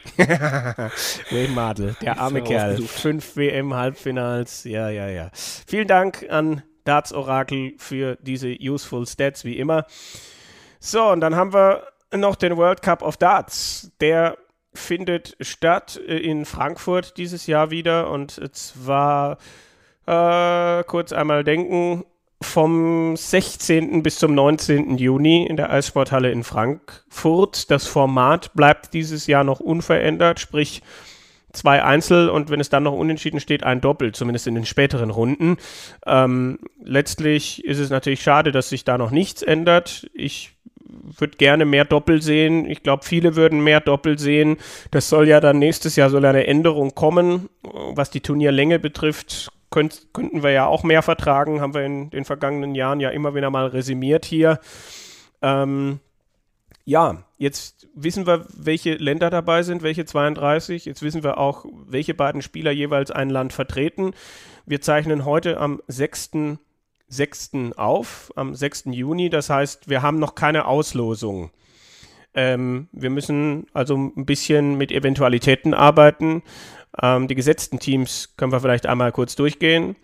Wayne 0.18 1.54
Mardell, 1.56 1.96
der 2.02 2.20
arme 2.20 2.44
Kerl. 2.44 2.78
Fünf 2.82 3.36
WM-Halbfinals. 3.36 4.66
Ja, 4.66 4.90
ja, 4.90 5.08
ja. 5.08 5.32
Vielen 5.34 5.88
Dank 5.88 6.28
an 6.30 6.62
Darts 6.84 7.14
Orakel 7.14 7.74
für 7.78 8.18
diese 8.22 8.56
useful 8.60 9.08
Stats, 9.08 9.44
wie 9.44 9.58
immer. 9.58 9.86
So, 10.80 11.10
und 11.10 11.22
dann 11.22 11.36
haben 11.36 11.54
wir 11.54 11.88
noch 12.14 12.36
den 12.36 12.58
World 12.58 12.82
Cup 12.82 13.02
of 13.02 13.18
Darts. 13.18 13.92
Der 14.02 14.38
findet 14.74 15.36
statt 15.42 16.00
äh, 16.08 16.18
in 16.18 16.46
Frankfurt 16.46 17.18
dieses 17.18 17.48
Jahr 17.48 17.72
wieder 17.72 18.10
und 18.10 18.40
zwar 18.56 19.38
äh, 20.06 20.84
kurz 20.84 21.14
einmal 21.14 21.44
denken 21.44 22.06
vom 22.42 23.16
16. 23.16 24.04
bis 24.04 24.20
zum 24.20 24.36
19. 24.36 24.98
Juni 24.98 25.46
in 25.46 25.58
der 25.58 25.72
Eissporthalle 25.72 26.32
in 26.32 26.44
Frankfurt. 26.44 27.72
Das 27.72 27.88
Format 27.88 28.54
bleibt 28.54 28.94
dieses 28.94 29.28
Jahr 29.28 29.44
noch 29.44 29.60
unverändert, 29.60 30.40
sprich 30.40 30.82
zwei 31.54 31.84
Einzel 31.84 32.30
und 32.30 32.50
wenn 32.50 32.60
es 32.60 32.70
dann 32.70 32.84
noch 32.84 32.94
unentschieden 32.94 33.40
steht, 33.40 33.64
ein 33.64 33.80
Doppel, 33.80 34.12
zumindest 34.12 34.48
in 34.48 34.56
den 34.56 34.66
späteren 34.66 35.12
Runden. 35.12 35.58
Ähm, 36.06 36.60
letztlich 36.84 37.64
ist 37.64 37.80
es 37.80 37.90
natürlich 37.90 38.24
schade, 38.24 38.52
dass 38.52 38.70
sich 38.70 38.84
da 38.84 38.98
noch 38.98 39.12
nichts 39.12 39.42
ändert. 39.42 40.10
Ich 40.14 40.52
würde 41.18 41.38
gerne 41.38 41.66
mehr 41.66 41.86
Doppel 41.86 42.22
sehen. 42.22 42.70
Ich 42.70 42.84
glaube, 42.84 43.04
viele 43.04 43.36
würden 43.36 43.64
mehr 43.64 43.80
Doppel 43.80 44.20
sehen. 44.20 44.58
Das 44.92 45.10
soll 45.10 45.28
ja 45.28 45.40
dann 45.40 45.60
nächstes 45.60 45.96
Jahr 45.96 46.10
soll 46.10 46.26
eine 46.26 46.48
Änderung 46.48 46.96
kommen, 46.96 47.50
was 47.62 48.10
die 48.10 48.22
Turnierlänge 48.22 48.80
betrifft. 48.80 49.52
Könnt, 49.70 50.08
könnten 50.14 50.44
wir 50.44 50.52
ja 50.52 50.68
auch 50.68 50.84
mehr 50.84 51.02
vertragen, 51.02 51.60
haben 51.60 51.74
wir 51.74 51.84
in 51.84 52.10
den 52.12 52.26
vergangenen 52.26 52.76
Jahren 52.76 53.00
ja 53.00 53.10
immer 53.10 53.34
wieder 53.34 53.50
mal 53.50 53.68
resümiert 53.68 54.24
hier. 54.26 54.60
Ähm, 55.42 56.00
ja, 56.86 57.24
jetzt 57.38 57.88
wissen 57.96 58.28
wir, 58.28 58.46
welche 58.56 58.96
Länder 58.96 59.30
dabei 59.30 59.64
sind, 59.64 59.84
welche 59.84 60.06
32. 60.06 60.86
Jetzt 60.86 61.02
wissen 61.02 61.24
wir 61.24 61.38
auch, 61.38 61.66
welche 61.88 62.14
beiden 62.14 62.42
Spieler 62.42 62.72
jeweils 62.72 63.10
ein 63.10 63.30
Land 63.30 63.54
vertreten. 63.54 64.12
Wir 64.66 64.82
zeichnen 64.82 65.26
heute 65.26 65.60
am 65.60 65.82
6. 65.88 66.32
6. 67.08 67.52
auf, 67.76 68.32
am 68.36 68.56
6. 68.56 68.86
Juni. 68.92 69.30
Das 69.30 69.50
heißt, 69.50 69.90
wir 69.90 70.02
haben 70.02 70.20
noch 70.20 70.36
keine 70.36 70.66
Auslosung. 70.66 71.52
Ähm, 72.34 72.88
wir 72.92 73.10
müssen 73.10 73.68
also 73.74 73.96
ein 73.96 74.26
bisschen 74.26 74.76
mit 74.76 74.92
Eventualitäten 74.92 75.74
arbeiten. 75.74 76.42
Ähm, 77.02 77.28
die 77.28 77.36
gesetzten 77.36 77.80
Teams 77.80 78.34
können 78.38 78.52
wir 78.52 78.60
vielleicht 78.60 78.86
einmal 78.86 79.12
kurz 79.12 79.36
durchgehen. 79.36 79.96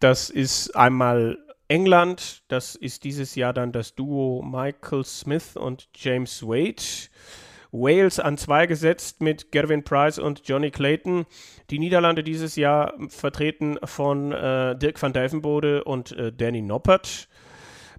Das 0.00 0.30
ist 0.30 0.74
einmal 0.76 1.38
England, 1.68 2.42
das 2.48 2.74
ist 2.74 3.04
dieses 3.04 3.34
Jahr 3.34 3.52
dann 3.52 3.72
das 3.72 3.94
Duo 3.94 4.42
Michael 4.42 5.04
Smith 5.04 5.56
und 5.56 5.88
James 5.94 6.42
Wade. 6.42 7.10
Wales 7.70 8.18
an 8.18 8.38
zwei 8.38 8.66
gesetzt 8.66 9.20
mit 9.20 9.52
Gervin 9.52 9.84
Price 9.84 10.18
und 10.18 10.42
Johnny 10.46 10.70
Clayton. 10.70 11.26
Die 11.70 11.78
Niederlande 11.78 12.22
dieses 12.22 12.56
Jahr 12.56 12.94
vertreten 13.08 13.78
von 13.84 14.32
äh, 14.32 14.76
Dirk 14.76 15.00
van 15.00 15.12
Dijvenbode 15.12 15.84
und 15.84 16.12
äh, 16.12 16.32
Danny 16.32 16.62
Noppert. 16.62 17.28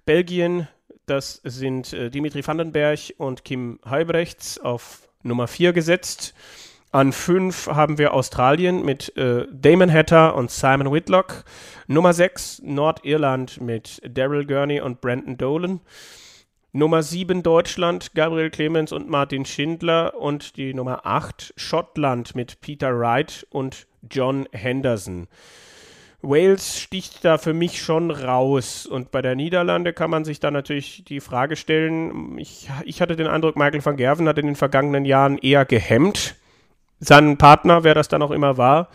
Belgien, 0.04 0.68
das 1.06 1.40
sind 1.44 1.92
äh, 1.92 2.10
Dimitri 2.10 2.46
Vandenberg 2.46 2.98
und 3.18 3.44
Kim 3.44 3.78
Heibrechts 3.88 4.58
auf 4.58 5.08
Nummer 5.22 5.46
4 5.46 5.72
gesetzt. 5.72 6.34
An 6.92 7.12
5 7.12 7.68
haben 7.68 7.98
wir 7.98 8.14
Australien 8.14 8.84
mit 8.84 9.16
äh, 9.16 9.46
Damon 9.52 9.92
Hatter 9.92 10.34
und 10.34 10.50
Simon 10.50 10.92
Whitlock. 10.92 11.44
Nummer 11.86 12.12
6 12.12 12.62
Nordirland 12.64 13.60
mit 13.60 14.02
Daryl 14.04 14.44
Gurney 14.44 14.80
und 14.80 15.00
Brandon 15.00 15.36
Dolan. 15.38 15.80
Nummer 16.72 17.02
7 17.02 17.42
Deutschland, 17.42 18.14
Gabriel 18.14 18.48
Clemens 18.48 18.92
und 18.92 19.10
Martin 19.10 19.44
Schindler 19.44 20.14
und 20.20 20.56
die 20.56 20.72
Nummer 20.72 21.04
8 21.04 21.52
Schottland 21.56 22.36
mit 22.36 22.60
Peter 22.60 22.96
Wright 22.96 23.44
und 23.50 23.88
John 24.08 24.48
Henderson. 24.52 25.26
Wales 26.22 26.78
sticht 26.78 27.24
da 27.24 27.38
für 27.38 27.54
mich 27.54 27.82
schon 27.82 28.12
raus. 28.12 28.86
Und 28.86 29.10
bei 29.10 29.20
der 29.20 29.34
Niederlande 29.34 29.92
kann 29.92 30.10
man 30.10 30.24
sich 30.24 30.38
da 30.38 30.52
natürlich 30.52 31.04
die 31.04 31.18
Frage 31.18 31.56
stellen, 31.56 32.38
ich, 32.38 32.70
ich 32.84 33.02
hatte 33.02 33.16
den 33.16 33.26
Eindruck, 33.26 33.56
Michael 33.56 33.84
van 33.84 33.96
Gerven 33.96 34.28
hat 34.28 34.38
in 34.38 34.46
den 34.46 34.56
vergangenen 34.56 35.04
Jahren 35.04 35.38
eher 35.38 35.64
gehemmt. 35.64 36.36
Sein 37.00 37.36
Partner, 37.36 37.82
wer 37.82 37.94
das 37.94 38.06
dann 38.06 38.22
auch 38.22 38.30
immer 38.30 38.58
war, 38.58 38.90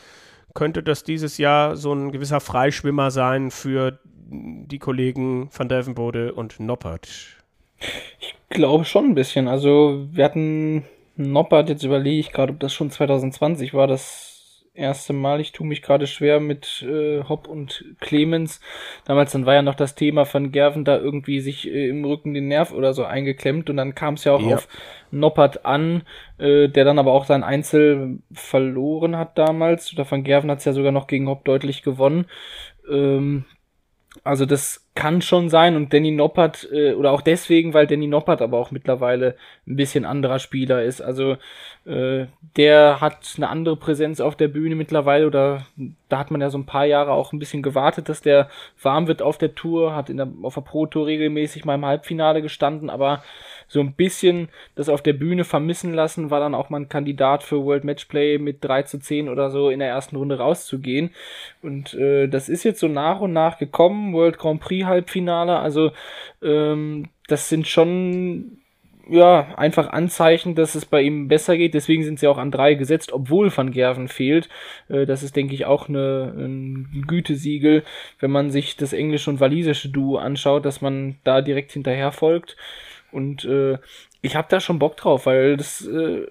könnte 0.53 0.81
das 0.81 1.03
dieses 1.03 1.37
Jahr 1.37 1.75
so 1.75 1.91
ein 1.91 2.13
gewisser 2.13 2.39
Freischwimmer 2.39 3.11
sein 3.11 3.51
für 3.51 3.99
die 4.29 4.79
Kollegen 4.79 5.49
van 5.51 5.67
Delvenbode 5.67 6.33
und 6.33 6.61
Noppert. 6.61 7.34
Ich 8.19 8.35
glaube 8.49 8.85
schon 8.85 9.05
ein 9.05 9.15
bisschen. 9.15 9.47
Also 9.47 10.07
wir 10.11 10.25
hatten 10.25 10.85
Noppert, 11.15 11.69
jetzt 11.69 11.83
überlege 11.83 12.19
ich 12.19 12.31
gerade, 12.31 12.53
ob 12.53 12.59
das 12.59 12.73
schon 12.73 12.91
2020 12.91 13.73
war, 13.73 13.87
das 13.87 14.35
erste 14.75 15.13
Mal. 15.13 15.39
Ich 15.39 15.51
tue 15.51 15.65
mich 15.65 15.81
gerade 15.81 16.07
schwer 16.07 16.39
mit 16.39 16.83
äh, 16.87 17.23
Hopp 17.23 17.47
und 17.47 17.85
Clemens. 17.99 18.59
Damals 19.05 19.31
dann 19.31 19.45
war 19.45 19.53
ja 19.53 19.61
noch 19.61 19.75
das 19.75 19.95
Thema 19.95 20.25
von 20.25 20.51
Gerven 20.51 20.85
da 20.85 20.97
irgendwie 20.97 21.39
sich 21.39 21.67
äh, 21.67 21.87
im 21.89 22.03
Rücken 22.05 22.33
den 22.33 22.47
Nerv 22.47 22.71
oder 22.71 22.93
so 22.93 23.05
eingeklemmt 23.05 23.69
und 23.69 23.77
dann 23.77 23.95
kam 23.95 24.15
es 24.15 24.25
ja 24.25 24.33
auch 24.33 24.41
ja. 24.41 24.55
auf 24.55 24.67
Noppert 25.11 25.65
an, 25.65 26.03
äh, 26.37 26.67
der 26.67 26.83
dann 26.83 26.99
aber 26.99 27.13
auch 27.13 27.25
sein 27.25 27.43
Einzel 27.43 28.19
verloren 28.33 29.17
hat 29.17 29.37
damals. 29.37 29.93
Oder 29.93 30.05
von 30.05 30.23
Gerven 30.23 30.51
hat 30.51 30.59
es 30.59 30.65
ja 30.65 30.73
sogar 30.73 30.91
noch 30.91 31.07
gegen 31.07 31.27
Hopp 31.29 31.45
deutlich 31.45 31.81
gewonnen. 31.81 32.25
Ähm, 32.89 33.45
also 34.23 34.45
das 34.45 34.85
kann 34.95 35.21
schon 35.21 35.49
sein 35.49 35.75
und 35.75 35.93
Danny 35.93 36.11
Noppert, 36.11 36.67
äh, 36.71 36.93
oder 36.93 37.11
auch 37.11 37.21
deswegen, 37.21 37.73
weil 37.73 37.85
Danny 37.85 38.07
Noppert 38.07 38.41
aber 38.41 38.57
auch 38.57 38.71
mittlerweile 38.71 39.35
ein 39.67 39.75
bisschen 39.75 40.05
anderer 40.05 40.39
Spieler 40.39 40.83
ist. 40.83 41.01
Also 41.01 41.37
äh, 41.85 42.27
der 42.55 43.01
hat 43.01 43.33
eine 43.37 43.49
andere 43.49 43.75
Präsenz 43.75 44.21
auf 44.21 44.35
der 44.35 44.47
Bühne 44.47 44.75
mittlerweile 44.75 45.27
oder 45.27 45.65
da 46.07 46.17
hat 46.19 46.31
man 46.31 46.41
ja 46.41 46.49
so 46.49 46.57
ein 46.57 46.65
paar 46.65 46.85
Jahre 46.85 47.11
auch 47.11 47.33
ein 47.33 47.39
bisschen 47.39 47.61
gewartet, 47.61 48.07
dass 48.07 48.21
der 48.21 48.49
warm 48.81 49.07
wird 49.07 49.21
auf 49.21 49.37
der 49.37 49.53
Tour, 49.53 49.95
hat 49.95 50.09
in 50.09 50.17
der, 50.17 50.29
auf 50.43 50.53
der 50.55 50.61
Pro 50.61 50.85
Tour 50.85 51.07
regelmäßig 51.07 51.65
mal 51.65 51.75
im 51.75 51.85
Halbfinale 51.85 52.41
gestanden, 52.41 52.89
aber 52.89 53.21
so 53.67 53.79
ein 53.79 53.93
bisschen 53.93 54.49
das 54.75 54.89
auf 54.89 55.01
der 55.01 55.13
Bühne 55.13 55.43
vermissen 55.43 55.93
lassen, 55.93 56.29
war 56.31 56.39
dann 56.39 56.55
auch 56.55 56.69
mal 56.69 56.81
ein 56.81 56.89
Kandidat 56.89 57.43
für 57.43 57.63
World 57.63 57.83
Matchplay 57.83 58.37
mit 58.37 58.63
3 58.63 58.83
zu 58.83 58.99
10 58.99 59.29
oder 59.29 59.49
so 59.49 59.69
in 59.69 59.79
der 59.79 59.89
ersten 59.89 60.15
Runde 60.15 60.37
rauszugehen. 60.37 61.11
Und 61.61 61.93
äh, 61.93 62.27
das 62.27 62.49
ist 62.49 62.63
jetzt 62.63 62.79
so 62.79 62.87
nach 62.87 63.21
und 63.21 63.33
nach 63.33 63.57
gekommen, 63.57 64.13
World 64.13 64.37
Grand 64.37 64.61
Prix 64.61 64.85
Halbfinale, 64.85 65.59
also 65.59 65.91
ähm, 66.41 67.09
das 67.27 67.49
sind 67.49 67.67
schon 67.67 68.59
ja, 69.07 69.53
einfach 69.55 69.89
Anzeichen, 69.89 70.55
dass 70.55 70.75
es 70.75 70.85
bei 70.85 71.01
ihm 71.01 71.27
besser 71.27 71.57
geht. 71.57 71.73
Deswegen 71.73 72.03
sind 72.03 72.19
sie 72.19 72.27
auch 72.27 72.37
an 72.37 72.51
drei 72.51 72.73
gesetzt, 72.73 73.11
obwohl 73.13 73.55
Van 73.55 73.71
Gerven 73.71 74.07
fehlt. 74.07 74.49
Äh, 74.89 75.05
das 75.05 75.23
ist, 75.23 75.35
denke 75.35 75.53
ich, 75.53 75.65
auch 75.65 75.89
eine, 75.89 76.33
ein 76.37 77.03
Gütesiegel, 77.07 77.83
wenn 78.19 78.31
man 78.31 78.49
sich 78.49 78.77
das 78.77 78.93
englische 78.93 79.29
und 79.29 79.39
walisische 79.39 79.89
Duo 79.89 80.17
anschaut, 80.17 80.65
dass 80.65 80.81
man 80.81 81.17
da 81.23 81.41
direkt 81.41 81.71
hinterher 81.71 82.11
folgt. 82.11 82.57
Und 83.15 83.45
äh, 83.45 83.77
ich 84.21 84.35
habe 84.35 84.47
da 84.49 84.59
schon 84.59 84.79
Bock 84.79 84.97
drauf, 84.97 85.25
weil 85.25 85.57
das 85.57 85.85
äh, 85.85 86.27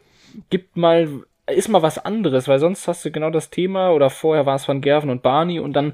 gibt 0.50 0.76
mal 0.76 1.08
ist 1.46 1.68
mal 1.68 1.82
was 1.82 1.98
anderes, 1.98 2.48
weil 2.48 2.58
sonst 2.58 2.88
hast 2.88 3.04
du 3.04 3.10
genau 3.10 3.28
das 3.28 3.50
Thema 3.50 3.90
oder 3.90 4.08
vorher 4.08 4.46
war 4.46 4.56
es 4.56 4.64
von 4.64 4.80
Gerven 4.80 5.10
und 5.10 5.22
Barney 5.22 5.60
und 5.60 5.74
dann 5.74 5.92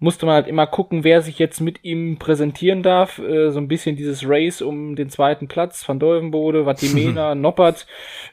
musste 0.00 0.26
man 0.26 0.34
halt 0.34 0.48
immer 0.48 0.66
gucken, 0.66 1.04
wer 1.04 1.22
sich 1.22 1.38
jetzt 1.38 1.60
mit 1.60 1.82
ihm 1.84 2.18
präsentieren 2.18 2.82
darf. 2.82 3.18
Äh, 3.18 3.50
so 3.50 3.58
ein 3.58 3.68
bisschen 3.68 3.96
dieses 3.96 4.28
Race 4.28 4.60
um 4.60 4.96
den 4.96 5.08
zweiten 5.08 5.48
Platz, 5.48 5.88
Van 5.88 5.98
Dolvenbode, 5.98 6.66
Vatimena, 6.66 7.34
Noppert, 7.36 7.86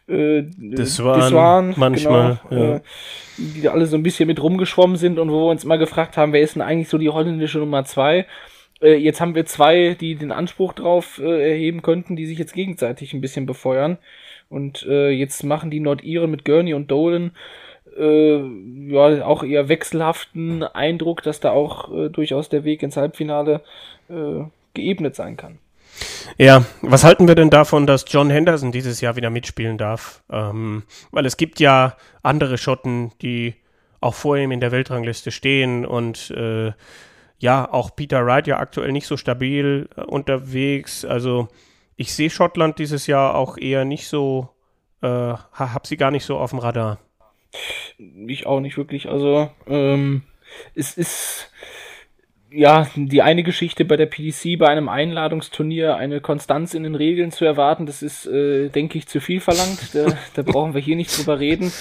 äh, 0.07 0.43
das 0.57 1.01
waren, 1.01 1.19
das 1.19 1.31
waren 1.31 1.73
manchmal, 1.77 2.39
genau, 2.49 2.61
ja. 2.61 2.75
äh, 2.75 2.81
die 3.37 3.69
alle 3.69 3.85
so 3.85 3.95
ein 3.95 4.03
bisschen 4.03 4.27
mit 4.27 4.41
rumgeschwommen 4.41 4.97
sind 4.97 5.17
und 5.19 5.31
wo 5.31 5.45
wir 5.45 5.51
uns 5.51 5.63
mal 5.63 5.77
gefragt 5.77 6.17
haben, 6.17 6.33
wer 6.33 6.41
ist 6.41 6.55
denn 6.55 6.61
eigentlich 6.61 6.89
so 6.89 6.97
die 6.97 7.09
holländische 7.09 7.59
Nummer 7.59 7.85
zwei? 7.85 8.25
Äh, 8.81 8.95
jetzt 8.95 9.21
haben 9.21 9.35
wir 9.35 9.45
zwei, 9.45 9.95
die 9.99 10.15
den 10.15 10.31
Anspruch 10.31 10.73
drauf 10.73 11.19
äh, 11.19 11.51
erheben 11.51 11.81
könnten, 11.81 12.15
die 12.15 12.25
sich 12.25 12.37
jetzt 12.37 12.53
gegenseitig 12.53 13.13
ein 13.13 13.21
bisschen 13.21 13.45
befeuern. 13.45 13.97
Und 14.49 14.85
äh, 14.89 15.09
jetzt 15.09 15.43
machen 15.43 15.69
die 15.69 15.79
Nordiren 15.79 16.31
mit 16.31 16.43
Gurney 16.45 16.73
und 16.73 16.89
Dolan 16.89 17.31
äh, 17.97 18.39
ja 18.87 19.25
auch 19.25 19.43
eher 19.43 19.69
wechselhaften 19.69 20.63
Eindruck, 20.63 21.23
dass 21.23 21.39
da 21.39 21.51
auch 21.51 21.93
äh, 21.93 22.09
durchaus 22.09 22.49
der 22.49 22.63
Weg 22.63 22.81
ins 22.81 22.97
Halbfinale 22.97 23.61
äh, 24.09 24.43
geebnet 24.73 25.15
sein 25.15 25.37
kann. 25.37 25.59
Ja, 26.37 26.65
was 26.81 27.03
halten 27.03 27.27
wir 27.27 27.35
denn 27.35 27.49
davon, 27.49 27.85
dass 27.85 28.05
John 28.07 28.29
Henderson 28.29 28.71
dieses 28.71 29.01
Jahr 29.01 29.15
wieder 29.15 29.29
mitspielen 29.29 29.77
darf? 29.77 30.23
Ähm, 30.31 30.83
weil 31.11 31.25
es 31.25 31.37
gibt 31.37 31.59
ja 31.59 31.97
andere 32.23 32.57
Schotten, 32.57 33.11
die 33.21 33.55
auch 33.99 34.13
vor 34.13 34.37
ihm 34.37 34.51
in 34.51 34.61
der 34.61 34.71
Weltrangliste 34.71 35.31
stehen 35.31 35.85
und 35.85 36.31
äh, 36.31 36.71
ja, 37.39 37.71
auch 37.71 37.95
Peter 37.95 38.25
Wright 38.25 38.47
ja 38.47 38.59
aktuell 38.59 38.91
nicht 38.91 39.07
so 39.07 39.17
stabil 39.17 39.89
äh, 39.95 40.01
unterwegs. 40.01 41.05
Also 41.05 41.47
ich 41.95 42.13
sehe 42.13 42.29
Schottland 42.29 42.79
dieses 42.79 43.07
Jahr 43.07 43.35
auch 43.35 43.57
eher 43.57 43.85
nicht 43.85 44.07
so, 44.07 44.49
äh, 45.01 45.07
hab 45.07 45.87
sie 45.87 45.97
gar 45.97 46.11
nicht 46.11 46.25
so 46.25 46.37
auf 46.37 46.51
dem 46.51 46.59
Radar. 46.59 46.99
Ich 48.27 48.45
auch 48.45 48.59
nicht 48.59 48.77
wirklich. 48.77 49.09
Also 49.09 49.49
ähm, 49.67 50.23
es 50.75 50.97
ist 50.97 51.51
ja, 52.51 52.87
die 52.95 53.21
eine 53.21 53.43
Geschichte 53.43 53.85
bei 53.85 53.95
der 53.95 54.07
PDC, 54.07 54.57
bei 54.57 54.67
einem 54.67 54.89
Einladungsturnier 54.89 55.95
eine 55.95 56.19
Konstanz 56.19 56.73
in 56.73 56.83
den 56.83 56.95
Regeln 56.95 57.31
zu 57.31 57.45
erwarten, 57.45 57.85
das 57.85 58.01
ist, 58.01 58.25
äh, 58.25 58.69
denke 58.69 58.97
ich, 58.97 59.07
zu 59.07 59.21
viel 59.21 59.39
verlangt. 59.39 59.93
Da, 59.93 60.17
da 60.33 60.41
brauchen 60.41 60.73
wir 60.73 60.81
hier 60.81 60.95
nicht 60.95 61.15
drüber 61.15 61.39
reden. 61.39 61.71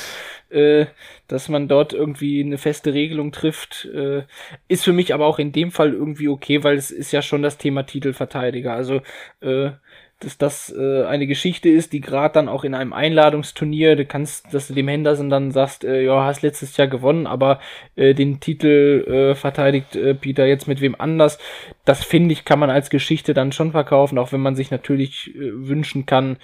Äh, 0.50 0.86
dass 1.26 1.50
man 1.50 1.68
dort 1.68 1.92
irgendwie 1.92 2.42
eine 2.42 2.56
feste 2.56 2.94
Regelung 2.94 3.32
trifft, 3.32 3.84
äh, 3.84 4.22
ist 4.66 4.82
für 4.84 4.94
mich 4.94 5.12
aber 5.12 5.26
auch 5.26 5.38
in 5.38 5.52
dem 5.52 5.70
Fall 5.70 5.92
irgendwie 5.92 6.28
okay, 6.28 6.64
weil 6.64 6.76
es 6.76 6.90
ist 6.90 7.12
ja 7.12 7.20
schon 7.20 7.42
das 7.42 7.58
Thema 7.58 7.82
Titelverteidiger. 7.82 8.72
Also 8.72 9.02
äh, 9.40 9.72
dass 10.20 10.36
das 10.36 10.74
äh, 10.76 11.04
eine 11.04 11.28
Geschichte 11.28 11.68
ist, 11.68 11.92
die 11.92 12.00
gerade 12.00 12.34
dann 12.34 12.48
auch 12.48 12.64
in 12.64 12.74
einem 12.74 12.92
Einladungsturnier, 12.92 13.94
du 13.94 14.04
kannst, 14.04 14.52
dass 14.52 14.66
du 14.66 14.74
dem 14.74 14.88
Henderson 14.88 15.30
dann 15.30 15.52
sagst, 15.52 15.84
äh, 15.84 16.02
ja, 16.02 16.24
hast 16.24 16.42
letztes 16.42 16.76
Jahr 16.76 16.88
gewonnen, 16.88 17.28
aber 17.28 17.60
äh, 17.94 18.14
den 18.14 18.40
Titel 18.40 19.04
äh, 19.06 19.34
verteidigt 19.36 19.94
äh, 19.94 20.14
Peter 20.14 20.44
jetzt 20.44 20.66
mit 20.66 20.80
wem 20.80 20.96
anders. 20.98 21.38
Das 21.84 22.02
finde 22.02 22.32
ich, 22.32 22.44
kann 22.44 22.58
man 22.58 22.70
als 22.70 22.90
Geschichte 22.90 23.32
dann 23.32 23.52
schon 23.52 23.70
verkaufen, 23.70 24.18
auch 24.18 24.32
wenn 24.32 24.40
man 24.40 24.56
sich 24.56 24.72
natürlich 24.72 25.34
äh, 25.36 25.52
wünschen 25.52 26.04
kann, 26.04 26.38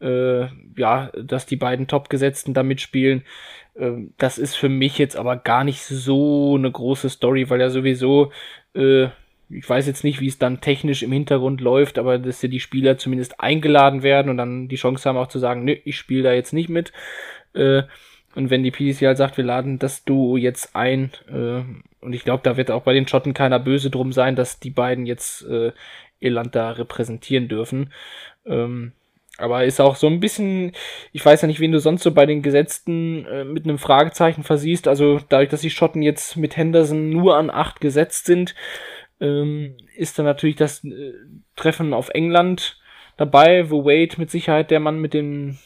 äh, 0.00 0.46
ja, 0.76 1.12
dass 1.22 1.46
die 1.46 1.56
beiden 1.56 1.86
Topgesetzten 1.86 2.52
da 2.52 2.64
mitspielen. 2.64 3.22
Äh, 3.74 3.92
das 4.18 4.38
ist 4.38 4.56
für 4.56 4.68
mich 4.68 4.98
jetzt 4.98 5.16
aber 5.16 5.36
gar 5.36 5.62
nicht 5.62 5.82
so 5.82 6.56
eine 6.56 6.70
große 6.70 7.08
Story, 7.08 7.48
weil 7.48 7.60
ja 7.60 7.70
sowieso 7.70 8.32
äh, 8.74 9.08
ich 9.50 9.68
weiß 9.68 9.86
jetzt 9.86 10.04
nicht, 10.04 10.20
wie 10.20 10.28
es 10.28 10.38
dann 10.38 10.60
technisch 10.60 11.02
im 11.02 11.12
Hintergrund 11.12 11.60
läuft, 11.60 11.98
aber 11.98 12.18
dass 12.18 12.40
die 12.40 12.60
Spieler 12.60 12.98
zumindest 12.98 13.40
eingeladen 13.40 14.02
werden 14.02 14.30
und 14.30 14.36
dann 14.36 14.68
die 14.68 14.76
Chance 14.76 15.08
haben 15.08 15.16
auch 15.16 15.28
zu 15.28 15.38
sagen, 15.38 15.64
nö, 15.64 15.76
ich 15.84 15.96
spiele 15.96 16.22
da 16.22 16.32
jetzt 16.32 16.52
nicht 16.52 16.68
mit. 16.68 16.92
Äh, 17.54 17.82
und 18.34 18.50
wenn 18.50 18.62
die 18.62 18.70
PDC 18.70 19.02
halt 19.06 19.18
sagt, 19.18 19.36
wir 19.36 19.44
laden 19.44 19.78
das 19.78 20.04
Duo 20.04 20.36
jetzt 20.36 20.76
ein, 20.76 21.10
äh, 21.28 21.62
und 22.00 22.12
ich 22.12 22.24
glaube, 22.24 22.42
da 22.44 22.56
wird 22.56 22.70
auch 22.70 22.82
bei 22.82 22.94
den 22.94 23.08
Schotten 23.08 23.34
keiner 23.34 23.58
böse 23.58 23.90
drum 23.90 24.12
sein, 24.12 24.36
dass 24.36 24.60
die 24.60 24.70
beiden 24.70 25.04
jetzt 25.04 25.44
äh, 25.46 25.72
Irland 26.20 26.54
da 26.54 26.70
repräsentieren 26.70 27.48
dürfen. 27.48 27.92
Ähm, 28.46 28.92
aber 29.38 29.64
ist 29.64 29.80
auch 29.80 29.96
so 29.96 30.06
ein 30.06 30.20
bisschen, 30.20 30.72
ich 31.12 31.24
weiß 31.24 31.42
ja 31.42 31.48
nicht, 31.48 31.60
wen 31.60 31.72
du 31.72 31.80
sonst 31.80 32.02
so 32.02 32.12
bei 32.12 32.26
den 32.26 32.42
Gesetzten 32.42 33.24
äh, 33.26 33.44
mit 33.44 33.64
einem 33.64 33.78
Fragezeichen 33.78 34.42
versiehst. 34.42 34.86
Also 34.86 35.20
dadurch, 35.28 35.48
dass 35.48 35.62
die 35.62 35.70
Schotten 35.70 36.02
jetzt 36.02 36.36
mit 36.36 36.56
Henderson 36.56 37.10
nur 37.10 37.36
an 37.36 37.50
acht 37.50 37.80
gesetzt 37.80 38.26
sind, 38.26 38.54
ähm, 39.20 39.76
ist 39.96 40.18
dann 40.18 40.26
natürlich 40.26 40.56
das 40.56 40.84
äh, 40.84 41.12
Treffen 41.56 41.92
auf 41.92 42.08
England 42.10 42.78
dabei, 43.16 43.70
wo 43.70 43.84
Wade 43.84 44.16
mit 44.18 44.30
Sicherheit 44.30 44.70
der 44.70 44.80
Mann 44.80 44.98
mit 44.98 45.14
den 45.14 45.58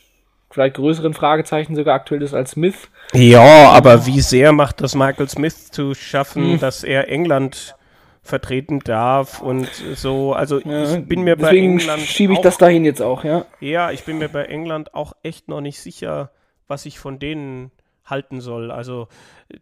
vielleicht 0.51 0.77
größeren 0.77 1.15
Fragezeichen 1.15 1.75
sogar 1.75 1.95
aktuell 1.95 2.23
ist 2.23 2.35
als 2.35 2.53
Smith. 2.53 2.89
Ja, 3.13 3.71
aber 3.71 4.07
wie 4.07 4.21
sehr 4.21 4.53
macht 4.53 4.81
das 4.81 4.95
Michael 4.95 5.29
Smith 5.29 5.71
zu 5.71 5.95
schaffen, 5.95 6.53
hm. 6.53 6.61
dass 6.61 6.85
er 6.85 7.09
England 7.09 7.75
vertreten 8.23 8.79
darf 8.79 9.43
und 9.43 9.69
so. 9.95 10.33
Also 10.33 10.61
ja, 10.61 10.97
ich 10.97 11.07
bin 11.07 11.23
mir 11.23 11.37
bei 11.37 11.57
England 11.57 12.01
schiebe 12.03 12.33
ich 12.33 12.39
auch, 12.39 12.43
das 12.43 12.57
dahin 12.57 12.85
jetzt 12.85 13.03
auch, 13.03 13.23
ja. 13.23 13.45
Ja, 13.61 13.91
ich 13.91 14.05
bin 14.05 14.19
mir 14.19 14.29
bei 14.29 14.45
England 14.45 14.95
auch 14.95 15.13
echt 15.23 15.49
noch 15.49 15.61
nicht 15.61 15.81
sicher, 15.81 16.31
was 16.67 16.87
ich 16.87 16.99
von 16.99 17.19
denen 17.19 17.71
halten 18.07 18.41
soll. 18.41 18.71
Also 18.71 19.09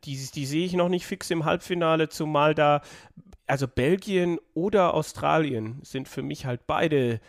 die, 0.05 0.17
die 0.35 0.47
sehe 0.47 0.65
ich 0.65 0.75
noch 0.75 0.89
nicht 0.89 1.07
fix 1.07 1.31
im 1.31 1.45
Halbfinale, 1.45 2.09
zumal 2.09 2.55
da 2.55 2.83
also 3.47 3.69
Belgien 3.69 4.39
oder 4.55 4.95
Australien 4.95 5.81
sind 5.83 6.09
für 6.09 6.23
mich 6.23 6.47
halt 6.47 6.67
beide 6.67 7.21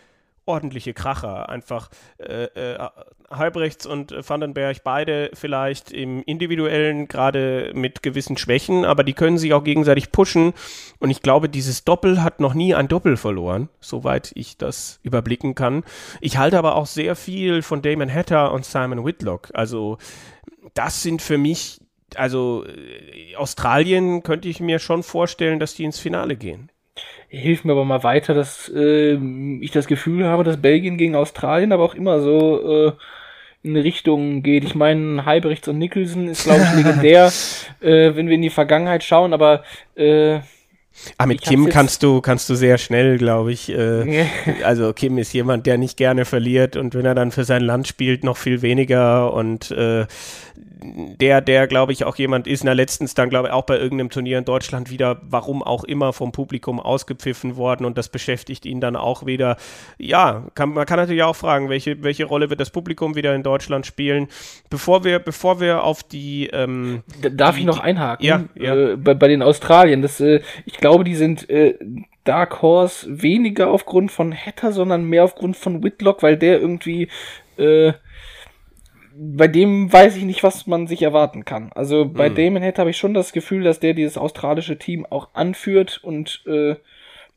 ordentliche 0.45 0.93
Kracher. 0.93 1.49
Einfach 1.49 1.89
äh, 2.17 2.45
äh, 2.45 2.89
Halbrechts 3.29 3.85
und 3.85 4.13
Vandenberg 4.27 4.83
beide 4.83 5.31
vielleicht 5.33 5.91
im 5.91 6.21
individuellen 6.23 7.07
gerade 7.07 7.71
mit 7.73 8.03
gewissen 8.03 8.37
Schwächen, 8.37 8.85
aber 8.85 9.03
die 9.03 9.13
können 9.13 9.37
sich 9.37 9.53
auch 9.53 9.63
gegenseitig 9.63 10.11
pushen. 10.11 10.53
Und 10.99 11.09
ich 11.09 11.21
glaube, 11.21 11.49
dieses 11.49 11.83
Doppel 11.83 12.21
hat 12.23 12.39
noch 12.39 12.53
nie 12.53 12.75
ein 12.75 12.87
Doppel 12.87 13.17
verloren, 13.17 13.69
soweit 13.79 14.31
ich 14.35 14.57
das 14.57 14.99
überblicken 15.03 15.55
kann. 15.55 15.83
Ich 16.21 16.37
halte 16.37 16.57
aber 16.57 16.75
auch 16.75 16.87
sehr 16.87 17.15
viel 17.15 17.61
von 17.61 17.81
Damon 17.81 18.13
Hatter 18.13 18.51
und 18.51 18.65
Simon 18.65 19.05
Whitlock. 19.05 19.49
Also 19.53 19.97
das 20.73 21.01
sind 21.01 21.21
für 21.21 21.37
mich 21.37 21.79
also 22.17 22.65
äh, 22.65 23.35
Australien 23.35 24.23
könnte 24.23 24.47
ich 24.47 24.59
mir 24.59 24.79
schon 24.79 25.03
vorstellen, 25.03 25.59
dass 25.59 25.75
die 25.75 25.83
ins 25.83 25.99
Finale 25.99 26.35
gehen. 26.35 26.69
Hilf 27.27 27.63
mir 27.63 27.71
aber 27.71 27.85
mal 27.85 28.03
weiter, 28.03 28.33
dass 28.33 28.71
äh, 28.73 29.15
ich 29.61 29.71
das 29.71 29.87
Gefühl 29.87 30.25
habe, 30.25 30.43
dass 30.43 30.61
Belgien 30.61 30.97
gegen 30.97 31.15
Australien 31.15 31.71
aber 31.71 31.83
auch 31.83 31.95
immer 31.95 32.21
so 32.21 32.87
äh, 32.87 32.91
in 33.63 33.77
Richtung 33.77 34.43
geht. 34.43 34.63
Ich 34.63 34.75
meine, 34.75 35.25
Halbrechts 35.25 35.67
und 35.67 35.79
Nicholson 35.79 36.27
ist, 36.27 36.43
glaube 36.43 36.61
ich, 36.61 36.75
legendär, 36.83 37.31
äh, 37.81 38.15
wenn 38.15 38.27
wir 38.27 38.35
in 38.35 38.41
die 38.41 38.49
Vergangenheit 38.49 39.03
schauen, 39.03 39.33
aber 39.33 39.63
äh, 39.95 40.39
Ah, 41.17 41.25
mit 41.25 41.41
Kim 41.41 41.69
kannst 41.69 42.03
du, 42.03 42.21
kannst 42.21 42.49
du 42.49 42.55
sehr 42.55 42.77
schnell, 42.77 43.17
glaube 43.17 43.51
ich. 43.51 43.69
Äh, 43.69 44.25
also 44.63 44.93
Kim 44.93 45.17
ist 45.17 45.33
jemand, 45.33 45.65
der 45.65 45.77
nicht 45.77 45.97
gerne 45.97 46.25
verliert 46.25 46.75
und 46.75 46.95
wenn 46.95 47.05
er 47.05 47.15
dann 47.15 47.31
für 47.31 47.43
sein 47.43 47.61
Land 47.61 47.87
spielt, 47.87 48.23
noch 48.23 48.37
viel 48.37 48.61
weniger. 48.61 49.33
Und 49.33 49.71
äh, 49.71 50.05
der, 50.83 51.41
der, 51.41 51.67
glaube 51.67 51.91
ich, 51.91 52.03
auch 52.03 52.15
jemand 52.15 52.47
ist, 52.47 52.63
na 52.63 52.73
letztens 52.73 53.13
dann, 53.13 53.29
glaube 53.29 53.47
ich, 53.47 53.53
auch 53.53 53.63
bei 53.63 53.77
irgendeinem 53.77 54.09
Turnier 54.09 54.37
in 54.37 54.45
Deutschland 54.45 54.89
wieder, 54.89 55.21
warum 55.23 55.63
auch 55.63 55.83
immer, 55.83 56.13
vom 56.13 56.31
Publikum 56.31 56.79
ausgepfiffen 56.79 57.55
worden 57.55 57.85
und 57.85 57.97
das 57.97 58.09
beschäftigt 58.09 58.65
ihn 58.65 58.81
dann 58.81 58.95
auch 58.95 59.25
wieder. 59.25 59.57
Ja, 59.97 60.45
kann, 60.55 60.73
man 60.73 60.85
kann 60.85 60.97
natürlich 60.97 61.23
auch 61.23 61.35
fragen, 61.35 61.69
welche, 61.69 62.03
welche 62.03 62.25
Rolle 62.25 62.49
wird 62.49 62.59
das 62.59 62.69
Publikum 62.69 63.15
wieder 63.15 63.33
in 63.33 63.43
Deutschland 63.43 63.85
spielen. 63.85 64.27
Bevor 64.69 65.03
wir, 65.03 65.19
bevor 65.19 65.59
wir 65.59 65.83
auf 65.83 66.03
die 66.03 66.47
ähm, 66.47 67.03
Darf 67.21 67.55
die, 67.55 67.61
ich 67.61 67.65
noch 67.65 67.79
einhaken? 67.79 68.25
Ja, 68.25 68.43
ja. 68.55 68.75
Äh, 68.75 68.97
bei, 68.97 69.13
bei 69.13 69.27
den 69.27 69.41
Australien, 69.41 70.01
das, 70.01 70.19
äh, 70.19 70.41
ich 70.65 70.77
glaube, 70.83 71.05
die 71.05 71.15
sind 71.15 71.49
äh, 71.49 71.75
Dark 72.25 72.61
Horse 72.61 73.21
weniger 73.21 73.71
aufgrund 73.71 74.11
von 74.11 74.35
Hatter, 74.35 74.73
sondern 74.73 75.05
mehr 75.05 75.23
aufgrund 75.23 75.55
von 75.55 75.81
Whitlock, 75.81 76.21
weil 76.21 76.35
der 76.35 76.59
irgendwie 76.59 77.07
äh, 77.55 77.93
bei 79.15 79.47
dem 79.47 79.93
weiß 79.93 80.17
ich 80.17 80.25
nicht, 80.25 80.43
was 80.43 80.67
man 80.67 80.87
sich 80.87 81.01
erwarten 81.01 81.45
kann. 81.45 81.71
Also 81.73 82.05
bei 82.05 82.29
mhm. 82.29 82.35
Damon 82.35 82.63
Head 82.63 82.79
habe 82.79 82.89
ich 82.89 82.97
schon 82.97 83.13
das 83.13 83.31
Gefühl, 83.31 83.63
dass 83.63 83.79
der 83.79 83.93
dieses 83.93 84.17
australische 84.17 84.77
Team 84.77 85.05
auch 85.09 85.29
anführt 85.33 86.01
und 86.03 86.43
äh, 86.47 86.75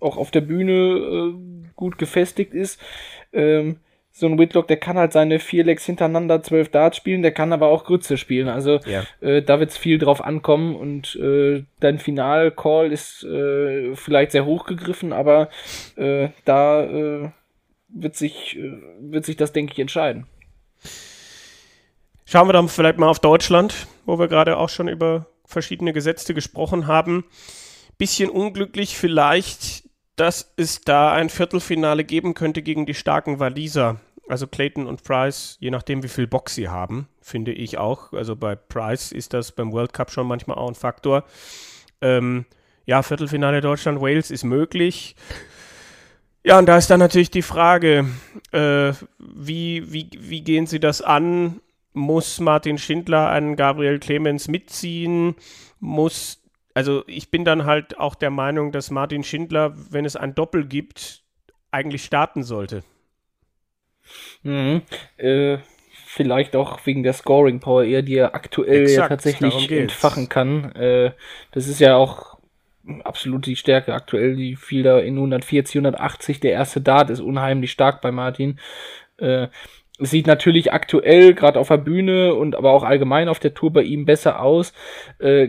auch 0.01 0.17
auf 0.17 0.33
der 0.33 0.41
Bühne 0.41 0.73
äh, 0.73 1.35
gut 1.77 1.99
gefestigt 1.99 2.53
ist. 2.53 2.81
Ähm, 3.33 3.77
so 4.19 4.27
ein 4.27 4.39
Whitlock, 4.39 4.67
der 4.67 4.79
kann 4.79 4.97
halt 4.97 5.13
seine 5.13 5.39
vier 5.39 5.63
Legs 5.63 5.85
hintereinander 5.85 6.43
zwölf 6.43 6.71
Darts 6.71 6.97
spielen, 6.97 7.21
der 7.21 7.33
kann 7.33 7.53
aber 7.53 7.67
auch 7.67 7.85
Grütze 7.85 8.17
spielen. 8.17 8.49
Also 8.49 8.81
ja. 8.87 9.03
äh, 9.21 9.43
da 9.43 9.61
wird 9.61 9.73
es 9.73 9.77
viel 9.77 9.99
drauf 9.99 10.25
ankommen 10.25 10.75
und 10.75 11.17
äh, 11.17 11.65
dein 11.81 11.99
Final-Call 11.99 12.93
ist 12.93 13.25
äh, 13.25 13.95
vielleicht 13.95 14.33
sehr 14.33 14.47
hochgegriffen, 14.47 15.13
aber 15.13 15.51
äh, 15.97 16.31
da 16.47 16.85
äh, 16.85 17.31
wird 17.89 18.17
sich, 18.17 18.57
äh, 18.57 18.81
wird 19.01 19.27
sich 19.27 19.37
das, 19.37 19.53
denke 19.53 19.75
ich, 19.75 19.79
entscheiden. 19.81 20.27
Schauen 22.25 22.49
wir 22.49 22.55
dann 22.55 22.71
vielleicht 22.71 22.99
mal 22.99 23.11
auf 23.11 23.21
Deutschland, 23.21 23.87
wo 24.07 24.19
wir 24.19 24.29
gerade 24.29 24.57
auch 24.57 24.71
schon 24.71 24.89
über 24.89 25.27
verschiedene 25.45 25.93
Gesetze 25.93 26.33
gesprochen 26.33 26.87
haben. 26.87 27.27
Bisschen 27.99 28.31
unglücklich 28.31 28.97
vielleicht, 28.97 29.76
dass 30.17 30.53
es 30.57 30.81
da 30.81 31.13
ein 31.13 31.29
Viertelfinale 31.29 32.05
geben 32.05 32.35
könnte 32.35 32.63
gegen 32.63 32.87
die 32.87 32.95
starken 32.95 33.39
Waliser. 33.39 34.01
Also 34.29 34.47
Clayton 34.47 34.87
und 34.87 35.05
Price, 35.05 35.57
je 35.61 35.71
nachdem, 35.71 36.03
wie 36.03 36.09
viel 36.09 36.27
Box 36.27 36.57
sie 36.57 36.69
haben, 36.69 37.07
finde 37.21 37.53
ich 37.53 37.79
auch. 37.79 38.13
Also 38.13 38.35
bei 38.35 38.57
Price 38.57 39.13
ist 39.13 39.33
das 39.35 39.53
beim 39.53 39.73
World 39.73 39.93
Cup 39.93 40.11
schon 40.11 40.27
manchmal 40.27 40.59
auch 40.59 40.69
ein 40.69 40.75
Faktor. 40.75 41.25
Ähm, 42.01 42.45
ja, 42.87 43.03
Viertelfinale 43.03 43.61
Deutschland, 43.61 44.01
Wales 44.01 44.31
ist 44.31 44.43
möglich. 44.43 45.15
Ja, 46.43 46.59
und 46.59 46.67
da 46.67 46.77
ist 46.77 46.91
dann 46.91 47.01
natürlich 47.01 47.31
die 47.31 47.43
Frage, 47.43 48.09
äh, 48.53 48.93
wie, 49.19 49.93
wie, 49.93 50.11
wie 50.19 50.43
gehen 50.43 50.67
sie 50.67 50.81
das 50.81 51.03
an? 51.03 51.61
muss 51.97 52.41
Martin 52.41 52.79
Schindler 52.79 53.31
einen 53.31 53.57
Gabriel 53.57 53.99
Clemens 53.99 54.49
mitziehen, 54.49 55.35
muss, 55.81 56.43
also 56.77 57.05
ich 57.07 57.31
bin 57.31 57.47
dann 57.47 57.65
halt 57.65 57.99
auch 57.99 58.15
der 58.15 58.29
Meinung, 58.29 58.71
dass 58.71 58.91
Martin 58.91 59.25
Schindler, 59.25 59.73
wenn 59.91 60.05
es 60.05 60.15
ein 60.15 60.35
Doppel 60.35 60.67
gibt, 60.67 61.23
eigentlich 61.71 62.05
starten 62.05 62.43
sollte. 62.43 62.85
Mhm. 64.43 64.83
Äh, 65.17 65.57
vielleicht 66.05 66.55
auch 66.55 66.85
wegen 66.85 67.03
der 67.03 67.15
Scoring 67.15 67.61
Power 67.61 67.83
eher, 67.83 68.03
die 68.03 68.17
er 68.17 68.35
aktuell 68.35 68.83
Exakt, 68.83 68.99
ja 68.99 69.09
tatsächlich 69.09 69.73
entfachen 69.73 70.29
kann. 70.29 70.71
Äh, 70.73 71.13
das 71.53 71.67
ist 71.67 71.81
ja 71.81 71.97
auch 71.97 72.37
absolut 73.05 73.47
die 73.47 73.57
Stärke 73.57 73.95
aktuell. 73.95 74.37
Die 74.37 74.55
fiel 74.55 74.83
da 74.83 74.99
in 74.99 75.15
140, 75.15 75.77
180. 75.77 76.41
Der 76.41 76.53
erste 76.53 76.83
Dart 76.83 77.09
ist 77.09 77.21
unheimlich 77.21 77.73
stark 77.73 78.03
bei 78.03 78.13
Martin. 78.13 78.61
Äh, 79.17 79.49
sieht 79.99 80.27
natürlich 80.27 80.73
aktuell 80.73 81.35
gerade 81.35 81.59
auf 81.59 81.69
der 81.69 81.79
Bühne 81.79 82.35
und 82.35 82.55
aber 82.55 82.71
auch 82.73 82.83
allgemein 82.83 83.29
auf 83.29 83.39
der 83.39 83.55
Tour 83.55 83.73
bei 83.73 83.83
ihm 83.83 84.05
besser 84.05 84.41
aus. 84.43 84.73
Äh, 85.19 85.49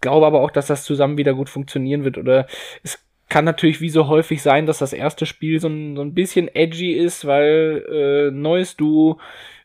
glaube 0.00 0.26
aber 0.26 0.40
auch, 0.40 0.50
dass 0.50 0.66
das 0.66 0.84
zusammen 0.84 1.18
wieder 1.18 1.34
gut 1.34 1.48
funktionieren 1.48 2.04
wird. 2.04 2.18
Oder 2.18 2.46
es 2.82 3.04
kann 3.28 3.44
natürlich 3.44 3.80
wie 3.80 3.90
so 3.90 4.08
häufig 4.08 4.42
sein, 4.42 4.66
dass 4.66 4.78
das 4.78 4.92
erste 4.92 5.26
Spiel 5.26 5.60
so 5.60 5.68
ein, 5.68 5.96
so 5.96 6.02
ein 6.02 6.14
bisschen 6.14 6.48
edgy 6.54 6.92
ist, 6.92 7.26
weil 7.26 7.84
äh, 7.90 8.30
neues 8.30 8.76
Duo 8.76 9.18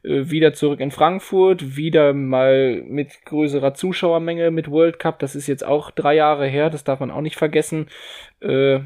äh, 0.03 0.29
wieder 0.29 0.53
zurück 0.53 0.79
in 0.79 0.91
Frankfurt, 0.91 1.77
wieder 1.77 2.13
mal 2.13 2.83
mit 2.87 3.25
größerer 3.25 3.73
Zuschauermenge 3.73 4.51
mit 4.51 4.69
World 4.69 4.99
Cup. 4.99 5.19
Das 5.19 5.35
ist 5.35 5.47
jetzt 5.47 5.65
auch 5.65 5.91
drei 5.91 6.15
Jahre 6.15 6.47
her, 6.47 6.69
das 6.69 6.83
darf 6.83 6.99
man 6.99 7.11
auch 7.11 7.21
nicht 7.21 7.37
vergessen. 7.37 7.87
Äh, 8.41 8.79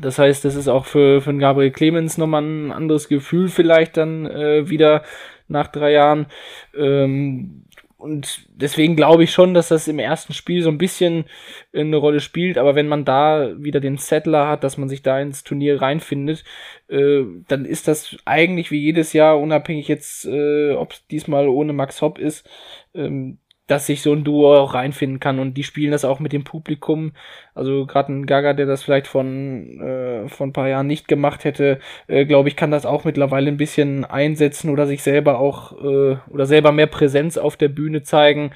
das 0.00 0.18
heißt, 0.18 0.44
das 0.44 0.54
ist 0.54 0.68
auch 0.68 0.86
für, 0.86 1.20
für 1.20 1.36
Gabriel 1.36 1.70
Clemens 1.70 2.16
nochmal 2.18 2.42
ein 2.42 2.72
anderes 2.72 3.08
Gefühl 3.08 3.48
vielleicht 3.48 3.96
dann 3.96 4.26
äh, 4.26 4.68
wieder 4.68 5.02
nach 5.48 5.68
drei 5.68 5.92
Jahren. 5.92 6.26
Ähm, 6.74 7.64
und 8.02 8.48
deswegen 8.48 8.96
glaube 8.96 9.22
ich 9.22 9.30
schon, 9.30 9.54
dass 9.54 9.68
das 9.68 9.86
im 9.86 10.00
ersten 10.00 10.32
Spiel 10.32 10.60
so 10.64 10.70
ein 10.70 10.78
bisschen 10.78 11.26
eine 11.72 11.96
Rolle 11.96 12.18
spielt. 12.18 12.58
Aber 12.58 12.74
wenn 12.74 12.88
man 12.88 13.04
da 13.04 13.52
wieder 13.62 13.78
den 13.78 13.96
Settler 13.96 14.48
hat, 14.48 14.64
dass 14.64 14.76
man 14.76 14.88
sich 14.88 15.02
da 15.02 15.20
ins 15.20 15.44
Turnier 15.44 15.80
reinfindet, 15.80 16.42
äh, 16.88 17.22
dann 17.46 17.64
ist 17.64 17.86
das 17.86 18.16
eigentlich 18.24 18.72
wie 18.72 18.80
jedes 18.80 19.12
Jahr, 19.12 19.38
unabhängig 19.38 19.86
jetzt, 19.86 20.24
äh, 20.24 20.72
ob 20.72 20.94
es 20.94 21.06
diesmal 21.06 21.46
ohne 21.46 21.72
Max 21.72 22.02
Hopp 22.02 22.18
ist, 22.18 22.48
ähm, 22.92 23.38
dass 23.72 23.86
sich 23.86 24.02
so 24.02 24.12
ein 24.12 24.22
Duo 24.22 24.54
auch 24.54 24.74
reinfinden 24.74 25.18
kann 25.18 25.38
und 25.38 25.54
die 25.54 25.62
spielen 25.62 25.92
das 25.92 26.04
auch 26.04 26.20
mit 26.20 26.34
dem 26.34 26.44
Publikum. 26.44 27.12
Also 27.54 27.86
gerade 27.86 28.12
ein 28.12 28.26
Gaga, 28.26 28.52
der 28.52 28.66
das 28.66 28.82
vielleicht 28.82 29.06
von, 29.06 29.80
äh, 29.80 30.28
von 30.28 30.50
ein 30.50 30.52
paar 30.52 30.68
Jahren 30.68 30.86
nicht 30.86 31.08
gemacht 31.08 31.44
hätte, 31.44 31.78
äh, 32.06 32.26
glaube 32.26 32.50
ich, 32.50 32.56
kann 32.56 32.70
das 32.70 32.84
auch 32.84 33.04
mittlerweile 33.04 33.48
ein 33.48 33.56
bisschen 33.56 34.04
einsetzen 34.04 34.68
oder 34.68 34.86
sich 34.86 35.02
selber 35.02 35.38
auch 35.38 35.72
äh, 35.82 36.18
oder 36.28 36.44
selber 36.44 36.70
mehr 36.70 36.86
Präsenz 36.86 37.38
auf 37.38 37.56
der 37.56 37.68
Bühne 37.68 38.02
zeigen. 38.02 38.50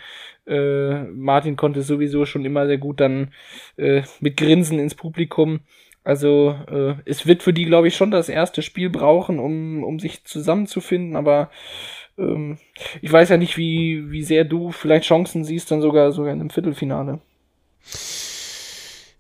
Äh, 0.47 1.05
Martin 1.05 1.57
konnte 1.57 1.81
sowieso 1.81 2.27
schon 2.27 2.45
immer 2.45 2.67
sehr 2.67 2.79
gut 2.79 3.01
dann 3.01 3.33
äh, 3.79 4.03
mit 4.21 4.37
Grinsen 4.37 4.79
ins 4.79 4.95
Publikum. 4.95 5.61
Also 6.05 6.55
äh, 6.71 6.95
es 7.07 7.27
wird 7.27 7.43
für 7.43 7.55
die, 7.55 7.65
glaube 7.65 7.89
ich, 7.89 7.97
schon 7.97 8.11
das 8.11 8.29
erste 8.29 8.61
Spiel 8.61 8.91
brauchen, 8.91 9.39
um, 9.39 9.83
um 9.83 9.99
sich 9.99 10.25
zusammenzufinden, 10.25 11.17
aber 11.17 11.51
ähm, 12.19 12.59
ich 13.03 13.13
weiß 13.13 13.29
ja 13.29 13.37
nicht, 13.37 13.57
wie, 13.57 14.11
wie 14.11 14.23
sehr 14.23 14.45
du 14.45 14.73
vielleicht 14.73 15.07
Chancen 15.07 15.45
siehst, 15.45 15.71
dann 15.71 15.81
sogar, 15.81 16.13
sogar 16.13 16.33
in 16.33 16.41
einem 16.41 16.51
Viertelfinale. 16.51 17.21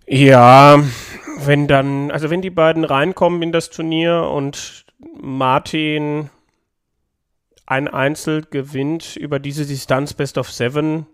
Ja, 0.06 0.82
wenn 1.44 1.66
dann, 1.66 2.10
also 2.10 2.30
wenn 2.30 2.42
die 2.42 2.50
beiden 2.50 2.84
reinkommen 2.84 3.42
in 3.42 3.52
das 3.52 3.70
Turnier 3.70 4.22
und 4.32 4.84
Martin 5.20 6.30
ein 7.66 7.88
Einzel 7.88 8.42
gewinnt 8.42 9.16
über 9.16 9.40
diese 9.40 9.66
Distanz 9.66 10.14
Best 10.14 10.38
of 10.38 10.50
Seven, 10.50 11.06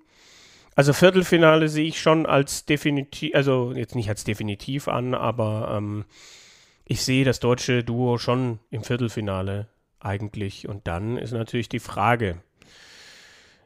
also 0.74 0.92
Viertelfinale 0.92 1.68
sehe 1.68 1.86
ich 1.86 2.00
schon 2.00 2.26
als 2.26 2.64
definitiv, 2.64 3.34
also 3.34 3.72
jetzt 3.74 3.94
nicht 3.94 4.08
als 4.08 4.24
definitiv 4.24 4.88
an, 4.88 5.14
aber 5.14 5.74
ähm, 5.76 6.04
ich 6.84 7.02
sehe 7.02 7.24
das 7.24 7.40
deutsche 7.40 7.84
Duo 7.84 8.18
schon 8.18 8.58
im 8.70 8.82
Viertelfinale 8.82 9.68
eigentlich. 10.04 10.68
Und 10.68 10.86
dann 10.86 11.16
ist 11.16 11.32
natürlich 11.32 11.68
die 11.68 11.80
Frage. 11.80 12.40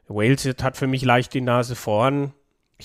Wales 0.08 0.46
hat 0.62 0.76
für 0.76 0.86
mich 0.86 1.04
leicht 1.04 1.34
die 1.34 1.40
Nase 1.40 1.74
vorn. 1.74 2.32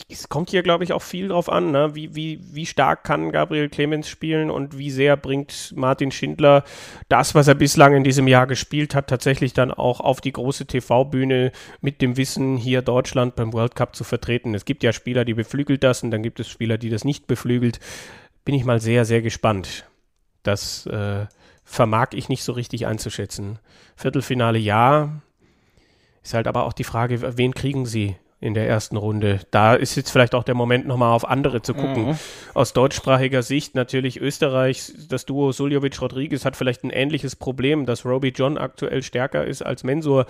Es 0.08 0.30
kommt 0.30 0.52
hier, 0.52 0.64
glaube 0.64 0.86
ich, 0.86 0.94
auch 0.94 1.02
viel 1.02 1.28
drauf 1.28 1.50
an, 1.50 1.72
ne? 1.72 1.94
wie, 1.96 2.16
wie, 2.16 2.40
wie 2.54 2.66
stark 2.66 3.04
kann 3.04 3.34
Gabriel 3.34 3.68
Clemens 3.68 4.08
spielen 4.08 4.50
und 4.50 4.78
wie 4.78 4.90
sehr 4.90 5.18
bringt 5.18 5.74
Martin 5.76 6.12
Schindler 6.12 6.64
das, 7.10 7.36
was 7.36 7.50
er 7.50 7.56
bislang 7.56 7.94
in 7.94 8.06
diesem 8.06 8.26
Jahr 8.26 8.48
gespielt 8.48 8.96
hat, 8.96 9.08
tatsächlich 9.08 9.52
dann 9.52 9.70
auch 9.70 10.00
auf 10.00 10.22
die 10.22 10.32
große 10.32 10.66
TV-Bühne 10.66 11.52
mit 11.82 12.02
dem 12.02 12.16
Wissen, 12.16 12.56
hier 12.56 12.82
Deutschland 12.82 13.36
beim 13.36 13.52
World 13.52 13.76
Cup 13.76 13.94
zu 13.94 14.06
vertreten. 14.06 14.56
Es 14.56 14.64
gibt 14.64 14.82
ja 14.82 14.94
Spieler, 14.94 15.26
die 15.26 15.34
beflügelt 15.34 15.84
das 15.84 16.04
und 16.04 16.12
dann 16.12 16.24
gibt 16.24 16.40
es 16.40 16.48
Spieler, 16.48 16.78
die 16.78 16.90
das 16.90 17.04
nicht 17.04 17.28
beflügelt. 17.28 17.82
Bin 18.46 18.56
ich 18.56 18.64
mal 18.64 18.80
sehr, 18.80 19.04
sehr 19.04 19.22
gespannt. 19.22 19.90
Das 20.44 20.86
äh, 20.86 21.26
vermag 21.72 22.10
ich 22.14 22.28
nicht 22.28 22.44
so 22.44 22.52
richtig 22.52 22.86
einzuschätzen. 22.86 23.58
Viertelfinale 23.96 24.60
ja, 24.60 25.22
ist 26.22 26.34
halt 26.34 26.48
aber 26.48 26.66
auch 26.66 26.74
die 26.74 26.84
Frage, 26.84 27.38
wen 27.38 27.54
kriegen 27.54 27.86
sie 27.86 28.18
in 28.42 28.56
der 28.56 28.68
ersten 28.68 28.98
Runde. 28.98 29.40
Da 29.52 29.76
ist 29.76 29.96
jetzt 29.96 30.10
vielleicht 30.10 30.36
auch 30.36 30.44
der 30.44 30.56
Moment, 30.56 30.86
nochmal 30.86 31.14
auf 31.14 31.30
andere 31.30 31.62
zu 31.62 31.74
gucken. 31.74 32.08
Mhm. 32.08 32.18
Aus 32.56 32.74
deutschsprachiger 32.74 33.42
Sicht 33.42 33.76
natürlich 33.76 34.20
Österreich, 34.20 34.92
das 35.08 35.26
Duo 35.26 35.54
Suljovic-Rodriguez 35.54 36.44
hat 36.44 36.58
vielleicht 36.58 36.84
ein 36.84 36.90
ähnliches 36.90 37.38
Problem, 37.38 37.86
dass 37.86 38.04
Roby 38.04 38.34
John 38.36 38.58
aktuell 38.58 39.02
stärker 39.04 39.46
ist 39.46 39.62
als 39.62 39.86
Mensur, 39.86 40.26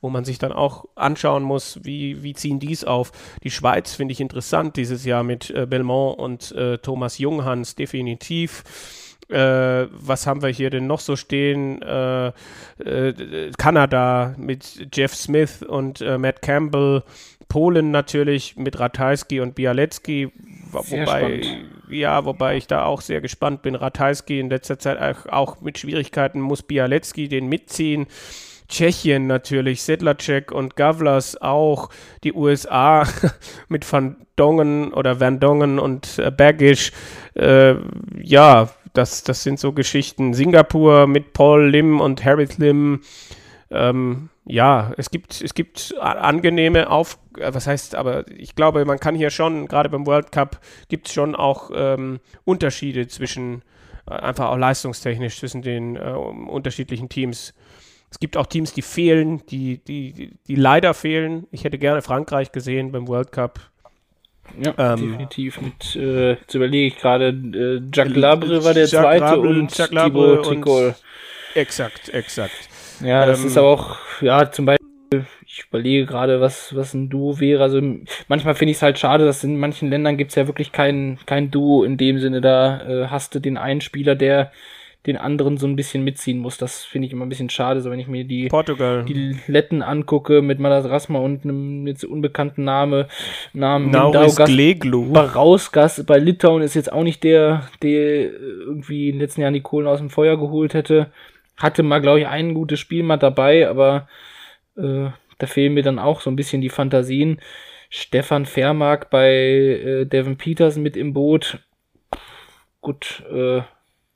wo 0.00 0.10
man 0.10 0.24
sich 0.24 0.38
dann 0.38 0.52
auch 0.52 0.84
anschauen 0.94 1.42
muss, 1.42 1.80
wie, 1.82 2.22
wie 2.22 2.34
ziehen 2.34 2.60
dies 2.60 2.84
auf. 2.84 3.10
Die 3.42 3.50
Schweiz 3.50 3.94
finde 3.94 4.12
ich 4.12 4.20
interessant 4.20 4.76
dieses 4.76 5.04
Jahr 5.04 5.24
mit 5.24 5.50
äh, 5.50 5.66
Belmont 5.66 6.18
und 6.20 6.52
äh, 6.52 6.78
Thomas 6.78 7.18
Junghans 7.18 7.74
definitiv. 7.74 8.62
Äh, 9.28 9.86
was 9.90 10.26
haben 10.26 10.42
wir 10.42 10.50
hier 10.50 10.70
denn 10.70 10.86
noch 10.86 11.00
so 11.00 11.16
stehen? 11.16 11.80
Äh, 11.82 12.28
äh, 12.84 13.50
Kanada 13.56 14.34
mit 14.36 14.88
Jeff 14.94 15.14
Smith 15.14 15.62
und 15.62 16.00
äh, 16.00 16.18
Matt 16.18 16.42
Campbell. 16.42 17.02
Polen 17.48 17.90
natürlich 17.90 18.56
mit 18.56 18.80
Ratajski 18.80 19.38
und 19.40 19.54
Bialecki, 19.54 20.32
wobei, 20.72 21.42
ja, 21.88 22.24
wobei 22.24 22.56
ich 22.56 22.66
da 22.66 22.84
auch 22.84 23.00
sehr 23.00 23.20
gespannt 23.20 23.62
bin. 23.62 23.74
Ratajski 23.74 24.40
in 24.40 24.50
letzter 24.50 24.78
Zeit 24.78 24.98
auch 25.28 25.60
mit 25.60 25.78
Schwierigkeiten 25.78 26.40
muss 26.40 26.62
Bialecki 26.62 27.28
den 27.28 27.46
mitziehen. 27.48 28.06
Tschechien 28.68 29.26
natürlich, 29.26 29.82
Sedlacek 29.82 30.50
und 30.50 30.74
Gavlas 30.74 31.40
auch, 31.40 31.90
die 32.24 32.32
USA 32.32 33.06
mit 33.68 33.90
Van 33.90 34.16
Dongen 34.36 34.92
oder 34.92 35.20
Van 35.20 35.38
Dongen 35.38 35.78
und 35.78 36.18
äh, 36.18 36.30
Bagish, 36.30 36.92
äh, 37.34 37.74
ja, 38.20 38.70
das, 38.94 39.24
das 39.24 39.42
sind 39.42 39.60
so 39.60 39.72
Geschichten. 39.72 40.32
Singapur 40.32 41.06
mit 41.06 41.34
Paul 41.34 41.68
Lim 41.68 42.00
und 42.00 42.24
Harris 42.24 42.56
Lim. 42.58 43.02
Ähm, 43.70 44.30
ja, 44.46 44.92
es 44.96 45.10
gibt, 45.10 45.40
es 45.42 45.52
gibt 45.54 45.94
angenehme 45.98 46.88
Auf, 46.90 47.18
äh, 47.38 47.52
was 47.52 47.66
heißt, 47.66 47.96
aber 47.96 48.28
ich 48.30 48.54
glaube, 48.54 48.84
man 48.84 49.00
kann 49.00 49.14
hier 49.16 49.30
schon, 49.30 49.66
gerade 49.66 49.88
beim 49.88 50.06
World 50.06 50.32
Cup, 50.32 50.60
gibt 50.88 51.08
es 51.08 51.14
schon 51.14 51.34
auch 51.34 51.70
ähm, 51.74 52.20
Unterschiede 52.44 53.08
zwischen, 53.08 53.62
äh, 54.06 54.12
einfach 54.12 54.50
auch 54.50 54.56
leistungstechnisch 54.56 55.38
zwischen 55.38 55.62
den 55.62 55.96
äh, 55.96 56.12
unterschiedlichen 56.12 57.08
Teams. 57.08 57.52
Es 58.10 58.20
gibt 58.20 58.36
auch 58.36 58.46
Teams, 58.46 58.72
die 58.72 58.82
fehlen, 58.82 59.44
die, 59.46 59.78
die, 59.78 60.38
die 60.46 60.54
leider 60.54 60.94
fehlen. 60.94 61.48
Ich 61.50 61.64
hätte 61.64 61.78
gerne 61.78 62.00
Frankreich 62.00 62.52
gesehen 62.52 62.92
beim 62.92 63.08
World 63.08 63.32
Cup. 63.32 63.58
Ja, 64.60 64.74
ähm, 64.78 65.00
definitiv. 65.00 65.60
Mit, 65.60 65.96
äh, 65.96 66.32
jetzt 66.32 66.54
überlege 66.54 66.86
ich 66.86 66.98
gerade, 66.98 67.28
äh, 67.28 67.80
Jacques 67.92 68.16
Labre 68.16 68.64
war 68.64 68.74
der 68.74 68.86
Jacques 68.86 69.00
zweite 69.00 69.24
Labre, 69.24 69.48
und 69.48 69.76
Jacques 69.76 70.04
Thibaut 70.04 70.44
Tricol. 70.44 70.94
Exakt, 71.54 72.08
exakt. 72.10 72.68
Ja, 73.02 73.26
das 73.26 73.40
ähm, 73.40 73.46
ist 73.46 73.58
aber 73.58 73.68
auch, 73.68 73.96
ja, 74.20 74.50
zum 74.50 74.66
Beispiel, 74.66 75.24
ich 75.46 75.64
überlege 75.68 76.06
gerade, 76.06 76.40
was, 76.40 76.74
was 76.74 76.94
ein 76.94 77.08
Duo 77.10 77.38
wäre. 77.40 77.62
Also 77.62 77.80
manchmal 78.28 78.54
finde 78.54 78.72
ich 78.72 78.78
es 78.78 78.82
halt 78.82 78.98
schade, 78.98 79.24
dass 79.24 79.44
in 79.44 79.58
manchen 79.58 79.90
Ländern 79.90 80.16
gibt 80.16 80.30
es 80.30 80.34
ja 80.36 80.46
wirklich 80.46 80.72
kein, 80.72 81.18
kein 81.26 81.50
Duo 81.50 81.84
in 81.84 81.96
dem 81.96 82.18
Sinne. 82.18 82.40
Da 82.40 82.80
äh, 82.88 83.06
hast 83.08 83.34
du 83.34 83.40
den 83.40 83.56
einen 83.56 83.80
Spieler, 83.80 84.14
der 84.14 84.52
den 85.06 85.18
anderen 85.18 85.58
so 85.58 85.66
ein 85.66 85.76
bisschen 85.76 86.02
mitziehen 86.02 86.38
muss. 86.38 86.56
Das 86.56 86.84
finde 86.84 87.06
ich 87.06 87.12
immer 87.12 87.26
ein 87.26 87.28
bisschen 87.28 87.50
schade, 87.50 87.80
so 87.82 87.90
wenn 87.90 87.98
ich 87.98 88.06
mir 88.06 88.24
die, 88.24 88.48
Portugal. 88.48 89.04
die 89.04 89.36
Letten 89.46 89.82
angucke 89.82 90.40
mit 90.40 90.58
Malas 90.58 90.88
Rasma 90.88 91.18
und 91.18 91.44
einem 91.44 91.86
jetzt 91.86 92.04
unbekannten 92.04 92.64
Name, 92.64 93.08
Namen 93.52 93.90
Nauris 93.90 94.36
Gleglu. 94.36 95.12
Barauskas 95.12 96.04
bei 96.06 96.18
Litauen 96.18 96.62
ist 96.62 96.74
jetzt 96.74 96.92
auch 96.92 97.02
nicht 97.02 97.22
der, 97.22 97.68
der 97.82 98.30
irgendwie 98.30 99.10
in 99.10 99.16
den 99.16 99.20
letzten 99.20 99.42
Jahren 99.42 99.54
die 99.54 99.60
Kohlen 99.60 99.86
aus 99.86 99.98
dem 99.98 100.10
Feuer 100.10 100.38
geholt 100.38 100.72
hätte. 100.72 101.10
Hatte 101.58 101.82
mal, 101.82 102.00
glaube 102.00 102.20
ich, 102.20 102.26
ein 102.26 102.54
gutes 102.54 102.80
Spiel 102.80 103.02
mal 103.02 103.18
dabei, 103.18 103.68
aber 103.68 104.08
äh, 104.76 105.10
da 105.38 105.46
fehlen 105.46 105.74
mir 105.74 105.82
dann 105.82 105.98
auch 105.98 106.22
so 106.22 106.30
ein 106.30 106.36
bisschen 106.36 106.62
die 106.62 106.70
Fantasien. 106.70 107.40
Stefan 107.90 108.46
Vermark 108.46 109.10
bei 109.10 109.30
äh, 109.30 110.06
Devin 110.06 110.36
Peters 110.36 110.76
mit 110.76 110.96
im 110.96 111.12
Boot. 111.12 111.58
Gut, 112.80 113.22
äh, 113.32 113.62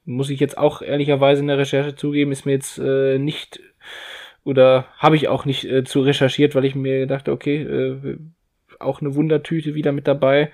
muss 0.09 0.31
ich 0.31 0.41
jetzt 0.41 0.57
auch 0.57 0.81
ehrlicherweise 0.81 1.43
in 1.43 1.49
der 1.49 1.59
Recherche 1.59 1.95
zugeben, 1.95 2.33
ist 2.33 2.47
mir 2.47 2.53
jetzt 2.53 2.79
äh, 2.79 3.19
nicht 3.19 3.61
oder 4.43 4.87
habe 4.97 5.17
ich 5.17 5.29
auch 5.29 5.45
nicht 5.45 5.65
äh, 5.65 5.85
zu 5.85 6.01
recherchiert, 6.01 6.55
weil 6.55 6.65
ich 6.65 6.75
mir 6.75 7.07
dachte, 7.07 7.31
okay, 7.31 7.63
äh, 7.63 8.17
auch 8.79 9.03
eine 9.03 9.15
Wundertüte 9.15 9.75
wieder 9.75 9.93
mit 9.93 10.09
dabei. 10.09 10.51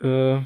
Äh, 0.00 0.36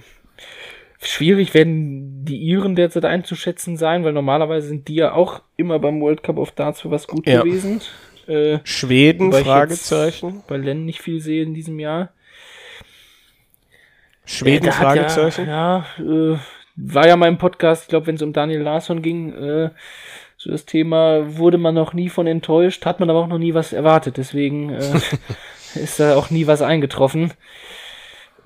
schwierig 1.02 1.52
werden 1.52 2.24
die 2.24 2.38
Iren 2.38 2.74
derzeit 2.74 3.04
einzuschätzen 3.04 3.76
sein, 3.76 4.02
weil 4.02 4.14
normalerweise 4.14 4.68
sind 4.68 4.88
die 4.88 4.94
ja 4.94 5.12
auch 5.12 5.42
immer 5.58 5.78
beim 5.78 6.00
World 6.00 6.22
Cup 6.22 6.38
of 6.38 6.52
Darts 6.52 6.80
für 6.80 6.90
was 6.90 7.06
gut 7.06 7.26
ja. 7.26 7.42
gewesen. 7.42 7.82
Äh, 8.26 8.60
Schweden, 8.64 9.30
Fragezeichen. 9.32 10.42
Bei 10.48 10.56
Len 10.56 10.86
nicht 10.86 11.02
viel 11.02 11.20
sehe 11.20 11.42
in 11.42 11.52
diesem 11.52 11.78
Jahr. 11.78 12.14
Schweden, 14.24 14.68
hat 14.68 14.74
Fragezeichen? 14.74 15.46
Ja, 15.46 15.84
ja 15.98 16.34
äh, 16.34 16.38
war 16.82 17.06
ja 17.06 17.16
mal 17.16 17.28
im 17.28 17.38
Podcast, 17.38 17.84
ich 17.84 17.88
glaube, 17.88 18.06
wenn 18.06 18.16
es 18.16 18.22
um 18.22 18.32
Daniel 18.32 18.62
Larsson 18.62 19.02
ging, 19.02 19.32
äh, 19.32 19.70
so 20.36 20.50
das 20.50 20.64
Thema, 20.64 21.36
wurde 21.36 21.58
man 21.58 21.74
noch 21.74 21.92
nie 21.92 22.08
von 22.08 22.26
enttäuscht, 22.26 22.86
hat 22.86 22.98
man 22.98 23.10
aber 23.10 23.20
auch 23.20 23.26
noch 23.26 23.38
nie 23.38 23.54
was 23.54 23.72
erwartet. 23.72 24.16
Deswegen 24.16 24.70
äh, 24.70 25.00
ist 25.74 26.00
da 26.00 26.16
auch 26.16 26.30
nie 26.30 26.46
was 26.46 26.62
eingetroffen. 26.62 27.32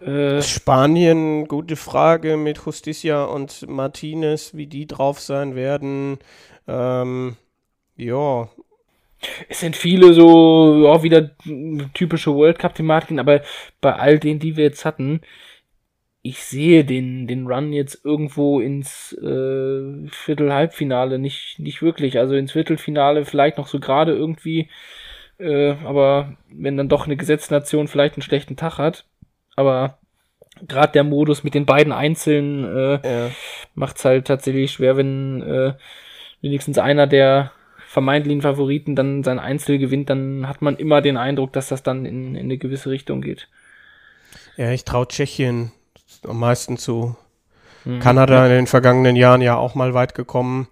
Äh, 0.04 0.42
Spanien, 0.42 1.46
gute 1.46 1.76
Frage 1.76 2.36
mit 2.36 2.58
Justicia 2.64 3.24
und 3.24 3.68
Martinez, 3.68 4.54
wie 4.54 4.66
die 4.66 4.86
drauf 4.86 5.20
sein 5.20 5.54
werden. 5.54 6.18
Ähm, 6.66 7.36
ja. 7.96 8.48
Es 9.48 9.60
sind 9.60 9.76
viele 9.76 10.12
so, 10.12 10.88
auch 10.88 11.02
wieder 11.02 11.30
typische 11.94 12.34
World 12.34 12.58
Cup-Thematiken, 12.58 13.18
aber 13.18 13.40
bei 13.80 13.94
all 13.94 14.18
denen, 14.18 14.40
die 14.40 14.56
wir 14.56 14.64
jetzt 14.64 14.84
hatten, 14.84 15.20
ich 16.26 16.42
sehe 16.42 16.86
den, 16.86 17.26
den 17.26 17.46
Run 17.46 17.74
jetzt 17.74 18.02
irgendwo 18.02 18.58
ins 18.58 19.12
äh, 19.12 20.08
Viertel-Halbfinale 20.08 21.18
nicht, 21.18 21.58
nicht 21.58 21.82
wirklich. 21.82 22.18
Also 22.18 22.34
ins 22.34 22.52
Viertelfinale 22.52 23.26
vielleicht 23.26 23.58
noch 23.58 23.66
so 23.66 23.78
gerade 23.78 24.12
irgendwie. 24.12 24.70
Äh, 25.38 25.72
aber 25.84 26.38
wenn 26.48 26.78
dann 26.78 26.88
doch 26.88 27.04
eine 27.04 27.18
Gesetznation 27.18 27.88
vielleicht 27.88 28.14
einen 28.14 28.22
schlechten 28.22 28.56
Tag 28.56 28.78
hat. 28.78 29.04
Aber 29.54 29.98
gerade 30.66 30.92
der 30.92 31.04
Modus 31.04 31.44
mit 31.44 31.52
den 31.52 31.66
beiden 31.66 31.92
Einzelnen 31.92 32.64
äh, 32.74 33.26
ja. 33.26 33.30
macht 33.74 33.98
es 33.98 34.06
halt 34.06 34.26
tatsächlich 34.26 34.72
schwer, 34.72 34.96
wenn 34.96 35.42
äh, 35.42 35.74
wenigstens 36.40 36.78
einer 36.78 37.06
der 37.06 37.52
vermeintlichen 37.86 38.40
Favoriten 38.40 38.96
dann 38.96 39.24
sein 39.24 39.38
Einzel 39.38 39.76
gewinnt, 39.76 40.08
dann 40.08 40.48
hat 40.48 40.62
man 40.62 40.76
immer 40.76 41.02
den 41.02 41.18
Eindruck, 41.18 41.52
dass 41.52 41.68
das 41.68 41.82
dann 41.82 42.06
in, 42.06 42.34
in 42.34 42.44
eine 42.44 42.56
gewisse 42.56 42.88
Richtung 42.88 43.20
geht. 43.20 43.46
Ja, 44.56 44.70
ich 44.70 44.84
traue 44.84 45.06
Tschechien 45.06 45.70
am 46.26 46.38
meisten 46.38 46.76
zu. 46.76 47.16
Mhm. 47.84 48.00
Kanada 48.00 48.46
in 48.46 48.52
den 48.52 48.66
vergangenen 48.66 49.16
Jahren 49.16 49.40
ja 49.40 49.56
auch 49.56 49.74
mal 49.74 49.94
weit 49.94 50.14
gekommen. 50.14 50.68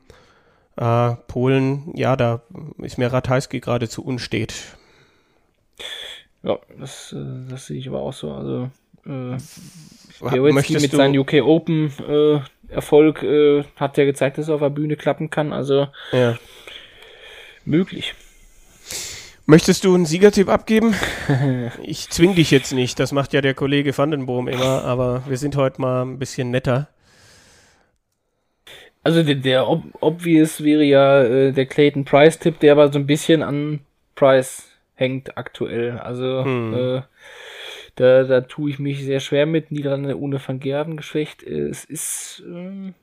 Äh, 0.76 1.14
Polen, 1.28 1.92
ja, 1.94 2.16
da 2.16 2.40
ist 2.78 2.98
mir 2.98 3.12
Ratajski 3.12 3.60
geradezu 3.60 4.04
unstet. 4.04 4.54
Ja, 6.42 6.58
das, 6.78 7.12
äh, 7.12 7.50
das 7.50 7.66
sehe 7.66 7.78
ich 7.78 7.88
aber 7.88 8.00
auch 8.00 8.12
so. 8.12 8.32
Also 8.32 8.70
äh, 9.06 9.36
Białecki 10.20 10.74
mit 10.74 10.90
seinem 10.92 11.20
UK 11.20 11.34
Open 11.42 11.92
äh, 12.08 12.40
Erfolg 12.72 13.22
äh, 13.22 13.64
hat 13.76 13.98
ja 13.98 14.04
gezeigt, 14.04 14.38
dass 14.38 14.46
es 14.46 14.50
auf 14.50 14.60
der 14.60 14.70
Bühne 14.70 14.96
klappen 14.96 15.28
kann. 15.28 15.52
Also 15.52 15.88
ja. 16.12 16.38
möglich. 17.64 18.14
Möchtest 19.52 19.84
du 19.84 19.94
einen 19.94 20.06
Siegertipp 20.06 20.48
abgeben? 20.48 20.94
ich 21.82 22.08
zwing 22.08 22.34
dich 22.34 22.50
jetzt 22.50 22.72
nicht, 22.72 22.98
das 22.98 23.12
macht 23.12 23.34
ja 23.34 23.42
der 23.42 23.52
Kollege 23.52 23.94
Vandenboom 23.94 24.48
immer, 24.48 24.82
aber 24.82 25.24
wir 25.28 25.36
sind 25.36 25.56
heute 25.56 25.78
mal 25.78 26.06
ein 26.06 26.18
bisschen 26.18 26.50
netter. 26.50 26.88
Also 29.02 29.22
der, 29.22 29.34
der 29.34 29.68
ob 29.68 29.82
obvious 30.00 30.64
wäre 30.64 30.84
ja 30.84 31.22
äh, 31.22 31.52
der 31.52 31.66
Clayton 31.66 32.06
Price-Tipp, 32.06 32.60
der 32.60 32.72
aber 32.72 32.90
so 32.90 32.98
ein 32.98 33.06
bisschen 33.06 33.42
an 33.42 33.80
Price 34.14 34.70
hängt 34.94 35.36
aktuell. 35.36 35.98
Also 35.98 36.46
hm. 36.46 36.72
äh, 36.72 37.02
da, 37.96 38.24
da 38.24 38.40
tue 38.40 38.70
ich 38.70 38.78
mich 38.78 39.04
sehr 39.04 39.20
schwer 39.20 39.44
mit. 39.44 39.70
Niederlande 39.70 40.18
ohne 40.18 40.40
Van 40.42 40.60
Gerven 40.60 40.96
geschwächt. 40.96 41.42
Es 41.42 41.84
ist. 41.84 42.42
Ähm 42.46 42.94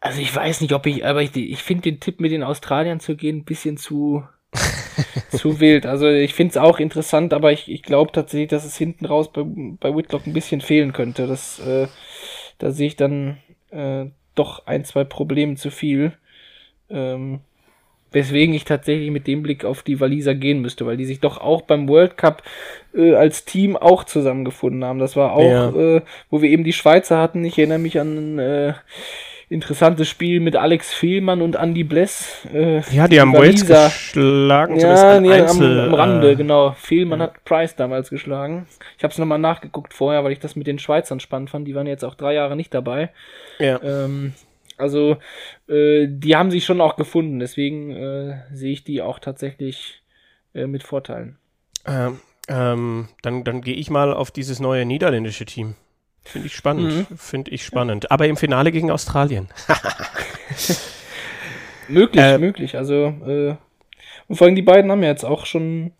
also 0.00 0.22
ich 0.22 0.34
weiß 0.34 0.62
nicht, 0.62 0.72
ob 0.72 0.86
ich, 0.86 1.04
aber 1.04 1.20
ich, 1.20 1.36
ich 1.36 1.62
finde 1.62 1.82
den 1.82 2.00
Tipp 2.00 2.18
mit 2.18 2.32
den 2.32 2.42
Australiern 2.42 3.00
zu 3.00 3.14
gehen 3.14 3.38
ein 3.38 3.44
bisschen 3.44 3.76
zu, 3.76 4.24
zu 5.30 5.60
wild. 5.60 5.86
Also 5.86 6.08
ich 6.08 6.34
finde 6.34 6.52
es 6.52 6.56
auch 6.56 6.78
interessant, 6.78 7.32
aber 7.32 7.52
ich, 7.52 7.70
ich 7.70 7.82
glaube 7.82 8.12
tatsächlich, 8.12 8.48
dass 8.48 8.64
es 8.64 8.76
hinten 8.76 9.06
raus 9.06 9.30
bei, 9.32 9.42
bei 9.44 9.94
Whitlock 9.94 10.26
ein 10.26 10.32
bisschen 10.32 10.60
fehlen 10.60 10.92
könnte. 10.92 11.26
Das, 11.26 11.58
äh, 11.60 11.88
da 12.58 12.70
sehe 12.70 12.88
ich 12.88 12.96
dann 12.96 13.38
äh, 13.70 14.06
doch 14.34 14.66
ein, 14.66 14.84
zwei 14.84 15.04
Probleme 15.04 15.56
zu 15.56 15.70
viel. 15.70 16.12
Ähm, 16.90 17.40
Weswegen 18.10 18.54
ich 18.54 18.64
tatsächlich 18.64 19.10
mit 19.10 19.26
dem 19.26 19.42
Blick 19.42 19.66
auf 19.66 19.82
die 19.82 20.00
Waliser 20.00 20.34
gehen 20.34 20.62
müsste, 20.62 20.86
weil 20.86 20.96
die 20.96 21.04
sich 21.04 21.20
doch 21.20 21.38
auch 21.38 21.62
beim 21.62 21.88
World 21.90 22.16
Cup 22.16 22.42
äh, 22.94 23.14
als 23.14 23.44
Team 23.44 23.76
auch 23.76 24.04
zusammengefunden 24.04 24.82
haben. 24.82 24.98
Das 24.98 25.14
war 25.14 25.32
auch, 25.32 25.42
ja. 25.42 25.68
äh, 25.68 26.02
wo 26.30 26.40
wir 26.40 26.48
eben 26.48 26.64
die 26.64 26.72
Schweizer 26.72 27.18
hatten. 27.18 27.44
Ich 27.44 27.58
erinnere 27.58 27.78
mich 27.78 28.00
an 28.00 28.38
äh, 28.38 28.72
interessantes 29.48 30.08
Spiel 30.08 30.40
mit 30.40 30.56
Alex 30.56 30.92
Fehlmann 30.92 31.40
und 31.40 31.56
Andy 31.56 31.84
Bless. 31.84 32.46
Äh, 32.52 32.80
ja, 32.94 33.08
die 33.08 33.20
haben 33.20 33.32
Wales 33.32 33.66
geschlagen. 33.66 34.78
Ja, 34.78 35.20
nee, 35.20 35.32
Einzel, 35.32 35.80
am, 35.80 35.88
am, 35.88 35.94
Rande, 35.94 36.32
äh, 36.32 36.36
genau. 36.36 36.72
Fehlmann 36.72 37.20
ja. 37.20 37.26
hat 37.26 37.44
Price 37.44 37.74
damals 37.74 38.10
geschlagen. 38.10 38.66
Ich 38.96 39.04
habe 39.04 39.12
es 39.12 39.18
nochmal 39.18 39.38
nachgeguckt 39.38 39.94
vorher, 39.94 40.22
weil 40.24 40.32
ich 40.32 40.38
das 40.38 40.54
mit 40.54 40.66
den 40.66 40.78
Schweizern 40.78 41.20
spannend 41.20 41.50
fand. 41.50 41.66
Die 41.66 41.74
waren 41.74 41.86
jetzt 41.86 42.04
auch 42.04 42.14
drei 42.14 42.34
Jahre 42.34 42.56
nicht 42.56 42.74
dabei. 42.74 43.10
Ja. 43.58 43.80
Ähm, 43.82 44.34
also, 44.76 45.16
äh, 45.68 46.06
die 46.08 46.36
haben 46.36 46.50
sich 46.50 46.64
schon 46.64 46.80
auch 46.80 46.96
gefunden, 46.96 47.40
deswegen 47.40 47.90
äh, 47.90 48.42
sehe 48.52 48.72
ich 48.72 48.84
die 48.84 49.02
auch 49.02 49.18
tatsächlich 49.18 50.02
äh, 50.54 50.66
mit 50.66 50.82
Vorteilen. 50.82 51.38
Ähm, 51.86 52.20
ähm, 52.48 53.08
dann 53.22 53.44
dann 53.44 53.60
gehe 53.60 53.74
ich 53.74 53.90
mal 53.90 54.12
auf 54.12 54.30
dieses 54.30 54.60
neue 54.60 54.84
niederländische 54.84 55.46
Team. 55.46 55.74
Finde 56.28 56.48
ich 56.48 56.54
spannend. 56.54 57.10
Mhm. 57.10 57.16
Finde 57.16 57.50
ich 57.52 57.64
spannend. 57.64 58.10
Aber 58.10 58.26
im 58.26 58.36
Finale 58.36 58.70
gegen 58.70 58.90
Australien. 58.90 59.48
möglich, 61.88 62.22
äh, 62.22 62.36
möglich. 62.36 62.76
Also, 62.76 63.14
äh, 63.26 63.56
und 64.28 64.36
vor 64.36 64.46
allem 64.46 64.54
die 64.54 64.62
beiden 64.62 64.90
haben 64.90 65.02
ja 65.02 65.08
jetzt 65.08 65.24
auch 65.24 65.46
schon. 65.46 65.92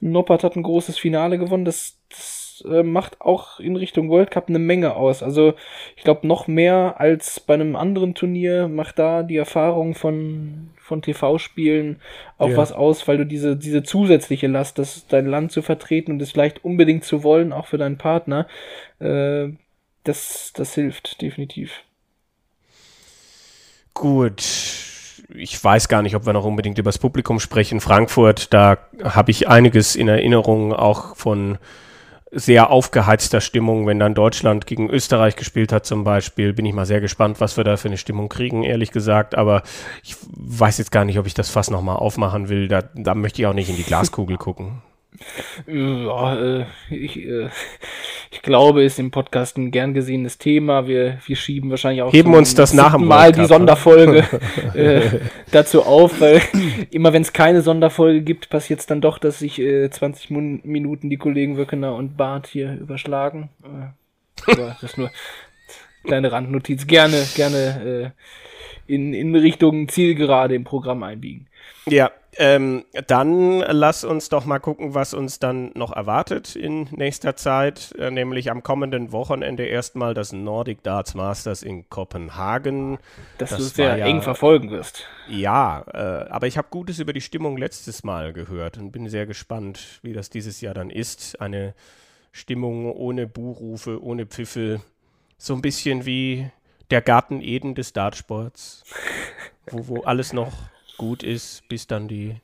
Noppert 0.00 0.42
hat 0.42 0.56
ein 0.56 0.62
großes 0.62 0.98
Finale 0.98 1.36
gewonnen. 1.36 1.66
Das, 1.66 1.97
das 2.58 2.70
äh, 2.70 2.82
macht 2.82 3.20
auch 3.20 3.60
in 3.60 3.76
Richtung 3.76 4.08
World 4.08 4.30
Cup 4.30 4.48
eine 4.48 4.58
Menge 4.58 4.94
aus. 4.94 5.22
Also 5.22 5.54
ich 5.96 6.04
glaube 6.04 6.26
noch 6.26 6.46
mehr 6.46 6.96
als 6.98 7.40
bei 7.40 7.54
einem 7.54 7.76
anderen 7.76 8.14
Turnier 8.14 8.68
macht 8.68 8.98
da 8.98 9.22
die 9.22 9.36
Erfahrung 9.36 9.94
von, 9.94 10.70
von 10.76 11.02
TV-Spielen 11.02 12.00
auch 12.36 12.50
ja. 12.50 12.56
was 12.56 12.72
aus, 12.72 13.06
weil 13.08 13.18
du 13.18 13.26
diese, 13.26 13.56
diese 13.56 13.82
zusätzliche 13.82 14.46
Last, 14.46 14.78
das 14.78 15.06
dein 15.08 15.26
Land 15.26 15.52
zu 15.52 15.62
vertreten 15.62 16.12
und 16.12 16.22
es 16.22 16.32
vielleicht 16.32 16.64
unbedingt 16.64 17.04
zu 17.04 17.22
wollen, 17.22 17.52
auch 17.52 17.66
für 17.66 17.78
deinen 17.78 17.98
Partner, 17.98 18.46
äh, 19.00 19.48
das, 20.04 20.52
das 20.54 20.74
hilft 20.74 21.20
definitiv. 21.20 21.82
Gut, 23.94 24.42
ich 25.34 25.62
weiß 25.62 25.88
gar 25.88 26.02
nicht, 26.02 26.14
ob 26.14 26.24
wir 26.24 26.32
noch 26.32 26.44
unbedingt 26.44 26.78
über 26.78 26.88
das 26.88 26.98
Publikum 26.98 27.40
sprechen. 27.40 27.80
Frankfurt, 27.80 28.54
da 28.54 28.78
habe 29.02 29.32
ich 29.32 29.48
einiges 29.48 29.96
in 29.96 30.08
Erinnerung, 30.08 30.72
auch 30.72 31.16
von 31.16 31.58
sehr 32.30 32.70
aufgeheizter 32.70 33.40
Stimmung, 33.40 33.86
wenn 33.86 33.98
dann 33.98 34.14
Deutschland 34.14 34.66
gegen 34.66 34.90
Österreich 34.90 35.36
gespielt 35.36 35.72
hat 35.72 35.86
zum 35.86 36.04
Beispiel. 36.04 36.52
Bin 36.52 36.66
ich 36.66 36.74
mal 36.74 36.86
sehr 36.86 37.00
gespannt, 37.00 37.40
was 37.40 37.56
wir 37.56 37.64
da 37.64 37.76
für 37.76 37.88
eine 37.88 37.96
Stimmung 37.96 38.28
kriegen, 38.28 38.64
ehrlich 38.64 38.90
gesagt. 38.90 39.34
Aber 39.34 39.62
ich 40.02 40.16
weiß 40.36 40.78
jetzt 40.78 40.92
gar 40.92 41.04
nicht, 41.04 41.18
ob 41.18 41.26
ich 41.26 41.34
das 41.34 41.50
Fass 41.50 41.70
nochmal 41.70 41.96
aufmachen 41.96 42.48
will. 42.48 42.68
Da, 42.68 42.82
da 42.94 43.14
möchte 43.14 43.40
ich 43.40 43.46
auch 43.46 43.54
nicht 43.54 43.70
in 43.70 43.76
die 43.76 43.84
Glaskugel 43.84 44.36
gucken. 44.36 44.82
Ja, 45.66 46.60
äh, 46.60 46.66
ich, 46.90 47.18
äh, 47.18 47.48
ich 48.30 48.42
glaube, 48.42 48.84
ist 48.84 48.98
im 48.98 49.10
Podcast 49.10 49.58
ein 49.58 49.70
gern 49.70 49.94
gesehenes 49.94 50.38
Thema. 50.38 50.86
Wir, 50.86 51.18
wir 51.26 51.36
schieben 51.36 51.70
wahrscheinlich 51.70 52.02
auch 52.02 52.12
Heben 52.12 52.34
uns 52.34 52.54
das 52.54 52.74
nach 52.74 52.96
Mal 52.98 53.32
die 53.32 53.40
ne? 53.40 53.46
Sonderfolge 53.46 54.24
äh, 54.74 55.20
dazu 55.50 55.82
auf, 55.82 56.20
weil 56.20 56.40
immer 56.90 57.12
wenn 57.12 57.22
es 57.22 57.32
keine 57.32 57.62
Sonderfolge 57.62 58.22
gibt, 58.22 58.50
passiert 58.50 58.80
es 58.80 58.86
dann 58.86 59.00
doch, 59.00 59.18
dass 59.18 59.38
sich 59.38 59.60
äh, 59.60 59.90
20 59.90 60.30
Minuten 60.30 61.10
die 61.10 61.16
Kollegen 61.16 61.56
Wöckener 61.56 61.94
und 61.94 62.16
Bart 62.16 62.46
hier 62.46 62.74
überschlagen. 62.74 63.50
Äh, 63.64 64.52
aber 64.52 64.76
das 64.80 64.82
ist 64.82 64.98
nur 64.98 65.10
kleine 66.04 66.32
Randnotiz. 66.32 66.86
Gerne, 66.86 67.24
gerne 67.34 68.14
äh, 68.88 68.92
in, 68.92 69.12
in 69.12 69.34
Richtung 69.34 69.88
Zielgerade 69.88 70.54
im 70.54 70.64
Programm 70.64 71.02
einbiegen. 71.02 71.47
Ja, 71.90 72.10
ähm, 72.36 72.84
dann 73.08 73.58
lass 73.60 74.04
uns 74.04 74.28
doch 74.28 74.44
mal 74.44 74.60
gucken, 74.60 74.94
was 74.94 75.12
uns 75.12 75.40
dann 75.40 75.72
noch 75.74 75.92
erwartet 75.92 76.54
in 76.54 76.84
nächster 76.92 77.34
Zeit, 77.34 77.94
äh, 77.98 78.10
nämlich 78.10 78.50
am 78.50 78.62
kommenden 78.62 79.10
Wochenende 79.10 79.64
erstmal 79.64 80.14
das 80.14 80.32
Nordic 80.32 80.84
Darts 80.84 81.14
Masters 81.14 81.64
in 81.64 81.88
Kopenhagen. 81.88 82.98
Dass 83.38 83.50
das 83.50 83.58
du 83.58 83.64
sehr 83.64 83.96
ja, 83.96 84.06
eng 84.06 84.22
verfolgen 84.22 84.70
wirst. 84.70 85.04
Ja, 85.28 85.84
äh, 85.92 86.28
aber 86.28 86.46
ich 86.46 86.56
habe 86.56 86.68
Gutes 86.70 87.00
über 87.00 87.12
die 87.12 87.20
Stimmung 87.20 87.56
letztes 87.56 88.04
Mal 88.04 88.32
gehört 88.32 88.78
und 88.78 88.92
bin 88.92 89.08
sehr 89.08 89.26
gespannt, 89.26 89.98
wie 90.02 90.12
das 90.12 90.30
dieses 90.30 90.60
Jahr 90.60 90.74
dann 90.74 90.90
ist. 90.90 91.40
Eine 91.40 91.74
Stimmung 92.30 92.92
ohne 92.92 93.26
Buhrufe, 93.26 94.02
ohne 94.02 94.26
Pfiffe, 94.26 94.80
so 95.38 95.54
ein 95.54 95.62
bisschen 95.62 96.06
wie 96.06 96.50
der 96.90 97.02
Garten 97.02 97.40
Eden 97.40 97.74
des 97.74 97.92
Dartsports, 97.92 98.84
wo, 99.70 99.88
wo 99.88 100.02
alles 100.02 100.32
noch 100.32 100.52
gut 100.98 101.22
ist, 101.22 101.66
bis 101.68 101.86
dann 101.86 102.08
die, 102.08 102.36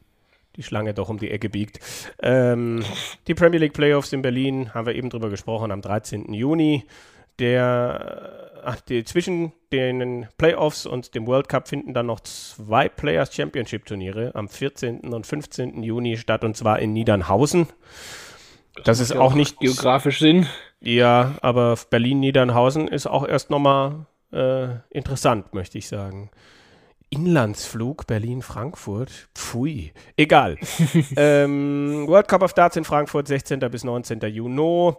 die 0.57 0.63
Schlange 0.63 0.95
doch 0.95 1.11
um 1.11 1.19
die 1.19 1.31
Ecke 1.31 1.51
biegt. 1.51 1.81
Ähm, 2.23 2.83
die 3.27 3.35
Premier 3.35 3.61
League 3.61 3.75
Playoffs 3.75 4.13
in 4.13 4.23
Berlin 4.23 4.73
haben 4.73 4.87
wir 4.87 4.95
eben 4.95 5.11
drüber 5.11 5.29
gesprochen 5.29 5.71
am 5.71 5.83
13. 5.83 6.33
Juni. 6.33 6.85
Der, 7.41 8.53
ach, 8.65 8.81
die, 8.81 9.05
zwischen 9.05 9.53
den 9.73 10.29
Playoffs 10.39 10.87
und 10.87 11.15
dem 11.17 11.27
World 11.27 11.49
Cup 11.49 11.69
finden 11.69 11.93
dann 11.93 12.07
noch 12.07 12.21
zwei 12.21 12.89
Players 12.89 13.35
Championship 13.35 13.85
Turniere 13.85 14.31
am 14.35 14.49
14. 14.49 15.01
und 15.01 15.27
15. 15.27 15.83
Juni 15.83 16.17
statt 16.17 16.45
und 16.45 16.57
zwar 16.57 16.79
in 16.79 16.93
Niedernhausen. 16.93 17.67
Das, 18.77 18.85
das 18.85 19.01
ist 19.01 19.13
auch 19.17 19.35
nicht 19.35 19.61
geografisch 19.61 20.19
Sinn. 20.19 20.47
Ja, 20.81 21.35
aber 21.41 21.77
Berlin-Niedernhausen 21.91 22.89
ist 22.89 23.07
auch 23.07 23.27
erst 23.27 23.51
nochmal 23.51 24.07
äh, 24.33 24.67
interessant, 24.91 25.55
möchte 25.55 25.79
ich 25.79 25.89
sagen. 25.89 26.31
Inlandsflug 27.11 28.07
Berlin-Frankfurt. 28.07 29.29
Pfui. 29.35 29.93
Egal. 30.17 30.57
ähm, 31.17 32.05
World 32.07 32.29
Cup 32.29 32.43
of 32.43 32.55
Darts 32.55 32.77
in 32.77 32.85
Frankfurt, 32.85 33.29
16. 33.29 33.61
bis 33.71 33.85
19. 33.85 34.21
Juni. 34.21 34.93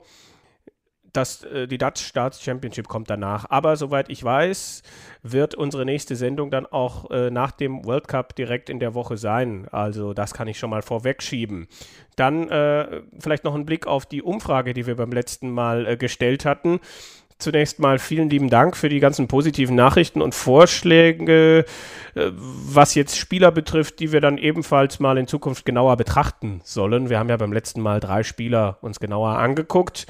Das, 1.15 1.44
äh, 1.45 1.68
die 1.68 1.77
Dutch 1.77 2.11
Darts 2.11 2.41
Championship 2.41 2.88
kommt 2.90 3.10
danach. 3.10 3.45
Aber 3.49 3.77
soweit 3.77 4.10
ich 4.10 4.23
weiß, 4.23 4.84
wird 5.23 5.56
unsere 5.56 5.86
nächste 5.86 6.15
Sendung 6.15 6.52
dann 6.52 6.65
auch 6.65 7.10
äh, 7.10 7.32
nach 7.32 7.52
dem 7.52 7.86
World 7.86 8.07
Cup 8.10 8.36
direkt 8.36 8.69
in 8.69 8.80
der 8.80 8.94
Woche 8.94 9.15
sein. 9.15 9.68
Also 9.72 10.14
das 10.14 10.34
kann 10.34 10.48
ich 10.48 10.60
schon 10.60 10.69
mal 10.69 10.82
vorwegschieben. 10.82 11.68
Dann 12.18 12.49
äh, 12.49 13.02
vielleicht 13.19 13.45
noch 13.45 13.56
ein 13.56 13.65
Blick 13.65 13.88
auf 13.88 14.06
die 14.06 14.22
Umfrage, 14.22 14.73
die 14.73 14.88
wir 14.88 14.95
beim 14.95 15.11
letzten 15.11 15.49
Mal 15.52 15.88
äh, 15.88 15.98
gestellt 15.98 16.44
hatten. 16.44 16.80
Zunächst 17.38 17.80
mal 17.80 17.99
vielen 17.99 18.30
lieben 18.30 18.49
Dank 18.49 18.78
für 18.78 18.88
die 18.88 19.02
ganzen 19.02 19.28
positiven 19.28 19.76
Nachrichten 19.76 20.22
und 20.22 20.34
Vorschläge, 20.34 21.66
äh, 22.16 22.32
was 22.34 22.95
jetzt 22.95 23.18
Spieler 23.18 23.52
betrifft, 23.52 23.99
die 23.99 24.14
wir 24.14 24.22
dann 24.22 24.38
ebenfalls 24.38 25.02
mal 25.02 25.18
in 25.18 25.28
Zukunft 25.28 25.66
genauer 25.66 25.98
betrachten 25.98 26.62
sollen. 26.64 27.10
Wir 27.10 27.20
haben 27.20 27.30
ja 27.30 27.36
beim 27.36 27.52
letzten 27.52 27.82
Mal 27.82 27.99
drei 27.99 28.24
Spieler 28.24 28.78
uns 28.82 29.02
genauer 29.02 29.38
angeguckt. 29.38 30.07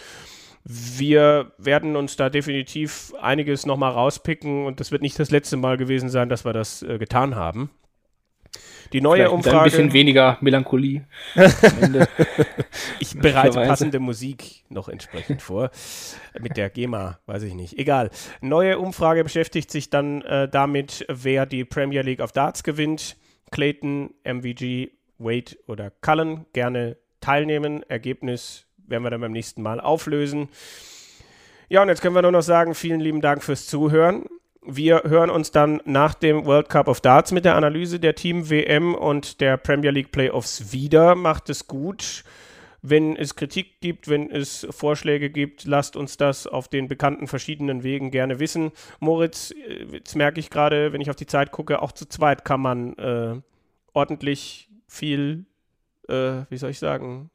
Wir 0.63 1.51
werden 1.57 1.95
uns 1.95 2.15
da 2.15 2.29
definitiv 2.29 3.13
einiges 3.19 3.65
nochmal 3.65 3.91
rauspicken 3.91 4.65
und 4.65 4.79
das 4.79 4.91
wird 4.91 5.01
nicht 5.01 5.17
das 5.17 5.31
letzte 5.31 5.57
Mal 5.57 5.77
gewesen 5.77 6.09
sein, 6.09 6.29
dass 6.29 6.45
wir 6.45 6.53
das 6.53 6.83
äh, 6.83 6.99
getan 6.99 7.35
haben. 7.35 7.71
Die 8.93 9.01
neue 9.01 9.17
Vielleicht 9.17 9.33
Umfrage. 9.33 9.57
Ein 9.57 9.63
bisschen 9.63 9.93
weniger 9.93 10.37
Melancholie. 10.41 11.03
ich 12.99 13.17
bereite 13.19 13.59
passende 13.59 13.99
Musik 13.99 14.63
noch 14.69 14.89
entsprechend 14.89 15.41
vor. 15.41 15.71
Mit 16.39 16.55
der 16.57 16.69
GEMA, 16.69 17.19
weiß 17.25 17.43
ich 17.43 17.55
nicht. 17.55 17.77
Egal. 17.77 18.09
Neue 18.41 18.79
Umfrage 18.79 19.23
beschäftigt 19.23 19.71
sich 19.71 19.89
dann 19.89 20.21
äh, 20.21 20.47
damit, 20.47 21.05
wer 21.09 21.45
die 21.45 21.65
Premier 21.65 22.01
League 22.01 22.21
of 22.21 22.31
Darts 22.31 22.63
gewinnt. 22.63 23.17
Clayton, 23.51 24.13
MVG, 24.23 24.91
Wade 25.17 25.57
oder 25.67 25.91
Cullen 26.01 26.45
gerne 26.53 26.97
teilnehmen. 27.21 27.83
Ergebnis 27.89 28.65
werden 28.77 29.03
wir 29.03 29.09
dann 29.09 29.21
beim 29.21 29.31
nächsten 29.31 29.61
Mal 29.61 29.79
auflösen. 29.79 30.49
Ja, 31.69 31.81
und 31.81 31.89
jetzt 31.89 32.01
können 32.01 32.15
wir 32.15 32.21
nur 32.21 32.31
noch 32.31 32.43
sagen, 32.43 32.75
vielen 32.75 32.99
lieben 32.99 33.21
Dank 33.21 33.43
fürs 33.43 33.65
Zuhören. 33.65 34.25
Wir 34.67 35.03
hören 35.03 35.29
uns 35.29 35.51
dann 35.51 35.79
nach 35.85 36.15
dem 36.15 36.45
World 36.47 36.69
Cup 36.69 36.87
of 36.87 36.99
Darts 36.99 37.31
mit 37.31 37.45
der 37.45 37.55
Analyse 37.55 37.99
der 37.99 38.15
Team 38.15 38.49
WM 38.49 38.95
und 38.95 39.39
der 39.39 39.57
Premier 39.57 39.91
League 39.91 40.11
Playoffs 40.11 40.73
wieder. 40.73 41.13
Macht 41.13 41.51
es 41.51 41.67
gut. 41.67 42.23
Wenn 42.81 43.15
es 43.15 43.35
Kritik 43.35 43.79
gibt, 43.79 44.07
wenn 44.07 44.31
es 44.31 44.65
Vorschläge 44.71 45.29
gibt, 45.29 45.65
lasst 45.65 45.95
uns 45.95 46.17
das 46.17 46.47
auf 46.47 46.67
den 46.67 46.87
bekannten 46.87 47.27
verschiedenen 47.27 47.83
Wegen 47.83 48.09
gerne 48.09 48.39
wissen. 48.39 48.71
Moritz, 48.99 49.51
äh, 49.51 49.85
jetzt 49.91 50.15
merke 50.15 50.39
ich 50.39 50.49
gerade, 50.49 50.93
wenn 50.93 51.01
ich 51.01 51.11
auf 51.11 51.15
die 51.15 51.27
Zeit 51.27 51.51
gucke, 51.51 51.83
auch 51.83 51.91
zu 51.91 52.07
zweit 52.07 52.43
kann 52.43 52.61
man 52.61 52.97
äh, 52.97 53.35
ordentlich 53.93 54.69
viel, 54.87 55.45
äh, 56.09 56.41
wie 56.49 56.57
soll 56.57 56.71
ich 56.71 56.79
sagen, 56.79 57.29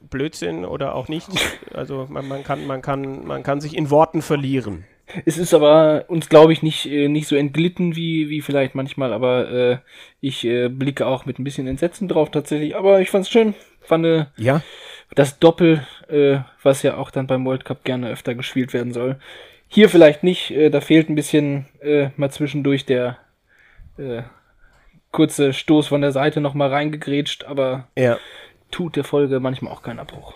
Blödsinn 0.00 0.64
oder 0.64 0.94
auch 0.94 1.08
nicht. 1.08 1.28
Also 1.74 2.06
man, 2.08 2.26
man, 2.28 2.44
kann, 2.44 2.66
man, 2.66 2.80
kann, 2.80 3.26
man 3.26 3.42
kann 3.42 3.60
sich 3.60 3.76
in 3.76 3.90
Worten 3.90 4.22
verlieren. 4.22 4.84
Es 5.26 5.38
ist 5.38 5.54
aber 5.54 6.04
uns, 6.08 6.28
glaube 6.28 6.52
ich, 6.52 6.62
nicht, 6.62 6.86
äh, 6.86 7.08
nicht 7.08 7.28
so 7.28 7.36
entglitten 7.36 7.96
wie, 7.96 8.28
wie 8.30 8.40
vielleicht 8.40 8.74
manchmal, 8.74 9.12
aber 9.12 9.50
äh, 9.50 9.78
ich 10.20 10.44
äh, 10.44 10.68
blicke 10.68 11.06
auch 11.06 11.26
mit 11.26 11.38
ein 11.38 11.44
bisschen 11.44 11.66
Entsetzen 11.66 12.08
drauf 12.08 12.30
tatsächlich. 12.30 12.76
Aber 12.76 13.00
ich 13.00 13.10
fand 13.10 13.24
es 13.24 13.30
schön. 13.30 13.54
Fand 13.80 14.06
äh, 14.06 14.26
ja. 14.36 14.62
das 15.14 15.38
Doppel, 15.38 15.86
äh, 16.08 16.38
was 16.62 16.82
ja 16.82 16.96
auch 16.96 17.10
dann 17.10 17.26
beim 17.26 17.44
World 17.44 17.64
Cup 17.64 17.84
gerne 17.84 18.10
öfter 18.10 18.34
gespielt 18.34 18.72
werden 18.72 18.92
soll. 18.92 19.18
Hier 19.68 19.88
vielleicht 19.88 20.22
nicht, 20.22 20.50
äh, 20.50 20.70
da 20.70 20.80
fehlt 20.80 21.08
ein 21.08 21.14
bisschen 21.14 21.66
äh, 21.80 22.08
mal 22.16 22.30
zwischendurch 22.30 22.86
der 22.86 23.18
äh, 23.98 24.22
kurze 25.10 25.52
Stoß 25.52 25.88
von 25.88 26.00
der 26.00 26.12
Seite 26.12 26.40
nochmal 26.40 26.70
reingegrätscht, 26.70 27.44
aber 27.44 27.88
ja. 27.96 28.18
tut 28.70 28.96
der 28.96 29.04
Folge 29.04 29.38
manchmal 29.38 29.72
auch 29.72 29.82
keinen 29.82 30.00
Abbruch. 30.00 30.34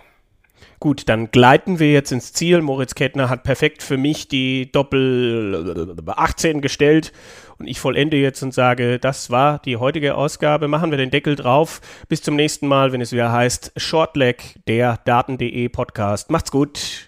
Gut, 0.80 1.08
dann 1.08 1.30
gleiten 1.32 1.80
wir 1.80 1.92
jetzt 1.92 2.12
ins 2.12 2.32
Ziel. 2.32 2.62
Moritz 2.62 2.94
Kettner 2.94 3.28
hat 3.28 3.42
perfekt 3.42 3.82
für 3.82 3.96
mich 3.96 4.28
die 4.28 4.70
Doppel 4.70 5.96
18 6.06 6.60
gestellt 6.60 7.12
und 7.58 7.66
ich 7.66 7.80
vollende 7.80 8.16
jetzt 8.16 8.42
und 8.42 8.54
sage, 8.54 9.00
das 9.00 9.30
war 9.30 9.58
die 9.58 9.76
heutige 9.76 10.14
Ausgabe. 10.14 10.68
Machen 10.68 10.92
wir 10.92 10.98
den 10.98 11.10
Deckel 11.10 11.34
drauf. 11.34 11.80
Bis 12.08 12.22
zum 12.22 12.36
nächsten 12.36 12.68
Mal, 12.68 12.92
wenn 12.92 13.00
es 13.00 13.12
wieder 13.12 13.32
heißt 13.32 13.72
Shortleg, 13.76 14.56
der 14.68 14.98
Daten.de 15.04 15.68
Podcast. 15.68 16.30
Macht's 16.30 16.52
gut. 16.52 17.07